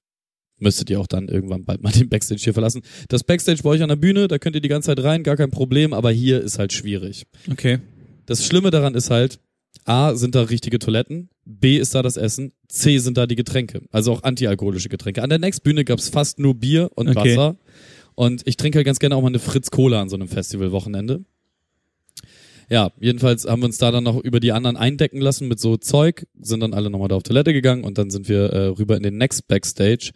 müsstet 0.60 0.90
ihr 0.90 1.00
auch 1.00 1.08
dann 1.08 1.28
irgendwann 1.28 1.66
bald 1.66 1.84
mal 1.84 1.92
den 1.96 2.10
Backstage 2.10 2.42
hier 2.42 2.54
verlassen. 2.54 2.82
Das 3.10 3.24
Backstage 3.24 3.62
bei 3.64 3.70
euch 3.70 3.82
an 3.82 3.90
der 3.90 3.96
Bühne, 3.96 4.28
da 4.28 4.38
könnt 4.40 4.56
ihr 4.56 4.62
die 4.62 4.70
ganze 4.70 4.88
Zeit 4.88 5.04
rein, 5.04 5.24
gar 5.24 5.36
kein 5.36 5.52
Problem, 5.52 5.94
aber 5.94 6.12
hier 6.12 6.42
ist 6.42 6.58
halt 6.58 6.74
schwierig. 6.74 7.26
Okay. 7.52 7.80
Das 8.28 8.46
Schlimme 8.46 8.70
daran 8.70 8.94
ist 8.94 9.10
halt, 9.10 9.40
A, 9.86 10.16
sind 10.16 10.36
da 10.36 10.44
richtige 10.44 10.80
Toiletten, 10.80 11.30
B 11.46 11.78
ist 11.78 11.96
da 11.96 12.02
das 12.04 12.18
Essen, 12.18 12.52
C 12.68 13.00
sind 13.00 13.18
da 13.18 13.26
die 13.26 13.36
Getränke, 13.36 13.82
also 13.92 14.12
auch 14.12 14.24
antialkoholische 14.24 14.90
Getränke. 14.90 15.24
An 15.24 15.30
der 15.30 15.40
Next 15.40 15.64
Bühne 15.64 15.86
gab's 15.86 16.10
fast 16.10 16.38
nur 16.40 16.56
Bier 16.56 16.92
und 16.96 17.08
Okay. 17.08 17.36
Wasser 17.36 17.56
und 18.16 18.42
ich 18.46 18.58
trinke 18.58 18.78
halt 18.78 18.86
ganz 18.86 19.00
gerne 19.00 19.16
auch 19.16 19.22
mal 19.22 19.30
eine 19.30 19.40
Fritz 19.40 19.72
Cola 19.72 20.02
an 20.02 20.10
so 20.10 20.16
einem 20.16 20.28
Festivalwochenende. 20.28 21.24
Ja, 22.70 22.92
jedenfalls 23.00 23.46
haben 23.46 23.62
wir 23.62 23.68
uns 23.68 23.78
da 23.78 23.92
dann 23.92 24.04
noch 24.04 24.18
über 24.22 24.42
die 24.42 24.52
anderen 24.52 24.76
eindecken 24.76 25.22
lassen 25.22 25.48
mit 25.48 25.60
so 25.60 25.78
Zeug, 25.78 26.28
sind 26.42 26.60
dann 26.60 26.74
alle 26.74 26.90
nochmal 26.90 27.08
da 27.08 27.16
auf 27.16 27.24
Toilette 27.24 27.54
gegangen 27.54 27.86
und 27.86 27.98
dann 27.98 28.10
sind 28.10 28.28
wir 28.28 28.52
äh, 28.52 28.66
rüber 28.68 28.98
in 28.98 29.04
den 29.04 29.18
Next 29.18 29.48
Backstage. 29.48 30.12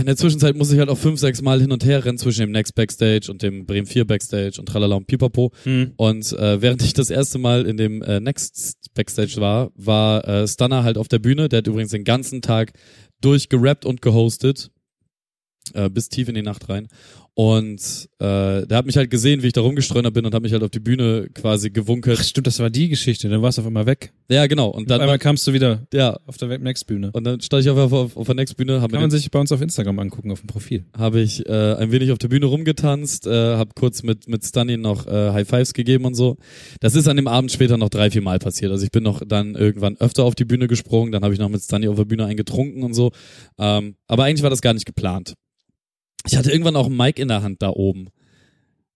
In 0.00 0.06
der 0.06 0.16
Zwischenzeit 0.16 0.56
muss 0.56 0.72
ich 0.72 0.78
halt 0.78 0.88
auch 0.88 0.98
fünf, 0.98 1.20
sechs 1.20 1.42
Mal 1.42 1.60
hin 1.60 1.72
und 1.72 1.84
her 1.84 2.04
rennen 2.04 2.18
zwischen 2.18 2.40
dem 2.40 2.50
Next 2.50 2.74
Backstage 2.74 3.30
und 3.30 3.42
dem 3.42 3.66
Bremen 3.66 3.86
4 3.86 4.06
Backstage 4.06 4.56
und 4.58 4.66
tralala 4.66 4.96
und 4.96 5.06
pipapo. 5.06 5.52
Hm. 5.64 5.92
Und 5.96 6.32
äh, 6.32 6.60
während 6.60 6.82
ich 6.82 6.92
das 6.92 7.10
erste 7.10 7.38
Mal 7.38 7.66
in 7.66 7.76
dem 7.76 8.02
äh, 8.02 8.20
Next 8.20 8.92
Backstage 8.94 9.36
war, 9.36 9.70
war 9.74 10.26
äh, 10.26 10.46
Stunner 10.48 10.84
halt 10.84 10.98
auf 10.98 11.08
der 11.08 11.18
Bühne. 11.18 11.48
Der 11.48 11.58
hat 11.58 11.66
übrigens 11.66 11.92
den 11.92 12.04
ganzen 12.04 12.42
Tag 12.42 12.72
durchgerappt 13.20 13.84
und 13.84 14.02
gehostet. 14.02 14.70
Äh, 15.74 15.88
bis 15.88 16.08
tief 16.08 16.28
in 16.28 16.34
die 16.34 16.42
Nacht 16.42 16.68
rein. 16.68 16.88
Und 17.40 18.06
äh, 18.18 18.66
der 18.66 18.76
hat 18.76 18.84
mich 18.84 18.98
halt 18.98 19.10
gesehen, 19.10 19.42
wie 19.42 19.46
ich 19.46 19.54
da 19.54 19.62
rumgestreunert 19.62 20.12
bin 20.12 20.26
und 20.26 20.34
hat 20.34 20.42
mich 20.42 20.52
halt 20.52 20.62
auf 20.62 20.68
die 20.68 20.78
Bühne 20.78 21.30
quasi 21.32 21.70
gewunkelt. 21.70 22.18
Ach 22.20 22.22
stimmt, 22.22 22.46
das 22.46 22.58
war 22.58 22.68
die 22.68 22.90
Geschichte. 22.90 23.30
Dann 23.30 23.40
warst 23.40 23.56
du 23.56 23.62
auf 23.62 23.66
einmal 23.66 23.86
weg. 23.86 24.12
Ja, 24.30 24.46
genau. 24.46 24.68
Und 24.68 24.90
Dann 24.90 24.98
dann, 24.98 25.00
einmal 25.00 25.18
kamst 25.18 25.46
du 25.46 25.54
wieder 25.54 25.86
ja, 25.90 26.18
auf 26.26 26.36
der 26.36 26.58
Next-Bühne. 26.58 27.12
und 27.14 27.24
dann 27.24 27.40
stand 27.40 27.62
ich 27.62 27.70
auf, 27.70 27.92
auf, 27.94 28.14
auf 28.14 28.26
der 28.26 28.34
Next 28.34 28.58
Bühne, 28.58 28.82
habe 28.82 28.92
Kann 28.92 29.00
man 29.00 29.10
sich 29.10 29.30
bei 29.30 29.40
uns 29.40 29.50
auf 29.52 29.62
Instagram 29.62 29.98
angucken, 30.00 30.30
auf 30.32 30.40
dem 30.40 30.48
Profil. 30.48 30.84
habe 30.94 31.22
ich 31.22 31.48
äh, 31.48 31.76
ein 31.76 31.90
wenig 31.92 32.12
auf 32.12 32.18
der 32.18 32.28
Bühne 32.28 32.44
rumgetanzt, 32.44 33.26
äh, 33.26 33.56
habe 33.56 33.70
kurz 33.74 34.02
mit 34.02 34.28
mit 34.28 34.44
Stunny 34.44 34.76
noch 34.76 35.06
äh, 35.06 35.30
High 35.32 35.48
Fives 35.48 35.72
gegeben 35.72 36.04
und 36.04 36.16
so. 36.16 36.36
Das 36.80 36.94
ist 36.94 37.08
an 37.08 37.16
dem 37.16 37.26
Abend 37.26 37.50
später 37.50 37.78
noch 37.78 37.88
drei, 37.88 38.10
vier 38.10 38.20
Mal 38.20 38.38
passiert. 38.38 38.70
Also 38.70 38.84
ich 38.84 38.90
bin 38.90 39.02
noch 39.02 39.22
dann 39.26 39.54
irgendwann 39.54 39.96
öfter 39.96 40.24
auf 40.24 40.34
die 40.34 40.44
Bühne 40.44 40.68
gesprungen, 40.68 41.10
dann 41.10 41.22
habe 41.22 41.32
ich 41.32 41.40
noch 41.40 41.48
mit 41.48 41.62
Stunny 41.62 41.88
auf 41.88 41.96
der 41.96 42.04
Bühne 42.04 42.26
eingetrunken 42.26 42.82
und 42.82 42.92
so. 42.92 43.12
Ähm, 43.58 43.94
aber 44.08 44.24
eigentlich 44.24 44.42
war 44.42 44.50
das 44.50 44.60
gar 44.60 44.74
nicht 44.74 44.84
geplant. 44.84 45.32
Ich 46.26 46.36
hatte 46.36 46.50
irgendwann 46.50 46.76
auch 46.76 46.86
ein 46.86 46.96
Mic 46.96 47.20
in 47.20 47.28
der 47.28 47.42
Hand 47.42 47.62
da 47.62 47.70
oben 47.70 48.08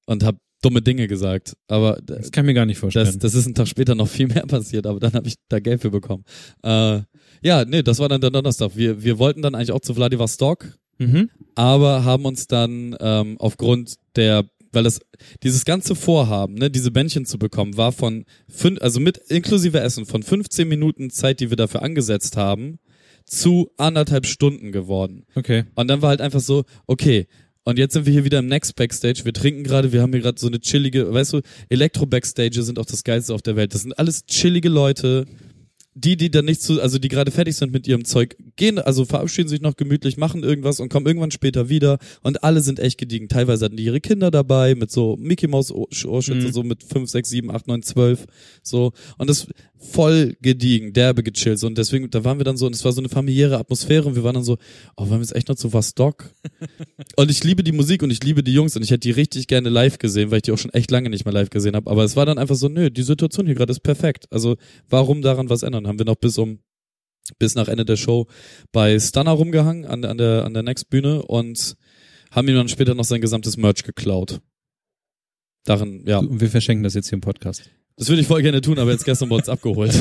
und 0.06 0.22
habe 0.24 0.38
dumme 0.64 0.82
Dinge 0.82 1.06
gesagt. 1.08 1.56
Aber 1.68 1.98
Das 2.04 2.30
kann 2.32 2.44
ich 2.44 2.46
mir 2.48 2.54
gar 2.54 2.66
nicht 2.66 2.78
vorstellen. 2.78 3.06
das, 3.06 3.18
das 3.18 3.34
ist 3.34 3.46
ein 3.46 3.54
Tag 3.54 3.68
später 3.68 3.94
noch 3.94 4.08
viel 4.08 4.26
mehr 4.26 4.46
passiert, 4.46 4.86
aber 4.86 5.00
dann 5.00 5.12
habe 5.12 5.28
ich 5.28 5.34
da 5.48 5.60
Geld 5.60 5.82
für 5.82 5.90
bekommen. 5.90 6.24
Äh, 6.62 7.00
ja, 7.42 7.64
nee, 7.64 7.82
das 7.82 7.98
war 7.98 8.08
dann 8.08 8.20
der 8.20 8.30
Donnerstag. 8.30 8.72
Wir, 8.74 9.02
wir 9.02 9.18
wollten 9.18 9.42
dann 9.42 9.54
eigentlich 9.54 9.72
auch 9.72 9.80
zu 9.80 9.94
Vladivostok, 9.94 10.66
mhm. 10.98 11.30
aber 11.54 12.04
haben 12.04 12.24
uns 12.24 12.46
dann 12.46 12.96
ähm, 13.00 13.36
aufgrund 13.38 13.96
der, 14.16 14.44
weil 14.72 14.84
das 14.84 15.00
dieses 15.42 15.64
ganze 15.64 15.94
Vorhaben, 15.94 16.54
ne, 16.54 16.70
diese 16.70 16.90
Bändchen 16.90 17.26
zu 17.26 17.38
bekommen, 17.38 17.76
war 17.76 17.92
von 17.92 18.24
fünf, 18.48 18.80
also 18.80 19.00
mit 19.00 19.18
inklusive 19.28 19.80
Essen 19.80 20.06
von 20.06 20.22
15 20.22 20.66
Minuten 20.66 21.10
Zeit, 21.10 21.40
die 21.40 21.50
wir 21.50 21.56
dafür 21.56 21.82
angesetzt 21.82 22.36
haben, 22.36 22.78
zu 23.26 23.70
anderthalb 23.76 24.26
Stunden 24.26 24.72
geworden. 24.72 25.24
Okay. 25.34 25.64
Und 25.74 25.88
dann 25.88 26.02
war 26.02 26.10
halt 26.10 26.20
einfach 26.20 26.40
so, 26.40 26.64
okay, 26.86 27.26
und 27.64 27.78
jetzt 27.78 27.94
sind 27.94 28.04
wir 28.04 28.12
hier 28.12 28.24
wieder 28.24 28.40
im 28.40 28.46
Next 28.46 28.76
Backstage. 28.76 29.24
Wir 29.24 29.32
trinken 29.32 29.64
gerade, 29.64 29.90
wir 29.92 30.02
haben 30.02 30.12
hier 30.12 30.20
gerade 30.20 30.38
so 30.38 30.46
eine 30.48 30.60
chillige, 30.60 31.12
weißt 31.12 31.32
du, 31.32 31.40
Elektro-Backstage 31.70 32.62
sind 32.62 32.78
auch 32.78 32.84
das 32.84 33.04
Geilste 33.04 33.34
auf 33.34 33.40
der 33.42 33.56
Welt. 33.56 33.74
Das 33.74 33.82
sind 33.82 33.98
alles 33.98 34.26
chillige 34.26 34.68
Leute. 34.68 35.24
Die, 35.96 36.16
die 36.16 36.28
dann 36.28 36.44
nicht 36.46 36.60
zu, 36.60 36.82
also 36.82 36.98
die 36.98 37.06
gerade 37.06 37.30
fertig 37.30 37.54
sind 37.54 37.72
mit 37.72 37.86
ihrem 37.86 38.04
Zeug, 38.04 38.36
gehen, 38.56 38.80
also 38.80 39.04
verabschieden 39.04 39.46
sich 39.48 39.60
noch 39.60 39.76
gemütlich, 39.76 40.16
machen 40.16 40.42
irgendwas 40.42 40.80
und 40.80 40.88
kommen 40.88 41.06
irgendwann 41.06 41.30
später 41.30 41.68
wieder. 41.68 41.98
Und 42.22 42.42
alle 42.42 42.62
sind 42.62 42.80
echt 42.80 42.98
gediegen. 42.98 43.28
Teilweise 43.28 43.66
hatten 43.66 43.76
die 43.76 43.84
ihre 43.84 44.00
Kinder 44.00 44.32
dabei 44.32 44.74
mit 44.74 44.90
so 44.90 45.16
Mickey 45.16 45.46
Mouse 45.46 45.70
Ohrschützer, 45.70 46.34
Mhm. 46.48 46.52
so 46.52 46.64
mit 46.64 46.82
5, 46.82 47.08
6, 47.08 47.28
7, 47.28 47.48
8, 47.52 47.68
9, 47.68 47.82
12. 47.84 48.26
So. 48.60 48.92
Und 49.18 49.30
das 49.30 49.46
voll 49.92 50.36
gediegen, 50.40 50.92
derbe 50.92 51.22
gechillt. 51.22 51.58
So. 51.58 51.66
Und 51.66 51.78
deswegen, 51.78 52.10
da 52.10 52.24
waren 52.24 52.38
wir 52.38 52.44
dann 52.44 52.56
so, 52.56 52.66
und 52.66 52.74
es 52.74 52.84
war 52.84 52.92
so 52.92 53.00
eine 53.00 53.08
familiäre 53.08 53.58
Atmosphäre 53.58 54.06
und 54.08 54.16
wir 54.16 54.24
waren 54.24 54.34
dann 54.34 54.44
so, 54.44 54.58
oh, 54.96 55.02
wollen 55.02 55.20
wir 55.20 55.20
jetzt 55.20 55.36
echt 55.36 55.48
noch 55.48 55.56
zu 55.56 55.72
Vostok? 55.72 56.30
Und 57.16 57.30
ich 57.30 57.44
liebe 57.44 57.62
die 57.62 57.70
Musik 57.72 58.02
und 58.02 58.10
ich 58.10 58.22
liebe 58.24 58.42
die 58.42 58.52
Jungs 58.52 58.74
und 58.74 58.82
ich 58.82 58.90
hätte 58.90 59.00
die 59.00 59.10
richtig 59.12 59.46
gerne 59.46 59.68
live 59.68 59.98
gesehen, 59.98 60.30
weil 60.30 60.38
ich 60.38 60.42
die 60.42 60.52
auch 60.52 60.58
schon 60.58 60.72
echt 60.72 60.90
lange 60.90 61.10
nicht 61.10 61.24
mehr 61.24 61.34
live 61.34 61.50
gesehen 61.50 61.76
habe. 61.76 61.88
Aber 61.90 62.02
es 62.02 62.16
war 62.16 62.26
dann 62.26 62.38
einfach 62.38 62.56
so, 62.56 62.68
nö, 62.68 62.90
die 62.90 63.02
Situation 63.04 63.46
hier 63.46 63.54
gerade 63.54 63.70
ist 63.70 63.80
perfekt. 63.84 64.26
Also 64.32 64.56
warum 64.88 65.22
daran 65.22 65.48
was 65.48 65.62
ändern? 65.62 65.86
Haben 65.86 65.98
wir 65.98 66.06
noch 66.06 66.16
bis 66.16 66.38
um 66.38 66.58
bis 67.38 67.54
nach 67.54 67.68
Ende 67.68 67.84
der 67.84 67.96
Show 67.96 68.26
bei 68.72 68.98
Stunner 68.98 69.30
rumgehangen 69.32 69.84
an, 69.86 70.02
der- 70.02 70.10
an 70.10 70.18
der 70.18 70.44
an 70.44 70.54
der 70.54 70.62
Next 70.64 70.90
Bühne 70.90 71.22
und 71.22 71.76
haben 72.32 72.48
ihm 72.48 72.54
dann 72.56 72.68
später 72.68 72.94
noch 72.94 73.04
sein 73.04 73.20
gesamtes 73.20 73.56
Merch 73.56 73.84
geklaut. 73.84 74.40
Darin, 75.64 76.04
ja. 76.06 76.18
Und 76.18 76.40
wir 76.40 76.50
verschenken 76.50 76.82
das 76.82 76.94
jetzt 76.94 77.08
hier 77.08 77.14
im 77.16 77.20
Podcast. 77.20 77.70
Das 77.96 78.08
würde 78.08 78.22
ich 78.22 78.26
voll 78.26 78.42
gerne 78.42 78.60
tun, 78.60 78.78
aber 78.78 78.90
jetzt 78.90 79.04
gestern 79.04 79.30
wurde 79.30 79.42
es 79.42 79.48
abgeholt. 79.48 79.92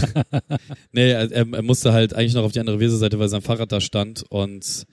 nee, 0.92 1.12
er, 1.12 1.32
er 1.32 1.62
musste 1.62 1.94
halt 1.94 2.16
eigentlich 2.16 2.34
noch 2.34 2.44
auf 2.44 2.52
die 2.52 2.60
andere 2.60 2.80
Weserseite, 2.80 3.20
weil 3.20 3.30
sein 3.30 3.42
Fahrrad 3.42 3.72
da 3.72 3.80
stand 3.82 4.24
und 4.30 4.86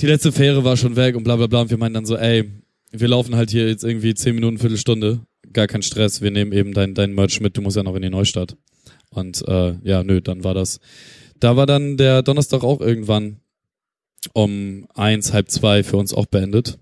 die 0.00 0.06
letzte 0.06 0.32
Fähre 0.32 0.64
war 0.64 0.76
schon 0.76 0.96
weg 0.96 1.16
und 1.16 1.24
bla 1.24 1.36
bla 1.36 1.46
bla 1.46 1.62
und 1.62 1.70
wir 1.70 1.78
meinen 1.78 1.94
dann 1.94 2.04
so, 2.04 2.16
ey, 2.16 2.50
wir 2.90 3.08
laufen 3.08 3.36
halt 3.36 3.50
hier 3.50 3.68
jetzt 3.68 3.84
irgendwie 3.84 4.14
zehn 4.14 4.34
Minuten, 4.34 4.58
Viertelstunde, 4.58 5.20
gar 5.52 5.66
kein 5.66 5.82
Stress, 5.82 6.20
wir 6.20 6.30
nehmen 6.30 6.52
eben 6.52 6.74
dein, 6.74 6.94
dein 6.94 7.14
Merch 7.14 7.40
mit, 7.40 7.56
du 7.56 7.62
musst 7.62 7.76
ja 7.76 7.82
noch 7.82 7.94
in 7.94 8.02
die 8.02 8.10
Neustadt. 8.10 8.56
Und 9.10 9.46
äh, 9.48 9.76
ja, 9.82 10.02
nö, 10.02 10.20
dann 10.20 10.44
war 10.44 10.54
das. 10.54 10.80
Da 11.40 11.56
war 11.56 11.66
dann 11.66 11.96
der 11.96 12.22
Donnerstag 12.22 12.64
auch 12.64 12.80
irgendwann 12.80 13.40
um 14.32 14.86
eins, 14.94 15.32
halb 15.32 15.50
zwei 15.50 15.82
für 15.82 15.96
uns 15.96 16.12
auch 16.12 16.26
beendet. 16.26 16.78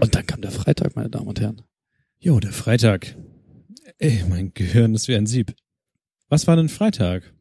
Und 0.00 0.14
dann 0.14 0.26
kam 0.26 0.40
der 0.40 0.50
Freitag, 0.50 0.96
meine 0.96 1.10
Damen 1.10 1.28
und 1.28 1.40
Herren. 1.40 1.62
Jo, 2.18 2.38
der 2.40 2.52
Freitag. 2.52 3.16
Ey, 4.02 4.24
mein 4.30 4.52
Gehirn 4.54 4.94
ist 4.94 5.08
wie 5.08 5.14
ein 5.14 5.26
Sieb. 5.26 5.54
Was 6.30 6.46
war 6.46 6.56
denn 6.56 6.70
Freitag? 6.70 7.34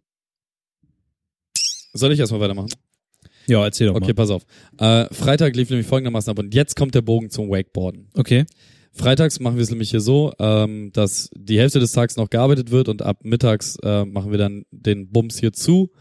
Soll 1.94 2.12
ich 2.12 2.20
erstmal 2.20 2.42
weitermachen? 2.42 2.70
Ja, 3.48 3.64
erzähl 3.64 3.88
doch 3.88 3.96
Okay, 3.96 4.08
mal. 4.08 4.14
pass 4.14 4.30
auf. 4.30 4.44
Äh, 4.78 5.06
Freitag 5.14 5.56
lief 5.56 5.70
nämlich 5.70 5.88
folgendermaßen 5.88 6.30
ab 6.30 6.38
und 6.40 6.54
jetzt 6.54 6.76
kommt 6.76 6.94
der 6.96 7.02
Bogen 7.02 7.30
zum 7.30 7.50
Wakeboarden. 7.50 8.10
Okay. 8.14 8.46
Freitags 8.92 9.40
machen 9.40 9.56
wir 9.56 9.64
es 9.64 9.70
nämlich 9.70 9.90
hier 9.92 10.02
so, 10.02 10.34
ähm, 10.38 10.92
dass 10.92 11.30
die 11.34 11.58
Hälfte 11.60 11.80
des 11.80 11.94
Tages 11.94 12.18
noch 12.18 12.30
gearbeitet 12.30 12.72
wird 12.72 12.90
und 12.90 13.04
ab 13.04 13.20
mittags 13.24 13.78
äh, 13.82 14.04
machen 14.04 14.32
wir 14.32 14.38
dann 14.38 14.66
den 14.72 15.10
Bums 15.12 15.40
hier 15.40 15.54
zu 15.54 15.92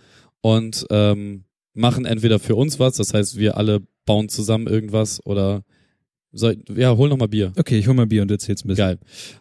und 0.41 0.87
ähm, 0.91 1.45
machen 1.73 2.05
entweder 2.05 2.41
für 2.41 2.57
uns 2.57 2.81
was, 2.81 2.97
das 2.97 3.15
heißt, 3.15 3.37
wir 3.39 3.57
alle 3.57 3.87
bauen 4.07 4.29
zusammen 4.29 4.67
irgendwas 4.67 5.25
oder 5.25 5.63
soll, 6.33 6.59
ja, 6.75 6.97
hol 6.97 7.09
noch 7.09 7.17
mal 7.17 7.29
Bier. 7.29 7.53
Okay, 7.57 7.79
ich 7.79 7.87
hol 7.87 7.95
mal 7.95 8.07
Bier 8.07 8.23
und 8.23 8.31
erzähl's 8.31 8.65
ein 8.65 8.69
bisschen. 8.69 8.85
Geil. 8.85 8.99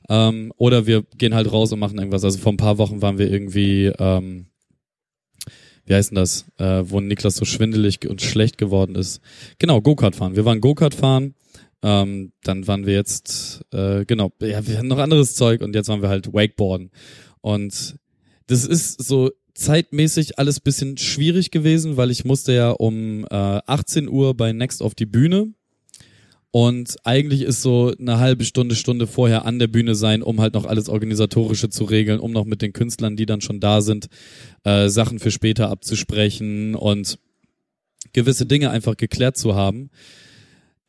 Ähm, 0.09 0.53
oder 0.57 0.87
wir 0.87 1.03
gehen 1.17 1.35
halt 1.35 1.51
raus 1.51 1.71
und 1.71 1.79
machen 1.79 1.97
irgendwas. 1.97 2.23
Also 2.23 2.39
vor 2.39 2.53
ein 2.53 2.57
paar 2.57 2.77
Wochen 2.77 3.01
waren 3.01 3.17
wir 3.17 3.31
irgendwie, 3.31 3.91
ähm, 3.99 4.47
wie 5.85 5.93
heißt 5.93 6.11
denn 6.11 6.15
das, 6.15 6.45
äh, 6.57 6.83
wo 6.85 6.99
Niklas 7.01 7.35
so 7.35 7.45
schwindelig 7.45 8.07
und 8.07 8.21
schlecht 8.21 8.57
geworden 8.57 8.95
ist. 8.95 9.21
Genau, 9.59 9.81
Go-Kart 9.81 10.15
fahren. 10.15 10.35
Wir 10.35 10.45
waren 10.45 10.61
Go-Kart 10.61 10.93
fahren. 10.93 11.35
Ähm, 11.83 12.31
dann 12.43 12.67
waren 12.67 12.85
wir 12.85 12.93
jetzt, 12.93 13.63
äh, 13.71 14.03
genau, 14.05 14.31
ja, 14.41 14.65
wir 14.65 14.77
hatten 14.77 14.87
noch 14.87 14.97
anderes 14.97 15.35
Zeug 15.35 15.61
und 15.61 15.75
jetzt 15.75 15.89
waren 15.89 16.01
wir 16.01 16.09
halt 16.09 16.33
Wakeboarden. 16.33 16.89
Und 17.41 17.97
das 18.47 18.65
ist 18.65 19.03
so 19.03 19.31
zeitmäßig 19.53 20.39
alles 20.39 20.59
bisschen 20.59 20.97
schwierig 20.97 21.51
gewesen, 21.51 21.97
weil 21.97 22.11
ich 22.11 22.25
musste 22.25 22.53
ja 22.53 22.71
um 22.71 23.25
äh, 23.25 23.35
18 23.35 24.07
Uhr 24.07 24.35
bei 24.35 24.53
Next 24.53 24.81
auf 24.81 24.95
die 24.95 25.05
Bühne. 25.05 25.53
Und 26.51 26.95
eigentlich 27.03 27.41
ist 27.41 27.61
so 27.61 27.93
eine 27.99 28.19
halbe 28.19 28.45
Stunde, 28.45 28.75
Stunde 28.75 29.05
vorher 29.05 29.45
an 29.45 29.59
der 29.59 29.67
Bühne 29.67 29.95
sein, 29.95 30.23
um 30.23 30.39
halt 30.39 30.53
noch 30.53 30.65
alles 30.65 30.89
Organisatorische 30.89 31.69
zu 31.69 31.83
regeln, 31.83 32.19
um 32.19 32.31
noch 32.31 32.45
mit 32.45 32.61
den 32.61 32.73
Künstlern, 32.73 33.15
die 33.15 33.25
dann 33.25 33.41
schon 33.41 33.59
da 33.59 33.81
sind, 33.81 34.07
äh, 34.63 34.87
Sachen 34.87 35.19
für 35.19 35.31
später 35.31 35.69
abzusprechen 35.69 36.75
und 36.75 37.19
gewisse 38.13 38.45
Dinge 38.45 38.69
einfach 38.71 38.95
geklärt 38.95 39.37
zu 39.37 39.55
haben. 39.55 39.89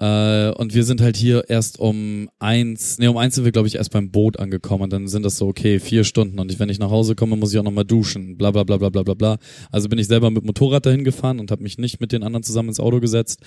Äh, 0.01 0.51
und 0.53 0.75
wir 0.75 0.85
sind 0.85 1.01
halt 1.01 1.17
hier 1.17 1.45
erst 1.49 1.81
um 1.81 2.31
eins, 2.39 2.99
nee, 2.99 3.09
um 3.09 3.17
eins 3.17 3.35
sind 3.35 3.45
wir, 3.45 3.53
glaube 3.53 3.67
ich, 3.67 3.75
erst 3.75 3.91
beim 3.91 4.13
Boot 4.13 4.39
angekommen 4.39 4.85
und 4.85 4.93
dann 4.93 5.09
sind 5.09 5.25
das 5.25 5.39
so, 5.39 5.49
okay, 5.49 5.81
vier 5.81 6.05
Stunden 6.05 6.39
und 6.39 6.53
ich, 6.53 6.61
wenn 6.61 6.69
ich 6.69 6.79
nach 6.79 6.91
Hause 6.91 7.17
komme, 7.17 7.35
muss 7.35 7.53
ich 7.53 7.59
auch 7.59 7.65
nochmal 7.65 7.85
duschen, 7.85 8.39
bla 8.39 8.53
bla 8.53 8.63
bla 8.63 8.77
bla 8.77 8.91
bla 8.91 9.03
bla 9.03 9.15
bla. 9.15 9.39
Also 9.73 9.89
bin 9.89 9.99
ich 9.99 10.07
selber 10.07 10.31
mit 10.31 10.45
Motorrad 10.45 10.87
dahin 10.87 11.03
gefahren 11.03 11.41
und 11.41 11.51
habe 11.51 11.65
mich 11.65 11.79
nicht 11.79 12.01
mit 12.01 12.13
den 12.13 12.23
anderen 12.23 12.45
zusammen 12.45 12.69
ins 12.69 12.79
Auto 12.79 13.01
gesetzt. 13.01 13.41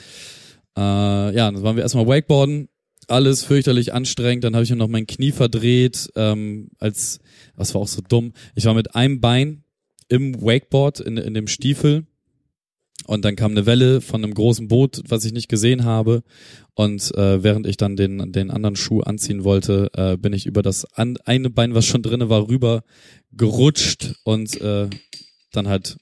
Äh, 0.78 0.82
ja, 1.36 1.52
dann 1.52 1.64
waren 1.64 1.76
wir 1.76 1.84
erstmal 1.84 2.08
Wakeboarden, 2.08 2.70
alles 3.08 3.44
fürchterlich 3.44 3.94
anstrengend, 3.94 4.44
dann 4.44 4.56
habe 4.56 4.64
ich 4.64 4.70
mir 4.70 4.78
noch 4.78 4.88
mein 4.88 5.08
Knie 5.08 5.32
verdreht, 5.32 6.10
ähm, 6.16 6.70
als, 6.80 7.20
was 7.56 7.74
war 7.74 7.82
auch 7.82 7.88
so 7.88 8.02
dumm, 8.08 8.34
ich 8.56 8.66
war 8.66 8.74
mit 8.74 8.96
einem 8.96 9.20
Bein 9.20 9.64
im 10.08 10.42
Wakeboard, 10.42 11.00
in, 11.02 11.18
in 11.18 11.34
dem 11.34 11.48
Stiefel 11.48 12.06
und 13.08 13.26
dann 13.26 13.36
kam 13.36 13.52
eine 13.52 13.66
Welle 13.66 14.02
von 14.02 14.24
einem 14.24 14.34
großen 14.34 14.68
Boot, 14.68 15.02
was 15.08 15.26
ich 15.26 15.34
nicht 15.34 15.50
gesehen 15.50 15.86
habe. 15.86 16.24
Und 16.76 17.14
äh, 17.16 17.44
während 17.44 17.68
ich 17.68 17.78
dann 17.78 17.96
den, 17.96 18.32
den 18.32 18.52
anderen 18.52 18.76
Schuh 18.76 19.02
anziehen 19.02 19.44
wollte, 19.44 19.90
äh, 19.96 20.18
bin 20.18 20.34
ich 20.34 20.46
über 20.46 20.62
das 20.62 20.86
an, 20.94 21.18
eine 21.26 21.50
Bein, 21.50 21.74
was 21.74 21.86
schon 21.86 22.04
drinne 22.04 22.30
war, 22.30 22.48
rüber 22.48 22.84
gerutscht 23.32 24.16
und 24.24 24.60
äh, 24.62 24.90
dann 25.52 25.68
halt, 25.68 25.98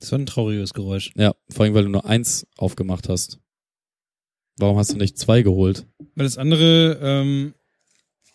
Das 0.00 0.12
war 0.12 0.18
ein 0.18 0.26
trauriges 0.26 0.72
Geräusch. 0.72 1.10
ja, 1.16 1.34
vor 1.50 1.64
allem, 1.64 1.74
weil 1.74 1.84
du 1.84 1.90
nur 1.90 2.06
eins 2.06 2.46
aufgemacht 2.56 3.08
hast. 3.08 3.38
Warum 4.58 4.78
hast 4.78 4.92
du 4.92 4.96
nicht 4.96 5.18
zwei 5.18 5.42
geholt? 5.42 5.86
Weil 6.14 6.24
das 6.24 6.38
andere, 6.38 6.98
ähm, 7.02 7.54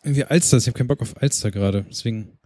irgendwie 0.04 0.24
Alster 0.26 0.58
ist. 0.58 0.64
Ich 0.64 0.68
habe 0.68 0.78
keinen 0.78 0.88
Bock 0.88 1.02
auf 1.02 1.22
Alster 1.22 1.52
gerade. 1.52 1.86
Deswegen. 1.90 2.38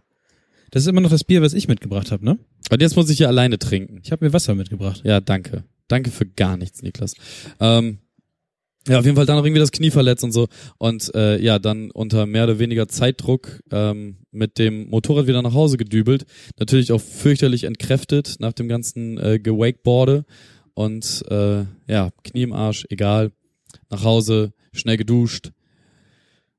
Das 0.70 0.82
ist 0.82 0.88
immer 0.88 1.00
noch 1.00 1.10
das 1.10 1.24
Bier, 1.24 1.40
was 1.42 1.54
ich 1.54 1.68
mitgebracht 1.68 2.10
habe, 2.10 2.24
ne? 2.24 2.38
Und 2.70 2.82
jetzt 2.82 2.96
muss 2.96 3.08
ich 3.10 3.18
hier 3.18 3.28
alleine 3.28 3.58
trinken. 3.58 4.00
Ich 4.02 4.10
habe 4.10 4.24
mir 4.24 4.32
Wasser 4.32 4.54
mitgebracht. 4.54 5.02
Ja, 5.04 5.20
danke. 5.20 5.64
Danke 5.86 6.10
für 6.10 6.26
gar 6.26 6.56
nichts, 6.56 6.82
Niklas. 6.82 7.14
Ähm, 7.60 7.98
ja, 8.88 8.98
auf 8.98 9.04
jeden 9.04 9.16
Fall 9.16 9.24
dann 9.26 9.36
noch 9.36 9.44
irgendwie 9.44 9.60
das 9.60 9.72
Knie 9.72 9.90
verletzt 9.90 10.24
und 10.24 10.32
so. 10.32 10.48
Und 10.78 11.14
äh, 11.14 11.40
ja, 11.40 11.58
dann 11.58 11.90
unter 11.90 12.26
mehr 12.26 12.44
oder 12.44 12.58
weniger 12.58 12.88
Zeitdruck 12.88 13.62
ähm, 13.70 14.18
mit 14.30 14.58
dem 14.58 14.88
Motorrad 14.88 15.26
wieder 15.26 15.42
nach 15.42 15.54
Hause 15.54 15.76
gedübelt. 15.76 16.26
Natürlich 16.58 16.92
auch 16.92 17.00
fürchterlich 17.00 17.64
entkräftet 17.64 18.36
nach 18.40 18.52
dem 18.52 18.68
ganzen 18.68 19.16
äh, 19.18 19.38
Gewakeboarde. 19.38 20.24
und 20.74 21.24
äh, 21.30 21.64
ja, 21.86 22.10
Knie 22.24 22.42
im 22.42 22.52
Arsch, 22.52 22.84
egal. 22.90 23.30
Nach 23.90 24.04
Hause, 24.04 24.52
schnell 24.72 24.96
geduscht, 24.96 25.52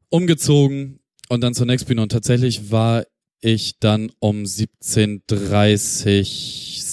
umgezogen 0.09 0.99
und 1.29 1.41
dann 1.41 1.53
zur 1.53 1.65
nächsten 1.65 1.87
Bühne. 1.87 2.01
Und 2.01 2.11
tatsächlich 2.11 2.71
war 2.71 3.05
ich 3.41 3.79
dann 3.79 4.11
um 4.19 4.43
17.30, 4.43 5.25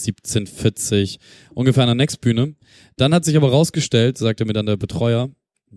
17.40 0.04 1.18
ungefähr 1.54 1.84
an 1.84 1.88
der 1.88 1.94
Next 1.94 2.20
Bühne. 2.20 2.56
Dann 2.96 3.14
hat 3.14 3.24
sich 3.24 3.36
aber 3.36 3.50
rausgestellt, 3.50 4.18
sagte 4.18 4.44
mir 4.44 4.52
dann 4.52 4.66
der 4.66 4.76
Betreuer 4.76 5.30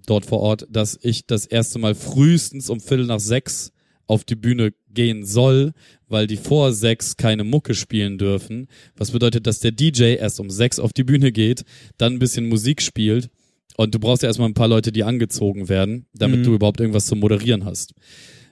dort 0.05 0.25
vor 0.25 0.41
Ort, 0.41 0.67
dass 0.69 0.99
ich 1.01 1.25
das 1.25 1.45
erste 1.45 1.79
Mal 1.79 1.95
frühestens 1.95 2.69
um 2.69 2.81
Viertel 2.81 3.05
nach 3.05 3.19
sechs 3.19 3.71
auf 4.07 4.23
die 4.23 4.35
Bühne 4.35 4.73
gehen 4.89 5.25
soll, 5.25 5.73
weil 6.07 6.27
die 6.27 6.37
vor 6.37 6.73
sechs 6.73 7.17
keine 7.17 7.43
Mucke 7.43 7.73
spielen 7.73 8.17
dürfen. 8.17 8.67
Was 8.95 9.11
bedeutet, 9.11 9.47
dass 9.47 9.59
der 9.59 9.71
DJ 9.71 10.15
erst 10.15 10.39
um 10.39 10.49
sechs 10.49 10.79
auf 10.79 10.93
die 10.93 11.03
Bühne 11.03 11.31
geht, 11.31 11.63
dann 11.97 12.13
ein 12.13 12.19
bisschen 12.19 12.47
Musik 12.47 12.81
spielt 12.81 13.29
und 13.77 13.93
du 13.95 13.99
brauchst 13.99 14.23
ja 14.23 14.27
erstmal 14.29 14.49
ein 14.49 14.53
paar 14.53 14.67
Leute, 14.67 14.91
die 14.91 15.03
angezogen 15.03 15.67
werden, 15.69 16.05
damit 16.13 16.39
Mhm. 16.39 16.43
du 16.43 16.53
überhaupt 16.55 16.79
irgendwas 16.79 17.05
zum 17.07 17.19
Moderieren 17.19 17.65
hast. 17.65 17.93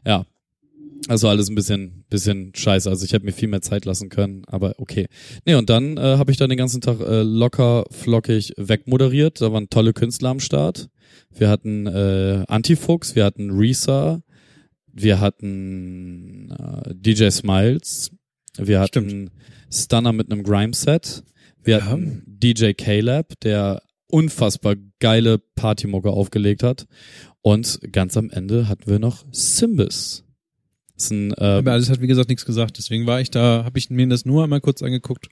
Ja. 0.06 0.26
Also 1.10 1.28
alles 1.28 1.50
ein 1.50 1.56
bisschen, 1.56 2.06
bisschen 2.10 2.54
scheiße. 2.56 2.90
Also 2.90 3.04
ich 3.04 3.12
hätte 3.12 3.26
mir 3.26 3.34
viel 3.34 3.50
mehr 3.50 3.62
Zeit 3.62 3.84
lassen 3.84 4.08
können, 4.08 4.44
aber 4.48 4.76
okay. 4.78 5.08
Nee, 5.46 5.56
und 5.56 5.70
dann 5.70 5.98
äh, 5.98 6.02
habe 6.18 6.32
ich 6.32 6.38
dann 6.38 6.48
den 6.50 6.58
ganzen 6.58 6.80
Tag 6.80 7.02
äh, 7.02 7.24
locker, 7.24 7.84
flockig 7.92 8.54
wegmoderiert. 8.56 9.42
Da 9.42 9.52
waren 9.52 9.70
tolle 9.70 9.92
Künstler 9.92 10.30
am 10.30 10.40
Start. 10.40 10.88
Wir 11.30 11.50
hatten 11.50 11.88
äh, 11.88 12.46
Antifuchs, 12.48 13.16
wir 13.18 13.26
hatten 13.26 13.50
Risa, 13.52 14.22
wir 14.94 15.20
hatten 15.20 16.52
äh, 16.52 16.94
DJ 16.96 17.30
Smiles, 17.32 18.12
wir 18.58 18.80
hatten 18.80 19.30
Stunner 19.70 20.14
mit 20.14 20.32
einem 20.32 20.44
Grime-Set, 20.44 21.24
wir 21.64 21.80
Ja. 21.80 21.86
hatten 21.86 22.24
DJ 22.28 22.72
Caleb, 22.74 23.40
der 23.42 23.82
unfassbar 24.08 24.76
geile 25.00 25.40
Partymucke 25.40 26.10
aufgelegt 26.10 26.64
hat. 26.64 26.88
Und 27.42 27.80
ganz 27.92 28.16
am 28.18 28.30
Ende 28.30 28.68
hatten 28.68 28.90
wir 28.90 29.00
noch 29.00 29.26
Simbis. 29.32 30.24
Das 30.96 31.06
ist 31.06 31.12
ein, 31.12 31.32
äh, 31.34 31.44
Aber 31.44 31.72
alles 31.72 31.90
hat 31.90 32.02
wie 32.02 32.08
gesagt 32.08 32.30
nichts 32.30 32.46
gesagt. 32.46 32.78
Deswegen 32.78 33.06
war 33.06 33.20
ich 33.20 33.32
da, 33.32 33.64
habe 33.64 33.80
ich 33.80 33.90
mir 33.90 34.08
das 34.08 34.26
nur 34.26 34.44
einmal 34.44 34.62
kurz 34.62 34.82
angeguckt, 34.82 35.28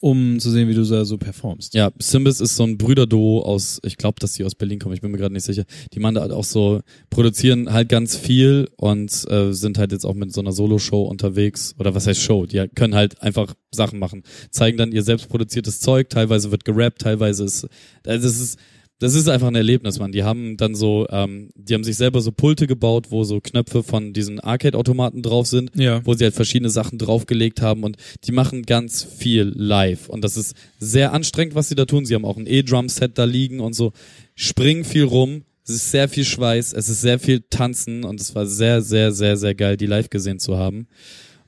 um 0.00 0.38
zu 0.38 0.50
sehen, 0.50 0.68
wie 0.68 0.74
du 0.74 0.84
da 0.84 1.04
so 1.04 1.16
performst. 1.16 1.74
Ja, 1.74 1.90
Simbis 1.98 2.40
ist 2.40 2.56
so 2.56 2.64
ein 2.64 2.76
Brüderduo 2.76 3.42
aus, 3.42 3.80
ich 3.84 3.96
glaube, 3.96 4.20
dass 4.20 4.34
die 4.34 4.44
aus 4.44 4.54
Berlin 4.54 4.78
kommen, 4.78 4.94
ich 4.94 5.00
bin 5.00 5.10
mir 5.10 5.18
gerade 5.18 5.32
nicht 5.32 5.44
sicher. 5.44 5.64
Die 5.92 6.00
machen 6.00 6.18
halt 6.18 6.32
auch 6.32 6.44
so, 6.44 6.80
produzieren 7.10 7.72
halt 7.72 7.88
ganz 7.88 8.16
viel 8.16 8.68
und 8.76 9.10
äh, 9.30 9.52
sind 9.52 9.78
halt 9.78 9.92
jetzt 9.92 10.04
auch 10.04 10.14
mit 10.14 10.32
so 10.32 10.40
einer 10.40 10.52
Solo-Show 10.52 11.02
unterwegs. 11.02 11.74
Oder 11.78 11.94
was 11.94 12.06
heißt 12.06 12.20
Show? 12.20 12.46
Die 12.46 12.66
können 12.74 12.94
halt 12.94 13.22
einfach 13.22 13.54
Sachen 13.70 13.98
machen. 13.98 14.22
Zeigen 14.50 14.76
dann 14.76 14.92
ihr 14.92 15.02
selbst 15.02 15.28
produziertes 15.28 15.80
Zeug, 15.80 16.10
teilweise 16.10 16.50
wird 16.50 16.64
gerappt, 16.64 17.00
teilweise 17.02 17.44
ist, 17.44 17.66
also 18.06 18.26
das 18.26 18.40
ist, 18.40 18.58
das 19.00 19.14
ist 19.14 19.28
einfach 19.28 19.48
ein 19.48 19.54
Erlebnis, 19.56 19.98
man. 19.98 20.12
Die 20.12 20.22
haben 20.22 20.56
dann 20.56 20.74
so, 20.74 21.06
ähm, 21.10 21.50
die 21.56 21.74
haben 21.74 21.84
sich 21.84 21.96
selber 21.96 22.20
so 22.20 22.30
Pulte 22.30 22.66
gebaut, 22.66 23.06
wo 23.10 23.24
so 23.24 23.40
Knöpfe 23.40 23.82
von 23.82 24.12
diesen 24.12 24.38
Arcade-Automaten 24.40 25.22
drauf 25.22 25.46
sind 25.46 25.72
Ja. 25.74 26.00
wo 26.04 26.14
sie 26.14 26.24
halt 26.24 26.34
verschiedene 26.34 26.70
Sachen 26.70 26.98
draufgelegt 26.98 27.60
haben 27.60 27.82
und 27.82 27.96
die 28.24 28.32
machen 28.32 28.62
ganz 28.62 29.02
viel 29.02 29.52
live 29.56 30.08
und 30.08 30.22
das 30.22 30.36
ist 30.36 30.54
sehr 30.78 31.12
anstrengend, 31.12 31.54
was 31.54 31.68
sie 31.68 31.74
da 31.74 31.86
tun. 31.86 32.06
Sie 32.06 32.14
haben 32.14 32.24
auch 32.24 32.36
ein 32.36 32.46
E-Drum-Set 32.46 33.18
da 33.18 33.24
liegen 33.24 33.60
und 33.60 33.74
so, 33.74 33.92
springen 34.36 34.84
viel 34.84 35.04
rum, 35.04 35.42
es 35.64 35.74
ist 35.74 35.90
sehr 35.90 36.08
viel 36.08 36.24
Schweiß, 36.24 36.72
es 36.72 36.88
ist 36.88 37.00
sehr 37.00 37.18
viel 37.18 37.40
Tanzen 37.50 38.04
und 38.04 38.20
es 38.20 38.34
war 38.34 38.46
sehr, 38.46 38.80
sehr, 38.80 39.12
sehr, 39.12 39.36
sehr 39.36 39.54
geil, 39.54 39.76
die 39.76 39.86
live 39.86 40.08
gesehen 40.08 40.38
zu 40.38 40.56
haben. 40.56 40.86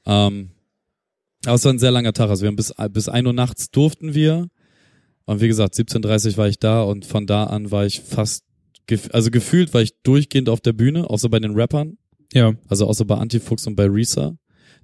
Ähm, 0.05 0.51
aber 1.45 1.55
es 1.55 1.65
war 1.65 1.73
ein 1.73 1.79
sehr 1.79 1.93
langer 1.93 2.13
Tag, 2.13 2.29
also 2.29 2.43
wir 2.43 2.49
haben 2.49 2.57
bis, 2.57 2.75
bis 2.91 3.09
1 3.09 3.27
Uhr 3.27 3.33
nachts 3.33 3.71
durften 3.71 4.15
wir 4.15 4.49
und 5.27 5.41
wie 5.41 5.49
gesagt, 5.49 5.75
17.30 5.75 6.37
war 6.37 6.49
ich 6.49 6.59
da 6.59 6.83
und 6.83 7.05
von 7.05 7.27
da 7.27 7.45
an 7.45 7.71
war 7.71 7.85
ich 7.85 8.01
fast, 8.01 8.45
gef 8.87 9.09
also 9.13 9.31
gefühlt 9.31 9.75
war 9.75 9.83
ich 9.83 10.01
durchgehend 10.03 10.49
auf 10.49 10.61
der 10.61 10.73
Bühne, 10.73 11.11
außer 11.11 11.29
bei 11.29 11.41
den 11.41 11.55
Rappern. 11.55 11.99
Ja. 12.33 12.55
Also 12.69 12.87
außer 12.87 13.05
bei 13.05 13.17
Antifuchs 13.17 13.67
und 13.67 13.77
bei 13.77 13.87
Risa. 13.87 14.37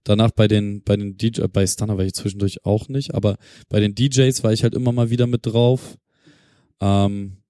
Danach 0.05 0.32
bei 0.32 0.48
den, 0.48 0.82
bei 0.82 0.97
den 0.97 1.16
DJ, 1.16 1.43
bei 1.52 1.64
Stunner 1.64 1.97
war 1.97 2.05
ich 2.05 2.14
zwischendurch 2.14 2.64
auch 2.64 2.89
nicht, 2.89 3.14
aber 3.14 3.36
bei 3.69 3.78
den 3.78 3.94
DJs 3.94 4.43
war 4.43 4.52
ich 4.52 4.64
halt 4.64 4.74
immer 4.74 4.90
mal 4.90 5.10
wieder 5.10 5.28
mit 5.28 5.47
drauf. 5.47 5.97
Ähm, 6.81 7.41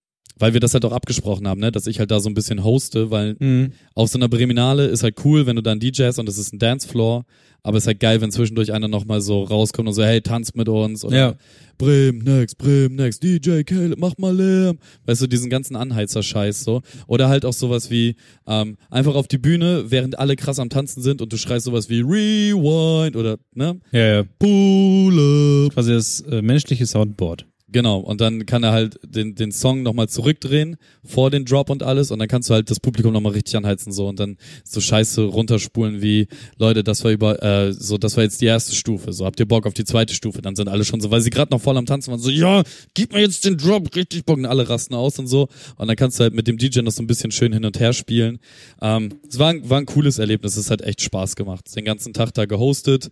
weil 0.43 0.55
wir 0.55 0.60
das 0.60 0.74
halt 0.74 0.85
auch 0.85 0.90
abgesprochen 0.90 1.47
haben, 1.47 1.60
ne, 1.60 1.70
dass 1.70 1.86
ich 1.86 2.01
halt 2.01 2.10
da 2.10 2.19
so 2.19 2.28
ein 2.28 2.35
bisschen 2.35 2.64
hoste, 2.64 3.12
weil 3.12 3.36
Mhm. 3.39 3.73
auf 3.94 4.09
so 4.10 4.19
einer 4.19 4.28
Breminale 4.28 4.86
ist 4.86 5.05
halt 5.05 5.24
cool, 5.24 5.47
wenn 5.47 5.55
du 5.55 5.62
dann 5.62 5.78
DJ 5.78 6.02
hast 6.06 6.19
und 6.19 6.28
es 6.28 6.36
ist 6.36 6.52
ein 6.52 6.59
Dancefloor, 6.59 7.24
aber 7.62 7.77
es 7.77 7.85
ist 7.85 7.86
halt 7.86 8.01
geil, 8.01 8.20
wenn 8.20 8.32
zwischendurch 8.32 8.73
einer 8.73 8.89
nochmal 8.89 9.20
so 9.20 9.44
rauskommt 9.44 9.86
und 9.86 9.94
so, 9.94 10.02
hey, 10.02 10.20
tanz 10.20 10.55
mit 10.55 10.69
uns 10.69 11.05
oder 11.05 11.16
Ja. 11.16 11.35
Bremen 11.78 12.19
next, 12.24 12.59
Bremen 12.59 12.97
next, 12.97 13.23
DJ 13.23 13.62
Caleb, 13.62 13.98
mach 14.01 14.19
mal 14.19 14.35
Lärm. 14.36 14.78
Weißt 15.06 15.23
du, 15.23 15.28
diesen 15.28 15.48
ganzen 15.48 15.77
Anheizer-Scheiß 15.77 16.64
so. 16.64 16.82
Oder 17.06 17.28
halt 17.28 17.44
auch 17.44 17.52
sowas 17.52 17.89
wie, 17.90 18.16
ähm, 18.48 18.77
einfach 18.90 19.14
auf 19.14 19.28
die 19.28 19.39
Bühne, 19.39 19.85
während 19.90 20.19
alle 20.19 20.35
krass 20.35 20.59
am 20.59 20.70
Tanzen 20.70 21.02
sind 21.02 21.23
und 21.23 21.32
du 21.32 21.36
schreist 21.36 21.66
sowas 21.66 21.89
wie 21.89 22.01
Rewind 22.01 23.14
oder, 23.16 23.36
ne? 23.55 23.78
Ja, 23.93 24.06
ja. 24.14 24.23
Pull 24.40 25.66
up. 25.69 25.74
Quasi 25.74 25.93
das 25.93 26.20
äh, 26.23 26.43
menschliche 26.43 26.85
Soundboard. 26.86 27.47
Genau, 27.73 28.01
und 28.01 28.20
dann 28.20 28.44
kann 28.44 28.62
er 28.62 28.73
halt 28.73 28.99
den, 29.03 29.35
den 29.35 29.51
Song 29.51 29.82
nochmal 29.82 30.07
zurückdrehen 30.09 30.77
vor 31.05 31.31
den 31.31 31.47
Drop 31.47 31.70
und 31.70 31.82
alles 31.82 32.11
und 32.11 32.19
dann 32.19 32.28
kannst 32.28 32.51
du 32.51 32.55
halt 32.55 32.70
das 32.70 32.81
Publikum 32.81 33.12
nochmal 33.15 33.32
richtig 33.32 33.57
anheizen 33.57 33.93
so 33.93 34.09
und 34.09 34.20
dann 34.20 34.36
so 34.62 34.81
Scheiße 34.81 35.23
runterspulen 35.23 36.03
wie, 36.03 36.28
Leute, 36.59 36.85
das 36.85 37.03
war 37.03 37.11
über, 37.12 37.43
äh, 37.43 37.73
so, 37.73 37.97
das 37.97 38.16
war 38.16 38.24
jetzt 38.24 38.43
die 38.43 38.47
erste 38.47 38.74
Stufe, 38.74 39.12
so 39.15 39.24
habt 39.24 39.40
ihr 39.40 39.47
Bock 39.47 39.66
auf 39.66 39.73
die 39.73 39.85
zweite 39.85 40.12
Stufe, 40.15 40.43
dann 40.43 40.55
sind 40.55 40.69
alle 40.69 40.85
schon 40.85 41.01
so, 41.01 41.11
weil 41.11 41.23
sie 41.23 41.31
gerade 41.31 41.51
noch 41.51 41.62
voll 41.62 41.77
am 41.78 41.86
Tanzen 41.86 42.11
waren, 42.11 42.20
so, 42.20 42.28
ja, 42.31 42.62
gib 42.93 43.15
mir 43.15 43.20
jetzt 43.20 43.44
den 43.47 43.57
Drop, 43.57 43.94
richtig 43.97 44.27
Bock 44.27 44.36
und 44.36 44.44
alle 44.47 44.69
rasten 44.69 44.94
aus 44.94 45.19
und 45.19 45.27
so 45.27 45.49
und 45.77 45.89
dann 45.89 45.97
kannst 45.97 46.19
du 46.19 46.24
halt 46.24 46.35
mit 46.35 46.47
dem 46.47 46.59
DJ 46.59 46.81
noch 46.82 46.93
so 46.93 47.03
ein 47.03 47.07
bisschen 47.07 47.31
schön 47.31 47.53
hin 47.55 47.65
und 47.65 47.81
her 47.81 47.94
spielen. 47.94 48.39
Ähm, 48.82 49.15
es 49.27 49.39
war, 49.39 49.49
ein- 49.51 49.70
war 49.70 49.78
ein 49.78 49.86
cooles 49.86 50.19
Erlebnis, 50.19 50.57
es 50.59 50.70
hat 50.70 50.82
echt 50.82 51.01
Spaß 51.01 51.36
gemacht, 51.36 51.74
den 51.74 51.86
ganzen 51.86 52.12
Tag 52.12 52.35
da 52.35 52.44
gehostet. 52.44 53.11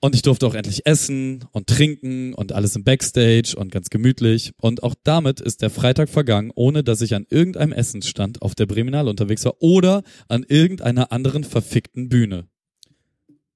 Und 0.00 0.14
ich 0.14 0.22
durfte 0.22 0.46
auch 0.46 0.54
endlich 0.54 0.86
essen 0.86 1.44
und 1.50 1.66
trinken 1.66 2.32
und 2.32 2.52
alles 2.52 2.76
im 2.76 2.84
Backstage 2.84 3.54
und 3.56 3.72
ganz 3.72 3.90
gemütlich. 3.90 4.52
Und 4.60 4.84
auch 4.84 4.94
damit 5.02 5.40
ist 5.40 5.60
der 5.60 5.70
Freitag 5.70 6.08
vergangen, 6.08 6.52
ohne 6.54 6.84
dass 6.84 7.00
ich 7.00 7.16
an 7.16 7.26
irgendeinem 7.28 7.72
Essensstand 7.72 8.40
auf 8.40 8.54
der 8.54 8.66
Breminale 8.66 9.10
unterwegs 9.10 9.44
war 9.44 9.60
oder 9.60 10.04
an 10.28 10.44
irgendeiner 10.44 11.10
anderen 11.10 11.42
verfickten 11.42 12.08
Bühne. 12.08 12.46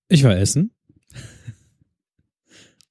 Ich 0.08 0.24
war 0.24 0.36
essen. 0.36 0.72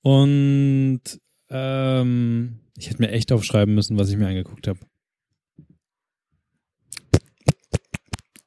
Und 0.02 1.02
ähm, 1.50 2.60
ich 2.78 2.90
hätte 2.90 3.02
mir 3.02 3.12
echt 3.12 3.34
aufschreiben 3.34 3.76
müssen, 3.76 3.98
was 3.98 4.10
ich 4.10 4.18
mir 4.18 4.28
angeguckt 4.28 4.68
habe. 4.68 4.80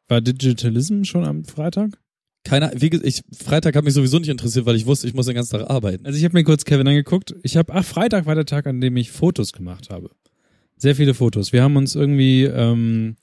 War 0.09 0.21
Digitalism 0.23 1.05
schon 1.05 1.25
am 1.25 1.45
Freitag? 1.45 2.04
Keiner, 2.45 2.73
wie 2.77 2.89
ich, 2.89 3.23
Freitag 3.37 3.75
hat 3.75 3.85
mich 3.85 3.95
sowieso 3.95 4.19
nicht 4.19 4.29
interessiert, 4.29 4.67
weil 4.67 4.77
ich 4.77 4.85
wusste, 4.85 5.07
ich 5.07 5.15
muss 5.15 5.27
den 5.27 5.35
ganzen 5.35 5.59
Tag 5.59 5.71
arbeiten. 5.71 6.05
Also 6.05 6.19
ich 6.19 6.25
habe 6.25 6.37
mir 6.37 6.45
kurz 6.45 6.65
Kevin 6.65 6.87
angeguckt. 6.87 7.35
Ich 7.43 7.57
habe, 7.57 7.73
ach, 7.75 7.85
Freitag 7.85 8.27
war 8.27 8.35
der 8.35 8.45
Tag, 8.45 8.67
an 8.67 8.83
dem 8.83 8.97
ich 8.99 9.11
Fotos 9.11 9.53
gemacht 9.53 9.89
habe. 9.89 10.11
Sehr 10.77 10.95
viele 10.95 11.15
Fotos. 11.15 11.53
Wir 11.55 11.63
haben 11.63 11.77
uns 11.77 11.95
irgendwie 11.95 12.45
ähm, 12.45 13.17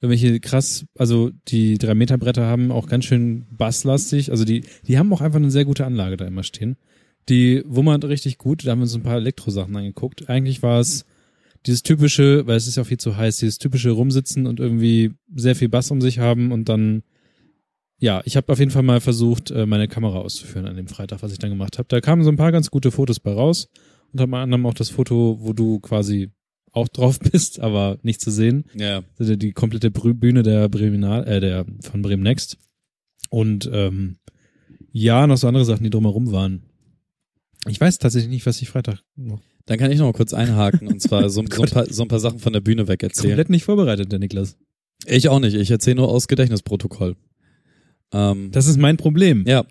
irgendwelche 0.00 0.40
krass, 0.40 0.84
also 0.98 1.30
die 1.46 1.78
3 1.78 1.94
Meter 1.94 2.18
Bretter 2.18 2.44
haben 2.46 2.72
auch 2.72 2.88
ganz 2.88 3.04
schön 3.04 3.46
basslastig. 3.50 4.32
Also 4.32 4.44
die, 4.44 4.64
die 4.86 4.98
haben 4.98 5.12
auch 5.12 5.20
einfach 5.20 5.38
eine 5.38 5.52
sehr 5.52 5.64
gute 5.64 5.86
Anlage 5.86 6.16
da 6.16 6.26
immer 6.26 6.42
stehen. 6.42 6.76
Die 7.28 7.62
wummert 7.66 8.04
richtig 8.04 8.36
gut. 8.36 8.66
Da 8.66 8.72
haben 8.72 8.80
wir 8.80 8.84
uns 8.84 8.94
ein 8.96 9.02
paar 9.02 9.16
Elektrosachen 9.16 9.76
angeguckt. 9.76 10.28
Eigentlich 10.28 10.62
war 10.62 10.80
es 10.80 11.04
dieses 11.66 11.82
typische, 11.82 12.46
weil 12.46 12.56
es 12.56 12.66
ist 12.66 12.76
ja 12.76 12.84
viel 12.84 12.98
zu 12.98 13.16
heiß, 13.16 13.38
dieses 13.38 13.58
typische 13.58 13.90
Rumsitzen 13.90 14.46
und 14.46 14.58
irgendwie 14.58 15.12
sehr 15.34 15.54
viel 15.56 15.68
Bass 15.68 15.90
um 15.90 16.00
sich 16.00 16.18
haben 16.18 16.52
und 16.52 16.68
dann 16.68 17.02
ja, 17.98 18.22
ich 18.24 18.36
habe 18.36 18.52
auf 18.52 18.58
jeden 18.58 18.70
Fall 18.70 18.82
mal 18.82 19.00
versucht, 19.00 19.50
äh, 19.50 19.66
meine 19.66 19.88
Kamera 19.88 20.18
auszuführen 20.18 20.66
an 20.66 20.76
dem 20.76 20.88
Freitag, 20.88 21.22
was 21.22 21.32
ich 21.32 21.38
dann 21.38 21.50
gemacht 21.50 21.78
habe. 21.78 21.88
Da 21.88 22.00
kamen 22.00 22.24
so 22.24 22.30
ein 22.30 22.36
paar 22.36 22.52
ganz 22.52 22.70
gute 22.70 22.90
Fotos 22.90 23.20
bei 23.20 23.32
raus. 23.32 23.68
Unter 24.12 24.30
anderem 24.36 24.66
auch 24.66 24.74
das 24.74 24.90
Foto, 24.90 25.38
wo 25.40 25.52
du 25.52 25.80
quasi 25.80 26.30
auch 26.72 26.88
drauf 26.88 27.18
bist, 27.32 27.60
aber 27.60 27.98
nicht 28.02 28.20
zu 28.20 28.30
sehen. 28.30 28.64
Ja. 28.74 29.02
Also 29.18 29.36
die 29.36 29.52
komplette 29.52 29.90
Bühne 29.90 30.42
der 30.42 30.68
Breminal, 30.68 31.26
äh, 31.26 31.40
der 31.40 31.64
von 31.80 32.02
Bremen 32.02 32.22
Next. 32.22 32.58
Und 33.30 33.68
ähm, 33.72 34.18
ja, 34.92 35.26
noch 35.26 35.36
so 35.36 35.48
andere 35.48 35.64
Sachen, 35.64 35.84
die 35.84 35.90
drumherum 35.90 36.32
waren. 36.32 36.62
Ich 37.68 37.80
weiß 37.80 37.98
tatsächlich 37.98 38.30
nicht, 38.30 38.46
was 38.46 38.62
ich 38.62 38.68
Freitag 38.68 39.00
noch 39.16 39.40
Dann 39.64 39.78
kann 39.78 39.90
ich 39.90 39.98
noch 39.98 40.06
mal 40.06 40.12
kurz 40.12 40.32
einhaken 40.32 40.86
und 40.86 41.00
zwar 41.00 41.28
so, 41.28 41.42
so, 41.50 41.62
ein, 41.62 41.70
paar, 41.70 41.86
so 41.86 42.02
ein 42.02 42.08
paar 42.08 42.20
Sachen 42.20 42.38
von 42.38 42.52
der 42.52 42.60
Bühne 42.60 42.86
weg 42.88 43.02
erzählen. 43.02 43.30
komplett 43.30 43.50
nicht 43.50 43.64
vorbereitet, 43.64 44.12
der 44.12 44.18
Niklas. 44.18 44.56
Ich 45.06 45.28
auch 45.28 45.40
nicht, 45.40 45.54
ich 45.54 45.70
erzähle 45.70 45.96
nur 45.96 46.08
aus 46.08 46.28
Gedächtnisprotokoll. 46.28 47.16
Ähm, 48.12 48.50
Das 48.52 48.66
ist 48.66 48.78
mein 48.78 48.96
Problem. 48.96 49.44
Ja. 49.46 49.64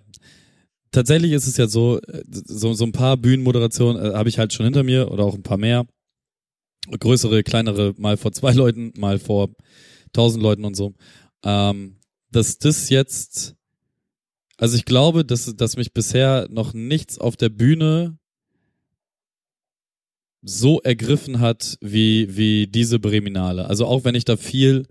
Tatsächlich 0.92 1.34
ist 1.34 1.48
es 1.48 1.58
ja 1.58 1.68
so, 1.68 2.00
äh, 2.00 2.24
so, 2.30 2.74
so 2.74 2.86
ein 2.86 2.92
paar 2.92 3.18
Bühnenmoderationen 3.18 4.02
äh, 4.02 4.16
habe 4.16 4.30
ich 4.30 4.40
halt 4.40 4.54
schon 4.54 4.66
hinter 4.66 4.84
mir 4.84 5.12
oder 5.12 5.24
auch 5.24 5.36
ein 5.36 5.44
paar 5.44 5.58
mehr. 5.58 5.86
Größere, 6.90 7.44
kleinere, 7.44 7.94
mal 7.98 8.16
vor 8.16 8.32
zwei 8.32 8.54
Leuten, 8.54 8.94
mal 8.98 9.20
vor 9.20 9.50
tausend 10.14 10.44
Leuten 10.44 10.66
und 10.66 10.76
so. 10.76 10.94
Ähm, 11.44 11.98
dass 12.32 12.58
das 12.60 12.90
jetzt, 12.90 13.56
also 14.58 14.78
ich 14.78 14.86
glaube, 14.86 15.26
dass, 15.26 15.56
dass 15.56 15.78
mich 15.78 15.94
bisher 15.94 16.48
noch 16.50 16.74
nichts 16.74 17.18
auf 17.18 17.36
der 17.38 17.50
Bühne 17.50 18.18
so 20.42 20.80
ergriffen 20.82 21.40
hat 21.40 21.78
wie, 21.82 22.38
wie 22.38 22.68
diese 22.68 23.00
Breminale. 23.00 23.66
Also 23.66 23.86
auch 23.88 24.04
wenn 24.04 24.16
ich 24.16 24.26
da 24.26 24.38
viel 24.38 24.86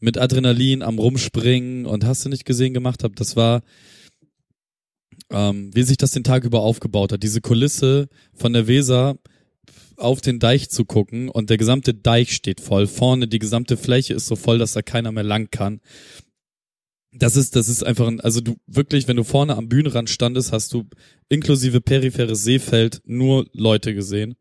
mit 0.00 0.18
Adrenalin 0.18 0.82
am 0.82 0.98
Rumspringen 0.98 1.86
und 1.86 2.04
hast 2.04 2.24
du 2.24 2.28
nicht 2.28 2.44
gesehen 2.44 2.74
gemacht 2.74 3.04
habe, 3.04 3.14
das 3.14 3.36
war, 3.36 3.62
ähm, 5.30 5.70
wie 5.74 5.82
sich 5.82 5.98
das 5.98 6.12
den 6.12 6.24
Tag 6.24 6.44
über 6.44 6.60
aufgebaut 6.60 7.12
hat. 7.12 7.22
Diese 7.22 7.40
Kulisse 7.40 8.08
von 8.34 8.52
der 8.52 8.66
Weser 8.66 9.16
auf 9.96 10.20
den 10.20 10.38
Deich 10.38 10.70
zu 10.70 10.84
gucken 10.84 11.28
und 11.28 11.50
der 11.50 11.58
gesamte 11.58 11.94
Deich 11.94 12.34
steht 12.34 12.60
voll. 12.60 12.86
Vorne 12.86 13.28
die 13.28 13.38
gesamte 13.38 13.76
Fläche 13.76 14.14
ist 14.14 14.26
so 14.26 14.34
voll, 14.34 14.58
dass 14.58 14.72
da 14.72 14.82
keiner 14.82 15.12
mehr 15.12 15.22
lang 15.24 15.50
kann. 15.50 15.80
Das 17.12 17.36
ist, 17.36 17.56
das 17.56 17.68
ist 17.68 17.84
einfach 17.84 18.06
ein, 18.06 18.20
also 18.20 18.40
du 18.40 18.56
wirklich, 18.66 19.08
wenn 19.08 19.16
du 19.16 19.24
vorne 19.24 19.56
am 19.56 19.68
Bühnenrand 19.68 20.08
standest, 20.08 20.52
hast 20.52 20.72
du 20.72 20.84
inklusive 21.28 21.80
peripheres 21.80 22.44
Seefeld 22.44 23.02
nur 23.04 23.46
Leute 23.52 23.94
gesehen. 23.94 24.36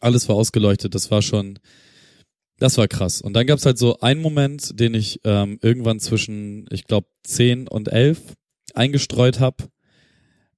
Alles 0.00 0.28
war 0.28 0.36
ausgeleuchtet, 0.36 0.94
das 0.94 1.10
war 1.10 1.22
schon, 1.22 1.58
das 2.60 2.76
war 2.76 2.86
krass. 2.86 3.22
Und 3.22 3.32
dann 3.32 3.46
gab's 3.46 3.64
halt 3.66 3.78
so 3.78 3.98
einen 4.00 4.20
Moment, 4.20 4.78
den 4.78 4.94
ich 4.94 5.20
ähm, 5.24 5.58
irgendwann 5.62 5.98
zwischen, 5.98 6.66
ich 6.70 6.84
glaube, 6.84 7.08
10 7.24 7.66
und 7.66 7.88
11 7.88 8.20
eingestreut 8.74 9.40
habe. 9.40 9.64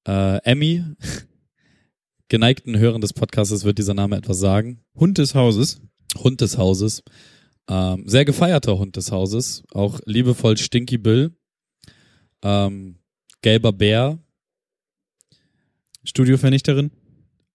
Äh, 0.07 0.39
Emmy, 0.45 0.85
geneigten 2.29 2.77
Hörern 2.77 3.01
des 3.01 3.13
Podcasts 3.13 3.65
wird 3.65 3.79
dieser 3.79 3.95
Name 3.95 4.17
etwas 4.17 4.41
sagen. 4.41 4.81
Hund 4.97 5.19
des 5.19 5.37
Hauses. 5.37 5.81
Hund 6.19 6.41
des 6.41 6.59
Hauses. 6.59 7.05
Ähm, 7.69 8.03
sehr 8.07 8.25
gefeierter 8.25 8.79
Hund 8.79 8.97
des 8.97 9.13
Hauses. 9.13 9.63
Auch 9.73 10.01
liebevoll 10.05 10.57
Stinky 10.57 10.99
Bill. 10.99 11.37
Ähm, 12.43 12.97
gelber 13.43 13.73
Bär 13.73 14.19
Studiovernichterin. 16.05 16.91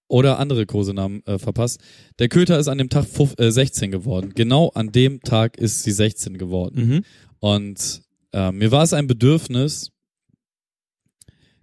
Oder 0.07 0.39
andere 0.39 0.65
Kosenamen 0.65 1.25
äh, 1.25 1.37
verpasst. 1.37 1.81
Der 2.19 2.29
Köter 2.29 2.57
ist 2.59 2.67
an 2.67 2.77
dem 2.77 2.89
Tag 2.89 3.05
fuf- 3.05 3.39
äh, 3.39 3.51
16 3.51 3.91
geworden. 3.91 4.33
Genau 4.35 4.69
an 4.69 4.91
dem 4.91 5.19
Tag 5.21 5.57
ist 5.57 5.83
sie 5.83 5.91
16 5.91 6.37
geworden. 6.37 6.87
Mhm. 6.87 7.03
Und 7.39 8.01
äh, 8.33 8.51
mir 8.51 8.71
war 8.71 8.83
es 8.83 8.93
ein 8.93 9.07
Bedürfnis, 9.07 9.91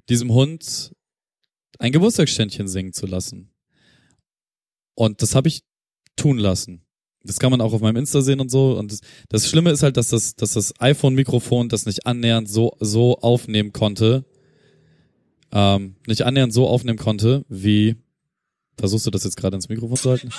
diesem 0.09 0.33
Hund 0.33 0.93
ein 1.79 1.93
Geburtstagsständchen 1.93 2.69
singen 2.69 2.93
zu 2.93 3.07
lassen. 3.07 3.51
Und 4.95 5.23
das 5.23 5.35
habe 5.35 5.49
ich 5.49 5.63
tun 6.17 6.39
lassen. 6.39 6.83
Das 7.25 7.39
kann 7.39 7.51
man 7.51 7.61
auch 7.63 7.73
auf 7.73 7.81
meinem 7.81 7.97
Insta 7.97 8.21
sehen 8.21 8.39
und 8.41 8.51
so. 8.51 8.79
Und 8.79 8.93
das, 8.93 9.01
das 9.31 9.49
Schlimme 9.49 9.71
ist 9.71 9.83
halt, 9.83 9.97
dass 9.97 10.09
das, 10.09 10.37
dass 10.37 10.53
das 10.53 10.79
iPhone-Mikrofon 10.79 11.71
das 11.71 11.87
nicht 11.87 12.07
annähernd 12.07 12.49
so, 12.51 12.77
so 12.81 13.19
aufnehmen 13.19 13.73
konnte. 13.73 14.27
Ähm, 15.51 15.97
nicht 16.07 16.23
annähernd 16.23 16.53
so 16.53 16.69
aufnehmen 16.69 16.99
konnte, 16.99 17.45
wie. 17.49 17.97
Versuchst 18.79 19.07
du 19.07 19.11
das 19.11 19.25
jetzt 19.25 19.37
gerade 19.37 19.57
ins 19.57 19.69
Mikrofon 19.69 19.97
zu 19.97 20.11
halten? 20.11 20.31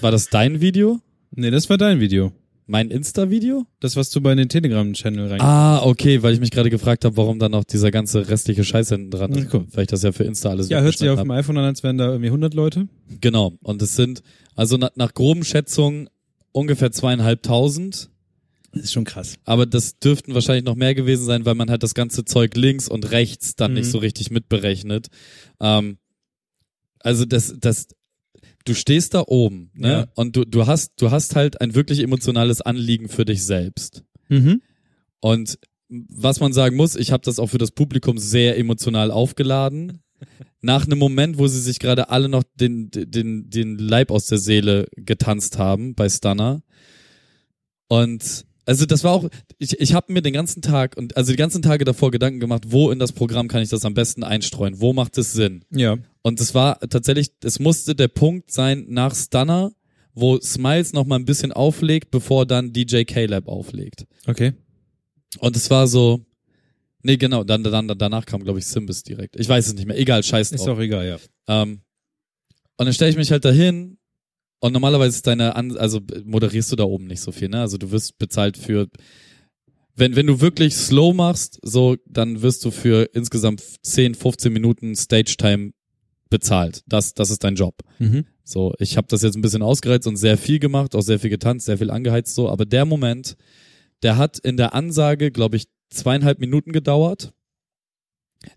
War 0.00 0.10
das 0.10 0.28
dein 0.28 0.60
Video? 0.60 1.00
Nee, 1.30 1.50
das 1.50 1.68
war 1.70 1.78
dein 1.78 2.00
Video. 2.00 2.32
Mein 2.66 2.90
Insta-Video? 2.90 3.66
Das, 3.80 3.94
was 3.96 4.08
du 4.08 4.22
bei 4.22 4.34
den 4.34 4.48
Telegram-Channel 4.48 5.28
rein. 5.28 5.40
Ah, 5.42 5.82
okay, 5.84 6.22
weil 6.22 6.32
ich 6.32 6.40
mich 6.40 6.50
gerade 6.50 6.70
gefragt 6.70 7.04
habe, 7.04 7.14
warum 7.18 7.38
dann 7.38 7.52
noch 7.52 7.64
dieser 7.64 7.90
ganze 7.90 8.28
restliche 8.30 8.64
Scheiß 8.64 8.88
hinten 8.88 9.10
dran 9.10 9.32
ist. 9.32 9.52
Weil 9.52 9.82
ich 9.82 9.88
das 9.88 10.02
ja 10.02 10.12
für 10.12 10.24
Insta 10.24 10.48
alles 10.48 10.70
ja, 10.70 10.80
hört 10.80 10.96
sich 10.96 11.10
auf 11.10 11.20
dem 11.20 11.30
iPhone 11.30 11.58
an, 11.58 11.64
als 11.64 11.82
wären 11.82 11.98
da 11.98 12.06
irgendwie 12.08 12.28
100 12.28 12.54
Leute. 12.54 12.88
Genau. 13.20 13.52
Und 13.62 13.82
es 13.82 13.96
sind, 13.96 14.22
also 14.54 14.78
nach, 14.78 14.92
nach 14.96 15.12
groben 15.12 15.44
Schätzungen 15.44 16.08
ungefähr 16.52 16.90
zweieinhalbtausend. 16.90 18.08
Das 18.72 18.84
ist 18.84 18.92
schon 18.94 19.04
krass. 19.04 19.34
Aber 19.44 19.66
das 19.66 19.98
dürften 19.98 20.32
wahrscheinlich 20.32 20.64
noch 20.64 20.74
mehr 20.74 20.94
gewesen 20.94 21.26
sein, 21.26 21.44
weil 21.44 21.54
man 21.54 21.68
halt 21.70 21.82
das 21.82 21.92
ganze 21.94 22.24
Zeug 22.24 22.56
links 22.56 22.88
und 22.88 23.10
rechts 23.10 23.56
dann 23.56 23.72
Mhm. 23.72 23.78
nicht 23.78 23.90
so 23.90 23.98
richtig 23.98 24.30
mitberechnet. 24.30 25.08
Ähm, 25.60 25.98
also 27.00 27.26
das, 27.26 27.54
das, 27.60 27.88
du 28.64 28.74
stehst 28.74 29.14
da 29.14 29.24
oben, 29.26 29.70
ne? 29.74 29.88
Ja. 29.88 30.06
Und 30.14 30.36
du, 30.36 30.44
du 30.44 30.66
hast, 30.66 30.92
du 31.00 31.10
hast 31.10 31.36
halt 31.36 31.60
ein 31.60 31.74
wirklich 31.74 32.00
emotionales 32.00 32.60
Anliegen 32.60 33.08
für 33.08 33.24
dich 33.24 33.44
selbst. 33.44 34.04
Mhm. 34.28 34.62
Und 35.20 35.58
was 35.88 36.40
man 36.40 36.52
sagen 36.52 36.76
muss, 36.76 36.96
ich 36.96 37.12
habe 37.12 37.22
das 37.24 37.38
auch 37.38 37.48
für 37.48 37.58
das 37.58 37.70
Publikum 37.70 38.18
sehr 38.18 38.58
emotional 38.58 39.10
aufgeladen. 39.10 40.00
Nach 40.60 40.86
einem 40.86 40.98
Moment, 40.98 41.38
wo 41.38 41.46
sie 41.46 41.60
sich 41.60 41.78
gerade 41.78 42.08
alle 42.08 42.28
noch 42.28 42.42
den, 42.54 42.90
den, 42.90 43.50
den 43.50 43.78
Leib 43.78 44.10
aus 44.10 44.26
der 44.26 44.38
Seele 44.38 44.86
getanzt 44.96 45.58
haben 45.58 45.94
bei 45.94 46.08
Stunner. 46.08 46.62
Und 47.88 48.46
also 48.66 48.86
das 48.86 49.04
war 49.04 49.12
auch, 49.12 49.28
ich, 49.58 49.78
ich 49.78 49.94
habe 49.94 50.12
mir 50.12 50.22
den 50.22 50.32
ganzen 50.32 50.62
Tag 50.62 50.96
und 50.96 51.16
also 51.16 51.32
die 51.32 51.36
ganzen 51.36 51.62
Tage 51.62 51.84
davor 51.84 52.10
Gedanken 52.10 52.40
gemacht, 52.40 52.64
wo 52.68 52.90
in 52.90 52.98
das 52.98 53.12
Programm 53.12 53.48
kann 53.48 53.62
ich 53.62 53.68
das 53.68 53.84
am 53.84 53.94
besten 53.94 54.24
einstreuen, 54.24 54.80
wo 54.80 54.92
macht 54.92 55.18
es 55.18 55.32
Sinn? 55.32 55.64
Ja. 55.70 55.98
Und 56.22 56.40
es 56.40 56.54
war 56.54 56.80
tatsächlich, 56.80 57.30
es 57.42 57.58
musste 57.58 57.94
der 57.94 58.08
Punkt 58.08 58.50
sein 58.50 58.86
nach 58.88 59.14
Stunner, 59.14 59.72
wo 60.14 60.40
Smiles 60.40 60.92
noch 60.92 61.04
mal 61.04 61.16
ein 61.16 61.24
bisschen 61.24 61.52
auflegt, 61.52 62.10
bevor 62.10 62.46
dann 62.46 62.72
DJ 62.72 63.02
Caleb 63.04 63.48
auflegt. 63.48 64.06
Okay. 64.26 64.54
Und 65.40 65.56
es 65.56 65.68
war 65.70 65.86
so, 65.86 66.24
nee, 67.02 67.16
genau, 67.16 67.44
dann, 67.44 67.62
dann, 67.64 67.88
danach 67.88 68.24
kam, 68.24 68.42
glaube 68.44 68.60
ich, 68.60 68.66
Simbis 68.66 69.02
direkt. 69.02 69.38
Ich 69.38 69.48
weiß 69.48 69.66
es 69.66 69.74
nicht 69.74 69.86
mehr. 69.86 69.98
Egal, 69.98 70.22
scheiß 70.22 70.52
Ist 70.52 70.66
drauf. 70.66 70.78
auch 70.78 70.80
egal, 70.80 71.06
ja. 71.06 71.18
Ähm, 71.48 71.80
und 72.76 72.86
dann 72.86 72.94
stelle 72.94 73.10
ich 73.10 73.16
mich 73.16 73.30
halt 73.30 73.44
dahin 73.44 73.98
und 74.64 74.72
normalerweise 74.72 75.16
ist 75.16 75.26
deine, 75.26 75.56
An 75.56 75.76
also 75.76 76.00
moderierst 76.24 76.72
du 76.72 76.76
da 76.76 76.84
oben 76.84 77.06
nicht 77.06 77.20
so 77.20 77.32
viel, 77.32 77.50
ne? 77.50 77.60
Also 77.60 77.76
du 77.76 77.90
wirst 77.90 78.16
bezahlt 78.16 78.56
für, 78.56 78.88
wenn, 79.94 80.16
wenn 80.16 80.26
du 80.26 80.40
wirklich 80.40 80.74
slow 80.74 81.12
machst, 81.12 81.58
so, 81.60 81.96
dann 82.06 82.40
wirst 82.40 82.64
du 82.64 82.70
für 82.70 83.10
insgesamt 83.12 83.62
10, 83.82 84.14
15 84.14 84.50
Minuten 84.50 84.96
Stage-Time 84.96 85.72
bezahlt. 86.30 86.82
Das, 86.86 87.12
das 87.12 87.28
ist 87.28 87.44
dein 87.44 87.56
Job. 87.56 87.74
Mhm. 87.98 88.24
So, 88.42 88.72
ich 88.78 88.96
habe 88.96 89.06
das 89.10 89.20
jetzt 89.20 89.36
ein 89.36 89.42
bisschen 89.42 89.60
ausgereizt 89.60 90.06
und 90.06 90.16
sehr 90.16 90.38
viel 90.38 90.60
gemacht, 90.60 90.94
auch 90.94 91.02
sehr 91.02 91.18
viel 91.18 91.28
getanzt, 91.28 91.66
sehr 91.66 91.76
viel 91.76 91.90
angeheizt 91.90 92.34
so, 92.34 92.48
aber 92.48 92.64
der 92.64 92.86
Moment, 92.86 93.36
der 94.02 94.16
hat 94.16 94.38
in 94.38 94.56
der 94.56 94.72
Ansage, 94.72 95.30
glaube 95.30 95.56
ich, 95.56 95.66
zweieinhalb 95.90 96.38
Minuten 96.38 96.72
gedauert. 96.72 97.34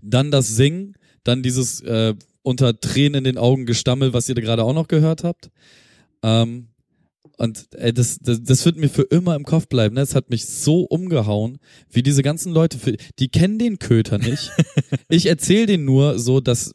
Dann 0.02 0.32
das 0.32 0.48
Singen, 0.48 0.96
dann 1.26 1.44
dieses 1.44 1.82
äh, 1.82 2.16
unter 2.44 2.80
Tränen 2.80 3.16
in 3.16 3.24
den 3.26 3.38
Augen 3.38 3.66
Gestammel, 3.66 4.14
was 4.14 4.30
ihr 4.30 4.36
da 4.36 4.42
gerade 4.42 4.64
auch 4.64 4.74
noch 4.74 4.88
gehört 4.88 5.26
habt. 5.26 5.50
Ähm, 6.24 6.68
und 7.38 7.68
ey, 7.76 7.94
das, 7.94 8.18
das, 8.20 8.42
das 8.42 8.66
wird 8.66 8.78
mir 8.78 8.90
für 8.90 9.04
immer 9.04 9.36
im 9.36 9.44
Kopf 9.44 9.68
bleiben. 9.68 9.96
Ne? 9.96 10.02
Es 10.02 10.16
hat 10.16 10.30
mich 10.32 10.46
so 10.46 10.82
umgehauen, 10.82 11.60
wie 11.92 12.02
diese 12.02 12.24
ganzen 12.24 12.52
Leute, 12.52 12.80
für, 12.80 12.96
die 13.20 13.30
kennen 13.30 13.60
den 13.60 13.78
Köter 13.78 14.18
nicht. 14.18 14.52
ich 15.10 15.28
erzähle 15.28 15.68
denen 15.68 15.86
nur 15.86 16.18
so, 16.18 16.40
dass, 16.40 16.72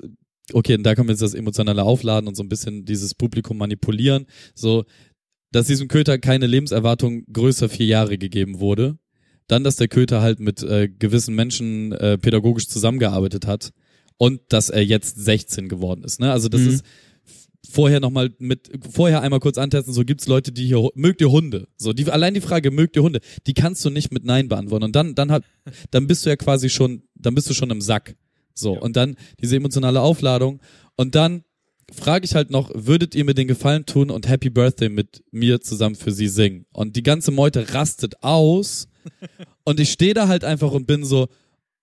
okay, 0.52 0.76
und 0.76 0.84
da 0.84 0.94
kommt 0.94 1.10
jetzt 1.10 1.22
das 1.22 1.34
emotionale 1.34 1.82
Aufladen 1.82 2.28
und 2.28 2.36
so 2.36 2.44
ein 2.44 2.48
bisschen 2.48 2.84
dieses 2.84 3.14
Publikum 3.14 3.58
manipulieren, 3.58 4.26
so, 4.54 4.84
dass 5.50 5.66
diesem 5.66 5.88
Köter 5.88 6.18
keine 6.18 6.46
Lebenserwartung 6.46 7.24
größer 7.32 7.68
vier 7.68 7.86
Jahre 7.86 8.16
gegeben 8.16 8.60
wurde. 8.60 8.98
Dann, 9.48 9.64
dass 9.64 9.76
der 9.76 9.88
Köter 9.88 10.22
halt 10.22 10.38
mit 10.38 10.62
äh, 10.62 10.88
gewissen 10.88 11.34
Menschen 11.34 11.90
äh, 11.92 12.16
pädagogisch 12.18 12.68
zusammengearbeitet 12.68 13.46
hat 13.48 13.72
und 14.16 14.40
dass 14.48 14.70
er 14.70 14.84
jetzt 14.84 15.16
16 15.22 15.68
geworden 15.68 16.04
ist. 16.04 16.20
Ne? 16.20 16.30
Also 16.30 16.48
das 16.48 16.60
Mhm. 16.60 16.68
ist 16.68 16.84
vorher 17.72 18.00
nochmal 18.00 18.30
mit, 18.38 18.70
vorher 18.90 19.22
einmal 19.22 19.40
kurz 19.40 19.58
antesten, 19.58 19.92
so 19.92 20.04
gibt's 20.04 20.26
Leute, 20.26 20.52
die 20.52 20.66
hier, 20.66 20.88
mögt 20.94 21.20
ihr 21.20 21.30
Hunde? 21.30 21.68
So, 21.76 21.92
die, 21.92 22.10
allein 22.10 22.34
die 22.34 22.40
Frage, 22.40 22.70
mögt 22.70 22.96
ihr 22.96 23.02
Hunde? 23.02 23.20
Die 23.46 23.54
kannst 23.54 23.84
du 23.84 23.90
nicht 23.90 24.12
mit 24.12 24.24
Nein 24.24 24.48
beantworten. 24.48 24.84
Und 24.84 24.94
dann, 24.94 25.14
dann 25.14 25.32
hat, 25.32 25.44
dann 25.90 26.06
bist 26.06 26.24
du 26.24 26.30
ja 26.30 26.36
quasi 26.36 26.68
schon, 26.68 27.02
dann 27.14 27.34
bist 27.34 27.48
du 27.48 27.54
schon 27.54 27.70
im 27.70 27.80
Sack. 27.80 28.16
So, 28.54 28.72
und 28.78 28.96
dann 28.96 29.16
diese 29.40 29.56
emotionale 29.56 30.00
Aufladung. 30.00 30.60
Und 30.96 31.14
dann 31.14 31.44
frage 31.90 32.24
ich 32.24 32.34
halt 32.34 32.50
noch, 32.50 32.70
würdet 32.74 33.14
ihr 33.14 33.24
mir 33.24 33.34
den 33.34 33.48
Gefallen 33.48 33.86
tun 33.86 34.10
und 34.10 34.28
Happy 34.28 34.50
Birthday 34.50 34.88
mit 34.88 35.24
mir 35.30 35.60
zusammen 35.60 35.94
für 35.94 36.12
sie 36.12 36.28
singen? 36.28 36.66
Und 36.72 36.96
die 36.96 37.02
ganze 37.02 37.30
Meute 37.30 37.72
rastet 37.72 38.22
aus. 38.22 38.88
und 39.64 39.80
ich 39.80 39.90
stehe 39.90 40.14
da 40.14 40.28
halt 40.28 40.44
einfach 40.44 40.72
und 40.72 40.86
bin 40.86 41.04
so, 41.04 41.28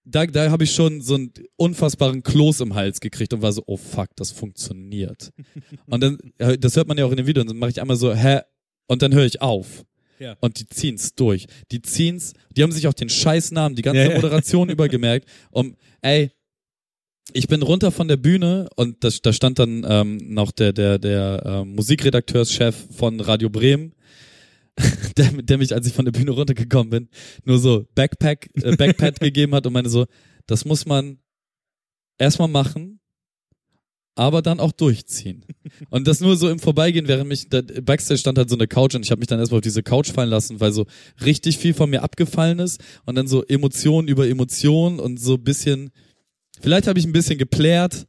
da, 0.09 0.25
da 0.25 0.49
habe 0.51 0.63
ich 0.63 0.71
schon 0.71 1.01
so 1.01 1.15
einen 1.15 1.31
unfassbaren 1.55 2.23
Kloß 2.23 2.61
im 2.61 2.75
Hals 2.75 2.99
gekriegt 2.99 3.33
und 3.33 3.41
war 3.41 3.51
so, 3.51 3.63
oh 3.65 3.77
fuck, 3.77 4.09
das 4.15 4.31
funktioniert. 4.31 5.31
und 5.87 6.01
dann, 6.01 6.17
äh, 6.37 6.57
das 6.57 6.75
hört 6.75 6.87
man 6.87 6.97
ja 6.97 7.05
auch 7.05 7.11
in 7.11 7.17
dem 7.17 7.27
Video, 7.27 7.41
und 7.41 7.49
dann 7.49 7.57
mache 7.57 7.71
ich 7.71 7.81
einmal 7.81 7.97
so, 7.97 8.13
hä? 8.13 8.41
Und 8.87 9.01
dann 9.01 9.13
höre 9.13 9.25
ich 9.25 9.41
auf. 9.41 9.85
Ja. 10.19 10.35
Und 10.41 10.59
die 10.59 10.67
ziehen's 10.67 11.15
durch. 11.15 11.45
Die 11.71 11.81
ziehen's, 11.81 12.33
die 12.55 12.63
haben 12.63 12.71
sich 12.71 12.87
auch 12.87 12.93
den 12.93 13.09
Scheißnamen 13.09 13.75
die 13.75 13.81
ganze 13.81 14.01
Ja, 14.01 14.09
ja. 14.09 14.15
Moderation 14.15 14.69
übergemerkt. 14.69 15.27
Um, 15.51 15.75
ey, 16.01 16.31
ich 17.33 17.47
bin 17.47 17.61
runter 17.61 17.91
von 17.91 18.07
der 18.07 18.17
Bühne 18.17 18.67
und 18.75 19.03
das, 19.03 19.21
da 19.21 19.31
stand 19.31 19.59
dann 19.59 19.85
ähm, 19.87 20.17
noch 20.33 20.51
der 20.51 20.73
der 20.73 20.97
der 20.97 21.43
äh, 21.45 21.65
Musikredakteurschef 21.65 22.75
von 22.95 23.19
Radio 23.19 23.49
Bremen, 23.49 23.93
der, 25.17 25.31
der 25.31 25.57
mich, 25.57 25.73
als 25.73 25.87
ich 25.87 25.93
von 25.93 26.05
der 26.05 26.11
Bühne 26.11 26.31
runtergekommen 26.31 26.89
bin, 26.89 27.09
nur 27.45 27.59
so 27.59 27.85
Backpack 27.95 28.49
äh, 28.61 28.75
Backpad 28.75 29.19
gegeben 29.19 29.55
hat 29.55 29.65
und 29.67 29.73
meine 29.73 29.89
so, 29.89 30.05
das 30.47 30.65
muss 30.65 30.85
man 30.85 31.19
erstmal 32.17 32.47
machen, 32.47 32.99
aber 34.15 34.41
dann 34.41 34.59
auch 34.59 34.71
durchziehen. 34.71 35.45
Und 35.89 36.07
das 36.07 36.19
nur 36.19 36.35
so 36.35 36.49
im 36.49 36.59
Vorbeigehen, 36.59 37.07
während 37.07 37.29
mich 37.29 37.47
da, 37.49 37.61
Backstage 37.61 38.19
stand 38.19 38.37
halt 38.37 38.49
so 38.49 38.55
eine 38.55 38.67
Couch 38.67 38.95
und 38.95 39.05
ich 39.05 39.11
habe 39.11 39.19
mich 39.19 39.27
dann 39.27 39.39
erstmal 39.39 39.59
auf 39.59 39.63
diese 39.63 39.83
Couch 39.83 40.11
fallen 40.11 40.29
lassen, 40.29 40.59
weil 40.59 40.71
so 40.71 40.85
richtig 41.23 41.57
viel 41.57 41.73
von 41.73 41.89
mir 41.89 42.03
abgefallen 42.03 42.59
ist 42.59 42.81
und 43.05 43.15
dann 43.15 43.27
so 43.27 43.43
Emotionen 43.45 44.07
über 44.07 44.27
Emotionen 44.27 44.99
und 44.99 45.19
so 45.19 45.37
bisschen 45.37 45.91
Vielleicht 46.61 46.87
habe 46.87 46.99
ich 46.99 47.05
ein 47.05 47.13
bisschen 47.13 47.37
geplärt, 47.37 48.07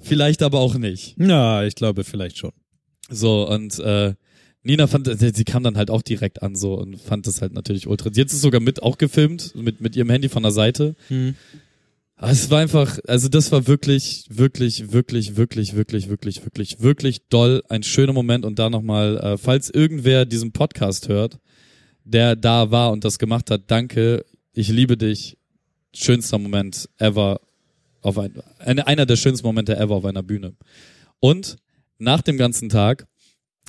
vielleicht 0.00 0.42
aber 0.42 0.58
auch 0.58 0.74
nicht. 0.74 1.16
Ja, 1.18 1.64
ich 1.64 1.74
glaube 1.74 2.04
vielleicht 2.04 2.38
schon. 2.38 2.52
So, 3.08 3.48
und 3.48 3.78
äh, 3.78 4.14
Nina 4.66 4.86
fand, 4.88 5.08
sie 5.18 5.44
kam 5.44 5.62
dann 5.62 5.76
halt 5.76 5.90
auch 5.90 6.02
direkt 6.02 6.42
an 6.42 6.56
so 6.56 6.74
und 6.74 7.00
fand 7.00 7.26
das 7.26 7.40
halt 7.40 7.52
natürlich 7.52 7.86
ultra. 7.86 8.10
Jetzt 8.12 8.32
ist 8.32 8.42
sogar 8.42 8.60
mit 8.60 8.82
auch 8.82 8.98
gefilmt, 8.98 9.54
mit, 9.54 9.80
mit 9.80 9.94
ihrem 9.94 10.10
Handy 10.10 10.28
von 10.28 10.42
der 10.42 10.52
Seite. 10.52 10.96
Aber 12.16 12.32
es 12.32 12.50
war 12.50 12.60
einfach, 12.60 12.98
also 13.06 13.28
das 13.28 13.52
war 13.52 13.66
wirklich, 13.66 14.26
wirklich, 14.28 14.92
wirklich, 14.92 15.36
wirklich, 15.36 15.76
wirklich, 15.76 16.08
wirklich, 16.08 16.42
wirklich, 16.42 16.80
wirklich 16.80 17.28
doll. 17.28 17.62
Ein 17.68 17.82
schöner 17.82 18.12
Moment 18.12 18.44
und 18.44 18.58
da 18.58 18.68
nochmal, 18.68 19.18
äh, 19.18 19.38
falls 19.38 19.70
irgendwer 19.70 20.24
diesen 20.24 20.50
Podcast 20.52 21.08
hört, 21.08 21.38
der 22.04 22.34
da 22.34 22.70
war 22.70 22.90
und 22.90 23.04
das 23.04 23.18
gemacht 23.18 23.50
hat, 23.50 23.70
danke, 23.70 24.24
ich 24.52 24.68
liebe 24.68 24.96
dich. 24.96 25.36
Schönster 25.94 26.38
Moment 26.38 26.88
ever 26.98 27.40
auf 28.02 28.18
ein, 28.18 28.34
eine, 28.58 28.86
einer 28.86 29.06
der 29.06 29.16
schönsten 29.16 29.46
Momente 29.46 29.76
ever 29.76 29.94
auf 29.94 30.04
einer 30.04 30.22
Bühne. 30.22 30.54
Und 31.20 31.56
nach 31.98 32.22
dem 32.22 32.36
ganzen 32.36 32.68
Tag, 32.68 33.06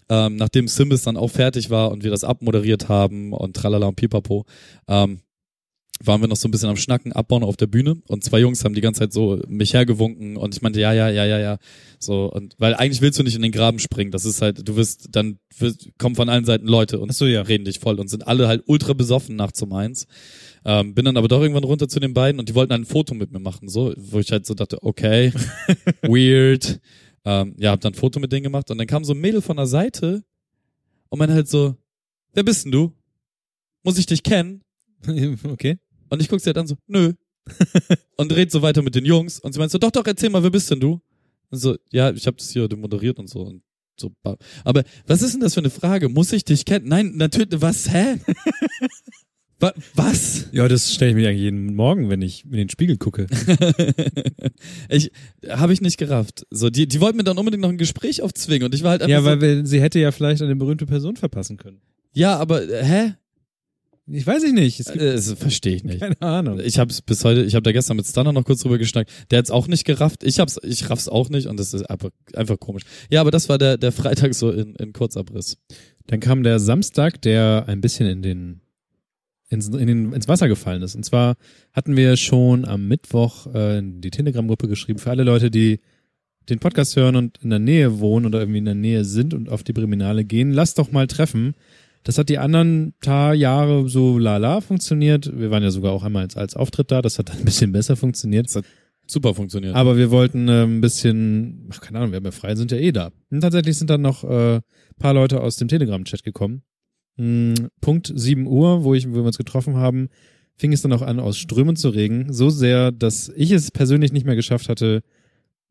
ähm, 0.09 0.35
nachdem 0.35 0.67
Simbis 0.67 1.03
dann 1.03 1.17
auch 1.17 1.29
fertig 1.29 1.69
war 1.69 1.91
und 1.91 2.03
wir 2.03 2.11
das 2.11 2.23
abmoderiert 2.23 2.89
haben 2.89 3.33
und 3.33 3.55
tralala 3.55 3.87
und 3.87 3.95
pipapo, 3.95 4.45
ähm, 4.87 5.19
waren 6.03 6.21
wir 6.21 6.27
noch 6.27 6.37
so 6.37 6.47
ein 6.47 6.51
bisschen 6.51 6.69
am 6.69 6.75
Schnacken, 6.77 7.11
abbauen 7.11 7.43
auf 7.43 7.57
der 7.57 7.67
Bühne 7.67 7.95
und 8.07 8.23
zwei 8.23 8.39
Jungs 8.39 8.63
haben 8.63 8.75
die 8.75 8.81
ganze 8.81 8.99
Zeit 8.99 9.13
so 9.13 9.39
mich 9.47 9.73
hergewunken 9.73 10.37
und 10.37 10.55
ich 10.55 10.61
meinte, 10.61 10.79
ja, 10.79 10.93
ja, 10.93 11.09
ja, 11.09 11.25
ja, 11.25 11.39
ja, 11.39 11.57
so 11.99 12.31
und 12.31 12.55
weil 12.59 12.75
eigentlich 12.75 13.01
willst 13.01 13.17
du 13.17 13.23
nicht 13.23 13.35
in 13.35 13.41
den 13.41 13.51
Graben 13.51 13.79
springen, 13.79 14.11
das 14.11 14.25
ist 14.25 14.41
halt, 14.41 14.67
du 14.67 14.75
wirst, 14.75 15.07
dann 15.11 15.39
wirst, 15.57 15.89
kommen 15.97 16.15
von 16.15 16.29
allen 16.29 16.45
Seiten 16.45 16.67
Leute 16.67 16.99
und 16.99 17.13
so, 17.13 17.25
ja. 17.25 17.41
reden 17.41 17.65
dich 17.65 17.79
voll 17.79 17.99
und 17.99 18.09
sind 18.09 18.27
alle 18.27 18.47
halt 18.47 18.63
ultra 18.67 18.93
besoffen 18.93 19.35
nachts 19.35 19.61
um 19.61 19.73
eins. 19.73 20.07
Ähm, 20.65 20.93
bin 20.93 21.05
dann 21.05 21.17
aber 21.17 21.29
doch 21.29 21.41
irgendwann 21.41 21.63
runter 21.63 21.87
zu 21.87 21.99
den 21.99 22.13
beiden 22.13 22.39
und 22.39 22.49
die 22.49 22.55
wollten 22.55 22.73
ein 22.73 22.85
Foto 22.85 23.15
mit 23.15 23.31
mir 23.31 23.39
machen, 23.39 23.69
so, 23.69 23.93
wo 23.95 24.19
ich 24.19 24.31
halt 24.31 24.45
so 24.45 24.53
dachte, 24.53 24.83
okay, 24.83 25.31
weird. 26.01 26.79
Ähm, 27.29 27.55
ja, 27.57 27.71
hab 27.71 27.81
dann 27.81 27.91
ein 27.91 27.97
Foto 27.97 28.21
mit 28.21 28.31
denen 28.31 28.43
gemacht 28.43 28.71
und 28.71 28.77
dann 28.77 28.87
kam 28.87 29.03
so 29.03 29.11
ein 29.13 29.19
Mädel 29.19 29.41
von 29.41 29.57
der 29.57 29.67
Seite 29.67 30.23
und 31.09 31.19
meinte 31.19 31.35
halt 31.35 31.49
so, 31.49 31.75
wer 32.31 32.43
bist 32.43 32.63
denn 32.63 32.71
du? 32.71 32.93
Muss 33.83 33.97
ich 33.97 34.05
dich 34.05 34.23
kennen? 34.23 34.63
okay. 35.43 35.77
Und 36.09 36.21
ich 36.21 36.29
guck 36.29 36.39
sie 36.39 36.47
halt 36.47 36.57
an 36.57 36.67
so, 36.67 36.77
nö. 36.87 37.11
und 38.15 38.33
red 38.33 38.49
so 38.49 38.61
weiter 38.61 38.81
mit 38.81 38.95
den 38.95 39.03
Jungs 39.03 39.41
und 39.41 39.51
sie 39.51 39.59
meint 39.59 39.71
so, 39.71 39.77
doch, 39.77 39.91
doch, 39.91 40.05
erzähl 40.07 40.29
mal, 40.29 40.41
wer 40.41 40.51
bist 40.51 40.71
denn 40.71 40.79
du? 40.79 41.01
Und 41.49 41.57
so, 41.57 41.75
ja, 41.91 42.11
ich 42.11 42.25
habe 42.27 42.37
das 42.37 42.49
hier 42.49 42.73
moderiert 42.77 43.19
und 43.19 43.27
so 43.27 43.41
und 43.41 43.61
so. 43.97 44.09
Aber 44.63 44.83
was 45.05 45.21
ist 45.21 45.33
denn 45.33 45.41
das 45.41 45.53
für 45.53 45.59
eine 45.59 45.69
Frage? 45.69 46.07
Muss 46.07 46.31
ich 46.31 46.45
dich 46.45 46.63
kennen? 46.63 46.87
Nein, 46.87 47.11
natürlich, 47.15 47.61
was, 47.61 47.91
hä? 47.91 48.21
Wa- 49.59 49.73
was? 49.95 50.47
Ja, 50.51 50.67
das 50.67 50.93
stelle 50.93 51.11
ich 51.11 51.15
mir 51.17 51.29
eigentlich 51.29 51.41
jeden 51.41 51.73
Morgen, 51.75 52.09
wenn 52.09 52.21
ich 52.21 52.45
in 52.45 52.51
den 52.51 52.69
Spiegel 52.69 52.97
gucke. 52.97 53.25
ich 54.89 55.11
habe 55.49 55.73
ich 55.73 55.81
nicht 55.81 55.97
gerafft. 55.97 56.45
So, 56.51 56.69
die, 56.69 56.87
die 56.87 57.01
wollten 57.01 57.17
mir 57.17 57.23
dann 57.23 57.37
unbedingt 57.37 57.61
noch 57.63 57.69
ein 57.69 57.77
Gespräch 57.77 58.21
aufzwingen 58.21 58.65
und 58.65 58.75
ich 58.75 58.83
war 58.83 58.91
halt 58.91 59.01
einfach 59.01 59.11
ja, 59.11 59.19
so, 59.21 59.25
weil 59.27 59.41
wir, 59.41 59.65
sie 59.65 59.81
hätte 59.81 59.99
ja 59.99 60.11
vielleicht 60.11 60.41
eine 60.41 60.55
berühmte 60.55 60.85
Person 60.85 61.15
verpassen 61.15 61.57
können. 61.57 61.81
ja, 62.13 62.37
aber 62.37 62.63
äh, 62.69 62.83
hä? 62.83 63.13
Ich 64.09 64.25
weiß 64.25 64.43
ich 64.43 64.53
nicht. 64.53 64.79
Es 64.79 64.87
Äh, 64.87 65.13
Das 65.15 65.33
verstehe 65.33 65.75
ich 65.75 65.83
nicht. 65.83 65.99
keine 65.99 66.21
Ahnung. 66.21 66.61
Ich 66.63 66.79
habe 66.79 66.93
bis 67.05 67.25
heute, 67.25 67.43
ich 67.43 67.55
habe 67.55 67.63
da 67.63 67.73
gestern 67.73 67.97
mit 67.97 68.05
Stunner 68.05 68.31
noch 68.31 68.45
kurz 68.45 68.61
drüber 68.61 68.77
geschnackt. 68.77 69.11
Der 69.31 69.39
hat's 69.39 69.51
auch 69.51 69.67
nicht 69.67 69.83
gerafft. 69.83 70.23
Ich 70.23 70.39
hab's, 70.39 70.57
ich 70.63 70.89
raff's 70.89 71.09
auch 71.09 71.29
nicht 71.29 71.47
und 71.47 71.59
das 71.59 71.73
ist 71.73 71.83
einfach, 71.89 72.11
einfach 72.33 72.57
komisch. 72.57 72.83
Ja, 73.11 73.19
aber 73.19 73.31
das 73.31 73.49
war 73.49 73.57
der 73.57 73.77
der 73.77 73.91
Freitag 73.91 74.33
so 74.33 74.49
in, 74.49 74.75
in 74.75 74.93
Kurzabriss. 74.93 75.57
Dann 76.05 76.21
kam 76.21 76.43
der 76.43 76.59
Samstag, 76.59 77.21
der 77.21 77.65
ein 77.67 77.81
bisschen 77.81 78.07
in 78.07 78.21
den, 78.21 78.61
ins, 79.49 79.67
in 79.69 79.87
den 79.87 80.13
ins 80.13 80.27
Wasser 80.27 80.47
gefallen 80.47 80.81
ist. 80.81 80.95
Und 80.95 81.03
zwar 81.03 81.35
hatten 81.73 81.95
wir 81.95 82.17
schon 82.17 82.65
am 82.65 82.87
Mittwoch 82.87 83.47
äh, 83.53 83.79
in 83.79 84.01
die 84.01 84.11
Telegram-Gruppe 84.11 84.67
geschrieben 84.67 84.99
für 84.99 85.09
alle 85.09 85.23
Leute, 85.23 85.49
die 85.49 85.79
den 86.49 86.59
Podcast 86.59 86.95
hören 86.95 87.15
und 87.15 87.39
in 87.43 87.49
der 87.49 87.59
Nähe 87.59 87.99
wohnen 87.99 88.25
oder 88.25 88.39
irgendwie 88.39 88.59
in 88.59 88.65
der 88.65 88.75
Nähe 88.75 89.03
sind 89.03 89.33
und 89.33 89.49
auf 89.49 89.63
die 89.63 89.73
Briminale 89.73 90.23
gehen, 90.23 90.51
lasst 90.51 90.79
doch 90.79 90.91
mal 90.91 91.07
treffen. 91.07 91.55
Das 92.03 92.17
hat 92.17 92.29
die 92.29 92.37
anderen 92.37 92.93
paar 93.01 93.33
Jahre 93.33 93.89
so 93.89 94.17
lala 94.17 94.61
funktioniert. 94.61 95.29
Wir 95.37 95.51
waren 95.51 95.63
ja 95.63 95.71
sogar 95.71 95.91
auch 95.91 96.03
einmal 96.03 96.23
als, 96.23 96.37
als 96.37 96.55
Auftritt 96.55 96.89
da. 96.89 97.01
Das 97.01 97.19
hat 97.19 97.29
dann 97.29 97.39
ein 97.39 97.45
bisschen 97.45 97.73
besser 97.73 97.97
funktioniert. 97.97 98.49
Super 99.07 99.33
funktioniert. 99.33 99.75
Aber 99.75 99.97
wir 99.97 100.11
wollten 100.11 100.47
äh, 100.47 100.63
ein 100.63 100.81
bisschen, 100.81 101.69
ach, 101.71 101.81
keine 101.81 101.99
Ahnung, 101.99 102.11
wir 102.11 102.17
haben 102.17 102.25
ja 102.25 102.31
frei, 102.31 102.55
sind 102.55 102.71
ja 102.71 102.77
eh 102.77 102.91
da. 102.91 103.11
Und 103.29 103.41
tatsächlich 103.41 103.77
sind 103.77 103.89
dann 103.89 104.01
noch 104.01 104.23
äh, 104.23 104.61
paar 104.99 105.13
Leute 105.13 105.41
aus 105.41 105.57
dem 105.57 105.67
Telegram-Chat 105.67 106.23
gekommen. 106.23 106.63
Hm, 107.17 107.69
Punkt 107.81 108.11
7 108.13 108.47
Uhr, 108.47 108.83
wo, 108.83 108.93
ich, 108.93 109.09
wo 109.09 109.15
wir 109.15 109.23
uns 109.23 109.37
getroffen 109.37 109.75
haben, 109.75 110.09
fing 110.55 110.73
es 110.73 110.81
dann 110.81 110.93
auch 110.93 111.01
an, 111.01 111.19
aus 111.19 111.37
Strömen 111.37 111.75
zu 111.75 111.89
regen. 111.89 112.31
So 112.33 112.49
sehr, 112.49 112.91
dass 112.91 113.29
ich 113.35 113.51
es 113.51 113.71
persönlich 113.71 114.11
nicht 114.11 114.25
mehr 114.25 114.35
geschafft 114.35 114.69
hatte, 114.69 115.03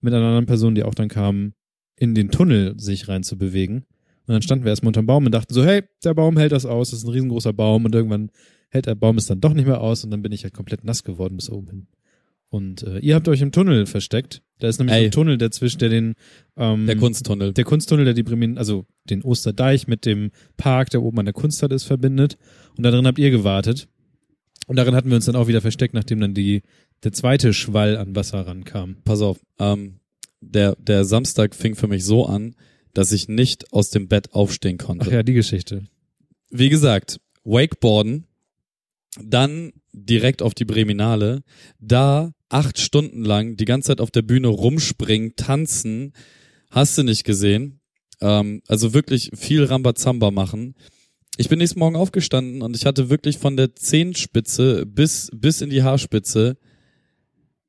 mit 0.00 0.14
einer 0.14 0.26
anderen 0.26 0.46
Person, 0.46 0.74
die 0.74 0.84
auch 0.84 0.94
dann 0.94 1.08
kam, 1.08 1.54
in 1.96 2.14
den 2.14 2.30
Tunnel 2.30 2.78
sich 2.78 3.08
rein 3.08 3.22
zu 3.22 3.38
bewegen. 3.38 3.86
Und 4.26 4.32
dann 4.32 4.42
standen 4.42 4.64
wir 4.64 4.70
erstmal 4.70 4.90
unterm 4.90 5.06
Baum 5.06 5.26
und 5.26 5.32
dachten 5.32 5.54
so, 5.54 5.64
hey, 5.64 5.82
der 6.04 6.14
Baum 6.14 6.36
hält 6.36 6.52
das 6.52 6.66
aus, 6.66 6.90
das 6.90 7.00
ist 7.00 7.04
ein 7.06 7.12
riesengroßer 7.12 7.52
Baum 7.52 7.84
und 7.84 7.94
irgendwann 7.94 8.30
hält 8.70 8.86
der 8.86 8.96
Baum 8.96 9.16
es 9.16 9.26
dann 9.26 9.40
doch 9.40 9.54
nicht 9.54 9.66
mehr 9.66 9.80
aus 9.80 10.04
und 10.04 10.10
dann 10.10 10.22
bin 10.22 10.32
ich 10.32 10.42
halt 10.42 10.52
komplett 10.52 10.84
nass 10.84 11.04
geworden 11.04 11.36
bis 11.36 11.48
oben 11.48 11.68
hin. 11.68 11.86
Und 12.48 12.82
äh, 12.82 12.98
ihr 12.98 13.14
habt 13.14 13.28
euch 13.28 13.40
im 13.40 13.52
Tunnel 13.52 13.86
versteckt. 13.86 14.42
Da 14.58 14.68
ist 14.68 14.78
nämlich 14.78 14.96
Ey. 14.96 15.04
ein 15.06 15.10
Tunnel, 15.10 15.38
der 15.38 15.50
zwischen 15.50 15.78
der 15.78 15.88
den 15.90 16.14
ähm, 16.56 16.86
der 16.86 16.96
Kunsttunnel. 16.96 17.52
der 17.52 17.64
Kunsttunnel, 17.64 18.04
der 18.04 18.14
die 18.14 18.22
Bremen, 18.22 18.56
also 18.56 18.86
den 19.04 19.22
Osterdeich 19.22 19.86
mit 19.86 20.06
dem 20.06 20.30
Park, 20.56 20.90
der 20.90 21.02
oben 21.02 21.18
an 21.18 21.26
der 21.26 21.34
Kunststadt 21.34 21.72
ist, 21.72 21.84
verbindet. 21.84 22.38
Und 22.76 22.82
da 22.84 22.90
drin 22.90 23.06
habt 23.06 23.18
ihr 23.18 23.30
gewartet. 23.30 23.88
Und 24.66 24.76
darin 24.76 24.94
hatten 24.94 25.10
wir 25.10 25.16
uns 25.16 25.26
dann 25.26 25.36
auch 25.36 25.46
wieder 25.46 25.60
versteckt, 25.60 25.94
nachdem 25.94 26.20
dann 26.20 26.34
die 26.34 26.62
der 27.04 27.12
zweite 27.12 27.52
Schwall 27.52 27.96
an 27.96 28.16
Wasser 28.16 28.46
rankam. 28.46 28.96
Pass 29.04 29.20
auf. 29.20 29.38
Ähm, 29.58 30.00
der 30.40 30.76
der 30.76 31.04
Samstag 31.04 31.54
fing 31.54 31.74
für 31.74 31.88
mich 31.88 32.04
so 32.04 32.26
an, 32.26 32.54
dass 32.94 33.12
ich 33.12 33.28
nicht 33.28 33.72
aus 33.72 33.90
dem 33.90 34.08
Bett 34.08 34.32
aufstehen 34.32 34.78
konnte. 34.78 35.06
Ach 35.08 35.12
ja, 35.12 35.22
die 35.22 35.34
Geschichte. 35.34 35.84
wie 36.50 36.70
gesagt, 36.70 37.20
Wakeboarden, 37.44 38.24
dann 39.22 39.72
direkt 39.92 40.42
auf 40.42 40.54
die 40.54 40.64
Breminale, 40.64 41.42
da 41.78 42.32
acht 42.48 42.78
Stunden 42.78 43.24
lang 43.24 43.56
die 43.56 43.64
ganze 43.64 43.88
Zeit 43.88 44.00
auf 44.00 44.10
der 44.10 44.22
Bühne 44.22 44.48
rumspringen, 44.48 45.36
tanzen, 45.36 46.12
hast 46.70 46.96
du 46.96 47.02
nicht 47.02 47.24
gesehen. 47.24 47.80
Ähm, 48.20 48.62
also 48.66 48.94
wirklich 48.94 49.30
viel 49.34 49.64
Rambazamba 49.64 50.30
machen. 50.30 50.74
Ich 51.38 51.48
bin 51.48 51.58
nächsten 51.58 51.80
Morgen 51.80 51.96
aufgestanden 51.96 52.62
und 52.62 52.74
ich 52.76 52.86
hatte 52.86 53.10
wirklich 53.10 53.38
von 53.38 53.56
der 53.56 53.74
Zehenspitze 53.74 54.86
bis, 54.86 55.30
bis 55.34 55.60
in 55.60 55.70
die 55.70 55.82
Haarspitze 55.82 56.56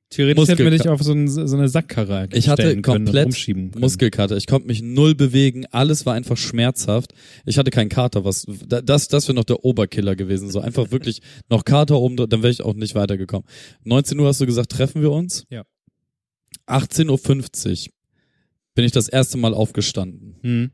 Theoretisch 0.09 0.47
hätten 0.47 0.63
wir 0.63 0.71
dich 0.71 0.87
auf 0.87 1.01
so, 1.01 1.11
ein, 1.11 1.27
so 1.27 1.41
eine 1.57 1.67
Sackkarre 1.67 2.29
Ich 2.31 2.47
hatte 2.47 2.63
können 2.63 2.81
komplett 2.81 3.25
rumschieben 3.25 3.71
können. 3.71 3.81
Muskelkater. 3.81 4.37
Ich 4.37 4.47
konnte 4.47 4.67
mich 4.67 4.81
null 4.81 5.15
bewegen. 5.15 5.65
Alles 5.71 6.05
war 6.05 6.13
einfach 6.13 6.37
schmerzhaft. 6.37 7.13
Ich 7.45 7.57
hatte 7.57 7.71
keinen 7.71 7.89
Kater. 7.89 8.23
Was 8.23 8.45
da- 8.67 8.81
das 8.81 9.09
das 9.09 9.27
wäre 9.27 9.35
noch 9.35 9.43
der 9.43 9.65
Oberkiller 9.65 10.15
gewesen. 10.15 10.49
So 10.49 10.61
einfach 10.61 10.91
wirklich 10.91 11.19
noch 11.49 11.65
Kater 11.65 11.99
oben. 11.99 12.15
Dann 12.15 12.41
wäre 12.41 12.49
ich 12.51 12.61
auch 12.61 12.73
nicht 12.73 12.95
weitergekommen. 12.95 13.45
19 13.83 14.17
Uhr 14.17 14.27
hast 14.27 14.39
du 14.39 14.45
gesagt, 14.45 14.71
treffen 14.71 15.01
wir 15.01 15.11
uns. 15.11 15.43
Ja. 15.49 15.63
18:50 16.67 17.87
Uhr 17.87 17.93
bin 18.75 18.85
ich 18.85 18.91
das 18.91 19.09
erste 19.09 19.37
Mal 19.37 19.53
aufgestanden. 19.53 20.35
Hm. 20.41 20.71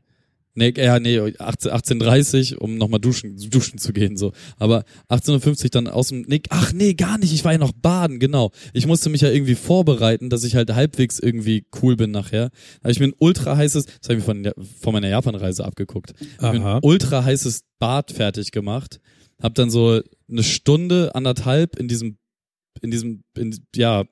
Nee, 0.56 0.72
ja, 0.76 1.00
nee, 1.00 1.18
18, 1.18 1.72
18.30 1.72 2.56
um 2.56 2.76
nochmal 2.78 3.00
duschen, 3.00 3.36
duschen 3.50 3.78
zu 3.78 3.92
gehen, 3.92 4.16
so. 4.16 4.32
Aber 4.56 4.84
18.50 5.08 5.64
Uhr 5.64 5.70
dann 5.70 5.88
aus 5.88 6.08
dem, 6.08 6.22
nee, 6.28 6.42
ach 6.48 6.72
nee, 6.72 6.94
gar 6.94 7.18
nicht, 7.18 7.32
ich 7.32 7.44
war 7.44 7.52
ja 7.52 7.58
noch 7.58 7.72
baden, 7.72 8.20
genau. 8.20 8.52
Ich 8.72 8.86
musste 8.86 9.10
mich 9.10 9.22
ja 9.22 9.30
irgendwie 9.30 9.56
vorbereiten, 9.56 10.30
dass 10.30 10.44
ich 10.44 10.54
halt 10.54 10.72
halbwegs 10.72 11.18
irgendwie 11.18 11.66
cool 11.82 11.96
bin 11.96 12.12
nachher. 12.12 12.50
Da 12.50 12.84
habe 12.84 12.92
ich 12.92 13.00
mir 13.00 13.06
ein 13.06 13.14
ultra 13.18 13.56
heißes, 13.56 13.86
das 13.86 14.08
habe 14.08 14.20
ich 14.20 14.26
mir 14.26 14.52
von, 14.52 14.64
von 14.80 14.92
meiner 14.92 15.08
Japanreise 15.08 15.64
abgeguckt. 15.64 16.12
Ein 16.38 16.78
ultra 16.82 17.24
heißes 17.24 17.62
Bad 17.80 18.12
fertig 18.12 18.52
gemacht. 18.52 19.00
Hab 19.42 19.56
dann 19.56 19.70
so 19.70 20.00
eine 20.30 20.42
Stunde, 20.44 21.14
anderthalb 21.16 21.76
in 21.76 21.88
diesem, 21.88 22.18
in 22.80 22.92
diesem, 22.92 23.24
in, 23.36 23.58
ja, 23.74 24.04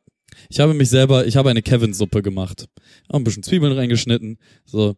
ich 0.49 0.59
habe 0.59 0.75
mich 0.75 0.89
selber, 0.89 1.27
ich 1.27 1.37
habe 1.37 1.51
eine 1.51 1.63
Kevin-Suppe 1.63 2.23
gemacht. 2.23 2.67
Auch 3.09 3.19
ein 3.19 3.25
bisschen 3.25 3.45
Zwiebeln 3.45 3.73
reingeschnitten, 3.73 4.39
so. 4.65 4.97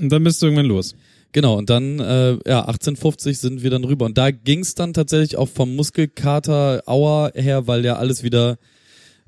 Und 0.00 0.10
dann 0.10 0.24
bist 0.24 0.40
du 0.42 0.46
irgendwann 0.46 0.66
los. 0.66 0.94
Genau, 1.32 1.56
und 1.56 1.70
dann, 1.70 2.00
äh, 2.00 2.32
ja, 2.46 2.60
1850 2.62 3.38
sind 3.38 3.62
wir 3.62 3.70
dann 3.70 3.84
rüber. 3.84 4.06
Und 4.06 4.18
da 4.18 4.30
ging's 4.30 4.74
dann 4.74 4.92
tatsächlich 4.92 5.36
auch 5.36 5.48
vom 5.48 5.76
Muskelkater 5.76 6.82
Auer 6.86 7.32
her, 7.34 7.66
weil 7.66 7.84
ja 7.84 7.96
alles 7.96 8.22
wieder 8.22 8.58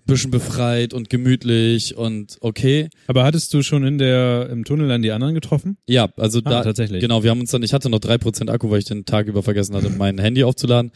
bisschen 0.05 0.31
befreit 0.31 0.95
und 0.95 1.11
gemütlich 1.11 1.97
und 1.97 2.37
okay. 2.41 2.89
Aber 3.07 3.25
hattest 3.25 3.55
du 3.55 3.63
schon 3.63 3.85
in 3.85 3.99
der, 3.99 4.49
im 4.51 4.65
Tunnel 4.65 4.89
dann 4.89 5.03
die 5.03 5.13
anderen 5.13 5.35
getroffen? 5.35 5.77
Ja, 5.89 6.09
also 6.17 6.41
Ah, 6.45 6.51
da 6.51 6.63
tatsächlich. 6.65 7.01
Genau, 7.01 7.23
wir 7.23 7.31
haben 7.31 7.41
uns 7.41 7.51
dann, 7.51 7.63
ich 7.63 7.73
hatte 7.73 7.89
noch 7.89 8.01
drei 8.01 8.19
Prozent 8.19 8.51
Akku, 8.51 8.71
weil 8.71 8.81
ich 8.81 8.85
den 8.85 9.05
Tag 9.05 9.27
über 9.29 9.43
vergessen 9.43 9.77
hatte, 9.77 9.91
mein 9.91 10.19
Handy 10.19 10.45
aufzuladen. 10.45 10.91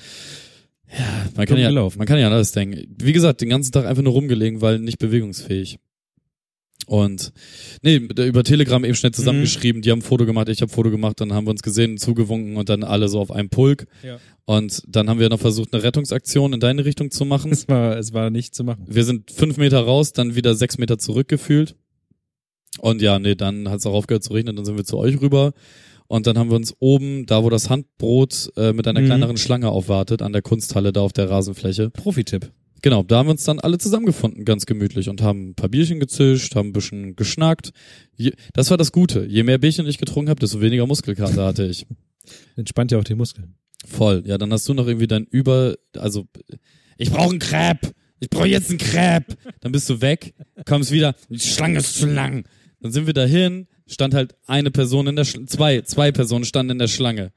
Ja, 0.91 1.05
man 1.37 1.47
kann 1.47 1.57
Dumm 1.57 1.63
ja, 1.63 1.69
gelaufen. 1.69 1.99
man 1.99 2.07
kann 2.07 2.19
ja 2.19 2.27
an 2.27 2.33
alles 2.33 2.53
denken. 2.53 2.97
Wie 3.01 3.13
gesagt, 3.13 3.41
den 3.41 3.49
ganzen 3.49 3.73
Tag 3.73 3.87
einfach 3.87 4.03
nur 4.03 4.13
rumgelegen, 4.13 4.61
weil 4.61 4.79
nicht 4.79 4.99
bewegungsfähig. 4.99 5.79
Und 6.87 7.33
nee, 7.83 7.97
über 7.97 8.45
Telegram 8.45 8.85
eben 8.85 8.95
schnell 8.95 9.11
zusammengeschrieben, 9.13 9.83
die 9.83 9.91
haben 9.91 9.99
ein 9.99 10.03
Foto 10.03 10.25
gemacht, 10.25 10.49
ich 10.49 10.63
habe 10.63 10.73
Foto 10.73 10.91
gemacht, 10.91 11.21
dann 11.21 11.33
haben 11.33 11.47
wir 11.47 11.51
uns 11.51 11.63
gesehen, 11.63 11.99
zugewunken 11.99 12.57
und 12.57 12.69
dann 12.69 12.85
alle 12.85 13.09
so 13.09 13.19
auf 13.21 13.33
einem 13.33 13.49
Pulk. 13.51 13.87
Ja. 14.05 14.19
Und 14.45 14.83
dann 14.87 15.11
haben 15.11 15.19
wir 15.19 15.29
noch 15.29 15.41
versucht, 15.41 15.75
eine 15.75 15.83
Rettungsaktion 15.83 16.53
in 16.53 16.61
deine 16.61 16.85
Richtung 16.85 17.11
zu 17.11 17.25
machen. 17.25 17.51
Es 17.51 17.69
war, 17.69 17.97
es 17.99 18.13
war 18.13 18.31
nicht 18.31 18.55
zu 18.55 18.63
machen. 18.63 18.85
Wir 18.87 19.05
sind 19.05 19.33
fünf 19.33 19.57
Meter 19.57 19.81
raus, 19.81 20.13
dann 20.13 20.37
wieder 20.37 20.55
sechs 20.55 20.79
Meter 20.79 20.97
zurückgefühlt. 20.99 21.75
Und 22.79 23.03
ja, 23.03 23.19
nee, 23.19 23.35
dann 23.35 23.69
hat 23.69 23.81
es 23.81 23.87
auch 23.87 23.95
aufgehört 23.95 24.23
zu 24.23 24.33
regnen, 24.35 24.55
dann 24.55 24.65
sind 24.65 24.77
wir 24.77 24.85
zu 24.85 24.99
euch 24.99 25.21
rüber. 25.21 25.55
Und 26.09 26.29
dann 26.29 26.39
haben 26.39 26.51
wir 26.51 26.57
uns 26.57 26.73
oben, 26.79 27.27
da 27.27 27.43
wo 27.43 27.51
das 27.51 27.69
Handbrot 27.69 28.53
äh, 28.57 28.73
mit 28.73 28.87
einer 28.87 29.01
Mhm. 29.01 29.07
kleineren 29.07 29.37
Schlange 29.37 29.71
aufwartet, 29.71 30.23
an 30.23 30.33
der 30.33 30.43
Kunsthalle 30.43 30.93
da 30.93 31.01
auf 31.01 31.13
der 31.13 31.29
Rasenfläche. 31.29 31.91
Profitipp. 31.91 32.53
Genau, 32.87 33.03
da 33.03 33.19
haben 33.19 33.27
wir 33.27 33.33
uns 33.33 33.43
dann 33.43 33.59
alle 33.59 33.79
zusammengefunden, 33.79 34.45
ganz 34.45 34.65
gemütlich 34.65 35.09
und 35.09 35.21
haben 35.21 35.49
ein 35.49 35.55
paar 35.57 35.69
Bierchen 35.69 35.99
gezischt, 35.99 36.55
haben 36.55 36.69
ein 36.69 36.73
bisschen 36.73 37.17
geschnackt. 37.17 37.73
Je, 38.15 38.31
das 38.53 38.71
war 38.71 38.77
das 38.77 38.93
Gute. 38.93 39.27
Je 39.27 39.43
mehr 39.43 39.59
Bierchen 39.59 39.89
ich 39.89 39.99
getrunken 39.99 40.31
habe, 40.31 40.39
desto 40.39 40.61
weniger 40.61 40.87
Muskelkater 40.87 41.45
hatte 41.45 41.67
ich. 41.67 41.85
Entspannt 42.57 42.93
ja 42.93 42.99
auch 43.01 43.03
die 43.03 43.17
Muskeln. 43.17 43.57
Voll. 43.85 44.23
Ja, 44.25 44.39
dann 44.39 44.53
hast 44.53 44.69
du 44.69 44.75
noch 44.75 44.87
irgendwie 44.87 45.09
dein 45.09 45.25
Über, 45.25 45.75
also 45.97 46.29
ich 46.97 47.11
brauche 47.11 47.31
einen 47.31 47.41
Crepe. 47.41 47.91
Ich 48.21 48.31
brauche 48.31 48.47
jetzt 48.47 48.71
einen 48.71 48.79
Crepe. 48.79 49.37
Dann 49.63 49.73
bist 49.73 49.91
du 49.91 50.01
weg, 50.01 50.35
kommst 50.65 50.93
wieder, 50.93 51.17
die 51.29 51.41
Schlange 51.41 51.79
ist 51.79 51.97
zu 51.97 52.07
lang. 52.07 52.47
Dann 52.79 52.93
sind 52.93 53.09
wir 53.09 53.15
dahin, 53.15 53.67
stand 53.89 54.15
halt 54.15 54.37
eine 54.47 54.71
Person 54.71 55.09
in 55.09 55.17
der 55.17 55.25
Schlange, 55.25 55.47
zwei, 55.47 55.81
zwei 55.81 56.13
Personen 56.13 56.45
standen 56.45 56.71
in 56.71 56.79
der 56.79 56.87
Schlange. 56.87 57.33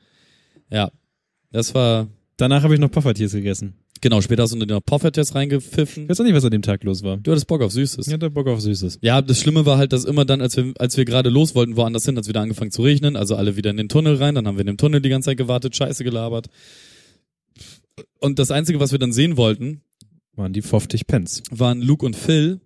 Ja, 0.69 0.91
das 1.51 1.73
war, 1.73 2.07
Danach 2.39 2.63
habe 2.63 2.73
ich 2.73 2.79
noch 2.79 2.89
Poffertiers 2.89 3.33
gegessen. 3.33 3.73
Genau, 4.01 4.21
später 4.21 4.43
hast 4.43 4.53
du 4.53 4.57
noch 4.57 4.81
Poffertjes 4.81 5.35
reingepfiffen. 5.35 6.03
Ich 6.03 6.09
weiß 6.09 6.19
auch 6.19 6.23
nicht, 6.23 6.33
was 6.33 6.45
an 6.45 6.51
dem 6.51 6.61
Tag 6.61 6.83
los 6.83 7.03
war. 7.03 7.17
Du 7.17 7.31
hattest 7.31 7.47
Bock 7.47 7.61
auf 7.61 7.71
Süßes. 7.71 8.07
Ich 8.07 8.13
hatte 8.13 8.29
Bock 8.29 8.47
auf 8.47 8.61
Süßes. 8.61 8.99
Ja, 9.01 9.21
das 9.21 9.39
Schlimme 9.39 9.65
war 9.65 9.77
halt, 9.77 9.93
dass 9.93 10.05
immer 10.05 10.25
dann, 10.25 10.41
als 10.41 10.57
wir, 10.57 10.73
als 10.79 10.97
wir 10.97 11.05
gerade 11.05 11.29
los 11.29 11.55
wollten, 11.55 11.75
woanders 11.75 12.05
hin, 12.05 12.17
als 12.17 12.27
wieder 12.27 12.41
angefangen 12.41 12.71
zu 12.71 12.81
regnen, 12.83 13.15
also 13.15 13.35
alle 13.35 13.55
wieder 13.55 13.69
in 13.69 13.77
den 13.77 13.89
Tunnel 13.89 14.15
rein, 14.15 14.35
dann 14.35 14.47
haben 14.47 14.55
wir 14.55 14.61
in 14.61 14.67
dem 14.67 14.77
Tunnel 14.77 15.01
die 15.01 15.09
ganze 15.09 15.27
Zeit 15.27 15.37
gewartet, 15.37 15.75
Scheiße 15.75 16.03
gelabert. 16.03 16.47
Und 18.19 18.39
das 18.39 18.51
Einzige, 18.51 18.79
was 18.79 18.91
wir 18.91 18.99
dann 18.99 19.13
sehen 19.13 19.37
wollten, 19.37 19.81
Waren 20.35 20.53
die 20.53 20.61
Foftig 20.61 21.05
Pens. 21.05 21.43
waren 21.51 21.81
Luke 21.81 22.05
und 22.05 22.15
Phil, 22.15 22.61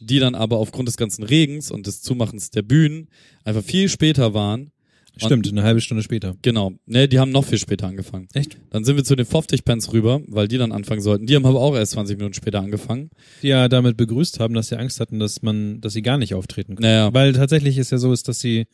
die 0.00 0.18
dann 0.18 0.34
aber 0.34 0.56
aufgrund 0.56 0.88
des 0.88 0.96
ganzen 0.96 1.22
Regens 1.22 1.70
und 1.70 1.86
des 1.86 2.02
Zumachens 2.02 2.50
der 2.50 2.62
Bühnen 2.62 3.08
einfach 3.44 3.62
viel 3.62 3.88
später 3.88 4.34
waren. 4.34 4.71
Stimmt, 5.16 5.48
eine 5.48 5.62
halbe 5.62 5.80
Stunde 5.80 6.02
später. 6.02 6.34
Genau. 6.42 6.72
Ne, 6.86 7.06
die 7.06 7.18
haben 7.18 7.30
noch 7.30 7.44
viel 7.44 7.58
später 7.58 7.86
angefangen. 7.86 8.28
Echt? 8.32 8.56
Dann 8.70 8.84
sind 8.84 8.96
wir 8.96 9.04
zu 9.04 9.14
den 9.14 9.26
Foftig-Pens 9.26 9.92
rüber, 9.92 10.22
weil 10.26 10.48
die 10.48 10.58
dann 10.58 10.72
anfangen 10.72 11.02
sollten. 11.02 11.26
Die 11.26 11.36
haben 11.36 11.44
aber 11.44 11.60
auch 11.60 11.74
erst 11.74 11.92
20 11.92 12.16
Minuten 12.16 12.34
später 12.34 12.60
angefangen. 12.60 13.10
Die 13.42 13.48
ja 13.48 13.68
damit 13.68 13.96
begrüßt 13.96 14.40
haben, 14.40 14.54
dass 14.54 14.68
sie 14.68 14.78
Angst 14.78 15.00
hatten, 15.00 15.18
dass 15.18 15.42
man, 15.42 15.80
dass 15.80 15.92
sie 15.92 16.02
gar 16.02 16.16
nicht 16.16 16.34
auftreten 16.34 16.76
können. 16.76 16.88
Naja. 16.88 17.12
Weil 17.12 17.34
tatsächlich 17.34 17.78
ist 17.78 17.92
ja 17.92 17.98
so 17.98 18.12
ist, 18.12 18.28
dass 18.28 18.40
sie, 18.40 18.66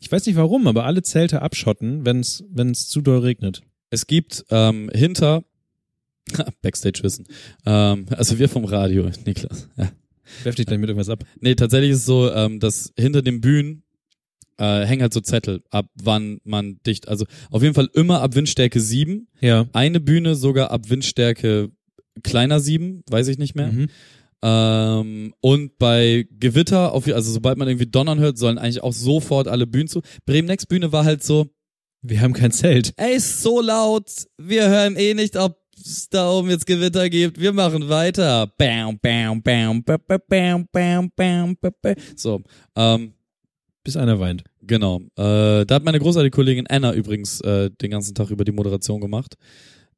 ich 0.00 0.12
weiß 0.12 0.26
nicht 0.26 0.36
warum, 0.36 0.66
aber 0.66 0.84
alle 0.84 1.02
Zelte 1.02 1.40
abschotten, 1.42 2.04
wenn 2.04 2.20
es 2.20 2.44
wenn 2.50 2.70
es 2.70 2.88
zu 2.88 3.00
doll 3.00 3.20
regnet. 3.20 3.62
Es 3.90 4.06
gibt 4.06 4.44
ähm, 4.50 4.90
hinter 4.94 5.44
Backstage-Wissen. 6.62 7.26
Ähm, 7.64 8.06
also 8.10 8.38
wir 8.38 8.48
vom 8.48 8.64
Radio, 8.64 9.10
Niklas. 9.26 9.68
Ja. 9.76 9.90
Werf 10.42 10.56
dich 10.56 10.66
gleich 10.66 10.78
mit 10.78 10.90
irgendwas 10.90 11.08
ab. 11.08 11.24
Nee, 11.40 11.54
tatsächlich 11.54 11.92
ist 11.92 12.00
es 12.00 12.04
so, 12.04 12.30
ähm, 12.30 12.60
dass 12.60 12.92
hinter 12.98 13.22
den 13.22 13.40
Bühnen 13.40 13.82
äh, 14.58 14.84
hängen 14.84 15.02
halt 15.02 15.14
so 15.14 15.20
Zettel, 15.20 15.62
ab 15.70 15.86
wann 15.94 16.40
man 16.44 16.78
dicht, 16.86 17.08
also 17.08 17.24
auf 17.50 17.62
jeden 17.62 17.74
Fall 17.74 17.88
immer 17.94 18.20
ab 18.20 18.34
Windstärke 18.34 18.80
7. 18.80 19.28
Ja. 19.40 19.66
Eine 19.72 20.00
Bühne 20.00 20.34
sogar 20.34 20.70
ab 20.70 20.90
Windstärke 20.90 21.70
kleiner 22.22 22.60
7, 22.60 23.02
weiß 23.08 23.28
ich 23.28 23.38
nicht 23.38 23.54
mehr. 23.54 23.72
Mhm. 23.72 23.88
Ähm, 24.42 25.34
und 25.40 25.78
bei 25.78 26.26
Gewitter, 26.38 26.92
auf, 26.92 27.08
also 27.08 27.32
sobald 27.32 27.58
man 27.58 27.68
irgendwie 27.68 27.86
donnern 27.90 28.20
hört, 28.20 28.38
sollen 28.38 28.58
eigentlich 28.58 28.82
auch 28.82 28.92
sofort 28.92 29.48
alle 29.48 29.66
Bühnen 29.66 29.88
zu. 29.88 30.02
Bremen 30.26 30.46
Next 30.46 30.68
Bühne 30.68 30.92
war 30.92 31.04
halt 31.04 31.24
so, 31.24 31.48
Wir 32.02 32.20
haben 32.20 32.32
kein 32.32 32.52
Zelt. 32.52 32.92
ey, 32.96 33.16
ist 33.16 33.42
so 33.42 33.60
laut, 33.60 34.08
wir 34.36 34.68
hören 34.68 34.96
eh 34.96 35.14
nicht, 35.14 35.36
ob 35.36 35.56
es 35.76 36.08
da 36.08 36.30
oben 36.30 36.50
jetzt 36.50 36.66
Gewitter 36.66 37.08
gibt, 37.08 37.40
wir 37.40 37.52
machen 37.52 37.88
weiter. 37.88 38.52
Bam, 38.58 38.98
bam, 39.00 39.42
bam, 39.42 39.82
bam, 39.82 40.00
bam, 40.06 40.66
bam, 40.72 41.10
bam, 41.16 41.56
bam, 41.56 41.72
bam. 41.82 41.94
So, 42.16 42.42
ähm, 42.76 43.14
Bis 43.88 43.96
einer 43.96 44.20
weint. 44.20 44.44
genau. 44.60 45.00
Äh, 45.16 45.64
da 45.64 45.76
hat 45.76 45.82
meine 45.82 45.98
großartige 45.98 46.30
Kollegin 46.30 46.66
Anna 46.66 46.92
übrigens 46.92 47.40
äh, 47.40 47.70
den 47.70 47.90
ganzen 47.90 48.14
Tag 48.14 48.28
über 48.28 48.44
die 48.44 48.52
Moderation 48.52 49.00
gemacht. 49.00 49.36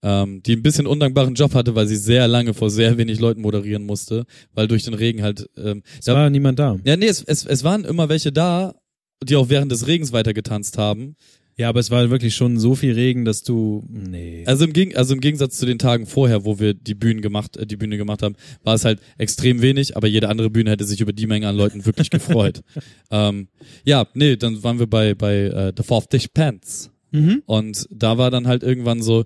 Ähm, 0.01 0.41
die 0.45 0.55
ein 0.55 0.63
bisschen 0.63 0.87
undankbaren 0.87 1.35
Job 1.35 1.55
hatte, 1.55 1.75
weil 1.75 1.89
sie 1.89 1.97
sehr 1.97 2.29
lange 2.29 2.55
vor 2.55 2.71
sehr 2.71 2.97
wenig 2.99 3.19
Leuten 3.19 3.41
moderieren 3.41 3.85
musste, 3.85 4.27
weil 4.55 4.69
durch 4.69 4.85
den 4.85 4.95
Regen 4.95 5.25
halt 5.25 5.51
ähm, 5.57 5.83
Es 5.99 6.07
war 6.07 6.31
niemand 6.31 6.61
da. 6.61 6.77
ja, 6.85 6.97
nee, 6.97 7.09
es, 7.09 7.25
es, 7.25 7.45
es 7.45 7.65
waren 7.65 7.85
immer 7.85 8.09
welche 8.09 8.31
da, 8.31 8.77
die 9.25 9.35
auch 9.35 9.49
während 9.49 9.73
des 9.73 9.89
Regens 9.89 10.13
weiter 10.13 10.35
getanzt 10.35 10.79
haben. 10.79 11.17
Ja, 11.61 11.69
aber 11.69 11.81
es 11.81 11.91
war 11.91 12.09
wirklich 12.09 12.35
schon 12.35 12.59
so 12.59 12.75
viel 12.75 12.95
Regen, 12.95 13.27
dass 13.27 13.43
du. 13.43 13.85
Nee. 13.91 14.45
Also 14.47 14.65
im, 14.65 14.73
Geg 14.73 14.97
also 14.97 15.13
im 15.13 15.21
Gegensatz 15.21 15.59
zu 15.59 15.67
den 15.67 15.79
Tagen 15.79 16.07
vorher, 16.07 16.47
wo 16.47 16.59
wir 16.59 16.73
die 16.73 16.95
Bühnen 16.95 17.21
gemacht, 17.21 17.59
äh, 17.59 17.67
die 17.67 17.77
Bühne 17.77 17.99
gemacht 17.99 18.23
haben, 18.23 18.35
war 18.65 18.75
es 18.75 18.87
halt 18.87 18.99
extrem 19.19 19.61
wenig, 19.61 19.95
aber 19.95 20.07
jede 20.09 20.31
andere 20.31 20.49
Bühne 20.49 20.71
hätte 20.71 20.85
sich 20.87 21.03
über 21.03 21.13
die 21.13 21.27
Menge 21.27 21.47
an 21.49 21.57
Leuten 21.57 21.85
wirklich 21.85 22.09
gefreut. 22.19 22.63
ähm, 23.11 23.49
ja, 23.85 24.07
nee, 24.15 24.37
dann 24.37 24.63
waren 24.63 24.79
wir 24.79 24.87
bei 24.87 25.15
bei 25.15 25.37
äh, 25.37 25.73
The 25.77 25.83
Fourth 25.83 26.11
Dish 26.13 26.29
Pants 26.29 26.91
Mhm. 27.13 27.43
und 27.45 27.87
da 27.91 28.17
war 28.19 28.31
dann 28.31 28.47
halt 28.47 28.63
irgendwann 28.63 29.03
so, 29.03 29.25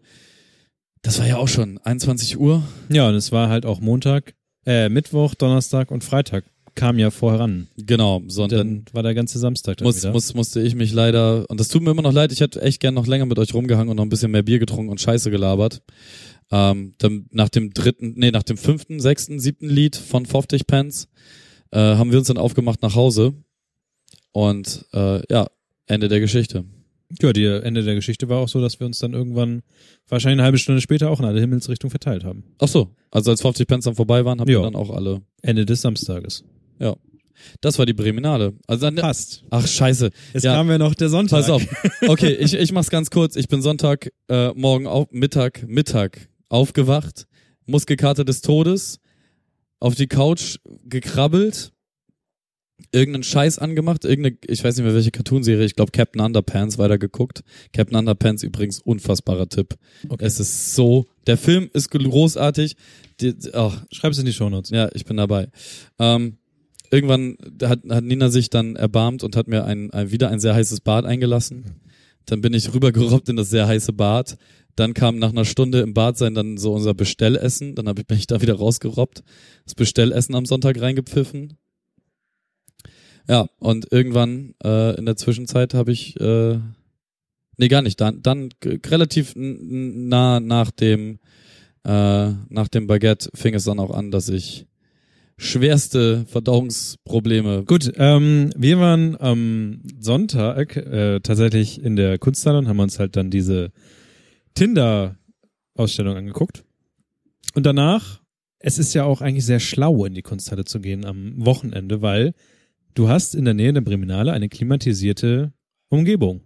das 1.02 1.18
war 1.20 1.26
ja 1.28 1.36
auch 1.36 1.48
schon 1.48 1.78
21 1.78 2.38
Uhr. 2.38 2.62
Ja, 2.88 3.08
und 3.10 3.14
es 3.14 3.30
war 3.30 3.48
halt 3.48 3.64
auch 3.66 3.80
Montag, 3.80 4.34
äh, 4.66 4.88
Mittwoch, 4.88 5.34
Donnerstag 5.34 5.90
und 5.92 6.02
Freitag. 6.02 6.44
Kam 6.74 6.98
ja 6.98 7.10
voran. 7.10 7.68
Genau, 7.76 8.22
so 8.26 8.42
und 8.42 8.52
dann 8.52 8.84
Dann 8.84 8.94
war 8.94 9.02
der 9.02 9.14
ganze 9.14 9.38
Samstag 9.38 9.76
dann 9.76 9.86
muss, 9.86 9.98
wieder. 9.98 10.12
muss, 10.12 10.34
musste 10.34 10.60
ich 10.60 10.74
mich 10.74 10.92
leider, 10.92 11.48
und 11.48 11.60
das 11.60 11.68
tut 11.68 11.82
mir 11.82 11.92
immer 11.92 12.02
noch 12.02 12.12
leid, 12.12 12.32
ich 12.32 12.40
hätte 12.40 12.60
echt 12.62 12.80
gern 12.80 12.94
noch 12.94 13.06
länger 13.06 13.26
mit 13.26 13.38
euch 13.38 13.54
rumgehangen 13.54 13.90
und 13.90 13.96
noch 13.96 14.04
ein 14.04 14.08
bisschen 14.08 14.32
mehr 14.32 14.42
Bier 14.42 14.58
getrunken 14.58 14.90
und 14.90 15.00
Scheiße 15.00 15.30
gelabert. 15.30 15.82
Ähm, 16.50 16.94
dann 16.98 17.26
nach 17.30 17.48
dem 17.48 17.72
dritten, 17.72 18.14
nee, 18.16 18.30
nach 18.30 18.42
dem 18.42 18.56
fünften, 18.56 19.00
sechsten, 19.00 19.38
siebten 19.40 19.68
Lied 19.68 19.96
von 19.96 20.26
Foftig 20.26 20.66
Pants 20.66 21.08
äh, 21.70 21.78
haben 21.78 22.10
wir 22.10 22.18
uns 22.18 22.28
dann 22.28 22.38
aufgemacht 22.38 22.82
nach 22.82 22.94
Hause. 22.94 23.34
Und 24.32 24.86
äh, 24.92 25.22
ja, 25.32 25.46
Ende 25.86 26.08
der 26.08 26.20
Geschichte. 26.20 26.64
Ja, 27.22 27.32
die 27.32 27.44
Ende 27.44 27.84
der 27.84 27.94
Geschichte 27.94 28.28
war 28.28 28.38
auch 28.38 28.48
so, 28.48 28.60
dass 28.60 28.80
wir 28.80 28.86
uns 28.86 28.98
dann 28.98 29.12
irgendwann 29.12 29.62
wahrscheinlich 30.08 30.38
eine 30.38 30.44
halbe 30.44 30.58
Stunde 30.58 30.80
später 30.80 31.10
auch 31.10 31.20
in 31.20 31.24
alle 31.26 31.38
Himmelsrichtungen 31.40 31.90
verteilt 31.90 32.24
haben. 32.24 32.42
Ach 32.58 32.66
so, 32.66 32.94
also 33.10 33.30
als 33.30 33.42
Foftig 33.42 33.68
Pants 33.68 33.84
dann 33.84 33.94
vorbei 33.94 34.24
waren, 34.24 34.40
haben 34.40 34.48
wir 34.48 34.60
dann 34.60 34.74
auch 34.74 34.90
alle. 34.90 35.22
Ende 35.42 35.64
des 35.64 35.82
Samstages. 35.82 36.42
Ja. 36.78 36.96
Das 37.60 37.78
war 37.78 37.84
die 37.86 37.92
Breminale. 37.92 38.54
Also 38.66 38.86
dann, 38.86 38.94
Passt. 38.96 39.44
ach 39.50 39.66
scheiße. 39.66 40.10
Jetzt 40.32 40.44
Ja. 40.44 40.54
kam 40.54 40.68
ja 40.70 40.78
noch 40.78 40.94
der 40.94 41.08
Sonntag. 41.08 41.40
Pass 41.40 41.50
auf. 41.50 41.62
Okay, 42.06 42.32
ich, 42.32 42.54
ich 42.54 42.72
mach's 42.72 42.90
ganz 42.90 43.10
kurz. 43.10 43.36
Ich 43.36 43.48
bin 43.48 43.60
Sonntag 43.60 44.10
äh, 44.28 44.48
morgen 44.54 44.86
auf 44.86 45.08
Mittag 45.10 45.66
Mittag 45.66 46.28
aufgewacht, 46.48 47.26
Muskelkater 47.66 48.24
des 48.24 48.40
Todes, 48.40 48.98
auf 49.80 49.94
die 49.94 50.06
Couch 50.06 50.58
gekrabbelt, 50.84 51.72
irgendeinen 52.92 53.24
Scheiß 53.24 53.58
angemacht, 53.58 54.04
irgendeine, 54.04 54.36
ich 54.46 54.62
weiß 54.62 54.76
nicht 54.76 54.84
mehr 54.84 54.94
welche 54.94 55.10
Cartoonserie, 55.10 55.64
ich 55.64 55.74
glaube 55.74 55.90
Captain 55.92 56.22
Underpants 56.22 56.78
weitergeguckt. 56.78 57.42
Captain 57.72 57.96
Underpants 57.96 58.42
übrigens 58.42 58.80
unfassbarer 58.80 59.48
Tipp. 59.48 59.74
Okay. 60.08 60.24
Es 60.24 60.40
ist 60.40 60.74
so, 60.74 61.06
der 61.26 61.36
Film 61.36 61.68
ist 61.72 61.90
großartig. 61.90 62.76
Die, 63.20 63.34
oh, 63.52 63.72
Schreib's 63.92 64.18
in 64.18 64.24
die 64.26 64.32
Shownotes. 64.32 64.70
ja, 64.70 64.88
ich 64.94 65.04
bin 65.04 65.16
dabei. 65.16 65.48
Ähm, 65.98 66.38
irgendwann 66.94 67.36
hat, 67.62 67.80
hat 67.88 68.04
Nina 68.04 68.30
sich 68.30 68.48
dann 68.50 68.76
erbarmt 68.76 69.24
und 69.24 69.36
hat 69.36 69.48
mir 69.48 69.64
ein, 69.64 69.90
ein, 69.90 70.10
wieder 70.10 70.30
ein 70.30 70.40
sehr 70.40 70.54
heißes 70.54 70.80
Bad 70.80 71.04
eingelassen. 71.04 71.80
Dann 72.26 72.40
bin 72.40 72.54
ich 72.54 72.72
rübergerobbt 72.72 73.28
in 73.28 73.36
das 73.36 73.50
sehr 73.50 73.66
heiße 73.66 73.92
Bad. 73.92 74.38
Dann 74.76 74.94
kam 74.94 75.18
nach 75.18 75.30
einer 75.30 75.44
Stunde 75.44 75.80
im 75.80 75.94
Bad 75.94 76.16
sein 76.16 76.34
dann 76.34 76.56
so 76.56 76.72
unser 76.72 76.94
Bestellessen. 76.94 77.74
Dann 77.74 77.88
hab 77.88 77.98
ich, 77.98 78.06
bin 78.06 78.18
ich 78.18 78.26
da 78.26 78.40
wieder 78.40 78.54
rausgerobbt. 78.54 79.22
Das 79.64 79.74
Bestellessen 79.74 80.34
am 80.34 80.46
Sonntag 80.46 80.80
reingepfiffen. 80.80 81.58
Ja, 83.28 83.46
und 83.58 83.90
irgendwann 83.90 84.54
äh, 84.62 84.96
in 84.96 85.06
der 85.06 85.16
Zwischenzeit 85.16 85.74
habe 85.74 85.92
ich, 85.92 86.20
äh, 86.20 86.58
nee, 87.56 87.68
gar 87.68 87.82
nicht, 87.82 88.00
dann, 88.00 88.20
dann 88.22 88.50
relativ 88.64 89.32
nah 89.34 90.40
nach 90.40 90.70
dem, 90.70 91.18
äh, 91.84 92.32
nach 92.48 92.68
dem 92.68 92.86
Baguette 92.86 93.30
fing 93.34 93.54
es 93.54 93.64
dann 93.64 93.80
auch 93.80 93.90
an, 93.90 94.10
dass 94.10 94.28
ich 94.28 94.66
schwerste 95.36 96.24
Verdauungsprobleme. 96.26 97.64
Gut, 97.64 97.92
ähm, 97.96 98.50
wir 98.56 98.78
waren 98.78 99.20
am 99.20 99.80
Sonntag 99.98 100.76
äh, 100.76 101.20
tatsächlich 101.20 101.82
in 101.82 101.96
der 101.96 102.18
Kunsthalle 102.18 102.58
und 102.58 102.68
haben 102.68 102.80
uns 102.80 102.98
halt 102.98 103.16
dann 103.16 103.30
diese 103.30 103.70
Tinder-Ausstellung 104.54 106.16
angeguckt. 106.16 106.64
Und 107.54 107.66
danach 107.66 108.24
es 108.66 108.78
ist 108.78 108.94
ja 108.94 109.04
auch 109.04 109.20
eigentlich 109.20 109.44
sehr 109.44 109.60
schlau, 109.60 110.06
in 110.06 110.14
die 110.14 110.22
Kunsthalle 110.22 110.64
zu 110.64 110.80
gehen 110.80 111.04
am 111.04 111.34
Wochenende, 111.36 112.00
weil 112.00 112.32
du 112.94 113.10
hast 113.10 113.34
in 113.34 113.44
der 113.44 113.52
Nähe 113.52 113.74
der 113.74 113.82
Breminale 113.82 114.32
eine 114.32 114.48
klimatisierte 114.48 115.52
Umgebung. 115.90 116.40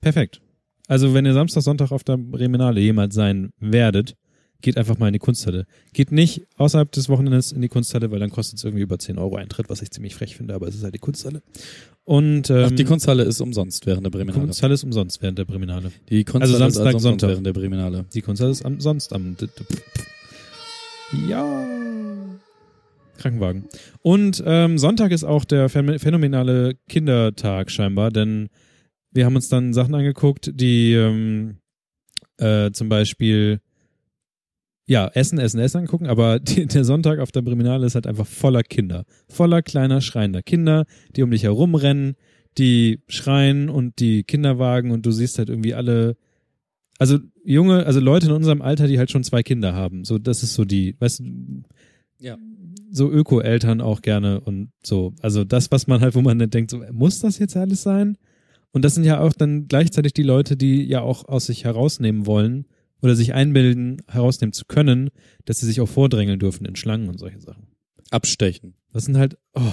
Perfekt. 0.00 0.40
Also 0.88 1.14
wenn 1.14 1.24
ihr 1.24 1.32
Samstag, 1.32 1.62
Sonntag 1.62 1.92
auf 1.92 2.02
der 2.02 2.16
Breminale 2.16 2.80
jemals 2.80 3.14
sein 3.14 3.50
werdet, 3.60 4.16
geht 4.62 4.76
einfach 4.78 4.98
mal 4.98 5.08
in 5.08 5.12
die 5.12 5.18
Kunsthalle. 5.18 5.66
Geht 5.92 6.12
nicht 6.12 6.46
außerhalb 6.56 6.90
des 6.92 7.08
Wochenendes 7.08 7.52
in 7.52 7.60
die 7.62 7.68
Kunsthalle, 7.68 8.10
weil 8.10 8.18
dann 8.20 8.30
kostet 8.30 8.58
es 8.58 8.64
irgendwie 8.64 8.82
über 8.82 8.98
10 8.98 9.18
Euro 9.18 9.36
Eintritt, 9.36 9.68
was 9.68 9.82
ich 9.82 9.90
ziemlich 9.90 10.14
frech 10.14 10.36
finde, 10.36 10.54
aber 10.54 10.66
es 10.68 10.74
ist 10.74 10.82
halt 10.82 10.94
die 10.94 10.98
Kunsthalle. 10.98 11.42
Und 12.04 12.50
ähm, 12.50 12.64
Ach, 12.66 12.70
die 12.70 12.84
Kunsthalle 12.84 13.24
ist 13.24 13.40
umsonst 13.40 13.84
während 13.86 14.04
der 14.04 14.10
die 14.10 14.16
Breminale. 14.18 14.40
Kunsthalle 14.44 14.74
ist 14.74 14.84
umsonst 14.84 15.20
während 15.22 15.38
der 15.38 15.44
Breminale. 15.44 15.90
Die 16.08 16.24
Kunsthalle 16.24 16.42
Also 16.54 16.58
Samstag, 16.58 16.86
ist 16.88 16.94
umsonst 16.94 17.02
Sonntag. 17.20 17.28
während 17.30 17.46
der 17.46 17.52
Breminale. 17.52 18.04
Die 18.14 18.22
Kunsthalle 18.22 18.50
ist 18.52 18.64
am, 18.64 18.80
sonst 18.80 19.12
am. 19.12 19.36
Ja. 21.28 21.66
Krankenwagen. 23.18 23.64
Und 24.02 24.42
ähm, 24.46 24.78
Sonntag 24.78 25.10
ist 25.10 25.24
auch 25.24 25.44
der 25.44 25.70
phän- 25.70 25.98
phänomenale 25.98 26.74
Kindertag 26.88 27.70
scheinbar, 27.70 28.10
denn 28.10 28.48
wir 29.10 29.24
haben 29.24 29.36
uns 29.36 29.48
dann 29.48 29.72
Sachen 29.72 29.94
angeguckt, 29.94 30.50
die 30.54 30.92
ähm, 30.92 31.56
äh, 32.38 32.70
zum 32.72 32.88
Beispiel 32.90 33.60
ja, 34.86 35.08
Essen, 35.08 35.38
Essen, 35.38 35.60
Essen 35.60 35.78
angucken, 35.78 36.06
aber 36.06 36.38
die, 36.40 36.66
der 36.66 36.84
Sonntag 36.84 37.18
auf 37.18 37.32
der 37.32 37.42
Breminale 37.42 37.86
ist 37.86 37.94
halt 37.94 38.06
einfach 38.06 38.26
voller 38.26 38.62
Kinder. 38.62 39.04
Voller 39.28 39.62
kleiner, 39.62 40.00
schreiender 40.00 40.42
Kinder, 40.42 40.84
die 41.16 41.22
um 41.22 41.30
dich 41.30 41.42
herumrennen, 41.42 42.14
die 42.58 43.00
schreien 43.08 43.68
und 43.68 43.98
die 44.00 44.22
Kinderwagen 44.24 44.90
und 44.90 45.04
du 45.04 45.10
siehst 45.10 45.38
halt 45.38 45.50
irgendwie 45.50 45.74
alle 45.74 46.16
also 46.98 47.18
junge, 47.44 47.84
also 47.84 48.00
Leute 48.00 48.26
in 48.26 48.32
unserem 48.32 48.62
Alter, 48.62 48.86
die 48.86 48.98
halt 48.98 49.10
schon 49.10 49.24
zwei 49.24 49.42
Kinder 49.42 49.74
haben. 49.74 50.04
So, 50.04 50.18
das 50.18 50.42
ist 50.42 50.54
so 50.54 50.64
die, 50.64 50.96
weißt 50.98 51.20
du, 51.20 51.24
Ja. 52.20 52.38
so 52.90 53.10
Öko-Eltern 53.10 53.80
auch 53.80 54.00
gerne 54.00 54.40
und 54.40 54.70
so. 54.82 55.12
Also 55.20 55.44
das, 55.44 55.70
was 55.70 55.86
man 55.86 56.00
halt, 56.00 56.14
wo 56.14 56.22
man 56.22 56.38
dann 56.38 56.50
denkt, 56.50 56.70
so, 56.70 56.82
muss 56.92 57.20
das 57.20 57.38
jetzt 57.38 57.56
alles 57.56 57.82
sein? 57.82 58.16
Und 58.72 58.84
das 58.84 58.94
sind 58.94 59.04
ja 59.04 59.20
auch 59.20 59.32
dann 59.32 59.68
gleichzeitig 59.68 60.12
die 60.14 60.22
Leute, 60.22 60.56
die 60.56 60.84
ja 60.84 61.02
auch 61.02 61.26
aus 61.28 61.46
sich 61.46 61.64
herausnehmen 61.64 62.26
wollen 62.26 62.66
oder 63.02 63.14
sich 63.14 63.34
einbilden, 63.34 64.02
herausnehmen 64.08 64.52
zu 64.52 64.64
können, 64.64 65.10
dass 65.44 65.58
sie 65.58 65.66
sich 65.66 65.80
auch 65.80 65.88
vordrängeln 65.88 66.38
dürfen 66.38 66.64
in 66.64 66.76
Schlangen 66.76 67.08
und 67.08 67.18
solche 67.18 67.40
Sachen. 67.40 67.66
Abstechen. 68.10 68.74
Das 68.92 69.04
sind 69.04 69.16
halt, 69.16 69.36
oh. 69.54 69.72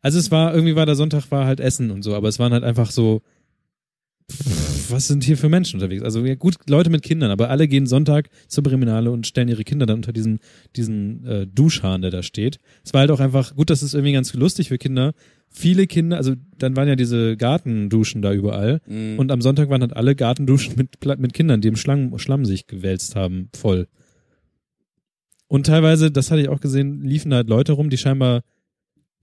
Also 0.00 0.18
es 0.18 0.30
war, 0.30 0.54
irgendwie 0.54 0.76
war 0.76 0.86
der 0.86 0.96
Sonntag 0.96 1.30
war 1.30 1.46
halt 1.46 1.60
Essen 1.60 1.90
und 1.90 2.02
so, 2.02 2.14
aber 2.14 2.28
es 2.28 2.38
waren 2.38 2.52
halt 2.52 2.64
einfach 2.64 2.90
so, 2.90 3.22
pff, 4.30 4.90
was 4.90 5.08
sind 5.08 5.24
hier 5.24 5.36
für 5.36 5.48
Menschen 5.48 5.80
unterwegs? 5.80 6.02
Also 6.02 6.24
ja, 6.24 6.34
gut, 6.34 6.56
Leute 6.68 6.90
mit 6.90 7.02
Kindern, 7.02 7.30
aber 7.30 7.50
alle 7.50 7.68
gehen 7.68 7.86
Sonntag 7.86 8.30
zur 8.48 8.62
Breminale 8.62 9.10
und 9.10 9.26
stellen 9.26 9.48
ihre 9.48 9.64
Kinder 9.64 9.86
dann 9.86 9.96
unter 9.96 10.12
diesen, 10.12 10.40
diesen 10.76 11.24
äh, 11.26 11.46
Duschhahn, 11.46 12.02
der 12.02 12.10
da 12.10 12.22
steht. 12.22 12.58
Es 12.84 12.92
war 12.92 13.00
halt 13.00 13.10
auch 13.10 13.20
einfach, 13.20 13.54
gut, 13.54 13.70
das 13.70 13.82
ist 13.82 13.94
irgendwie 13.94 14.12
ganz 14.12 14.32
lustig 14.34 14.68
für 14.68 14.78
Kinder. 14.78 15.14
Viele 15.54 15.86
Kinder, 15.86 16.16
also 16.16 16.34
dann 16.58 16.76
waren 16.76 16.88
ja 16.88 16.96
diese 16.96 17.36
Gartenduschen 17.36 18.22
da 18.22 18.32
überall 18.32 18.80
Mhm. 18.86 19.18
und 19.18 19.30
am 19.30 19.42
Sonntag 19.42 19.68
waren 19.68 19.82
halt 19.82 19.94
alle 19.94 20.14
Gartenduschen 20.16 20.74
mit, 20.76 21.18
mit 21.18 21.34
Kindern, 21.34 21.60
die 21.60 21.68
im 21.68 21.76
Schlamm, 21.76 22.18
Schlamm 22.18 22.44
sich 22.46 22.66
gewälzt 22.66 23.14
haben, 23.16 23.50
voll. 23.54 23.86
Und 25.48 25.66
teilweise, 25.66 26.10
das 26.10 26.30
hatte 26.30 26.40
ich 26.40 26.48
auch 26.48 26.60
gesehen, 26.60 27.02
liefen 27.02 27.30
da 27.30 27.36
halt 27.36 27.48
Leute 27.48 27.72
rum, 27.72 27.90
die 27.90 27.98
scheinbar 27.98 28.42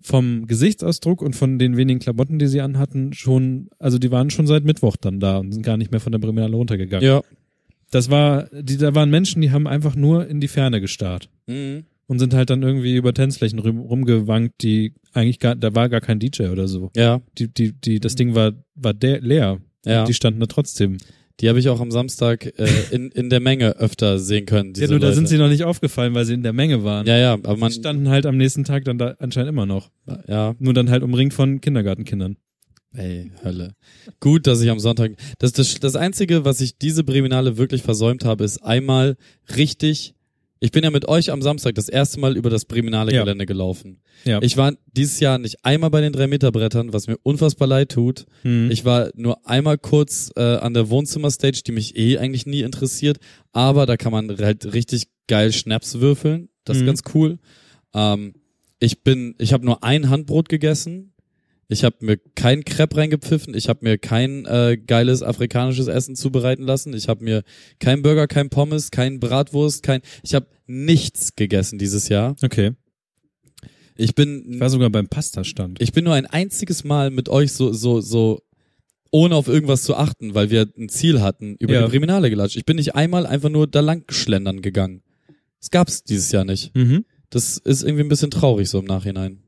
vom 0.01 0.45
Gesichtsausdruck 0.45 1.21
und 1.21 1.35
von 1.35 1.57
den 1.59 1.75
wenigen 1.75 1.99
Klamotten, 1.99 2.39
die 2.39 2.47
sie 2.47 2.61
anhatten, 2.61 3.11
schon, 3.13 3.69
also 3.79 3.97
die 3.97 4.11
waren 4.11 4.29
schon 4.29 4.47
seit 4.47 4.63
Mittwoch 4.63 4.95
dann 4.95 5.19
da 5.19 5.39
und 5.39 5.51
sind 5.51 5.63
gar 5.65 5.75
nicht 5.77 5.91
mehr 5.91 5.99
von 5.99 6.11
der 6.11 6.19
Breminale 6.19 6.55
runtergegangen. 6.55 7.05
ja. 7.05 7.21
Das 7.91 8.11
war, 8.11 8.47
die, 8.53 8.77
da 8.77 8.93
waren 8.93 9.09
Menschen, 9.09 9.41
die 9.41 9.49
haben 9.49 9.65
einfach 9.65 9.95
nur 9.95 10.27
in 10.27 10.39
die 10.39 10.47
Ferne 10.47 10.79
gestarrt 10.79 11.27
Mhm. 11.47 11.85
Und 12.09 12.17
sind 12.17 12.33
halt 12.33 12.49
dann 12.49 12.63
irgendwie 12.63 12.95
über 12.95 13.13
Tanzflächen 13.13 13.59
rum, 13.59 13.79
rumgewankt, 13.79 14.63
die 14.63 14.93
eigentlich 15.13 15.37
gar, 15.37 15.55
da 15.55 15.75
war 15.75 15.89
gar 15.89 16.01
kein 16.01 16.19
DJ 16.19 16.47
oder 16.47 16.67
so. 16.67 16.89
Ja. 16.95 17.21
Die, 17.37 17.47
die, 17.53 17.71
die, 17.71 17.99
das 17.99 18.15
Ding 18.15 18.33
war, 18.33 18.53
war 18.73 18.95
der, 18.95 19.21
leer. 19.21 19.59
Ja. 19.85 20.05
Die 20.05 20.15
standen 20.15 20.39
da 20.39 20.47
trotzdem. 20.47 20.97
Die 21.39 21.47
habe 21.47 21.59
ich 21.59 21.69
auch 21.69 21.79
am 21.79 21.91
Samstag 21.91 22.47
äh, 22.59 22.67
in, 22.89 23.11
in 23.11 23.29
der 23.29 23.39
Menge 23.39 23.77
öfter 23.77 24.17
sehen 24.17 24.47
können. 24.47 24.73
Ja, 24.75 24.87
nur 24.87 24.99
da 24.99 25.05
Leute. 25.05 25.15
sind 25.17 25.27
sie 25.27 25.37
noch 25.37 25.49
nicht 25.49 25.63
aufgefallen, 25.63 26.15
weil 26.15 26.25
sie 26.25 26.33
in 26.33 26.41
der 26.41 26.51
Menge 26.51 26.83
waren. 26.83 27.05
Ja, 27.05 27.15
ja, 27.15 27.33
aber 27.33 27.55
man. 27.57 27.69
Die 27.69 27.77
standen 27.77 28.09
halt 28.09 28.25
am 28.25 28.37
nächsten 28.37 28.63
Tag 28.63 28.85
dann 28.85 28.97
da 28.97 29.15
anscheinend 29.19 29.49
immer 29.49 29.67
noch. 29.67 29.91
Ja, 30.27 30.55
Nur 30.57 30.73
dann 30.73 30.89
halt 30.89 31.03
umringt 31.03 31.35
von 31.35 31.61
Kindergartenkindern. 31.61 32.37
ey, 32.93 33.31
Hölle. 33.43 33.75
Gut, 34.19 34.47
dass 34.47 34.61
ich 34.61 34.71
am 34.71 34.79
Sonntag. 34.79 35.11
Das, 35.37 35.53
das, 35.53 35.79
das 35.79 35.95
Einzige, 35.95 36.43
was 36.43 36.59
ich 36.59 36.79
diese 36.79 37.03
Breminale 37.03 37.57
wirklich 37.57 37.83
versäumt 37.83 38.25
habe, 38.25 38.43
ist 38.43 38.57
einmal 38.63 39.15
richtig. 39.55 40.15
Ich 40.61 40.71
bin 40.71 40.83
ja 40.83 40.91
mit 40.91 41.07
euch 41.07 41.31
am 41.31 41.41
Samstag 41.41 41.75
das 41.75 41.87
erste 41.87 42.19
Mal 42.19 42.35
über 42.35 42.49
das 42.49 42.65
Breminale 42.65 43.13
Ja. 43.13 43.21
Gelände 43.23 43.45
gelaufen. 43.45 44.01
Ja. 44.25 44.41
Ich 44.41 44.57
war 44.57 44.73
dieses 44.91 45.19
Jahr 45.21 45.37
nicht 45.39 45.63
einmal 45.63 45.89
bei 45.89 46.01
den 46.01 46.11
drei 46.11 46.27
Meter 46.27 46.51
Brettern, 46.51 46.91
was 46.91 47.07
mir 47.07 47.17
unfassbar 47.23 47.67
leid 47.67 47.91
tut. 47.93 48.25
Hm. 48.41 48.69
Ich 48.69 48.83
war 48.83 49.09
nur 49.15 49.47
einmal 49.47 49.77
kurz 49.77 50.31
äh, 50.35 50.41
an 50.41 50.73
der 50.73 50.89
Wohnzimmerstage, 50.89 51.61
die 51.65 51.71
mich 51.71 51.95
eh 51.97 52.17
eigentlich 52.17 52.45
nie 52.45 52.61
interessiert, 52.61 53.19
aber 53.53 53.85
da 53.85 53.95
kann 53.95 54.11
man 54.11 54.37
halt 54.37 54.73
richtig 54.73 55.07
geil 55.27 55.53
Schnaps 55.53 56.01
würfeln. 56.01 56.49
Das 56.65 56.75
ist 56.77 56.83
Mhm. 56.83 56.87
ganz 56.87 57.01
cool. 57.13 57.39
Ähm, 57.93 58.33
ich 58.79 59.01
bin, 59.03 59.35
ich 59.39 59.53
habe 59.53 59.65
nur 59.65 59.83
ein 59.83 60.09
Handbrot 60.09 60.49
gegessen. 60.49 61.08
Ich 61.71 61.83
habe 61.83 61.97
mir 62.01 62.17
kein 62.35 62.65
Crepe 62.65 62.97
reingepfiffen. 62.97 63.53
Ich 63.53 63.69
habe 63.69 63.79
mir 63.83 63.99
kein 63.99 64.45
äh, 64.45 64.75
geiles 64.75 65.21
afrikanisches 65.21 65.87
Essen 65.87 66.15
zubereiten 66.15 66.63
lassen. 66.63 66.93
Ich 66.95 67.07
habe 67.07 67.23
mir 67.23 67.43
kein 67.79 68.01
Burger, 68.01 68.25
kein 68.27 68.49
Pommes, 68.49 68.89
kein 68.89 69.19
Bratwurst, 69.19 69.83
kein. 69.83 70.01
Ich 70.23 70.33
habe 70.33 70.47
nichts 70.65 71.35
gegessen 71.35 71.77
dieses 71.77 72.09
Jahr. 72.09 72.35
okay. 72.43 72.71
Ich 73.95 74.15
bin 74.15 74.53
Ich 74.53 74.59
war 74.59 74.69
sogar 74.69 74.89
beim 74.89 75.09
Pastastand. 75.09 75.81
ich 75.81 75.91
bin 75.91 76.05
nur 76.05 76.13
ein 76.13 76.25
einziges 76.25 76.83
Mal 76.85 77.11
mit 77.11 77.27
euch 77.29 77.51
so, 77.51 77.73
so, 77.73 77.99
so, 78.01 78.41
ohne 79.11 79.35
auf 79.35 79.47
irgendwas 79.49 79.83
zu 79.83 79.95
achten, 79.95 80.33
weil 80.33 80.49
wir 80.49 80.69
ein 80.77 80.87
Ziel 80.89 81.21
hatten, 81.21 81.55
über 81.59 81.73
Ja. 81.73 81.81
die 81.85 81.89
Breminale 81.91 82.29
gelatscht. 82.29 82.55
Ich 82.55 82.65
bin 82.65 82.77
nicht 82.77 82.95
einmal 82.95 83.25
einfach 83.27 83.49
nur 83.49 83.67
da 83.67 83.81
lang 83.81 84.05
schlendern 84.09 84.61
gegangen. 84.61 85.03
Das 85.59 85.69
gab's 85.69 86.03
dieses 86.03 86.31
Jahr 86.31 86.45
nicht. 86.45 86.73
Mhm. 86.75 87.03
Das 87.29 87.57
ist 87.57 87.83
irgendwie 87.83 88.03
ein 88.03 88.09
bisschen 88.09 88.31
traurig 88.31 88.69
so 88.69 88.79
im 88.79 88.85
Nachhinein. 88.85 89.43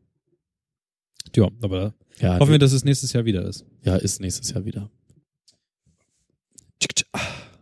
Ja, 1.35 1.48
aber 1.61 1.93
Ja, 2.19 2.39
hoffen 2.39 2.51
wir, 2.51 2.59
dass 2.59 2.71
es 2.71 2.83
nächstes 2.83 3.13
Jahr 3.13 3.25
wieder 3.25 3.45
ist. 3.47 3.65
ja, 3.83 3.95
ist 3.95 4.21
nächstes 4.21 4.51
Jahr 4.51 4.65
wieder. 4.65 4.89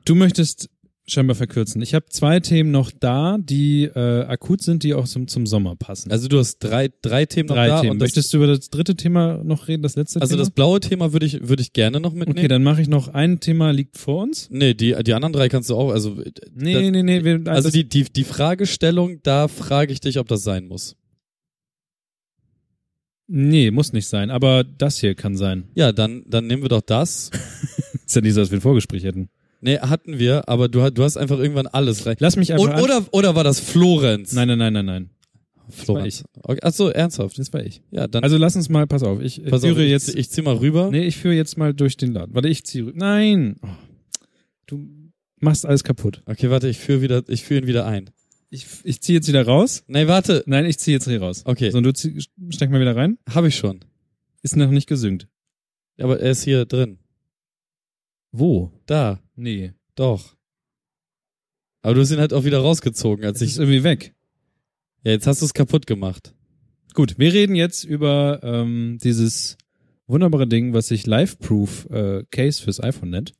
Du 0.05 0.15
möchtest 0.15 0.69
scheinbar 1.11 1.35
verkürzen. 1.35 1.81
Ich 1.81 1.93
habe 1.93 2.05
zwei 2.09 2.39
Themen 2.39 2.71
noch 2.71 2.91
da, 2.91 3.37
die 3.39 3.83
äh, 3.83 4.23
akut 4.23 4.61
sind, 4.61 4.83
die 4.83 4.93
auch 4.93 5.05
zum, 5.05 5.27
zum 5.27 5.45
Sommer 5.45 5.75
passen. 5.75 6.11
Also 6.11 6.27
du 6.27 6.39
hast 6.39 6.59
drei, 6.59 6.89
drei 7.01 7.25
Themen 7.25 7.49
noch 7.49 7.55
drei 7.55 7.67
da 7.67 7.81
Themen. 7.81 7.97
Möchtest 7.97 8.33
du 8.33 8.37
über 8.37 8.47
das 8.47 8.69
dritte 8.69 8.95
Thema 8.95 9.41
noch 9.43 9.67
reden, 9.67 9.83
das 9.83 9.95
letzte 9.95 10.21
also 10.21 10.35
Thema? 10.35 10.43
das 10.43 10.51
blaue 10.51 10.79
Thema 10.79 11.13
würde 11.13 11.25
ich, 11.25 11.47
würde 11.47 11.61
ich 11.61 11.73
gerne 11.73 11.99
noch 11.99 12.13
mitnehmen. 12.13 12.37
okay, 12.37 12.47
dann 12.47 12.63
mache 12.63 12.81
ich 12.81 12.87
noch 12.87 13.07
ein 13.07 13.39
Thema 13.39 13.71
liegt 13.71 13.97
vor 13.97 14.23
uns. 14.23 14.47
nee, 14.51 14.73
die, 14.73 14.95
die 15.03 15.13
anderen 15.13 15.33
drei 15.33 15.49
kannst 15.49 15.69
du 15.69 15.75
auch, 15.75 15.91
also, 15.91 16.21
Nee, 16.53 16.73
da, 16.73 16.81
nee, 16.91 17.03
nee. 17.03 17.23
Wir, 17.23 17.41
also 17.45 17.69
die, 17.69 17.87
die, 17.87 18.05
die 18.05 18.23
Fragestellung, 18.23 19.19
da 19.23 19.47
frage 19.47 19.93
ich 19.93 19.99
dich, 19.99 20.19
ob 20.19 20.27
das 20.27 20.43
sein 20.43 20.67
muss. 20.67 20.95
Nee, 23.31 23.69
muss 23.69 23.93
nicht 23.93 24.07
sein, 24.07 24.31
aber 24.31 24.63
das 24.63 24.97
hier 24.99 25.13
kann 25.13 25.37
sein. 25.37 25.65
Ja, 25.75 25.91
dann, 25.91 26.23
dann 26.27 26.47
nehmen 26.47 26.63
wir 26.63 26.69
doch 26.69 26.81
das. 26.81 27.29
Ist 28.05 28.15
ja 28.15 28.21
nicht 28.21 28.33
so, 28.33 28.39
dass 28.41 28.49
wir 28.49 28.57
ein 28.57 28.61
Vorgespräch 28.61 29.03
hätten. 29.03 29.29
Nee, 29.61 29.77
hatten 29.77 30.17
wir, 30.17 30.49
aber 30.49 30.67
du, 30.67 30.89
du 30.91 31.03
hast 31.03 31.15
einfach 31.17 31.37
irgendwann 31.37 31.67
alles 31.67 32.05
rein. 32.05 32.15
Lass 32.19 32.37
mich 32.37 32.51
einfach 32.53 32.77
Und, 32.77 32.81
oder, 32.81 33.05
oder 33.11 33.35
war 33.35 33.43
das 33.43 33.59
Florenz? 33.59 34.33
Nein, 34.33 34.47
nein, 34.47 34.57
nein, 34.57 34.73
nein, 34.73 34.85
nein. 34.85 35.09
Florenz. 35.69 36.23
Okay. 36.41 36.59
Ach 36.63 36.73
so, 36.73 36.89
ernsthaft. 36.89 37.37
Das 37.37 37.53
war 37.53 37.63
ich. 37.63 37.83
Ja, 37.91 38.07
dann 38.07 38.23
Also 38.23 38.37
lass 38.37 38.55
uns 38.55 38.69
mal, 38.69 38.87
pass 38.87 39.03
auf, 39.03 39.21
ich 39.21 39.43
pass 39.43 39.63
auf, 39.63 39.69
führe 39.69 39.83
ich, 39.83 39.91
jetzt. 39.91 40.15
ich 40.15 40.31
zieh 40.31 40.41
mal 40.41 40.55
rüber. 40.55 40.89
nee, 40.89 41.05
ich 41.05 41.17
führe 41.17 41.35
jetzt 41.35 41.57
mal 41.57 41.73
durch 41.75 41.97
den 41.97 42.13
Laden. 42.13 42.33
Warte, 42.33 42.47
ich 42.47 42.63
ziehe. 42.63 42.85
rü- 42.85 42.93
Nein! 42.95 43.57
Oh. 43.61 43.67
Du 44.65 44.87
machst 45.39 45.65
alles 45.67 45.83
kaputt. 45.83 46.23
Okay, 46.25 46.49
warte, 46.49 46.67
ich 46.67 46.79
führe 46.79 47.01
wieder, 47.01 47.21
ich 47.27 47.43
führe 47.43 47.61
ihn 47.61 47.67
wieder 47.67 47.85
ein. 47.85 48.09
Ich, 48.49 48.65
ich 48.83 49.01
ziehe 49.01 49.17
jetzt 49.19 49.27
wieder 49.27 49.45
raus. 49.45 49.83
Nee, 49.87 50.07
warte. 50.07 50.43
Nein, 50.47 50.65
ich 50.65 50.79
ziehe 50.79 50.95
jetzt 50.97 51.05
hier 51.07 51.21
raus. 51.21 51.43
Okay, 51.45 51.69
So, 51.71 51.77
und 51.77 51.83
du 51.83 51.93
zieh, 51.93 52.19
steck 52.49 52.69
mal 52.71 52.81
wieder 52.81 52.95
rein. 52.95 53.17
habe 53.29 53.47
ich 53.47 53.55
schon. 53.55 53.81
Ist 54.41 54.55
noch 54.55 54.71
nicht 54.71 54.87
gesynkt. 54.87 55.27
Aber 55.99 56.19
er 56.19 56.31
ist 56.31 56.43
hier 56.43 56.65
drin. 56.65 56.99
Wo? 58.31 58.71
Da. 58.85 59.21
Nee. 59.35 59.73
Doch. 59.95 60.35
Aber 61.81 61.93
du 61.93 62.01
hast 62.01 62.11
ihn 62.11 62.19
halt 62.19 62.33
auch 62.33 62.43
wieder 62.43 62.59
rausgezogen, 62.59 63.23
als 63.25 63.39
Das 63.39 63.47
ich. 63.47 63.53
ist 63.53 63.59
irgendwie 63.59 63.83
weg. 63.83 64.15
Ja, 65.03 65.11
jetzt 65.11 65.27
hast 65.27 65.41
du 65.41 65.45
es 65.45 65.53
kaputt 65.53 65.87
gemacht. 65.87 66.33
Gut, 66.93 67.19
wir 67.19 67.31
reden 67.33 67.55
jetzt 67.55 67.83
über 67.83 68.39
ähm, 68.43 68.97
dieses 69.03 69.57
wunderbare 70.07 70.47
Ding, 70.47 70.73
was 70.73 70.87
sich 70.87 71.05
Live-Proof 71.05 71.87
äh, 71.91 72.23
Case 72.31 72.61
fürs 72.63 72.81
iPhone 72.81 73.11
nennt. 73.11 73.33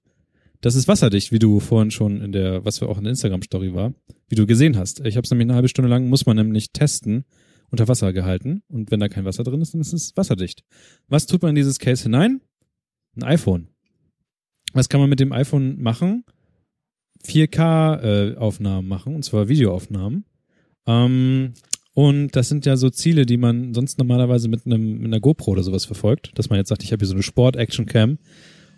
Das 0.61 0.76
ist 0.76 0.88
wasserdicht, 0.88 1.31
wie 1.31 1.40
du 1.40 1.60
vorhin 1.60 1.90
schon 1.90 2.22
in 2.22 2.31
der, 2.31 2.65
was 2.65 2.81
wir 2.81 2.90
auch 2.90 2.98
in 2.98 3.06
der 3.06 3.11
Instagram-Story 3.11 3.73
war, 3.73 3.94
wie 4.27 4.36
du 4.36 4.45
gesehen 4.45 4.77
hast. 4.77 5.06
Ich 5.06 5.15
habe 5.15 5.23
es 5.23 5.31
nämlich 5.31 5.45
eine 5.45 5.56
halbe 5.56 5.69
Stunde 5.69 5.90
lang, 5.90 6.10
muss 6.10 6.26
man 6.26 6.36
nämlich 6.36 6.72
testen, 6.72 7.23
unter 7.69 7.88
Wasser 7.88 8.11
gehalten. 8.11 8.64
Und 8.68 8.91
wenn 8.91 8.99
da 8.99 9.07
kein 9.07 9.26
Wasser 9.26 9.44
drin 9.44 9.61
ist, 9.61 9.73
dann 9.73 9.81
ist 9.81 9.94
es 9.94 10.18
wasserdicht. 10.18 10.64
Was 11.07 11.27
tut 11.27 11.41
man 11.41 11.49
in 11.49 11.56
dieses 11.56 11.80
Case 11.80 12.03
hinein? 12.03 12.41
Ein 13.15 13.23
iPhone. 13.23 13.68
Was 14.73 14.90
kann 14.90 14.99
man 14.99 15.10
mit 15.10 15.19
dem 15.19 15.31
iPhone 15.31 15.81
machen? 15.81 16.26
4K-Aufnahmen 17.26 18.88
machen, 18.88 19.15
und 19.15 19.23
zwar 19.23 19.49
Videoaufnahmen. 19.49 20.26
Ähm, 20.86 21.53
und 21.94 22.36
das 22.36 22.49
sind 22.49 22.65
ja 22.65 22.77
so 22.77 22.90
Ziele, 22.90 23.26
die 23.26 23.38
man 23.38 23.73
sonst 23.73 23.98
normalerweise 23.98 24.48
mit, 24.48 24.65
einem, 24.65 24.99
mit 24.99 25.06
einer 25.06 25.19
GoPro 25.19 25.52
oder 25.52 25.64
sowas 25.64 25.86
verfolgt, 25.86 26.31
dass 26.36 26.49
man 26.49 26.57
jetzt 26.60 26.69
sagt, 26.69 26.84
ich 26.84 26.91
habe 26.91 27.02
hier 27.02 27.07
so 27.07 27.14
eine 27.14 27.23
Sport-Action-Cam 27.23 28.19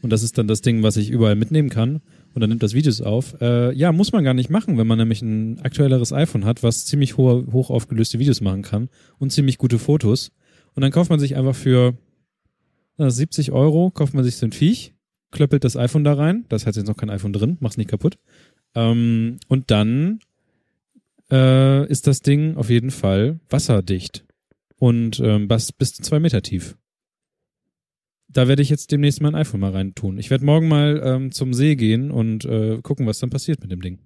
und 0.02 0.10
das 0.10 0.24
ist 0.24 0.38
dann 0.38 0.48
das 0.48 0.62
Ding, 0.62 0.84
was 0.84 0.98
ich 0.98 1.10
überall 1.10 1.36
mitnehmen 1.36 1.70
kann 1.70 2.02
und 2.34 2.42
dann 2.42 2.50
nimmt 2.50 2.64
das 2.64 2.74
Videos 2.74 3.02
auf. 3.02 3.40
Äh, 3.42 3.74
ja, 3.74 3.92
muss 3.92 4.12
man 4.12 4.24
gar 4.24 4.34
nicht 4.34 4.50
machen, 4.50 4.78
wenn 4.78 4.88
man 4.88 4.98
nämlich 4.98 5.22
ein 5.22 5.60
aktuelleres 5.62 6.12
iPhone 6.14 6.46
hat, 6.46 6.64
was 6.64 6.86
ziemlich 6.86 7.18
hohe, 7.18 7.48
hoch 7.52 7.70
aufgelöste 7.70 8.20
Videos 8.20 8.42
machen 8.42 8.62
kann 8.62 8.90
und 9.20 9.32
ziemlich 9.32 9.58
gute 9.58 9.80
Fotos. 9.80 10.32
Und 10.74 10.82
dann 10.82 10.92
kauft 10.92 11.10
man 11.10 11.20
sich 11.20 11.36
einfach 11.36 11.56
für 11.56 11.98
äh, 12.98 13.10
70 13.10 13.52
Euro, 13.52 13.92
kauft 13.92 14.14
man 14.14 14.24
sich 14.24 14.38
so 14.38 14.46
ein 14.46 14.52
Viech, 14.52 14.94
klöppelt 15.32 15.64
das 15.64 15.78
iPhone 15.78 16.04
da 16.04 16.14
rein, 16.14 16.46
das 16.50 16.66
hat 16.66 16.76
jetzt 16.76 16.88
noch 16.88 16.98
kein 16.98 17.10
iPhone 17.10 17.34
drin, 17.34 17.58
macht's 17.60 17.78
nicht 17.78 17.90
kaputt. 17.90 18.18
Ähm, 18.76 19.38
und 19.48 19.72
dann 19.72 20.20
äh, 21.30 21.88
ist 21.90 22.08
das 22.08 22.22
Ding 22.22 22.56
auf 22.58 22.70
jeden 22.70 22.92
Fall 22.92 23.40
wasserdicht 23.50 24.26
und 24.78 25.20
ähm, 25.20 25.48
bis, 25.48 25.72
bis 25.72 25.94
zu 25.94 26.02
zwei 26.02 26.20
Meter 26.20 26.42
tief. 26.42 26.78
Da 28.34 28.48
werde 28.48 28.62
ich 28.62 28.70
jetzt 28.70 28.92
demnächst 28.92 29.22
mein 29.22 29.36
iPhone 29.36 29.60
mal 29.60 29.72
rein 29.72 29.94
tun. 29.94 30.18
Ich 30.18 30.30
werde 30.30 30.46
morgen 30.46 30.68
mal 30.68 31.02
ähm, 31.04 31.32
zum 31.32 31.54
See 31.54 31.76
gehen 31.76 32.12
und 32.12 32.46
äh, 32.46 32.80
gucken, 32.82 33.06
was 33.06 33.20
dann 33.20 33.30
passiert 33.30 33.62
mit 33.62 33.72
dem 33.72 33.82
Ding. 33.82 34.00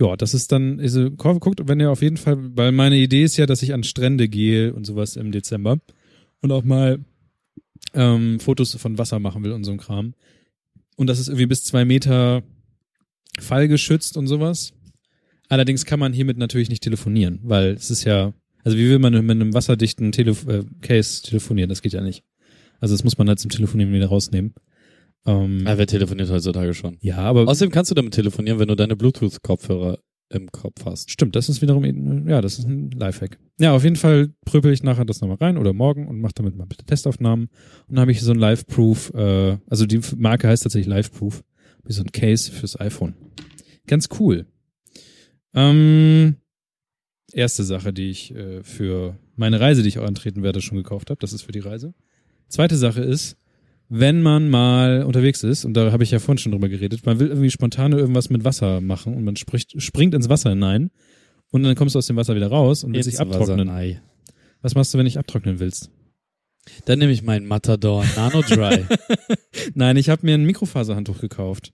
Ja, 0.00 0.16
das 0.16 0.34
ist 0.34 0.50
dann, 0.50 0.80
also, 0.80 1.10
guckt, 1.10 1.60
wenn 1.68 1.80
ihr 1.80 1.90
auf 1.90 2.02
jeden 2.02 2.16
Fall, 2.16 2.36
weil 2.56 2.72
meine 2.72 2.96
Idee 2.96 3.22
ist 3.22 3.36
ja, 3.36 3.46
dass 3.46 3.62
ich 3.62 3.72
an 3.72 3.84
Strände 3.84 4.28
gehe 4.28 4.74
und 4.74 4.84
sowas 4.84 5.16
im 5.16 5.30
Dezember 5.30 5.78
und 6.40 6.50
auch 6.50 6.64
mal 6.64 6.98
ähm, 7.94 8.40
Fotos 8.40 8.74
von 8.74 8.98
Wasser 8.98 9.20
machen 9.20 9.44
will 9.44 9.52
und 9.52 9.64
so 9.64 9.70
ein 9.70 9.78
Kram. 9.78 10.14
Und 10.96 11.06
das 11.06 11.18
ist 11.18 11.28
irgendwie 11.28 11.46
bis 11.46 11.64
zwei 11.64 11.84
Meter 11.84 12.42
fallgeschützt 13.38 14.16
und 14.16 14.26
sowas. 14.26 14.72
Allerdings 15.48 15.84
kann 15.84 16.00
man 16.00 16.12
hiermit 16.12 16.38
natürlich 16.38 16.68
nicht 16.68 16.82
telefonieren, 16.82 17.40
weil 17.42 17.74
es 17.74 17.90
ist 17.90 18.04
ja, 18.04 18.32
also 18.64 18.76
wie 18.76 18.88
will 18.88 18.98
man 18.98 19.12
mit 19.12 19.30
einem 19.30 19.54
wasserdichten 19.54 20.10
Telef 20.10 20.46
äh, 20.46 20.64
Case 20.80 21.22
telefonieren? 21.22 21.68
Das 21.68 21.82
geht 21.82 21.92
ja 21.92 22.00
nicht. 22.00 22.24
Also 22.84 22.92
das 22.94 23.02
muss 23.02 23.16
man 23.16 23.26
halt 23.28 23.38
zum 23.38 23.50
Telefonieren 23.50 23.94
wieder 23.94 24.08
rausnehmen. 24.08 24.52
Ähm, 25.24 25.62
Ah, 25.66 25.78
wer 25.78 25.86
telefoniert 25.86 26.28
heutzutage 26.28 26.74
schon? 26.74 26.98
ja, 27.00 27.16
aber 27.16 27.48
Außerdem 27.48 27.72
kannst 27.72 27.90
du 27.90 27.94
damit 27.94 28.12
telefonieren, 28.12 28.58
wenn 28.58 28.68
du 28.68 28.74
deine 28.74 28.94
Bluetooth-Kopfhörer 28.94 29.98
im 30.28 30.52
Kopf 30.52 30.84
hast. 30.84 31.10
stimmt, 31.10 31.34
das 31.34 31.48
ist 31.48 31.62
wiederum, 31.62 31.82
eben- 31.86 32.28
ja, 32.28 32.42
das 32.42 32.58
ist 32.58 32.66
ein 32.68 32.90
Lifehack. 32.90 33.38
Ja, 33.58 33.72
auf 33.74 33.84
jeden 33.84 33.96
Fall 33.96 34.34
prüpel 34.44 34.70
ich 34.70 34.82
nachher 34.82 35.06
das 35.06 35.22
nochmal 35.22 35.38
rein 35.38 35.56
oder 35.56 35.72
morgen 35.72 36.06
und 36.08 36.20
mache 36.20 36.34
damit 36.34 36.56
mal 36.56 36.66
bitte 36.66 36.84
Testaufnahmen. 36.84 37.46
Und 37.88 37.94
dann 37.94 38.00
habe 38.00 38.12
ich 38.12 38.20
so 38.20 38.32
ein 38.32 38.38
Live-Proof, 38.38 39.14
äh, 39.14 39.56
also 39.66 39.86
die 39.86 40.00
Marke 40.18 40.46
heißt 40.48 40.64
tatsächlich 40.64 40.88
Live-Proof, 40.88 41.42
wie 41.84 41.92
so 41.94 42.02
ein 42.02 42.12
Case 42.12 42.52
fürs 42.52 42.78
iPhone. 42.78 43.14
Ganz 43.86 44.10
cool. 44.20 44.44
Ähm, 45.54 46.36
erste 47.32 47.64
Sache, 47.64 47.92
die 47.94 48.10
ich 48.10 48.34
äh, 48.34 48.62
für 48.62 49.18
meine 49.36 49.58
Reise, 49.60 49.82
die 49.82 49.88
ich 49.88 49.98
auch 49.98 50.06
antreten 50.06 50.42
werde, 50.42 50.60
schon 50.60 50.76
gekauft 50.76 51.08
habe. 51.08 51.20
Das 51.20 51.32
ist 51.32 51.42
für 51.42 51.52
die 51.52 51.60
Reise. 51.60 51.94
Zweite 52.48 52.76
Sache 52.76 53.00
ist, 53.02 53.36
wenn 53.88 54.22
man 54.22 54.48
mal 54.48 55.02
unterwegs 55.04 55.42
ist, 55.44 55.64
und 55.64 55.74
da 55.74 55.92
habe 55.92 56.02
ich 56.04 56.10
ja 56.10 56.18
vorhin 56.18 56.38
schon 56.38 56.52
drüber 56.52 56.68
geredet, 56.68 57.04
man 57.06 57.18
will 57.20 57.28
irgendwie 57.28 57.50
spontan 57.50 57.92
irgendwas 57.92 58.30
mit 58.30 58.44
Wasser 58.44 58.80
machen 58.80 59.14
und 59.14 59.24
man 59.24 59.36
spricht, 59.36 59.80
springt 59.82 60.14
ins 60.14 60.28
Wasser 60.28 60.50
hinein 60.50 60.90
und 61.50 61.62
dann 61.62 61.74
kommst 61.74 61.94
du 61.94 61.98
aus 61.98 62.06
dem 62.06 62.16
Wasser 62.16 62.34
wieder 62.34 62.48
raus 62.48 62.82
und 62.84 62.94
willst 62.94 63.08
dich 63.10 63.20
abtrocknen. 63.20 63.68
Wasser, 63.68 64.00
Was 64.62 64.74
machst 64.74 64.94
du, 64.94 64.98
wenn 64.98 65.04
du 65.04 65.10
dich 65.10 65.18
abtrocknen 65.18 65.60
willst? 65.60 65.90
Dann 66.86 66.98
nehme 66.98 67.12
ich 67.12 67.22
meinen 67.22 67.46
Matador 67.46 68.04
Nano 68.16 68.40
Dry. 68.40 68.84
Nein, 69.74 69.96
ich 69.98 70.08
habe 70.08 70.24
mir 70.24 70.34
ein 70.34 70.44
Mikrofaserhandtuch 70.44 71.20
gekauft. 71.20 71.72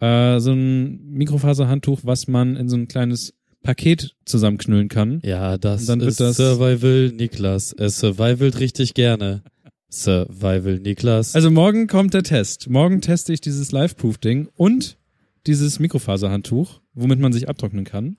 Äh, 0.00 0.38
so 0.38 0.52
ein 0.52 1.10
Mikrofaserhandtuch, 1.10 2.00
was 2.04 2.28
man 2.28 2.54
in 2.54 2.68
so 2.68 2.76
ein 2.76 2.86
kleines 2.86 3.34
Paket 3.64 4.14
zusammenknüllen 4.24 4.88
kann. 4.88 5.20
ja, 5.24 5.58
das 5.58 5.80
Und 5.82 5.88
dann 5.88 6.00
wird 6.00 6.10
ist 6.10 6.20
das- 6.20 6.36
Survival 6.36 7.08
Niklas. 7.08 7.72
Er 7.72 7.90
survivalt 7.90 8.60
richtig 8.60 8.94
gerne. 8.94 9.42
Survival 9.90 10.78
Niklas. 10.78 11.34
Also 11.34 11.50
morgen 11.50 11.86
kommt 11.86 12.14
der 12.14 12.22
Test. 12.22 12.68
Morgen 12.68 13.00
teste 13.00 13.32
ich 13.32 13.40
dieses 13.40 13.72
Live-Proof-Ding 13.72 14.48
und 14.54 14.98
dieses 15.46 15.78
Mikrofaserhandtuch, 15.78 16.80
womit 16.92 17.20
man 17.20 17.32
sich 17.32 17.48
abtrocknen 17.48 17.84
kann. 17.84 18.18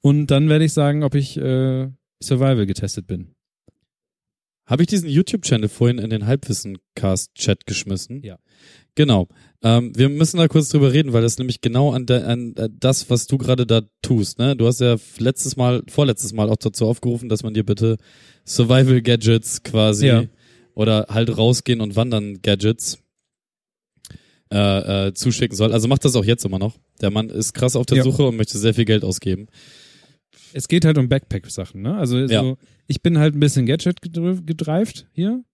Und 0.00 0.28
dann 0.28 0.48
werde 0.48 0.64
ich 0.64 0.72
sagen, 0.72 1.02
ob 1.04 1.14
ich 1.14 1.36
äh, 1.36 1.88
Survival 2.22 2.66
getestet 2.66 3.06
bin. 3.06 3.34
Habe 4.64 4.82
ich 4.82 4.86
diesen 4.86 5.08
YouTube-Channel 5.08 5.68
vorhin 5.68 5.98
in 5.98 6.10
den 6.10 6.26
Halbwissen-Cast-Chat 6.26 7.66
geschmissen? 7.66 8.22
Ja. 8.22 8.38
Genau. 8.94 9.28
Ähm, 9.62 9.92
wir 9.96 10.08
müssen 10.08 10.38
da 10.38 10.48
kurz 10.48 10.68
drüber 10.68 10.92
reden, 10.92 11.12
weil 11.12 11.22
das 11.22 11.38
nämlich 11.38 11.60
genau 11.60 11.92
an, 11.92 12.06
de, 12.06 12.22
an 12.22 12.54
äh, 12.56 12.68
das, 12.72 13.10
was 13.10 13.26
du 13.26 13.36
gerade 13.36 13.66
da 13.66 13.82
tust. 14.00 14.38
Ne? 14.38 14.54
Du 14.56 14.66
hast 14.66 14.80
ja 14.80 14.96
letztes 15.18 15.56
Mal, 15.56 15.82
vorletztes 15.88 16.32
Mal 16.32 16.48
auch 16.48 16.56
dazu 16.56 16.86
aufgerufen, 16.86 17.28
dass 17.28 17.42
man 17.42 17.52
dir 17.52 17.64
bitte 17.64 17.98
Survival-Gadgets 18.46 19.64
quasi 19.64 20.06
Ja. 20.06 20.24
Oder 20.74 21.06
halt 21.08 21.36
rausgehen 21.36 21.80
und 21.80 21.96
wandern 21.96 22.40
Gadgets 22.42 22.98
äh, 24.52 25.08
äh, 25.08 25.14
zuschicken 25.14 25.56
soll. 25.56 25.72
Also 25.72 25.86
macht 25.88 26.04
das 26.04 26.16
auch 26.16 26.24
jetzt 26.24 26.44
immer 26.44 26.58
noch. 26.58 26.76
Der 27.00 27.10
Mann 27.10 27.30
ist 27.30 27.52
krass 27.52 27.76
auf 27.76 27.86
der 27.86 27.98
Ja. 27.98 28.02
Suche 28.04 28.26
und 28.26 28.36
möchte 28.36 28.58
sehr 28.58 28.74
viel 28.74 28.84
Geld 28.84 29.04
ausgeben. 29.04 29.46
Es 30.52 30.66
geht 30.66 30.84
halt 30.84 30.98
um 30.98 31.08
Backpack-Sachen, 31.08 31.80
ne? 31.82 31.96
Also 31.96 32.26
so, 32.26 32.32
Ja. 32.32 32.54
ich 32.88 33.00
bin 33.02 33.18
halt 33.18 33.34
ein 33.36 33.40
bisschen 33.40 33.66
Gadget 33.66 34.00
gedreift 34.02 35.06
hier. 35.12 35.44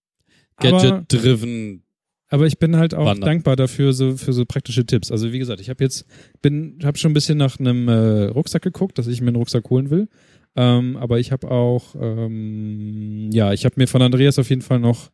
Aber, 0.56 0.70
Gadget-driven. 0.70 1.82
aber 2.28 2.46
ich 2.46 2.58
bin 2.58 2.76
halt 2.76 2.94
auch 2.94 3.04
Wandern. 3.04 3.26
dankbar 3.26 3.56
dafür 3.56 3.92
so 3.92 4.16
für 4.16 4.32
so 4.32 4.46
praktische 4.46 4.86
Tipps. 4.86 5.10
Also 5.10 5.30
wie 5.32 5.38
gesagt, 5.38 5.60
ich 5.60 5.68
habe 5.68 5.84
jetzt 5.84 6.06
bin 6.40 6.78
habe 6.82 6.96
schon 6.96 7.10
ein 7.10 7.14
bisschen 7.14 7.36
nach 7.36 7.60
einem 7.60 7.88
äh, 7.88 8.24
Rucksack 8.28 8.62
geguckt, 8.62 8.96
dass 8.96 9.06
ich 9.06 9.20
mir 9.20 9.28
einen 9.28 9.36
Rucksack 9.36 9.68
holen 9.68 9.90
will. 9.90 10.08
Ähm, 10.56 10.96
aber 10.96 11.18
ich 11.18 11.32
habe 11.32 11.50
auch 11.50 11.94
ähm, 12.00 13.30
ja, 13.32 13.52
ich 13.52 13.64
habe 13.64 13.74
mir 13.76 13.86
von 13.86 14.02
Andreas 14.02 14.38
auf 14.38 14.50
jeden 14.50 14.62
Fall 14.62 14.80
noch 14.80 15.10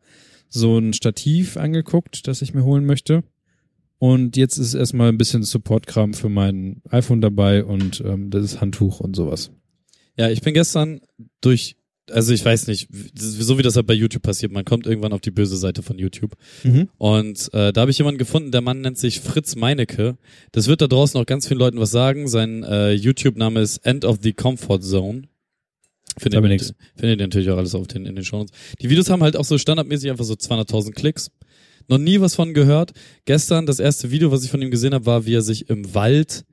so 0.48 0.78
ein 0.78 0.92
Stativ 0.92 1.56
angeguckt, 1.56 2.26
das 2.28 2.42
ich 2.42 2.54
mir 2.54 2.64
holen 2.64 2.84
möchte. 2.84 3.24
Und 3.98 4.36
jetzt 4.36 4.58
ist 4.58 4.74
erstmal 4.74 5.08
ein 5.08 5.18
bisschen 5.18 5.44
Support-Kram 5.44 6.12
für 6.12 6.28
mein 6.28 6.82
iPhone 6.90 7.20
dabei 7.20 7.64
und 7.64 8.02
ähm, 8.04 8.30
das 8.30 8.60
Handtuch 8.60 9.00
und 9.00 9.14
sowas. 9.14 9.52
Ja, 10.18 10.28
ich 10.28 10.40
bin 10.42 10.54
gestern 10.54 11.00
durch, 11.40 11.76
also 12.10 12.34
ich 12.34 12.44
weiß 12.44 12.66
nicht, 12.66 12.88
so 13.16 13.58
wie 13.58 13.62
das 13.62 13.76
halt 13.76 13.86
bei 13.86 13.94
YouTube 13.94 14.22
passiert, 14.24 14.50
man 14.50 14.64
kommt 14.64 14.86
irgendwann 14.86 15.12
auf 15.12 15.20
die 15.20 15.30
böse 15.30 15.56
Seite 15.56 15.82
von 15.82 15.98
YouTube. 15.98 16.34
Und 16.98 17.48
äh, 17.54 17.72
da 17.72 17.80
habe 17.80 17.92
ich 17.92 17.98
jemanden 17.98 18.18
gefunden, 18.18 18.50
der 18.50 18.60
Mann 18.60 18.80
nennt 18.80 18.98
sich 18.98 19.20
Fritz 19.20 19.54
Meinecke. 19.54 20.18
Das 20.50 20.66
wird 20.66 20.82
da 20.82 20.88
draußen 20.88 21.18
auch 21.20 21.26
ganz 21.26 21.46
vielen 21.46 21.60
Leuten 21.60 21.78
was 21.78 21.92
sagen. 21.92 22.26
Sein 22.26 22.64
äh, 22.64 22.92
YouTube-Name 22.92 23.60
ist 23.60 23.78
End 23.86 24.04
of 24.04 24.18
the 24.22 24.32
Comfort 24.32 24.80
Zone. 24.80 25.28
Findet 26.18 26.42
nix. 26.44 26.74
findet 26.94 27.20
ihr 27.20 27.26
natürlich 27.26 27.50
auch 27.50 27.56
alles 27.56 27.74
auf 27.74 27.86
den, 27.86 28.06
in 28.06 28.14
den 28.14 28.24
Shownotes. 28.24 28.52
Die 28.80 28.90
Videos 28.90 29.08
haben 29.10 29.22
halt 29.22 29.36
auch 29.36 29.44
so 29.44 29.56
standardmäßig 29.56 30.10
einfach 30.10 30.24
so 30.24 30.34
200.000 30.34 30.92
Klicks. 30.92 31.30
Noch 31.88 31.98
nie 31.98 32.20
was 32.20 32.34
von 32.34 32.54
gehört. 32.54 32.92
Gestern 33.24 33.66
das 33.66 33.80
erste 33.80 34.10
Video, 34.10 34.30
was 34.30 34.44
ich 34.44 34.50
von 34.50 34.62
ihm 34.62 34.70
gesehen 34.70 34.94
habe, 34.94 35.06
war, 35.06 35.26
wie 35.26 35.34
er 35.34 35.42
sich 35.42 35.68
im 35.68 35.94
Wald 35.94 36.44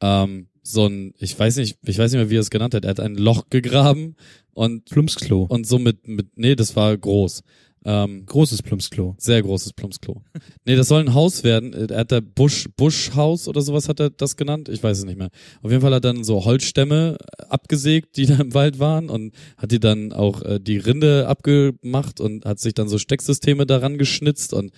ähm, 0.00 0.48
so 0.62 0.86
ein, 0.86 1.14
ich 1.18 1.38
weiß 1.38 1.56
nicht, 1.56 1.78
ich 1.84 1.98
weiß 1.98 2.12
nicht 2.12 2.20
mehr, 2.20 2.30
wie 2.30 2.36
er 2.36 2.40
es 2.40 2.50
genannt 2.50 2.74
hat. 2.74 2.84
Er 2.84 2.90
hat 2.90 3.00
ein 3.00 3.14
Loch 3.14 3.48
gegraben 3.50 4.16
und 4.52 4.84
Plumpsklo. 4.86 5.46
und 5.48 5.66
so 5.66 5.78
mit, 5.78 6.06
mit 6.08 6.36
nee, 6.36 6.56
das 6.56 6.76
war 6.76 6.96
groß. 6.96 7.42
Ähm, 7.88 8.26
Großes 8.26 8.62
Plumpsklo. 8.62 9.14
sehr 9.16 9.40
großes 9.42 9.72
Plumpsklo. 9.74 10.20
nee, 10.64 10.74
das 10.74 10.88
soll 10.88 11.00
ein 11.02 11.14
Haus 11.14 11.44
werden. 11.44 11.72
Er 11.72 11.98
hat 12.00 12.10
da 12.10 12.18
Busch, 12.20 12.68
Buschhaus 12.76 13.46
oder 13.46 13.60
sowas 13.62 13.88
hat 13.88 14.00
er 14.00 14.10
das 14.10 14.36
genannt. 14.36 14.68
Ich 14.68 14.82
weiß 14.82 14.98
es 14.98 15.04
nicht 15.04 15.16
mehr. 15.18 15.30
Auf 15.62 15.70
jeden 15.70 15.82
Fall 15.82 15.94
hat 15.94 16.04
er 16.04 16.12
dann 16.12 16.24
so 16.24 16.44
Holzstämme 16.44 17.16
abgesägt, 17.48 18.16
die 18.16 18.26
da 18.26 18.38
im 18.38 18.54
Wald 18.54 18.80
waren 18.80 19.08
und 19.08 19.32
hat 19.56 19.70
die 19.70 19.78
dann 19.78 20.12
auch 20.12 20.42
äh, 20.42 20.58
die 20.58 20.78
Rinde 20.78 21.28
abgemacht 21.28 22.20
und 22.20 22.44
hat 22.44 22.58
sich 22.58 22.74
dann 22.74 22.88
so 22.88 22.98
Stecksysteme 22.98 23.66
daran 23.66 23.98
geschnitzt 23.98 24.52
und 24.52 24.72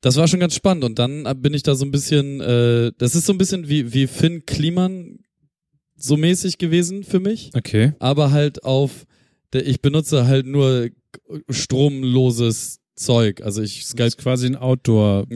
das 0.00 0.16
war 0.16 0.26
schon 0.26 0.40
ganz 0.40 0.56
spannend. 0.56 0.82
Und 0.82 0.98
dann 0.98 1.22
bin 1.40 1.54
ich 1.54 1.62
da 1.62 1.76
so 1.76 1.84
ein 1.84 1.92
bisschen, 1.92 2.40
äh, 2.40 2.90
das 2.98 3.14
ist 3.14 3.26
so 3.26 3.32
ein 3.32 3.38
bisschen 3.38 3.68
wie, 3.68 3.92
wie 3.94 4.08
Finn 4.08 4.44
Kliman 4.44 5.20
so 5.94 6.16
mäßig 6.16 6.58
gewesen 6.58 7.04
für 7.04 7.20
mich 7.20 7.50
Okay. 7.54 7.92
aber 8.00 8.32
halt 8.32 8.64
auf, 8.64 9.06
ich 9.54 9.80
benutze 9.80 10.26
halt 10.26 10.46
nur 10.46 10.88
stromloses 11.50 12.80
Zeug. 12.94 13.42
Also 13.42 13.62
ich 13.62 13.80
Das 13.80 13.88
Skype, 13.90 14.04
ist 14.06 14.18
quasi 14.18 14.46
ein 14.46 14.56
Outdoor-Podcast, 14.56 15.30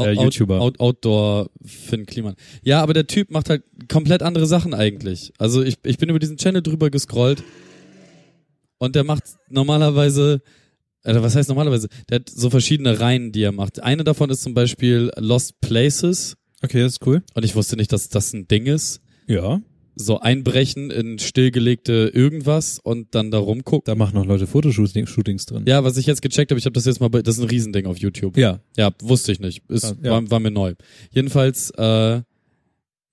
ja, 0.00 0.06
ja, 0.06 0.12
äh, 0.12 0.16
Out- 0.18 0.24
YouTuber. 0.24 0.60
Out, 0.60 0.80
Outdoor 0.80 1.48
Finn 1.64 2.06
Kliman. 2.06 2.34
Ja, 2.62 2.82
aber 2.82 2.92
der 2.94 3.06
Typ 3.06 3.30
macht 3.30 3.48
halt 3.50 3.62
komplett 3.88 4.22
andere 4.22 4.46
Sachen 4.46 4.74
eigentlich. 4.74 5.32
Also 5.38 5.62
ich, 5.62 5.76
ich 5.84 5.98
bin 5.98 6.08
über 6.08 6.18
diesen 6.18 6.36
Channel 6.36 6.62
drüber 6.62 6.90
gescrollt 6.90 7.42
und 8.78 8.94
der 8.94 9.04
macht 9.04 9.22
normalerweise, 9.48 10.42
äh, 11.04 11.14
was 11.20 11.34
heißt 11.34 11.48
normalerweise? 11.48 11.88
Der 12.10 12.16
hat 12.20 12.28
so 12.28 12.50
verschiedene 12.50 13.00
Reihen, 13.00 13.32
die 13.32 13.42
er 13.42 13.52
macht. 13.52 13.82
Eine 13.82 14.04
davon 14.04 14.28
ist 14.30 14.42
zum 14.42 14.54
Beispiel 14.54 15.10
Lost 15.16 15.60
Places 15.60 16.36
Okay, 16.62 16.80
das 16.80 16.92
ist 16.94 17.06
cool. 17.06 17.22
und 17.34 17.44
ich 17.44 17.54
wusste 17.54 17.76
nicht, 17.76 17.92
dass 17.92 18.08
das 18.08 18.32
ein 18.32 18.48
Ding 18.48 18.66
ist. 18.66 19.00
Ja. 19.26 19.60
So 19.98 20.20
einbrechen 20.20 20.90
in 20.90 21.18
stillgelegte 21.18 22.10
irgendwas 22.12 22.78
und 22.78 23.14
dann 23.14 23.30
da 23.30 23.38
rumgucken. 23.38 23.86
Da 23.86 23.94
machen 23.94 24.14
noch 24.14 24.26
Leute 24.26 24.46
Fotoshootings 24.46 25.46
drin. 25.46 25.64
Ja, 25.66 25.82
was 25.84 25.96
ich 25.96 26.04
jetzt 26.04 26.20
gecheckt 26.20 26.50
habe, 26.50 26.58
ich 26.58 26.66
habe 26.66 26.74
das 26.74 26.84
jetzt 26.84 27.00
mal 27.00 27.08
bei, 27.08 27.22
das 27.22 27.38
ist 27.38 27.42
ein 27.42 27.48
Riesending 27.48 27.86
auf 27.86 27.96
YouTube. 27.96 28.36
Ja. 28.36 28.60
Ja, 28.76 28.92
wusste 29.00 29.32
ich 29.32 29.40
nicht. 29.40 29.62
Ist, 29.70 29.96
ja. 30.02 30.10
war, 30.10 30.30
war 30.30 30.38
mir 30.38 30.50
neu. 30.50 30.74
Jedenfalls, 31.10 31.70
äh, 31.70 32.20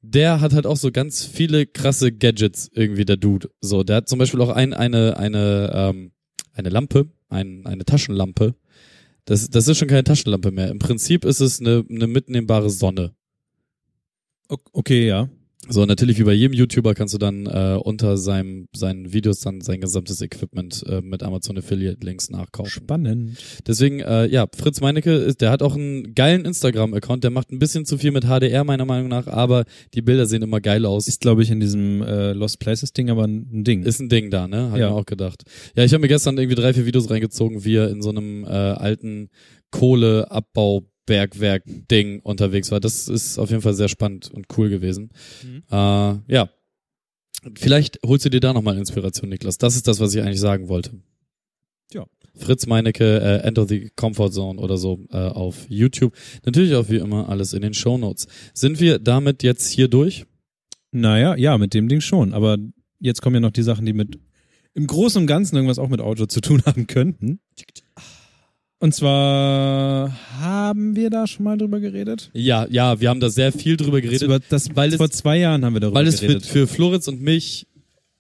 der 0.01 0.41
hat 0.41 0.53
halt 0.53 0.68
auch 0.68 0.76
so 0.76 0.91
ganz 0.91 1.23
viele 1.23 1.65
krasse 1.65 2.11
Gadgets 2.11 2.69
irgendwie, 2.73 3.05
der 3.05 3.15
Dude. 3.15 3.49
So, 3.61 3.84
der 3.84 3.97
hat 3.97 4.10
zum 4.10 4.19
Beispiel 4.19 4.41
auch 4.41 4.49
ein, 4.49 4.73
eine, 4.73 5.15
eine, 5.18 5.72
ähm, 5.73 6.11
eine 6.51 6.68
Lampe, 6.68 7.07
ein, 7.30 7.65
eine 7.65 7.85
Taschenlampe. 7.85 8.55
Das, 9.23 9.49
das 9.49 9.69
ist 9.69 9.77
schon 9.77 9.88
keine 9.88 10.03
Taschenlampe 10.03 10.51
mehr. 10.51 10.68
Im 10.68 10.80
Prinzip 10.80 11.23
ist 11.23 11.39
es 11.39 11.61
eine, 11.61 11.85
eine 11.89 12.07
mitnehmbare 12.07 12.69
Sonne. 12.69 13.15
Okay, 14.49 15.07
ja. 15.07 15.30
So, 15.69 15.85
natürlich 15.85 16.19
wie 16.19 16.23
bei 16.23 16.34
jedem 16.34 16.53
YouTuber 16.53 16.94
kannst 16.94 17.14
du 17.14 17.18
dann 17.18 17.45
äh, 17.45 17.77
unter 17.81 18.18
seinem, 18.18 18.68
seinen 18.76 19.14
Videos 19.14 19.40
dann 19.40 19.61
sein 19.61 19.80
gesamtes 19.80 20.22
Equipment 20.22 20.84
äh, 20.88 21.02
mit 21.02 21.23
Amazon 21.23 21.57
Affiliate 21.57 22.06
Links 22.06 22.30
nachkaufen. 22.30 22.69
Spannend. 22.69 23.38
Deswegen, 23.65 24.02
äh, 24.02 24.26
ja, 24.27 24.45
Fritz 24.56 24.81
Meinecke, 24.81 25.11
ist, 25.14 25.40
der 25.41 25.52
hat 25.52 25.61
auch 25.64 25.76
einen 25.76 26.14
geilen 26.15 26.44
Instagram-Account, 26.44 27.23
der 27.23 27.31
macht 27.31 27.52
ein 27.52 27.60
bisschen 27.60 27.85
zu 27.85 27.98
viel 27.98 28.11
mit 28.11 28.26
HDR 28.26 28.64
meiner 28.65 28.85
Meinung 28.85 29.07
nach, 29.07 29.27
aber 29.27 29.64
die 29.94 30.02
Bilder 30.02 30.26
sehen 30.26 30.41
immer 30.41 30.60
geil 30.60 30.85
aus. 30.85 31.07
Ist, 31.07 31.22
glaube 31.22 31.44
ich, 31.44 31.49
in 31.49 31.61
diesem 31.61 32.02
äh, 32.02 32.34
Lost 32.34 32.60
Places 32.60 32.91
Ding 32.91 33.10
aber 33.10 33.23
ein 33.26 33.64
Ding. 33.64 33.84
Ist 33.84 34.02
ein 34.02 34.10
Ding 34.10 34.31
da, 34.31 34.48
ne? 34.48 34.72
Hab 34.72 34.77
Ja. 34.77 34.88
ich 34.88 34.91
mir 34.91 34.98
auch 34.99 35.06
gedacht. 35.06 35.44
Ja, 35.76 35.84
ich 35.85 35.94
habe 35.94 36.02
mir 36.02 36.07
gestern 36.10 36.38
irgendwie 36.38 36.56
drei, 36.60 36.73
vier 36.73 36.85
Videos 36.85 37.10
reingezogen, 37.10 37.64
wie 37.64 37.77
er 37.77 37.90
in 37.90 38.02
so 38.02 38.10
einem 38.10 38.44
äh, 38.44 38.48
alten 38.49 39.30
Kohleabbaubergwerk-Ding 41.05 42.21
unterwegs 42.21 42.71
war. 42.71 42.80
Das 42.80 43.07
ist 43.07 43.38
auf 43.38 43.49
jeden 43.49 43.61
Fall 43.61 43.73
sehr 43.73 43.89
spannend 43.89 44.31
und 44.31 44.47
cool 44.57 44.69
gewesen. 44.69 45.11
Mhm. 45.43 45.63
Äh, 45.71 46.34
ja. 46.34 46.49
Vielleicht 47.55 47.99
holst 48.05 48.23
du 48.25 48.30
dir 48.30 48.39
da 48.39 48.53
nochmal 48.53 48.77
Inspiration, 48.77 49.30
Niklas. 49.30 49.57
Das 49.57 49.75
ist 49.75 49.88
das, 49.88 49.99
was 49.99 50.15
ich 50.15 50.21
eigentlich 50.21 50.39
sagen 50.39 50.69
wollte. 50.69 50.91
Ja. 51.93 52.05
Fritz 52.35 52.67
Meinecke, 52.67 53.19
äh, 53.19 53.45
Enter 53.45 53.67
the 53.67 53.91
Comfort 53.95 54.31
Zone 54.31 54.61
oder 54.61 54.77
so 54.77 55.05
äh, 55.11 55.17
auf 55.17 55.65
YouTube. 55.67 56.13
Natürlich 56.45 56.73
auch 56.75 56.89
wie 56.89 56.97
immer 56.97 57.27
alles 57.30 57.53
in 57.53 57.61
den 57.61 57.73
Show 57.73 57.97
Notes. 57.97 58.27
Sind 58.53 58.80
wir 58.80 58.97
damit 58.97 59.43
jetzt 59.43 59.69
hier 59.69 59.89
durch? 59.89 60.25
Naja, 60.91 61.35
ja, 61.35 61.57
mit 61.57 61.73
dem 61.73 61.89
Ding 61.89 62.01
schon. 62.01 62.34
Aber 62.34 62.57
jetzt 62.99 63.21
kommen 63.21 63.35
ja 63.35 63.39
noch 63.41 63.51
die 63.51 63.63
Sachen, 63.63 63.85
die 63.85 63.93
mit 63.93 64.19
im 64.73 64.88
Großen 64.88 65.21
und 65.21 65.27
Ganzen 65.27 65.55
irgendwas 65.55 65.80
auch 65.80 65.89
mit 65.89 66.01
Auto 66.01 66.25
zu 66.25 66.39
tun 66.39 66.63
haben 66.65 66.88
könnten. 66.88 67.39
Und 68.84 68.93
zwar 68.93 70.11
haben 70.41 70.97
wir 70.97 71.10
da 71.10 71.26
schon 71.26 71.45
mal 71.45 71.57
drüber 71.57 71.80
geredet. 71.80 72.30
Ja, 72.34 72.68
ja, 72.69 72.99
wir 72.99 73.10
haben 73.10 73.22
da 73.22 73.30
sehr 73.30 73.53
viel 73.53 73.77
drüber 73.77 74.01
geredet. 74.01 74.23
Über 74.23 74.39
das, 74.39 74.76
weil 74.76 74.89
es- 74.89 74.97
vor 74.97 75.10
zwei 75.10 75.38
Jahren 75.38 75.64
haben 75.64 75.73
wir 75.73 75.80
darüber 75.80 75.99
weil 75.99 76.07
es 76.07 76.19
für, 76.19 76.27
geredet. 76.27 76.45
für 76.45 76.68
Floritz 76.68 77.07
und 77.07 77.22
mich, 77.22 77.65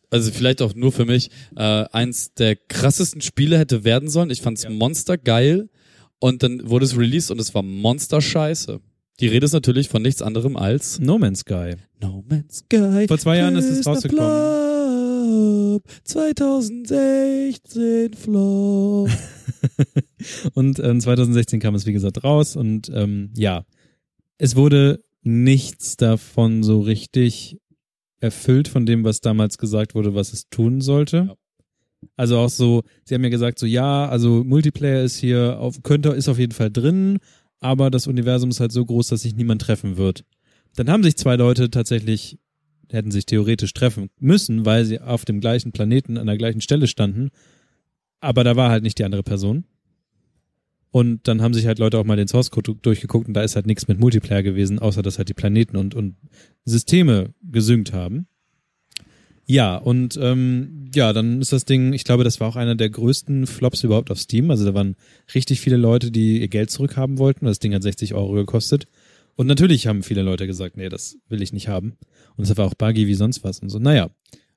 also 0.09 0.31
vielleicht 0.31 0.61
auch 0.61 0.73
nur 0.73 0.93
für 0.93 1.03
mich, 1.03 1.29
äh, 1.57 1.83
eins 1.91 2.33
der 2.35 2.55
krassesten 2.55 3.19
Spiele 3.19 3.59
hätte 3.59 3.83
werden 3.83 4.09
sollen. 4.09 4.29
Ich 4.29 4.41
fand's 4.41 4.65
monster 4.69 5.17
geil 5.17 5.67
und 6.19 6.43
dann 6.43 6.69
wurde 6.69 6.85
es 6.85 6.97
released 6.97 7.29
und 7.29 7.41
es 7.41 7.53
war 7.53 7.61
monster 7.61 8.21
scheiße. 8.21 8.79
Die 9.19 9.27
Rede 9.27 9.43
ist 9.45 9.51
natürlich 9.51 9.89
von 9.89 10.01
nichts 10.01 10.21
anderem 10.21 10.55
als 10.55 10.97
no 10.97 11.17
Man's 11.17 11.39
Sky. 11.41 11.73
No 12.01 12.23
Man's 12.29 12.59
Sky. 12.59 13.05
Vor 13.09 13.17
zwei 13.17 13.39
Jahren 13.39 13.57
ist 13.57 13.65
es 13.69 13.85
rausgekommen. 13.85 14.23
Flop, 15.73 15.83
2016 16.05 18.13
Flop. 18.17 19.09
Und 20.53 20.79
ähm, 20.79 20.99
2016 20.99 21.59
kam 21.59 21.75
es, 21.75 21.85
wie 21.85 21.93
gesagt, 21.93 22.23
raus. 22.23 22.55
Und 22.55 22.91
ähm, 22.93 23.31
ja, 23.35 23.65
es 24.37 24.55
wurde 24.55 25.03
nichts 25.23 25.97
davon 25.97 26.63
so 26.63 26.81
richtig 26.81 27.57
erfüllt 28.19 28.67
von 28.67 28.85
dem, 28.85 29.03
was 29.03 29.21
damals 29.21 29.57
gesagt 29.57 29.95
wurde, 29.95 30.15
was 30.15 30.33
es 30.33 30.49
tun 30.49 30.81
sollte. 30.81 31.27
Ja. 31.29 31.35
Also 32.17 32.37
auch 32.37 32.49
so, 32.49 32.83
sie 33.05 33.15
haben 33.15 33.23
ja 33.23 33.29
gesagt, 33.29 33.59
so 33.59 33.65
ja, 33.65 34.07
also 34.07 34.43
Multiplayer 34.43 35.03
ist 35.03 35.17
hier 35.17 35.59
auf, 35.59 35.83
könnte, 35.83 36.09
ist 36.09 36.29
auf 36.29 36.39
jeden 36.39 36.51
Fall 36.51 36.71
drin, 36.71 37.19
aber 37.59 37.89
das 37.89 38.07
Universum 38.07 38.49
ist 38.49 38.59
halt 38.59 38.71
so 38.71 38.85
groß, 38.85 39.07
dass 39.07 39.21
sich 39.21 39.35
niemand 39.35 39.61
treffen 39.61 39.97
wird. 39.97 40.25
Dann 40.75 40.89
haben 40.89 41.03
sich 41.03 41.15
zwei 41.15 41.35
Leute 41.35 41.69
tatsächlich, 41.69 42.39
hätten 42.89 43.11
sich 43.11 43.25
theoretisch 43.25 43.73
treffen 43.73 44.09
müssen, 44.19 44.65
weil 44.65 44.85
sie 44.85 44.99
auf 44.99 45.25
dem 45.25 45.39
gleichen 45.39 45.71
Planeten 45.71 46.17
an 46.17 46.27
der 46.27 46.37
gleichen 46.37 46.61
Stelle 46.61 46.87
standen, 46.87 47.29
aber 48.19 48.43
da 48.43 48.55
war 48.55 48.69
halt 48.69 48.83
nicht 48.83 48.99
die 48.99 49.05
andere 49.05 49.23
Person. 49.23 49.65
Und 50.93 51.27
dann 51.27 51.41
haben 51.41 51.55
sich 51.55 51.65
halt 51.65 51.79
Leute 51.79 51.97
auch 51.97 52.03
mal 52.03 52.17
den 52.17 52.27
Source 52.27 52.51
Code 52.51 52.75
durchgeguckt 52.79 53.27
und 53.27 53.33
da 53.33 53.41
ist 53.41 53.55
halt 53.55 53.65
nichts 53.65 53.87
mit 53.87 53.99
Multiplayer 53.99 54.43
gewesen, 54.43 54.77
außer 54.77 55.01
dass 55.01 55.17
halt 55.17 55.27
die 55.27 55.33
Planeten 55.33 55.75
und, 55.75 55.95
und 55.95 56.17
Systeme 56.65 57.33
gesynkt 57.41 57.93
haben. 57.93 58.27
Ja, 59.47 59.75
und 59.75 60.19
ähm, 60.21 60.91
ja, 60.93 61.11
dann 61.11 61.41
ist 61.41 61.51
das 61.51 61.65
Ding, 61.65 61.93
ich 61.93 62.03
glaube, 62.03 62.23
das 62.23 62.39
war 62.39 62.47
auch 62.47 62.57
einer 62.57 62.75
der 62.75 62.91
größten 62.91 63.47
Flops 63.47 63.83
überhaupt 63.83 64.11
auf 64.11 64.19
Steam. 64.19 64.51
Also 64.51 64.65
da 64.65 64.75
waren 64.75 64.95
richtig 65.33 65.61
viele 65.61 65.77
Leute, 65.77 66.11
die 66.11 66.39
ihr 66.39 66.47
Geld 66.47 66.69
zurückhaben 66.69 67.17
wollten. 67.17 67.45
Das 67.45 67.57
Ding 67.57 67.73
hat 67.73 67.81
60 67.81 68.13
Euro 68.13 68.33
gekostet. 68.33 68.85
Und 69.35 69.47
natürlich 69.47 69.87
haben 69.87 70.03
viele 70.03 70.21
Leute 70.21 70.45
gesagt, 70.45 70.77
nee, 70.77 70.89
das 70.89 71.17
will 71.27 71.41
ich 71.41 71.53
nicht 71.53 71.69
haben. 71.69 71.97
Und 72.35 72.43
es 72.43 72.55
war 72.55 72.67
auch 72.67 72.75
buggy 72.75 73.07
wie 73.07 73.15
sonst 73.15 73.43
was 73.43 73.61
und 73.61 73.69
so. 73.69 73.79
Naja, 73.79 74.11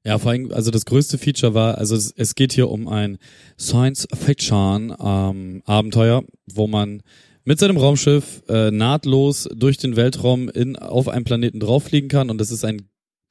Ja, 0.07 0.19
vor 0.21 0.31
allem, 0.31 0.53
also 0.53 0.71
das 0.71 0.85
größte 0.85 1.19
Feature 1.19 1.55
war, 1.55 1.79
also 1.79 1.97
es, 1.97 2.13
es 2.17 2.37
geht 2.37 2.53
hier 2.53 2.71
um 2.71 2.87
ein 2.87 3.19
Science-Fiction-Abenteuer, 3.59 6.23
wo 6.47 6.69
man 6.69 7.03
mit 7.45 7.59
seinem 7.59 7.77
Raumschiff 7.77 8.45
äh, 8.49 8.71
nahtlos 8.71 9.49
durch 9.53 9.79
den 9.79 9.97
Weltraum 9.97 10.49
in, 10.49 10.77
auf 10.77 11.09
einen 11.09 11.25
Planeten 11.25 11.59
drauffliegen 11.59 12.09
kann 12.09 12.31
und 12.31 12.41
das 12.41 12.53
ist 12.53 12.65
ein 12.65 12.89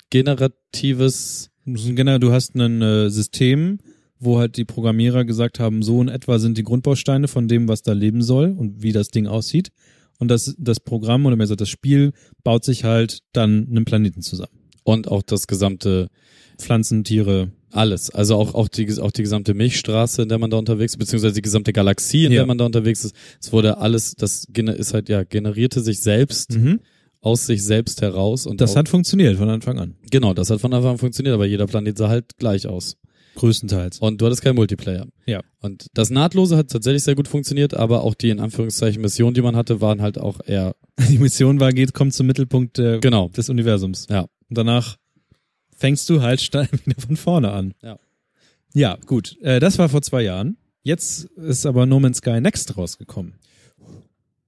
generatives, 0.09 1.49
Genau, 1.65 2.17
du 2.17 2.33
hast 2.33 2.55
ein 2.55 2.81
äh, 2.81 3.09
System, 3.09 3.77
wo 4.19 4.37
halt 4.37 4.57
die 4.57 4.65
Programmierer 4.65 5.23
gesagt 5.23 5.61
haben, 5.61 5.81
so 5.81 6.01
in 6.01 6.09
etwa 6.09 6.39
sind 6.39 6.57
die 6.57 6.63
Grundbausteine 6.63 7.29
von 7.29 7.47
dem, 7.47 7.69
was 7.69 7.83
da 7.83 7.93
leben 7.93 8.21
soll 8.21 8.51
und 8.51 8.83
wie 8.83 8.91
das 8.91 9.07
Ding 9.07 9.27
aussieht. 9.27 9.71
Und 10.19 10.27
das, 10.27 10.53
das 10.59 10.81
Programm 10.81 11.25
oder 11.25 11.37
mehr 11.37 11.45
gesagt 11.45 11.61
das 11.61 11.69
Spiel 11.69 12.11
baut 12.43 12.65
sich 12.65 12.83
halt 12.83 13.19
dann 13.31 13.65
einen 13.69 13.85
Planeten 13.85 14.21
zusammen. 14.21 14.59
und 14.83 15.07
auch 15.07 15.23
das 15.23 15.47
gesamte 15.47 16.09
Pflanzen, 16.57 17.03
Tiere. 17.03 17.51
alles, 17.71 18.09
also 18.09 18.35
auch 18.35 18.53
auch 18.53 18.67
die 18.69 18.87
auch 19.01 19.11
die 19.11 19.21
gesamte 19.23 19.53
Milchstraße, 19.53 20.21
in 20.21 20.29
der 20.29 20.37
man 20.37 20.49
da 20.49 20.57
unterwegs 20.57 20.93
ist, 20.93 20.97
beziehungsweise 20.97 21.33
die 21.35 21.41
gesamte 21.41 21.73
Galaxie, 21.73 22.23
in 22.25 22.31
Ja. 22.31 22.39
der 22.39 22.45
man 22.45 22.57
da 22.57 22.65
unterwegs 22.65 23.03
ist. 23.03 23.13
Es 23.41 23.51
wurde 23.51 23.77
alles, 23.79 24.15
das 24.15 24.45
ist 24.55 24.93
halt 24.93 25.09
ja 25.09 25.23
generierte 25.23 25.81
sich 25.81 25.99
selbst 25.99 26.55
Mhm. 26.57 26.79
aus 27.21 27.45
sich 27.45 27.63
selbst 27.63 28.01
heraus 28.01 28.45
und 28.45 28.61
Das 28.61 28.71
auch, 28.71 28.75
hat 28.77 28.87
funktioniert 28.89 29.35
von 29.37 29.49
Anfang 29.49 29.77
an. 29.79 29.95
genau, 30.09 30.33
das 30.33 30.49
hat 30.51 30.61
von 30.61 30.73
Anfang 30.73 30.91
an 30.91 30.97
funktioniert, 30.99 31.33
aber 31.33 31.45
jeder 31.45 31.67
Planet 31.67 31.97
sah 31.97 32.07
halt 32.07 32.37
gleich 32.37 32.65
aus. 32.67 32.95
Größtenteils. 33.35 33.99
Und 33.99 34.21
du 34.21 34.25
hattest 34.27 34.41
keinen 34.41 34.55
Multiplayer. 34.55 35.07
Ja. 35.25 35.41
Und 35.61 35.87
das 35.93 36.09
Nahtlose 36.09 36.55
hat 36.55 36.69
tatsächlich 36.69 37.03
sehr 37.03 37.15
gut 37.15 37.27
funktioniert, 37.27 37.73
aber 37.73 38.03
auch 38.03 38.13
die 38.15 38.29
in 38.29 38.39
Anführungszeichen 38.39 39.01
Missionen, 39.01 39.33
die 39.33 39.41
man 39.41 39.57
hatte, 39.57 39.81
waren 39.81 40.01
halt 40.01 40.17
auch 40.17 40.39
eher, 40.45 40.75
Die 41.09 41.17
Mission 41.17 41.59
war, 41.59 41.73
geht, 41.73 41.93
kommt 41.93 42.13
zum 42.13 42.27
Mittelpunkt 42.27 42.77
der, 42.77 42.99
genau. 42.99 43.27
des 43.35 43.49
Universums. 43.49 44.07
Ja. 44.09 44.21
Und 44.21 44.57
danach 44.57 44.95
fängst 45.75 46.09
du 46.09 46.21
halt 46.21 46.41
wieder 46.53 46.99
von 47.01 47.17
vorne 47.17 47.51
an. 47.51 47.73
Ja. 47.83 47.99
Ja, 48.73 48.97
gut. 49.05 49.37
Äh, 49.41 49.59
das 49.59 49.77
war 49.77 49.87
vor 49.89 50.01
zwei 50.01 50.21
Jahren. 50.23 50.57
Jetzt 50.83 51.25
ist 51.37 51.65
aber 51.65 51.85
No 51.85 51.99
Man's 51.99 52.17
Sky 52.17 52.41
Next 52.41 52.77
rausgekommen. 52.77 53.35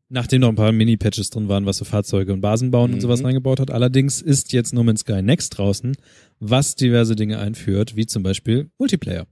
Nachdem 0.10 0.42
noch 0.42 0.50
ein 0.50 0.56
paar 0.56 0.72
Mini-Patches 0.72 1.30
drin 1.32 1.50
waren, 1.50 1.66
was 1.66 1.78
so 1.78 1.86
Fahrzeuge 1.86 2.32
und 2.32 2.40
Basen 2.42 2.72
bauen 2.72 2.92
und 2.92 2.98
Mhm. 2.98 3.02
sowas 3.02 3.24
reingebaut 3.24 3.60
hat. 3.60 3.72
Allerdings 3.72 4.22
ist 4.22 4.54
jetzt 4.54 4.74
No 4.74 4.84
Man's 4.84 5.02
Sky 5.02 5.22
Next 5.22 5.58
draußen, 5.58 5.98
was 6.40 6.76
diverse 6.76 7.16
Dinge 7.16 7.40
einführt, 7.40 7.96
wie 7.98 8.06
zum 8.06 8.24
Beispiel 8.24 8.70
Multiplayer. 8.78 9.28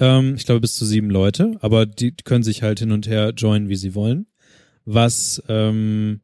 Ähm, 0.00 0.34
ich 0.36 0.44
glaube 0.44 0.60
bis 0.60 0.74
zu 0.74 0.84
sieben 0.86 1.08
Leute, 1.10 1.56
aber 1.60 1.86
die 1.86 2.12
können 2.24 2.42
sich 2.42 2.62
halt 2.62 2.80
hin 2.80 2.90
und 2.90 3.06
her 3.06 3.32
joinen, 3.36 3.68
wie 3.68 3.76
sie 3.76 3.94
wollen. 3.94 4.26
Was, 4.84 5.40
ähm, 5.48 6.20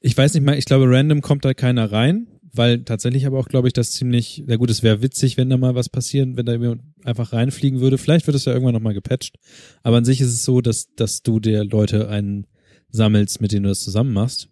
ich 0.00 0.16
weiß 0.16 0.32
nicht 0.32 0.44
mal, 0.44 0.56
ich 0.56 0.64
glaube, 0.64 0.86
random 0.88 1.20
kommt 1.20 1.44
da 1.44 1.52
keiner 1.52 1.92
rein, 1.92 2.28
weil 2.52 2.84
tatsächlich 2.84 3.26
aber 3.26 3.38
auch, 3.38 3.48
glaube 3.48 3.68
ich, 3.68 3.74
das 3.74 3.92
ziemlich, 3.92 4.44
ja 4.46 4.56
gut, 4.56 4.70
es 4.70 4.82
wäre 4.82 5.02
witzig, 5.02 5.36
wenn 5.36 5.50
da 5.50 5.56
mal 5.56 5.74
was 5.74 5.88
passieren, 5.88 6.36
wenn 6.36 6.46
da 6.46 6.52
jemand 6.52 6.82
einfach 7.04 7.32
reinfliegen 7.32 7.80
würde. 7.80 7.98
Vielleicht 7.98 8.26
wird 8.26 8.36
es 8.36 8.44
ja 8.44 8.52
irgendwann 8.52 8.74
nochmal 8.74 8.94
gepatcht. 8.94 9.36
Aber 9.82 9.96
an 9.96 10.04
sich 10.04 10.20
ist 10.20 10.28
es 10.32 10.44
so, 10.44 10.60
dass, 10.60 10.94
dass 10.94 11.22
du 11.22 11.40
dir 11.40 11.64
Leute 11.64 12.08
einsammelst, 12.08 13.40
mit 13.40 13.52
denen 13.52 13.64
du 13.64 13.68
das 13.68 13.80
zusammen 13.80 14.12
machst. 14.12 14.48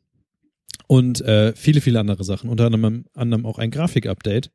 Und 0.86 1.20
äh, 1.22 1.54
viele, 1.54 1.80
viele 1.80 2.00
andere 2.00 2.24
Sachen. 2.24 2.48
Unter 2.48 2.66
anderem, 2.66 3.04
anderem 3.14 3.46
auch 3.46 3.58
ein 3.58 3.70
Grafik-Update. 3.70 4.50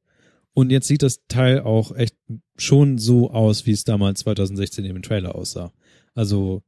Und 0.53 0.71
jetzt 0.71 0.87
sieht 0.87 1.03
das 1.03 1.25
Teil 1.27 1.61
auch 1.61 1.95
echt 1.95 2.15
schon 2.57 2.97
so 2.97 3.31
aus, 3.31 3.65
wie 3.65 3.71
es 3.71 3.83
damals 3.83 4.21
2016 4.21 4.85
im 4.85 5.01
Trailer 5.01 5.35
aussah. 5.35 5.73
Also 6.13 6.63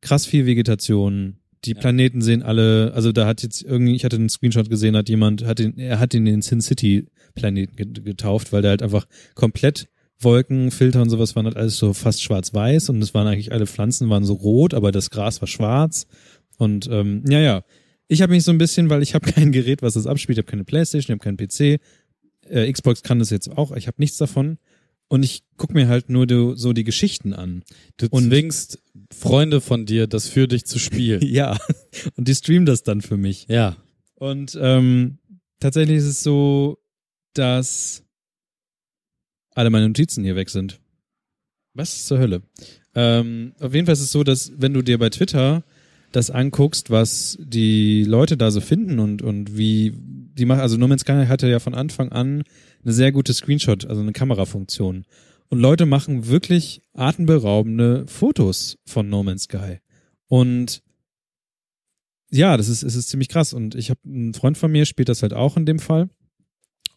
krass 0.00 0.26
viel 0.26 0.46
Vegetation. 0.46 1.38
Die 1.66 1.72
Ja. 1.72 1.80
Planeten 1.80 2.22
sehen 2.22 2.42
alle, 2.42 2.92
also 2.94 3.12
da 3.12 3.26
hat 3.26 3.42
jetzt 3.42 3.62
irgendwie, 3.62 3.94
ich 3.94 4.04
hatte 4.04 4.16
einen 4.16 4.28
Screenshot 4.28 4.70
gesehen, 4.70 4.96
hat 4.96 5.08
jemand, 5.08 5.44
hat 5.44 5.58
den, 5.58 5.76
er 5.78 5.98
hat 5.98 6.14
ihn 6.14 6.24
den 6.24 6.42
Sin 6.42 6.60
City 6.60 7.06
Planeten 7.34 7.76
get- 7.76 8.04
getauft, 8.04 8.52
weil 8.52 8.62
der 8.62 8.70
halt 8.70 8.82
einfach 8.82 9.06
komplett 9.34 9.88
Wolken, 10.18 10.70
Filter 10.70 11.02
und 11.02 11.10
sowas 11.10 11.36
waren 11.36 11.44
halt 11.44 11.56
alles 11.56 11.76
so 11.76 11.92
fast 11.92 12.22
schwarz-weiß 12.22 12.88
und 12.88 13.02
es 13.02 13.12
waren 13.12 13.26
eigentlich 13.26 13.52
alle 13.52 13.66
Pflanzen 13.66 14.08
waren 14.08 14.24
so 14.24 14.32
rot, 14.32 14.72
aber 14.72 14.90
das 14.92 15.10
Gras 15.10 15.42
war 15.42 15.48
schwarz 15.48 16.06
und 16.56 16.88
ähm, 16.90 17.22
ja, 17.28 17.40
ja. 17.40 17.64
Ich 18.08 18.22
habe 18.22 18.32
mich 18.32 18.44
so 18.44 18.52
ein 18.52 18.58
bisschen, 18.58 18.88
weil 18.88 19.02
ich 19.02 19.14
habe 19.14 19.30
kein 19.32 19.52
Gerät, 19.52 19.82
was 19.82 19.94
das 19.94 20.06
abspielt, 20.06 20.38
ich 20.38 20.42
habe 20.44 20.50
keine 20.50 20.64
Playstation, 20.64 21.16
ich 21.16 21.20
habe 21.20 21.36
keinen 21.36 21.36
PC, 21.36 21.80
Äh, 22.48 22.72
Xbox 22.72 23.02
kann 23.02 23.18
das 23.18 23.30
jetzt 23.30 23.50
auch. 23.50 23.72
Ich 23.76 23.88
habe 23.88 23.96
nichts 23.98 24.16
davon. 24.18 24.58
Und 25.08 25.22
ich 25.22 25.44
guck 25.56 25.72
mir 25.72 25.86
halt 25.88 26.08
nur 26.10 26.26
do, 26.26 26.54
so 26.56 26.72
die 26.72 26.82
Geschichten 26.84 27.32
an. 27.32 27.62
Du 27.96 28.06
Und- 28.10 28.24
zwingst 28.28 28.80
Freunde 29.16 29.60
von 29.60 29.86
dir, 29.86 30.06
das 30.08 30.28
für 30.28 30.48
dich 30.48 30.64
zu 30.64 30.78
spielen. 30.78 31.20
Ja. 31.24 31.56
Und 32.16 32.26
die 32.28 32.34
streamen 32.34 32.66
das 32.66 32.82
dann 32.82 33.00
für 33.02 33.16
mich. 33.16 33.46
ja. 33.48 33.76
Und 34.18 34.56
ähm, 34.60 35.18
tatsächlich 35.60 35.98
ist 35.98 36.06
es 36.06 36.22
so, 36.22 36.78
dass 37.34 38.02
alle 39.54 39.68
meine 39.70 39.86
Notizen 39.88 40.24
hier 40.24 40.36
weg 40.36 40.48
sind. 40.50 40.80
Was 41.74 42.06
zur 42.06 42.18
Hölle? 42.18 42.42
Ähm, 42.94 43.52
auf 43.60 43.74
jeden 43.74 43.84
Fall 43.86 43.92
ist 43.92 44.00
es 44.00 44.12
so, 44.12 44.24
dass 44.24 44.52
wenn 44.56 44.72
du 44.72 44.80
dir 44.80 44.98
bei 44.98 45.10
Twitter 45.10 45.64
das 46.12 46.30
anguckst, 46.30 46.88
was 46.90 47.36
die 47.42 48.04
Leute 48.04 48.38
da 48.38 48.50
so 48.50 48.62
finden 48.62 48.98
und, 48.98 49.20
und 49.20 49.56
wie 49.58 49.92
die 49.94 50.46
machen, 50.46 50.60
also 50.60 50.78
No 50.78 50.88
Man's 50.88 51.02
Sky 51.02 51.26
hatte 51.28 51.48
ja 51.48 51.58
von 51.58 51.74
Anfang 51.74 52.10
an 52.10 52.42
eine 52.86 52.94
sehr 52.94 53.10
gute 53.10 53.34
Screenshot, 53.34 53.84
also 53.84 54.00
eine 54.00 54.12
Kamerafunktion. 54.12 55.04
Und 55.48 55.58
Leute 55.58 55.86
machen 55.86 56.28
wirklich 56.28 56.82
atemberaubende 56.94 58.06
Fotos 58.06 58.78
von 58.86 59.08
No 59.08 59.22
Man's 59.22 59.44
Sky. 59.44 59.78
Und 60.28 60.82
ja, 62.30 62.56
das 62.56 62.68
ist, 62.68 62.82
es 62.82 62.94
ist 62.94 63.08
ziemlich 63.08 63.28
krass. 63.28 63.52
Und 63.52 63.74
ich 63.74 63.90
habe 63.90 64.00
einen 64.04 64.34
Freund 64.34 64.56
von 64.56 64.70
mir, 64.70 64.86
spielt 64.86 65.08
das 65.08 65.22
halt 65.22 65.34
auch 65.34 65.56
in 65.56 65.66
dem 65.66 65.80
Fall. 65.80 66.08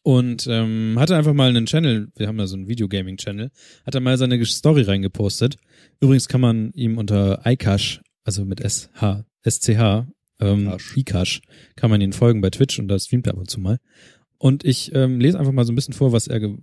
Und 0.03 0.47
ähm, 0.47 0.95
hatte 0.97 1.15
einfach 1.15 1.33
mal 1.33 1.49
einen 1.49 1.65
Channel, 1.65 2.07
wir 2.15 2.27
haben 2.27 2.39
ja 2.39 2.47
so 2.47 2.55
einen 2.55 2.67
Videogaming-Channel, 2.67 3.51
hat 3.85 3.95
er 3.95 4.01
mal 4.01 4.17
seine 4.17 4.43
Story 4.45 4.83
reingepostet. 4.83 5.57
Übrigens 5.99 6.27
kann 6.27 6.39
man 6.39 6.71
ihm 6.71 6.97
unter 6.97 7.41
iCash, 7.45 8.01
also 8.23 8.45
mit 8.45 8.61
SH, 8.61 9.25
SCH, 9.47 10.07
ähm, 10.39 10.69
Cash. 10.69 10.97
iCash, 10.97 11.41
kann 11.75 11.89
man 11.89 11.99
ihn 11.99 12.13
folgen 12.13 12.41
bei 12.41 12.49
Twitch 12.49 12.79
und 12.79 12.87
da 12.87 12.97
streamt 12.97 13.27
er 13.27 13.33
ab 13.33 13.39
und 13.39 13.49
zu 13.49 13.59
mal. 13.59 13.79
Und 14.39 14.63
ich 14.63 14.95
ähm, 14.95 15.19
lese 15.19 15.37
einfach 15.37 15.51
mal 15.51 15.65
so 15.65 15.71
ein 15.71 15.75
bisschen 15.75 15.93
vor, 15.93 16.11
was 16.11 16.27
er 16.27 16.39
ge 16.39 16.57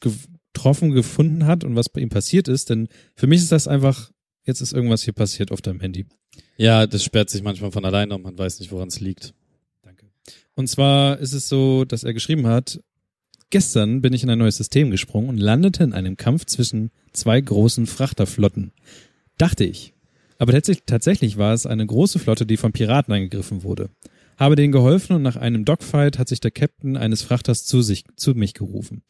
getroffen, 0.00 0.92
gefunden 0.92 1.46
hat 1.46 1.64
und 1.64 1.74
was 1.74 1.88
bei 1.88 2.00
ihm 2.00 2.08
passiert 2.08 2.46
ist. 2.46 2.70
Denn 2.70 2.88
für 3.16 3.26
mich 3.26 3.40
ist 3.40 3.50
das 3.50 3.66
einfach, 3.66 4.12
jetzt 4.44 4.60
ist 4.60 4.72
irgendwas 4.72 5.02
hier 5.02 5.12
passiert 5.12 5.50
auf 5.50 5.60
deinem 5.60 5.80
Handy. 5.80 6.06
Ja, 6.56 6.86
das 6.86 7.02
sperrt 7.02 7.30
sich 7.30 7.42
manchmal 7.42 7.72
von 7.72 7.84
alleine 7.84 8.14
und 8.14 8.22
man 8.22 8.38
weiß 8.38 8.60
nicht, 8.60 8.70
woran 8.70 8.88
es 8.88 9.00
liegt. 9.00 9.34
Danke. 9.82 10.06
Und 10.54 10.68
zwar 10.68 11.18
ist 11.18 11.32
es 11.32 11.48
so, 11.48 11.84
dass 11.84 12.04
er 12.04 12.14
geschrieben 12.14 12.46
hat, 12.46 12.80
gestern 13.50 14.02
bin 14.02 14.12
ich 14.12 14.22
in 14.22 14.30
ein 14.30 14.38
neues 14.38 14.56
System 14.56 14.90
gesprungen 14.90 15.28
und 15.28 15.38
landete 15.38 15.82
in 15.82 15.92
einem 15.92 16.16
Kampf 16.16 16.44
zwischen 16.44 16.90
zwei 17.12 17.40
großen 17.40 17.86
Frachterflotten. 17.86 18.72
Dachte 19.36 19.64
ich. 19.64 19.94
Aber 20.38 20.52
tatsächlich, 20.52 20.84
tatsächlich 20.86 21.36
war 21.36 21.52
es 21.52 21.66
eine 21.66 21.84
große 21.84 22.18
Flotte, 22.18 22.46
die 22.46 22.56
von 22.56 22.72
Piraten 22.72 23.12
angegriffen 23.12 23.64
wurde. 23.64 23.90
Habe 24.38 24.54
denen 24.54 24.72
geholfen 24.72 25.16
und 25.16 25.22
nach 25.22 25.36
einem 25.36 25.64
Dogfight 25.64 26.18
hat 26.18 26.28
sich 26.28 26.38
der 26.38 26.52
Captain 26.52 26.96
eines 26.96 27.22
Frachters 27.22 27.64
zu 27.64 27.82
sich, 27.82 28.04
zu 28.16 28.34
mich 28.34 28.54
gerufen. 28.54 29.02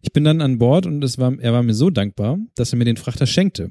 Ich 0.00 0.12
bin 0.12 0.24
dann 0.24 0.40
an 0.40 0.58
Bord 0.58 0.86
und 0.86 1.04
es 1.04 1.18
war, 1.18 1.38
er 1.38 1.52
war 1.52 1.62
mir 1.62 1.74
so 1.74 1.88
dankbar, 1.88 2.38
dass 2.56 2.72
er 2.72 2.78
mir 2.78 2.84
den 2.84 2.96
Frachter 2.96 3.26
schenkte. 3.26 3.70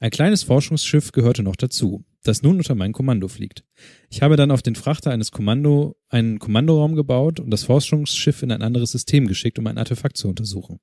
Ein 0.00 0.10
kleines 0.10 0.42
Forschungsschiff 0.42 1.12
gehörte 1.12 1.42
noch 1.42 1.56
dazu, 1.56 2.04
das 2.22 2.42
nun 2.42 2.56
unter 2.56 2.74
mein 2.74 2.92
Kommando 2.92 3.28
fliegt. 3.28 3.64
Ich 4.10 4.22
habe 4.22 4.36
dann 4.36 4.50
auf 4.50 4.62
den 4.62 4.74
Frachter 4.74 5.10
eines 5.10 5.30
Kommando 5.30 5.96
einen 6.08 6.38
Kommandoraum 6.38 6.94
gebaut 6.94 7.38
und 7.38 7.50
das 7.50 7.64
Forschungsschiff 7.64 8.42
in 8.42 8.52
ein 8.52 8.62
anderes 8.62 8.92
System 8.92 9.26
geschickt, 9.26 9.58
um 9.58 9.66
ein 9.66 9.78
Artefakt 9.78 10.16
zu 10.16 10.28
untersuchen. 10.28 10.80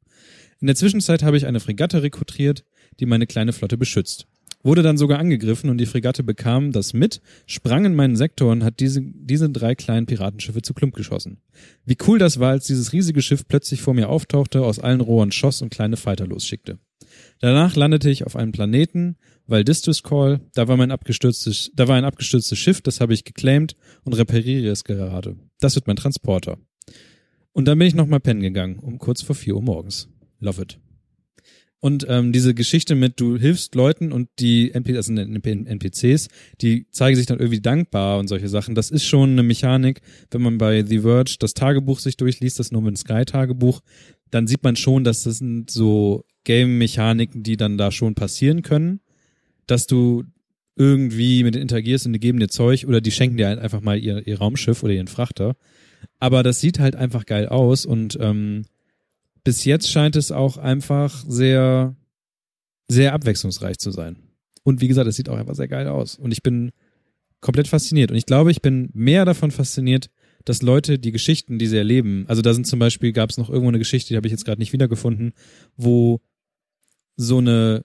In 0.60 0.68
der 0.68 0.76
Zwischenzeit 0.76 1.24
habe 1.24 1.38
ich 1.38 1.46
eine 1.46 1.60
Fregatte 1.60 2.04
rekrutiert, 2.04 2.64
die 3.00 3.06
meine 3.06 3.28
kleine 3.28 3.54
Flotte 3.54 3.78
beschützt. 3.78 4.28
Wurde 4.64 4.82
dann 4.82 4.98
sogar 4.98 5.20
angegriffen 5.20 5.70
und 5.70 5.78
die 5.78 5.86
Fregatte 5.86 6.24
bekam 6.24 6.72
das 6.72 6.94
mit, 6.94 7.22
sprang 7.46 7.84
in 7.84 7.96
meinen 7.96 8.16
Sektor 8.16 8.50
und 8.52 8.64
hat 8.64 8.80
diese, 8.80 9.02
diese 9.02 9.50
drei 9.50 9.76
kleinen 9.76 10.06
Piratenschiffe 10.06 10.62
zu 10.62 10.74
Klump 10.74 10.96
geschossen. 10.96 11.40
Wie 11.86 11.98
cool 12.08 12.18
das 12.18 12.40
war, 12.40 12.52
als 12.52 12.66
dieses 12.66 12.94
riesige 12.94 13.22
Schiff 13.22 13.46
plötzlich 13.46 13.82
vor 13.82 13.94
mir 13.94 14.08
auftauchte, 14.08 14.62
aus 14.62 14.80
allen 14.80 15.02
Rohren 15.02 15.34
schoss 15.34 15.62
und 15.62 15.70
kleine 15.70 15.98
Fighter 15.98 16.26
losschickte. 16.26 16.80
Danach 17.40 17.76
landete 17.76 18.10
ich 18.10 18.26
auf 18.26 18.38
einem 18.38 18.54
Planeten, 18.54 19.18
weil 19.48 19.66
Distress 19.66 20.02
Call, 20.02 20.40
da 20.54 20.70
war 20.70 20.78
mein 20.78 20.92
abgestürztes, 20.92 21.72
da 21.76 21.90
war 21.90 21.98
ein 21.98 22.06
abgestürztes 22.06 22.58
Schiff, 22.58 22.82
das 22.82 23.02
habe 23.02 23.14
ich 23.14 23.26
geclaimed 23.26 23.76
und 24.06 24.14
repariere 24.14 24.72
es 24.72 24.86
gerade. 24.86 25.36
Das 25.60 25.76
wird 25.76 25.88
mein 25.88 25.98
Transporter. 25.98 26.58
Und 27.52 27.68
dann 27.68 27.78
bin 27.78 27.88
ich 27.88 27.96
nochmal 27.96 28.22
pennen 28.22 28.42
gegangen, 28.42 28.80
um 28.80 28.98
kurz 28.98 29.22
vor 29.22 29.36
vier 29.36 29.56
Uhr 29.56 29.62
morgens. 29.62 30.08
Love 30.40 30.62
it. 30.62 30.80
Und 31.84 32.06
ähm, 32.08 32.32
diese 32.32 32.54
Geschichte 32.54 32.96
mit, 32.96 33.20
du 33.20 33.38
hilfst 33.38 33.76
Leuten 33.76 34.14
und 34.14 34.30
die 34.40 34.72
NP, 34.74 34.96
also 34.96 35.12
NPCs, 35.12 36.30
die 36.62 36.88
zeigen 36.92 37.18
sich 37.18 37.26
dann 37.26 37.40
irgendwie 37.40 37.60
dankbar 37.60 38.20
und 38.20 38.30
solche 38.30 38.48
Sachen. 38.48 38.74
Das 38.74 38.90
ist 38.90 39.04
schon 39.04 39.32
eine 39.32 39.44
Mechanik, 39.44 40.00
wenn 40.32 40.42
man 40.42 40.58
bei 40.58 40.86
The 40.86 41.00
Verge 41.00 41.36
das 41.40 41.54
Tagebuch 41.54 42.00
sich 42.00 42.16
durchliest, 42.16 42.58
das 42.58 42.72
No 42.72 42.80
Man's 42.80 43.02
Sky 43.02 43.26
Tagebuch, 43.26 43.82
dann 44.32 44.48
sieht 44.48 44.64
man 44.64 44.78
schon, 44.78 45.04
dass 45.04 45.24
das 45.24 45.40
sind 45.40 45.70
so 45.72 46.24
Game-Mechaniken, 46.46 47.44
die 47.44 47.58
dann 47.58 47.78
da 47.78 47.92
schon 47.92 48.16
passieren 48.16 48.62
können, 48.62 49.02
dass 49.68 49.86
du 49.86 50.24
irgendwie 50.78 51.44
mit 51.44 51.54
denen 51.54 51.64
interagierst 51.64 52.06
und 52.06 52.14
die 52.14 52.22
geben 52.22 52.40
dir 52.40 52.48
Zeug 52.48 52.86
oder 52.88 53.02
die 53.02 53.12
schenken 53.12 53.36
dir 53.36 53.62
einfach 53.62 53.82
mal 53.82 54.00
ihr, 54.00 54.26
ihr 54.26 54.38
Raumschiff 54.38 54.84
oder 54.84 54.94
ihren 54.94 55.10
Frachter. 55.10 55.58
Aber 56.22 56.44
das 56.44 56.62
sieht 56.62 56.80
halt 56.80 56.96
einfach 56.96 57.26
geil 57.26 57.50
aus 57.50 57.86
und 57.86 58.18
ähm, 58.22 58.64
bis 59.44 59.66
jetzt 59.66 59.90
scheint 59.90 60.16
es 60.16 60.32
auch 60.32 60.58
einfach 60.58 61.24
sehr, 61.28 61.96
sehr 62.88 63.14
abwechslungsreich 63.14 63.78
zu 63.78 63.92
sein. 63.92 64.18
Und 64.64 64.82
wie 64.82 64.88
gesagt, 64.88 65.08
es 65.08 65.16
sieht 65.16 65.30
auch 65.30 65.38
einfach 65.38 65.56
sehr 65.56 65.68
geil 65.68 65.88
aus. 65.88 66.16
Und 66.16 66.32
ich 66.32 66.44
bin 66.44 66.72
komplett 67.42 67.68
fasziniert. 67.68 68.12
Und 68.12 68.18
ich 68.18 68.26
glaube, 68.26 68.52
ich 68.52 68.62
bin 68.62 68.90
mehr 68.94 69.26
davon 69.26 69.52
fasziniert, 69.52 70.10
dass 70.46 70.62
Leute 70.62 71.00
die 71.00 71.12
Geschichten, 71.12 71.60
die 71.60 71.68
sie 71.68 71.78
erleben, 71.78 72.26
also 72.28 72.42
da 72.42 72.54
sind 72.54 72.68
zum 72.68 72.80
Beispiel, 72.80 73.14
gab 73.14 73.30
es 73.30 73.38
noch 73.38 73.50
irgendwo 73.50 73.70
eine 73.70 73.80
Geschichte, 73.80 74.10
die 74.10 74.18
habe 74.18 74.28
ich 74.28 74.32
jetzt 74.32 74.46
gerade 74.46 74.60
nicht 74.60 74.74
wiedergefunden, 74.74 75.34
wo 75.78 76.20
so 77.16 77.38
eine 77.38 77.84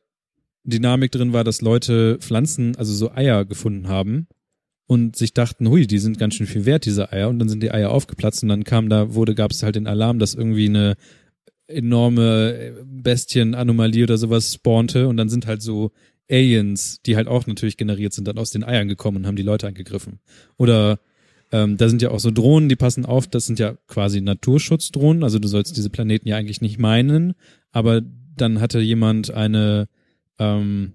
Dynamik 0.65 1.13
drin 1.13 1.33
war, 1.33 1.45
dass 1.45 1.61
Leute 1.61 2.19
Pflanzen, 2.21 2.77
also 2.77 2.93
so 2.93 3.13
Eier 3.13 3.45
gefunden 3.45 3.89
haben 3.89 4.27
und 4.87 5.17
sich 5.17 5.35
dachten, 5.35 5.69
hui, 5.69 5.87
die 5.87 5.99
sind 5.99 6.19
ganz 6.19 6.35
schön 6.35 6.47
viel 6.47 6.65
wert, 6.65 6.85
diese 6.85 7.13
Eier. 7.13 7.29
Und 7.29 7.39
dann 7.39 7.49
sind 7.49 7.63
die 7.63 7.71
Eier 7.71 7.91
aufgeplatzt 7.91 8.43
und 8.43 8.49
dann 8.49 8.65
kam 8.65 8.89
da, 8.89 9.15
wurde, 9.15 9.35
gab 9.35 9.51
es 9.51 9.63
halt 9.63 9.77
den 9.77 9.87
Alarm, 9.87 10.19
dass 10.19 10.35
irgendwie 10.35 10.69
eine 10.69 10.97
enorme 11.69 12.73
Bestienanomalie 12.85 14.05
oder 14.05 14.19
sowas 14.19 14.55
spawnte 14.55 15.09
und 15.09 15.17
dann 15.17 15.29
sind 15.29 15.47
halt 15.47 15.63
so 15.63 15.93
Aliens, 16.31 17.01
die 17.03 17.17
halt 17.17 17.29
auch 17.29 17.47
natürlich 17.47 17.77
generiert 17.77 18.13
sind, 18.13 18.29
dann 18.29 18.39
aus 18.39 18.51
den 18.51 18.65
Eiern 18.65 18.89
gekommen 18.89 19.19
und 19.19 19.27
haben 19.27 19.37
die 19.37 19.43
Leute 19.43 19.67
angegriffen. 19.67 20.21
Oder 20.57 20.99
ähm, 21.53 21.77
da 21.77 21.89
sind 21.89 22.03
ja 22.03 22.11
auch 22.11 22.21
so 22.21 22.31
Drohnen, 22.31 22.69
die 22.69 22.77
passen 22.77 23.07
auf, 23.07 23.27
das 23.27 23.47
sind 23.47 23.59
ja 23.59 23.77
quasi 23.87 24.21
Naturschutzdrohnen, 24.21 25.23
also 25.23 25.39
du 25.39 25.49
sollst 25.49 25.77
diese 25.77 25.91
Planeten 25.91 26.29
ja 26.29 26.37
eigentlich 26.37 26.61
nicht 26.61 26.79
meinen, 26.79 27.35
aber 27.73 28.03
dann 28.37 28.61
hatte 28.61 28.81
jemand 28.81 29.31
eine 29.31 29.89
ähm, 30.39 30.93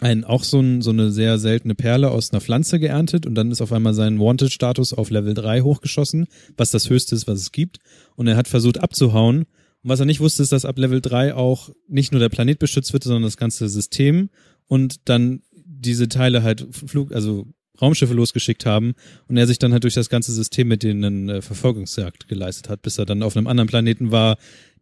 ein, 0.00 0.24
auch 0.24 0.44
so, 0.44 0.60
ein, 0.60 0.82
so 0.82 0.90
eine 0.90 1.10
sehr 1.10 1.38
seltene 1.38 1.74
Perle 1.74 2.10
aus 2.10 2.32
einer 2.32 2.40
Pflanze 2.40 2.78
geerntet 2.78 3.26
und 3.26 3.34
dann 3.34 3.50
ist 3.50 3.60
auf 3.60 3.72
einmal 3.72 3.94
sein 3.94 4.20
Wanted-Status 4.20 4.92
auf 4.92 5.10
Level 5.10 5.34
3 5.34 5.62
hochgeschossen, 5.62 6.26
was 6.56 6.70
das 6.70 6.88
höchste 6.88 7.14
ist, 7.14 7.26
was 7.26 7.40
es 7.40 7.52
gibt. 7.52 7.78
Und 8.14 8.26
er 8.28 8.36
hat 8.36 8.48
versucht 8.48 8.78
abzuhauen. 8.78 9.46
Und 9.88 9.92
was 9.92 10.00
er 10.00 10.06
nicht 10.06 10.20
wusste, 10.20 10.42
ist, 10.42 10.52
dass 10.52 10.66
ab 10.66 10.78
Level 10.78 11.00
3 11.00 11.34
auch 11.34 11.70
nicht 11.88 12.12
nur 12.12 12.20
der 12.20 12.28
Planet 12.28 12.58
beschützt 12.58 12.92
wird, 12.92 13.04
sondern 13.04 13.22
das 13.22 13.38
ganze 13.38 13.70
System 13.70 14.28
und 14.66 15.08
dann 15.08 15.40
diese 15.54 16.10
Teile 16.10 16.42
halt 16.42 16.66
Flug, 16.72 17.10
also 17.10 17.46
Raumschiffe 17.80 18.12
losgeschickt 18.12 18.66
haben 18.66 18.92
und 19.28 19.38
er 19.38 19.46
sich 19.46 19.58
dann 19.58 19.72
halt 19.72 19.84
durch 19.84 19.94
das 19.94 20.10
ganze 20.10 20.30
System 20.30 20.68
mit 20.68 20.82
denen 20.82 21.30
äh, 21.30 21.40
Verfolgungsjagd 21.40 22.28
geleistet 22.28 22.68
hat, 22.68 22.82
bis 22.82 22.98
er 22.98 23.06
dann 23.06 23.22
auf 23.22 23.34
einem 23.34 23.46
anderen 23.46 23.66
Planeten 23.66 24.10
war, 24.10 24.36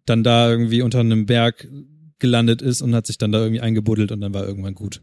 dann 0.07 0.25
da 0.25 0.51
irgendwie 0.51 0.83
unter 0.83 0.99
einem 0.99 1.25
Berg 1.25 1.69
gelandet 2.19 2.61
ist 2.61 2.83
und 2.83 2.93
hat 2.93 3.07
sich 3.07 3.17
dann 3.17 3.31
da 3.31 3.39
irgendwie 3.39 3.61
eingebuddelt 3.61 4.11
und 4.11 4.21
dann 4.21 4.35
war 4.35 4.45
irgendwann 4.45 4.75
gut. 4.75 5.03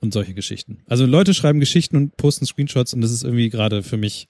Und 0.00 0.12
solche 0.12 0.34
Geschichten. 0.34 0.78
Also 0.86 1.06
Leute 1.06 1.32
schreiben 1.32 1.60
Geschichten 1.60 1.96
und 1.96 2.16
posten 2.16 2.44
Screenshots 2.44 2.92
und 2.92 3.02
das 3.02 3.12
ist 3.12 3.22
irgendwie 3.22 3.50
gerade 3.50 3.84
für 3.84 3.98
mich 3.98 4.26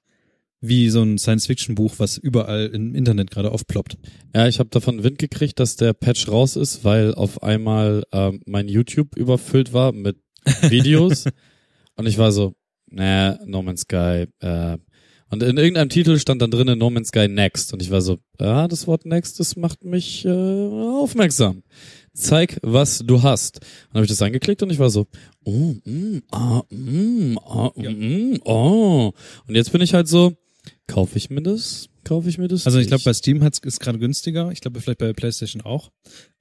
wie 0.62 0.88
so 0.90 1.02
ein 1.02 1.18
Science-Fiction-Buch, 1.18 1.94
was 1.98 2.16
überall 2.16 2.70
im 2.72 2.94
Internet 2.94 3.32
gerade 3.32 3.50
aufploppt. 3.50 3.98
Ja, 4.34 4.46
ich 4.46 4.60
habe 4.60 4.70
davon 4.70 5.02
Wind 5.02 5.18
gekriegt, 5.18 5.58
dass 5.58 5.74
der 5.74 5.92
Patch 5.92 6.28
raus 6.28 6.54
ist, 6.54 6.84
weil 6.84 7.14
auf 7.14 7.42
einmal 7.42 8.04
ähm, 8.12 8.40
mein 8.46 8.68
YouTube 8.68 9.16
überfüllt 9.16 9.72
war 9.72 9.92
mit 9.92 10.16
Videos 10.62 11.24
und 11.96 12.06
ich 12.06 12.16
war 12.16 12.30
so, 12.30 12.54
nah, 12.88 13.38
No 13.44 13.60
Man's 13.62 13.82
Sky. 13.82 14.26
Äh, 14.38 14.78
und 15.30 15.42
in 15.42 15.56
irgendeinem 15.56 15.88
Titel 15.88 16.18
stand 16.18 16.42
dann 16.42 16.50
drinnen 16.52 16.78
No 16.78 16.90
Man's 16.90 17.08
Sky 17.08 17.26
Next 17.26 17.72
und 17.72 17.82
ich 17.82 17.90
war 17.90 18.00
so, 18.00 18.18
ja, 18.40 18.68
das 18.68 18.86
Wort 18.86 19.04
Next, 19.04 19.40
das 19.40 19.56
macht 19.56 19.82
mich 19.82 20.24
äh, 20.24 20.30
aufmerksam. 20.30 21.64
Zeig, 22.14 22.60
was 22.62 22.98
du 22.98 23.22
hast. 23.22 23.60
Und 23.88 23.94
habe 23.94 24.04
ich 24.04 24.10
das 24.10 24.22
angeklickt 24.22 24.62
und 24.62 24.70
ich 24.70 24.78
war 24.78 24.90
so, 24.90 25.08
oh, 25.44 25.74
mm, 25.84 26.22
ah, 26.30 26.62
mm, 26.70 27.38
ah, 27.38 27.70
mm, 27.74 28.40
oh. 28.44 29.12
Und 29.48 29.54
jetzt 29.54 29.72
bin 29.72 29.80
ich 29.80 29.94
halt 29.94 30.06
so, 30.06 30.36
kaufe 30.92 31.16
ich 31.16 31.30
mir 31.30 31.42
das? 31.42 31.88
Kaufe 32.04 32.28
ich 32.28 32.36
mir 32.36 32.48
das? 32.48 32.66
Also 32.66 32.78
ich 32.78 32.86
glaube, 32.86 33.02
bei 33.04 33.14
Steam 33.14 33.42
hat's, 33.42 33.58
ist 33.60 33.80
gerade 33.80 33.98
günstiger. 33.98 34.50
Ich 34.52 34.60
glaube, 34.60 34.80
vielleicht 34.80 34.98
bei 34.98 35.12
PlayStation 35.12 35.62
auch. 35.62 35.90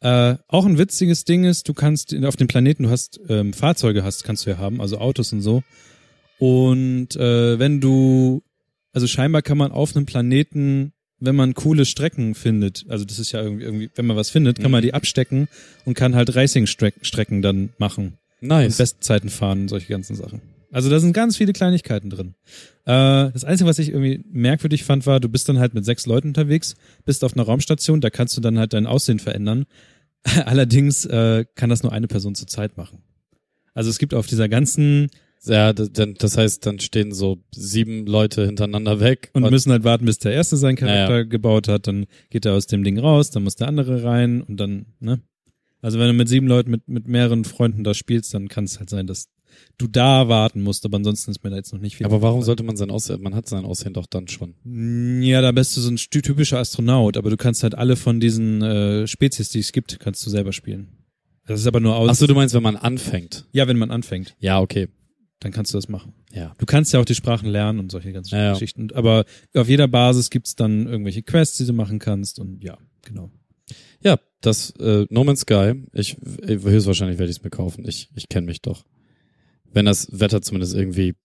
Äh, 0.01 0.35
auch 0.47 0.65
ein 0.65 0.77
witziges 0.77 1.23
Ding 1.23 1.45
ist, 1.45 1.69
du 1.69 1.73
kannst 1.73 2.13
auf 2.25 2.35
dem 2.35 2.47
Planeten, 2.47 2.83
du 2.83 2.89
hast 2.89 3.19
ähm, 3.29 3.53
Fahrzeuge 3.53 4.03
hast, 4.03 4.23
kannst 4.23 4.45
du 4.45 4.49
ja 4.49 4.57
haben, 4.57 4.81
also 4.81 4.97
Autos 4.97 5.31
und 5.31 5.41
so. 5.41 5.63
Und 6.37 7.15
äh, 7.15 7.59
wenn 7.59 7.79
du, 7.79 8.43
also 8.91 9.07
scheinbar 9.07 9.41
kann 9.41 9.57
man 9.57 9.71
auf 9.71 9.95
einem 9.95 10.05
Planeten 10.05 10.93
wenn 11.23 11.35
man 11.35 11.53
coole 11.53 11.85
Strecken 11.85 12.33
findet, 12.33 12.85
also 12.89 13.05
das 13.05 13.19
ist 13.19 13.31
ja 13.31 13.43
irgendwie, 13.43 13.63
irgendwie 13.63 13.91
wenn 13.93 14.07
man 14.07 14.17
was 14.17 14.31
findet, 14.31 14.59
kann 14.59 14.71
man 14.71 14.81
die 14.81 14.95
abstecken 14.95 15.47
und 15.85 15.93
kann 15.93 16.15
halt 16.15 16.35
Racing-Strecken 16.35 17.43
dann 17.43 17.69
machen. 17.77 18.17
Und 18.41 18.47
Nice. 18.47 18.77
Bestzeiten 18.77 19.29
fahren 19.29 19.61
und 19.61 19.67
solche 19.67 19.87
ganzen 19.87 20.15
Sachen. 20.15 20.41
Also 20.71 20.89
da 20.89 20.99
sind 20.99 21.13
ganz 21.13 21.37
viele 21.37 21.53
Kleinigkeiten 21.53 22.09
drin. 22.09 22.35
Äh, 22.85 23.31
das 23.31 23.43
Einzige, 23.43 23.69
was 23.69 23.79
ich 23.79 23.89
irgendwie 23.89 24.23
merkwürdig 24.31 24.83
fand, 24.83 25.05
war, 25.05 25.19
du 25.19 25.29
bist 25.29 25.47
dann 25.49 25.59
halt 25.59 25.73
mit 25.73 25.85
sechs 25.85 26.05
Leuten 26.05 26.29
unterwegs, 26.29 26.75
bist 27.05 27.23
auf 27.23 27.33
einer 27.33 27.43
Raumstation, 27.43 28.01
da 28.01 28.09
kannst 28.09 28.37
du 28.37 28.41
dann 28.41 28.57
halt 28.57 28.73
dein 28.73 28.87
Aussehen 28.87 29.19
verändern. 29.19 29.65
Allerdings 30.45 31.05
äh, 31.05 31.45
kann 31.55 31.69
das 31.69 31.83
nur 31.83 31.91
eine 31.91 32.07
Person 32.07 32.35
zur 32.35 32.47
Zeit 32.47 32.77
machen. 32.77 32.99
Also 33.73 33.89
es 33.89 33.99
gibt 33.99 34.13
auf 34.13 34.27
dieser 34.27 34.49
ganzen 34.49 35.09
Ja, 35.43 35.73
das, 35.73 36.37
heißt, 36.37 36.65
dann 36.65 36.79
stehen 36.79 37.11
so 37.11 37.39
sieben 37.51 38.05
Leute 38.05 38.45
hintereinander 38.45 38.99
weg 38.99 39.31
und 39.33 39.49
müssen 39.49 39.71
halt 39.71 39.83
warten, 39.83 40.05
bis 40.05 40.19
der 40.19 40.33
erste 40.33 40.55
seinen 40.57 40.75
Charakter 40.75 41.17
Ja, 41.17 41.23
gebaut 41.23 41.67
hat, 41.67 41.87
dann 41.87 42.05
geht 42.29 42.45
er 42.45 42.53
aus 42.53 42.67
dem 42.67 42.83
Ding 42.83 42.99
raus, 42.99 43.31
dann 43.31 43.43
muss 43.43 43.55
der 43.55 43.67
andere 43.67 44.03
rein 44.03 44.41
und 44.41 44.57
dann, 44.57 44.85
ne? 44.99 45.21
Also 45.81 45.97
wenn 45.97 46.07
du 46.07 46.13
mit 46.13 46.29
sieben 46.29 46.45
Leuten, 46.45 46.69
mit, 46.69 46.87
mit 46.87 47.07
mehreren 47.07 47.43
Freunden 47.43 47.83
da 47.83 47.95
spielst, 47.95 48.35
dann 48.35 48.49
kann 48.49 48.65
es 48.65 48.77
halt 48.77 48.91
sein, 48.91 49.07
dass 49.07 49.29
du 49.77 49.87
da 49.87 50.27
warten 50.27 50.61
musst, 50.61 50.85
aber 50.85 50.97
ansonsten 50.97 51.31
ist 51.31 51.43
mir 51.43 51.49
da 51.49 51.55
jetzt 51.55 51.73
noch 51.73 51.79
nicht 51.79 51.97
viel. 51.97 52.05
aber 52.05 52.21
warum 52.21 52.41
sollte 52.43 52.63
man 52.63 52.75
sein 52.77 52.91
Aussehen, 52.91 53.21
man 53.21 53.35
hat 53.35 53.47
sein 53.47 53.65
Aussehen 53.65 53.93
doch 53.93 54.05
dann 54.05 54.27
schon. 54.27 54.53
Ja, 55.23 55.41
da 55.41 55.51
bist 55.51 55.75
du 55.77 55.81
so 55.81 55.89
ein 55.89 55.97
typischer 55.97 56.59
Astronaut, 56.59 57.17
aber 57.17 57.29
du 57.29 57.37
kannst 57.37 57.63
halt 57.63 57.75
alle 57.75 57.95
von 57.95 58.19
diesen 58.19 58.61
äh, 58.61 59.07
Spezies, 59.07 59.49
die 59.49 59.59
es 59.59 59.71
gibt, 59.71 59.99
kannst 59.99 60.25
du 60.25 60.29
selber 60.29 60.51
spielen. 60.53 60.89
Das 61.47 61.59
ist 61.59 61.67
aber 61.67 61.79
nur 61.79 61.95
aus. 61.95 62.09
Ach 62.11 62.15
so, 62.15 62.27
du 62.27 62.35
meinst, 62.35 62.53
wenn 62.53 62.63
man 62.63 62.77
anfängt. 62.77 63.45
ja, 63.51 63.67
wenn 63.67 63.77
man 63.77 63.91
anfängt, 63.91 64.35
Ja, 64.39 64.59
okay. 64.61 64.87
dann 65.39 65.51
kannst 65.51 65.73
du 65.73 65.77
das 65.77 65.89
machen. 65.89 66.13
Ja. 66.33 66.55
Du 66.59 66.65
kannst 66.65 66.93
ja 66.93 66.99
auch 66.99 67.05
die 67.05 67.15
Sprachen 67.15 67.49
lernen 67.49 67.79
und 67.79 67.91
solche 67.91 68.13
ganzen 68.13 68.35
Ja, 68.35 68.43
ja. 68.43 68.53
Geschichten. 68.53 68.89
Aber 68.93 69.25
auf 69.55 69.67
jeder 69.67 69.87
Basis 69.87 70.29
gibt's 70.29 70.55
dann 70.55 70.85
irgendwelche 70.87 71.23
Quests, 71.23 71.57
die 71.57 71.65
du 71.65 71.73
machen 71.73 71.99
kannst 71.99 72.39
und 72.39 72.63
ja, 72.63 72.77
genau. 73.01 73.31
Ja, 74.03 74.17
das 74.41 74.71
äh, 74.79 75.05
No 75.09 75.23
Man's 75.23 75.41
Sky, 75.41 75.73
ich 75.93 76.17
höchstwahrscheinlich 76.45 77.19
werde 77.19 77.31
ich 77.31 77.37
es 77.37 77.43
mir 77.43 77.49
kaufen. 77.49 77.85
Ich, 77.87 78.09
ich 78.15 78.29
kenne 78.29 78.45
mich 78.47 78.61
doch. 78.61 78.83
Wenn 79.73 79.85
das 79.85 80.07
Wetter 80.19 80.41
zumindest 80.41 80.75
irgendwie 80.75 81.15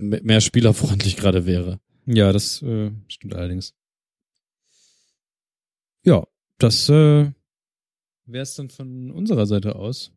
mehr 0.00 0.40
spielerfreundlich 0.40 1.16
gerade 1.16 1.46
wäre. 1.46 1.78
Ja, 2.06 2.32
das 2.32 2.62
äh, 2.62 2.90
stimmt 3.08 3.34
allerdings. 3.34 3.72
Ja, 6.04 6.26
das 6.58 6.88
äh, 6.88 7.30
wäre 8.26 8.42
es 8.42 8.54
dann 8.54 8.68
von 8.70 9.10
unserer 9.10 9.46
Seite 9.46 9.76
aus. 9.76 10.12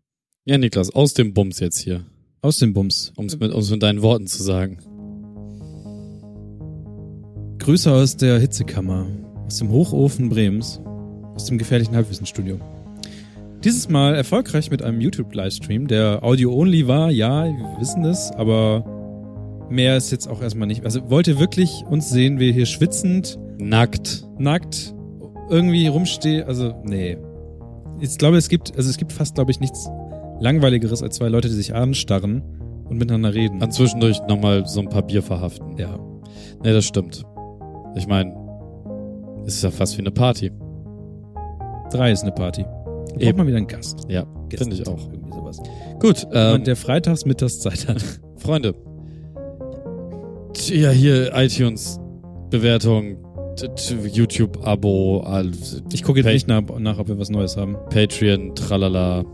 Ja, 0.46 0.58
Niklas, 0.58 0.94
aus 0.94 1.14
dem 1.14 1.34
Bums 1.34 1.60
jetzt 1.60 1.80
hier, 1.80 2.06
Aus 2.42 2.58
dem 2.60 2.74
Bums. 2.74 3.12
um 3.16 3.26
es 3.26 3.38
mit, 3.40 3.54
um's 3.54 3.70
mit 3.70 3.84
deinen 3.84 4.02
Worten 4.02 4.28
zu 4.28 4.42
sagen. 4.44 4.80
Grüße 7.60 7.92
aus 7.92 8.16
der 8.16 8.40
Hitzekammer, 8.40 9.08
aus 9.46 9.58
dem 9.58 9.70
Hochofen 9.70 10.30
Bremens, 10.30 10.80
aus 11.36 11.46
dem 11.46 11.58
gefährlichen 11.58 11.96
Halbwissenstudio. 11.96 12.60
Dieses 13.68 13.90
Mal 13.90 14.16
erfolgreich 14.16 14.72
mit 14.72 14.82
einem 14.82 15.02
YouTube-Livestream, 15.02 15.88
der 15.88 16.24
Audio-only 16.24 16.88
war, 16.88 17.12
ja, 17.12 17.44
wir 17.44 17.76
wissen 17.82 18.06
es, 18.06 18.32
aber 18.32 18.86
mehr 19.70 19.98
ist 19.98 20.10
jetzt 20.10 20.30
auch 20.30 20.42
erstmal 20.42 20.70
nicht. 20.70 20.86
Also 20.86 21.10
wollt 21.10 21.28
ihr 21.28 21.38
wirklich 21.38 21.84
uns 21.90 22.10
sehen, 22.10 22.40
wir 22.40 22.54
hier 22.54 22.66
schwitzend, 22.66 23.38
Nackt. 23.58 24.26
nackt, 24.38 24.96
irgendwie 25.50 25.88
rumstehen? 25.88 26.48
Also, 26.48 26.76
nee. 26.86 27.18
Ich 28.00 28.18
glaube, 28.18 28.38
es 28.38 28.48
gibt, 28.48 28.74
also 28.78 28.90
es 28.90 28.96
gibt 28.96 29.12
fast, 29.12 29.36
glaube 29.36 29.52
ich, 29.52 29.60
nichts 29.60 29.90
langweiligeres 30.40 31.04
als 31.04 31.18
zwei 31.18 31.28
Leute, 31.28 31.50
die 31.50 31.56
sich 31.56 31.76
anstarren 31.76 32.44
und 32.88 32.98
miteinander 32.98 33.34
reden. 33.34 33.60
Dann 33.60 33.74
zwischendurch 33.74 34.22
nochmal 34.30 34.66
so 34.66 34.80
ein 34.80 34.88
paar 34.88 35.04
Bier 35.04 35.22
verhaften. 35.22 35.78
ja. 35.78 36.00
Nee, 36.64 36.72
das 36.72 36.86
stimmt. 36.86 37.26
Ich 37.98 38.08
meine, 38.08 38.34
es 39.46 39.56
ist 39.56 39.64
ja 39.66 39.72
fast 39.72 39.98
wie 39.98 40.04
eine 40.04 40.12
Party. 40.12 40.54
Drei 41.92 42.14
ist 42.14 42.24
eine 42.24 42.32
Party. 42.32 42.64
Braucht 43.18 43.30
Eben. 43.30 43.38
mal 43.38 43.48
wieder 43.48 43.58
einen 43.58 43.68
Gast. 43.68 44.00
Ja, 44.10 44.26
finde 44.56 44.76
ich 44.76 44.88
auch. 44.88 45.12
Irgendwie 45.12 45.32
sowas. 45.34 45.58
Gut, 46.00 46.28
ähm, 46.34 46.56
Und 46.56 46.68
der 46.68 46.76
freitags 46.76 47.26
mittags 47.26 47.60
Zeit 47.60 47.88
hat. 47.88 48.04
Freunde. 48.38 48.74
Ja, 50.70 50.90
hier 50.90 51.32
iTunes 51.36 52.00
Bewertung, 52.50 53.18
YouTube-Abo, 54.14 55.22
all- 55.22 55.52
Ich 55.94 56.04
gucke 56.04 56.20
jetzt 56.20 56.28
nicht 56.28 56.48
nach, 56.48 56.64
nach, 56.80 57.00
ob 57.00 57.08
wir 57.08 57.18
was 57.20 57.30
Neues 57.30 57.58
haben. 57.58 57.76
Patreon, 57.90 58.56
tralala. 58.56 59.26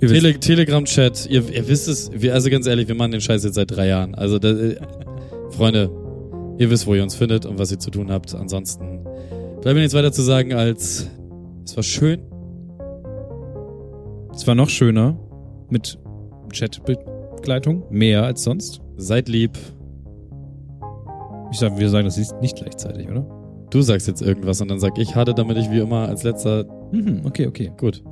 Tele 0.00 0.34
Telegram-Chat, 0.38 1.28
ihr, 1.30 1.48
ihr 1.48 1.68
wisst 1.68 1.86
es, 1.88 2.10
wir, 2.12 2.34
also 2.34 2.50
ganz 2.50 2.66
ehrlich, 2.66 2.88
wir 2.88 2.96
machen 2.96 3.12
den 3.12 3.20
Scheiß 3.20 3.44
jetzt 3.44 3.54
seit 3.54 3.70
drei 3.70 3.86
Jahren. 3.86 4.14
Also, 4.16 4.38
da, 4.40 4.50
äh, 4.50 4.76
Freunde, 5.50 5.90
ihr 6.58 6.70
wisst, 6.70 6.86
wo 6.88 6.94
ihr 6.94 7.02
uns 7.04 7.14
findet 7.14 7.46
und 7.46 7.58
was 7.58 7.70
ihr 7.70 7.78
zu 7.78 7.90
tun 7.90 8.10
habt. 8.10 8.34
Ansonsten 8.34 9.04
bleibt 9.60 9.74
mir 9.76 9.80
nichts 9.82 9.94
weiter 9.94 10.10
zu 10.12 10.22
sagen 10.22 10.54
als, 10.54 11.08
es 11.64 11.76
war 11.76 11.84
schön. 11.84 12.20
Es 14.34 14.46
war 14.46 14.54
noch 14.54 14.68
schöner 14.68 15.16
mit 15.70 15.98
Chatbegleitung. 16.52 17.84
Mehr 17.90 18.24
als 18.24 18.42
sonst. 18.44 18.80
Seid 18.96 19.28
lieb. 19.28 19.58
Ich 21.50 21.58
sag, 21.58 21.78
wir 21.78 21.88
sagen 21.90 22.06
das 22.06 22.16
nicht 22.40 22.56
gleichzeitig, 22.56 23.08
oder? 23.10 23.26
Du 23.70 23.80
sagst 23.82 24.06
jetzt 24.06 24.22
irgendwas 24.22 24.60
und 24.60 24.68
dann 24.70 24.80
sag 24.80 24.98
ich, 24.98 25.14
hatte, 25.14 25.34
damit 25.34 25.56
ich 25.56 25.70
wie 25.70 25.78
immer 25.78 26.08
als 26.08 26.22
letzter, 26.22 26.64
Mhm, 26.92 27.22
okay, 27.24 27.46
okay. 27.46 27.72
gut. 27.78 28.02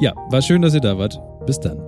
Ja, 0.00 0.12
war 0.30 0.42
schön, 0.42 0.62
dass 0.62 0.74
ihr 0.74 0.80
da 0.80 0.98
wart. 0.98 1.20
Bis 1.46 1.60
dann. 1.60 1.78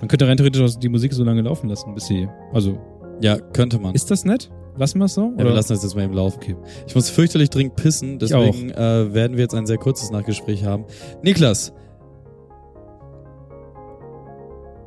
Man 0.00 0.08
könnte 0.08 0.26
rein 0.26 0.36
theoretisch 0.36 0.62
auch 0.62 0.78
die 0.78 0.88
Musik 0.88 1.12
so 1.12 1.22
lange 1.24 1.42
laufen 1.42 1.68
lassen, 1.68 1.94
bis 1.94 2.06
sie. 2.06 2.28
Also, 2.52 2.78
Ja, 3.20 3.38
könnte 3.38 3.78
man. 3.78 3.94
ist 3.94 4.10
das 4.10 4.24
nett? 4.24 4.50
Lassen 4.76 4.98
wir 4.98 5.04
es 5.04 5.14
so? 5.14 5.32
Ja, 5.36 5.44
wir 5.44 5.50
lassen 5.52 5.74
das 5.74 5.82
jetzt 5.82 5.94
mal 5.94 6.04
eben 6.04 6.14
laufen. 6.14 6.38
Okay. 6.42 6.56
Ich 6.86 6.94
muss 6.94 7.10
fürchterlich 7.10 7.50
dringend 7.50 7.76
pissen, 7.76 8.18
deswegen 8.18 8.70
äh, 8.70 9.12
werden 9.12 9.36
wir 9.36 9.42
jetzt 9.44 9.54
ein 9.54 9.66
sehr 9.66 9.76
kurzes 9.76 10.10
Nachgespräch 10.10 10.64
haben. 10.64 10.86
Niklas, 11.22 11.72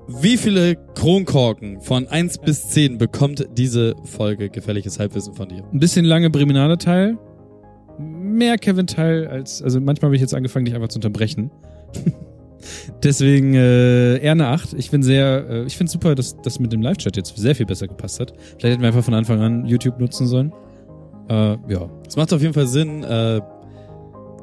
wie 0.07 0.37
viele 0.37 0.75
Kronkorken 0.93 1.81
von 1.81 2.07
1 2.07 2.39
bis 2.39 2.69
10 2.69 2.97
bekommt 2.97 3.47
diese 3.57 3.95
Folge 4.03 4.49
Gefährliches 4.49 4.99
Halbwissen 4.99 5.33
von 5.33 5.49
dir? 5.49 5.63
Ein 5.71 5.79
bisschen 5.79 6.05
lange 6.05 6.29
Breminale 6.29 6.77
Teil. 6.77 7.17
Mehr 7.97 8.57
Kevin 8.57 8.87
Teil 8.87 9.27
als. 9.27 9.61
Also 9.61 9.79
manchmal 9.79 10.09
habe 10.09 10.15
ich 10.15 10.21
jetzt 10.21 10.33
angefangen, 10.33 10.65
dich 10.65 10.75
einfach 10.75 10.89
zu 10.89 10.97
unterbrechen. 10.97 11.49
Deswegen 13.03 13.53
äh, 13.53 14.17
eher 14.17 14.31
eine 14.31 14.47
8. 14.47 14.73
Ich 14.73 14.91
bin 14.91 15.01
sehr, 15.01 15.49
äh, 15.49 15.63
ich 15.65 15.77
finde 15.77 15.91
super, 15.91 16.15
dass 16.15 16.35
das 16.41 16.59
mit 16.59 16.71
dem 16.73 16.81
Live-Chat 16.81 17.15
jetzt 17.17 17.35
sehr 17.37 17.55
viel 17.55 17.65
besser 17.65 17.87
gepasst 17.87 18.19
hat. 18.19 18.33
Vielleicht 18.57 18.73
hätten 18.73 18.81
wir 18.81 18.87
einfach 18.87 19.03
von 19.03 19.13
Anfang 19.13 19.41
an 19.41 19.65
YouTube 19.65 19.99
nutzen 19.99 20.27
sollen. 20.27 20.51
Äh, 21.29 21.57
ja. 21.67 21.89
Es 22.07 22.15
macht 22.15 22.31
auf 22.33 22.41
jeden 22.41 22.53
Fall 22.53 22.67
Sinn, 22.67 23.03
äh, 23.03 23.41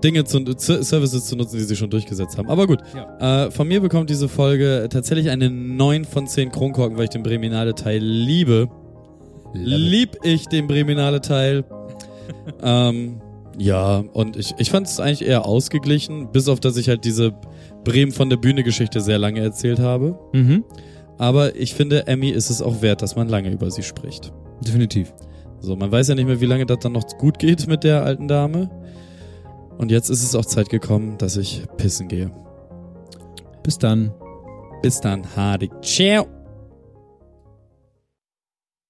Dinge 0.02 0.24
zu, 0.24 0.44
Services 0.56 1.26
zu 1.26 1.36
nutzen, 1.36 1.56
die 1.56 1.64
sie 1.64 1.76
schon 1.76 1.90
durchgesetzt 1.90 2.38
haben. 2.38 2.48
Aber 2.48 2.66
gut, 2.66 2.80
äh, 3.20 3.50
von 3.50 3.68
mir 3.68 3.80
bekommt 3.80 4.10
diese 4.10 4.28
Folge 4.28 4.88
tatsächlich 4.90 5.30
eine 5.30 5.50
9 5.50 6.04
von 6.04 6.26
10 6.26 6.50
Kronkorken, 6.50 6.96
weil 6.96 7.04
ich 7.04 7.10
den 7.10 7.22
Breminale 7.22 7.74
Teil 7.74 8.02
liebe. 8.02 8.68
Lieb 9.54 10.16
ich 10.22 10.46
den 10.46 10.66
Breminale 10.66 11.20
Teil. 11.20 11.64
ähm, 12.62 13.20
ja, 13.58 14.02
und 14.12 14.36
ich, 14.36 14.54
ich 14.58 14.70
fand 14.70 14.86
es 14.86 14.98
eigentlich 14.98 15.26
eher 15.26 15.44
ausgeglichen, 15.44 16.32
bis 16.32 16.48
auf 16.48 16.60
dass 16.60 16.76
ich 16.76 16.88
halt 16.88 17.04
diese 17.04 17.34
Bremen 17.84 18.12
von 18.12 18.30
der 18.30 18.36
Bühne 18.36 18.62
Geschichte 18.62 19.00
sehr 19.00 19.18
lange 19.18 19.40
erzählt 19.40 19.78
habe. 19.78 20.18
Mhm. 20.32 20.64
Aber 21.18 21.54
ich 21.56 21.74
finde, 21.74 22.06
Emmy 22.06 22.30
ist 22.30 22.50
es 22.50 22.62
auch 22.62 22.82
wert, 22.82 23.02
dass 23.02 23.16
man 23.16 23.28
lange 23.28 23.50
über 23.50 23.70
sie 23.70 23.82
spricht. 23.82 24.32
Definitiv. 24.66 25.12
So, 25.60 25.76
man 25.76 25.92
weiß 25.92 26.08
ja 26.08 26.14
nicht 26.14 26.26
mehr, 26.26 26.40
wie 26.40 26.46
lange 26.46 26.66
das 26.66 26.78
dann 26.80 26.92
noch 26.92 27.06
gut 27.18 27.38
geht 27.38 27.68
mit 27.68 27.84
der 27.84 28.02
alten 28.02 28.26
Dame. 28.26 28.70
Und 29.78 29.90
jetzt 29.90 30.10
ist 30.10 30.22
es 30.22 30.34
auch 30.34 30.44
Zeit 30.44 30.68
gekommen, 30.68 31.18
dass 31.18 31.36
ich 31.36 31.64
pissen 31.76 32.08
gehe. 32.08 32.30
Bis 33.62 33.78
dann. 33.78 34.12
Bis 34.82 35.00
dann, 35.00 35.24
Hardy. 35.36 35.70
Ciao. 35.82 36.26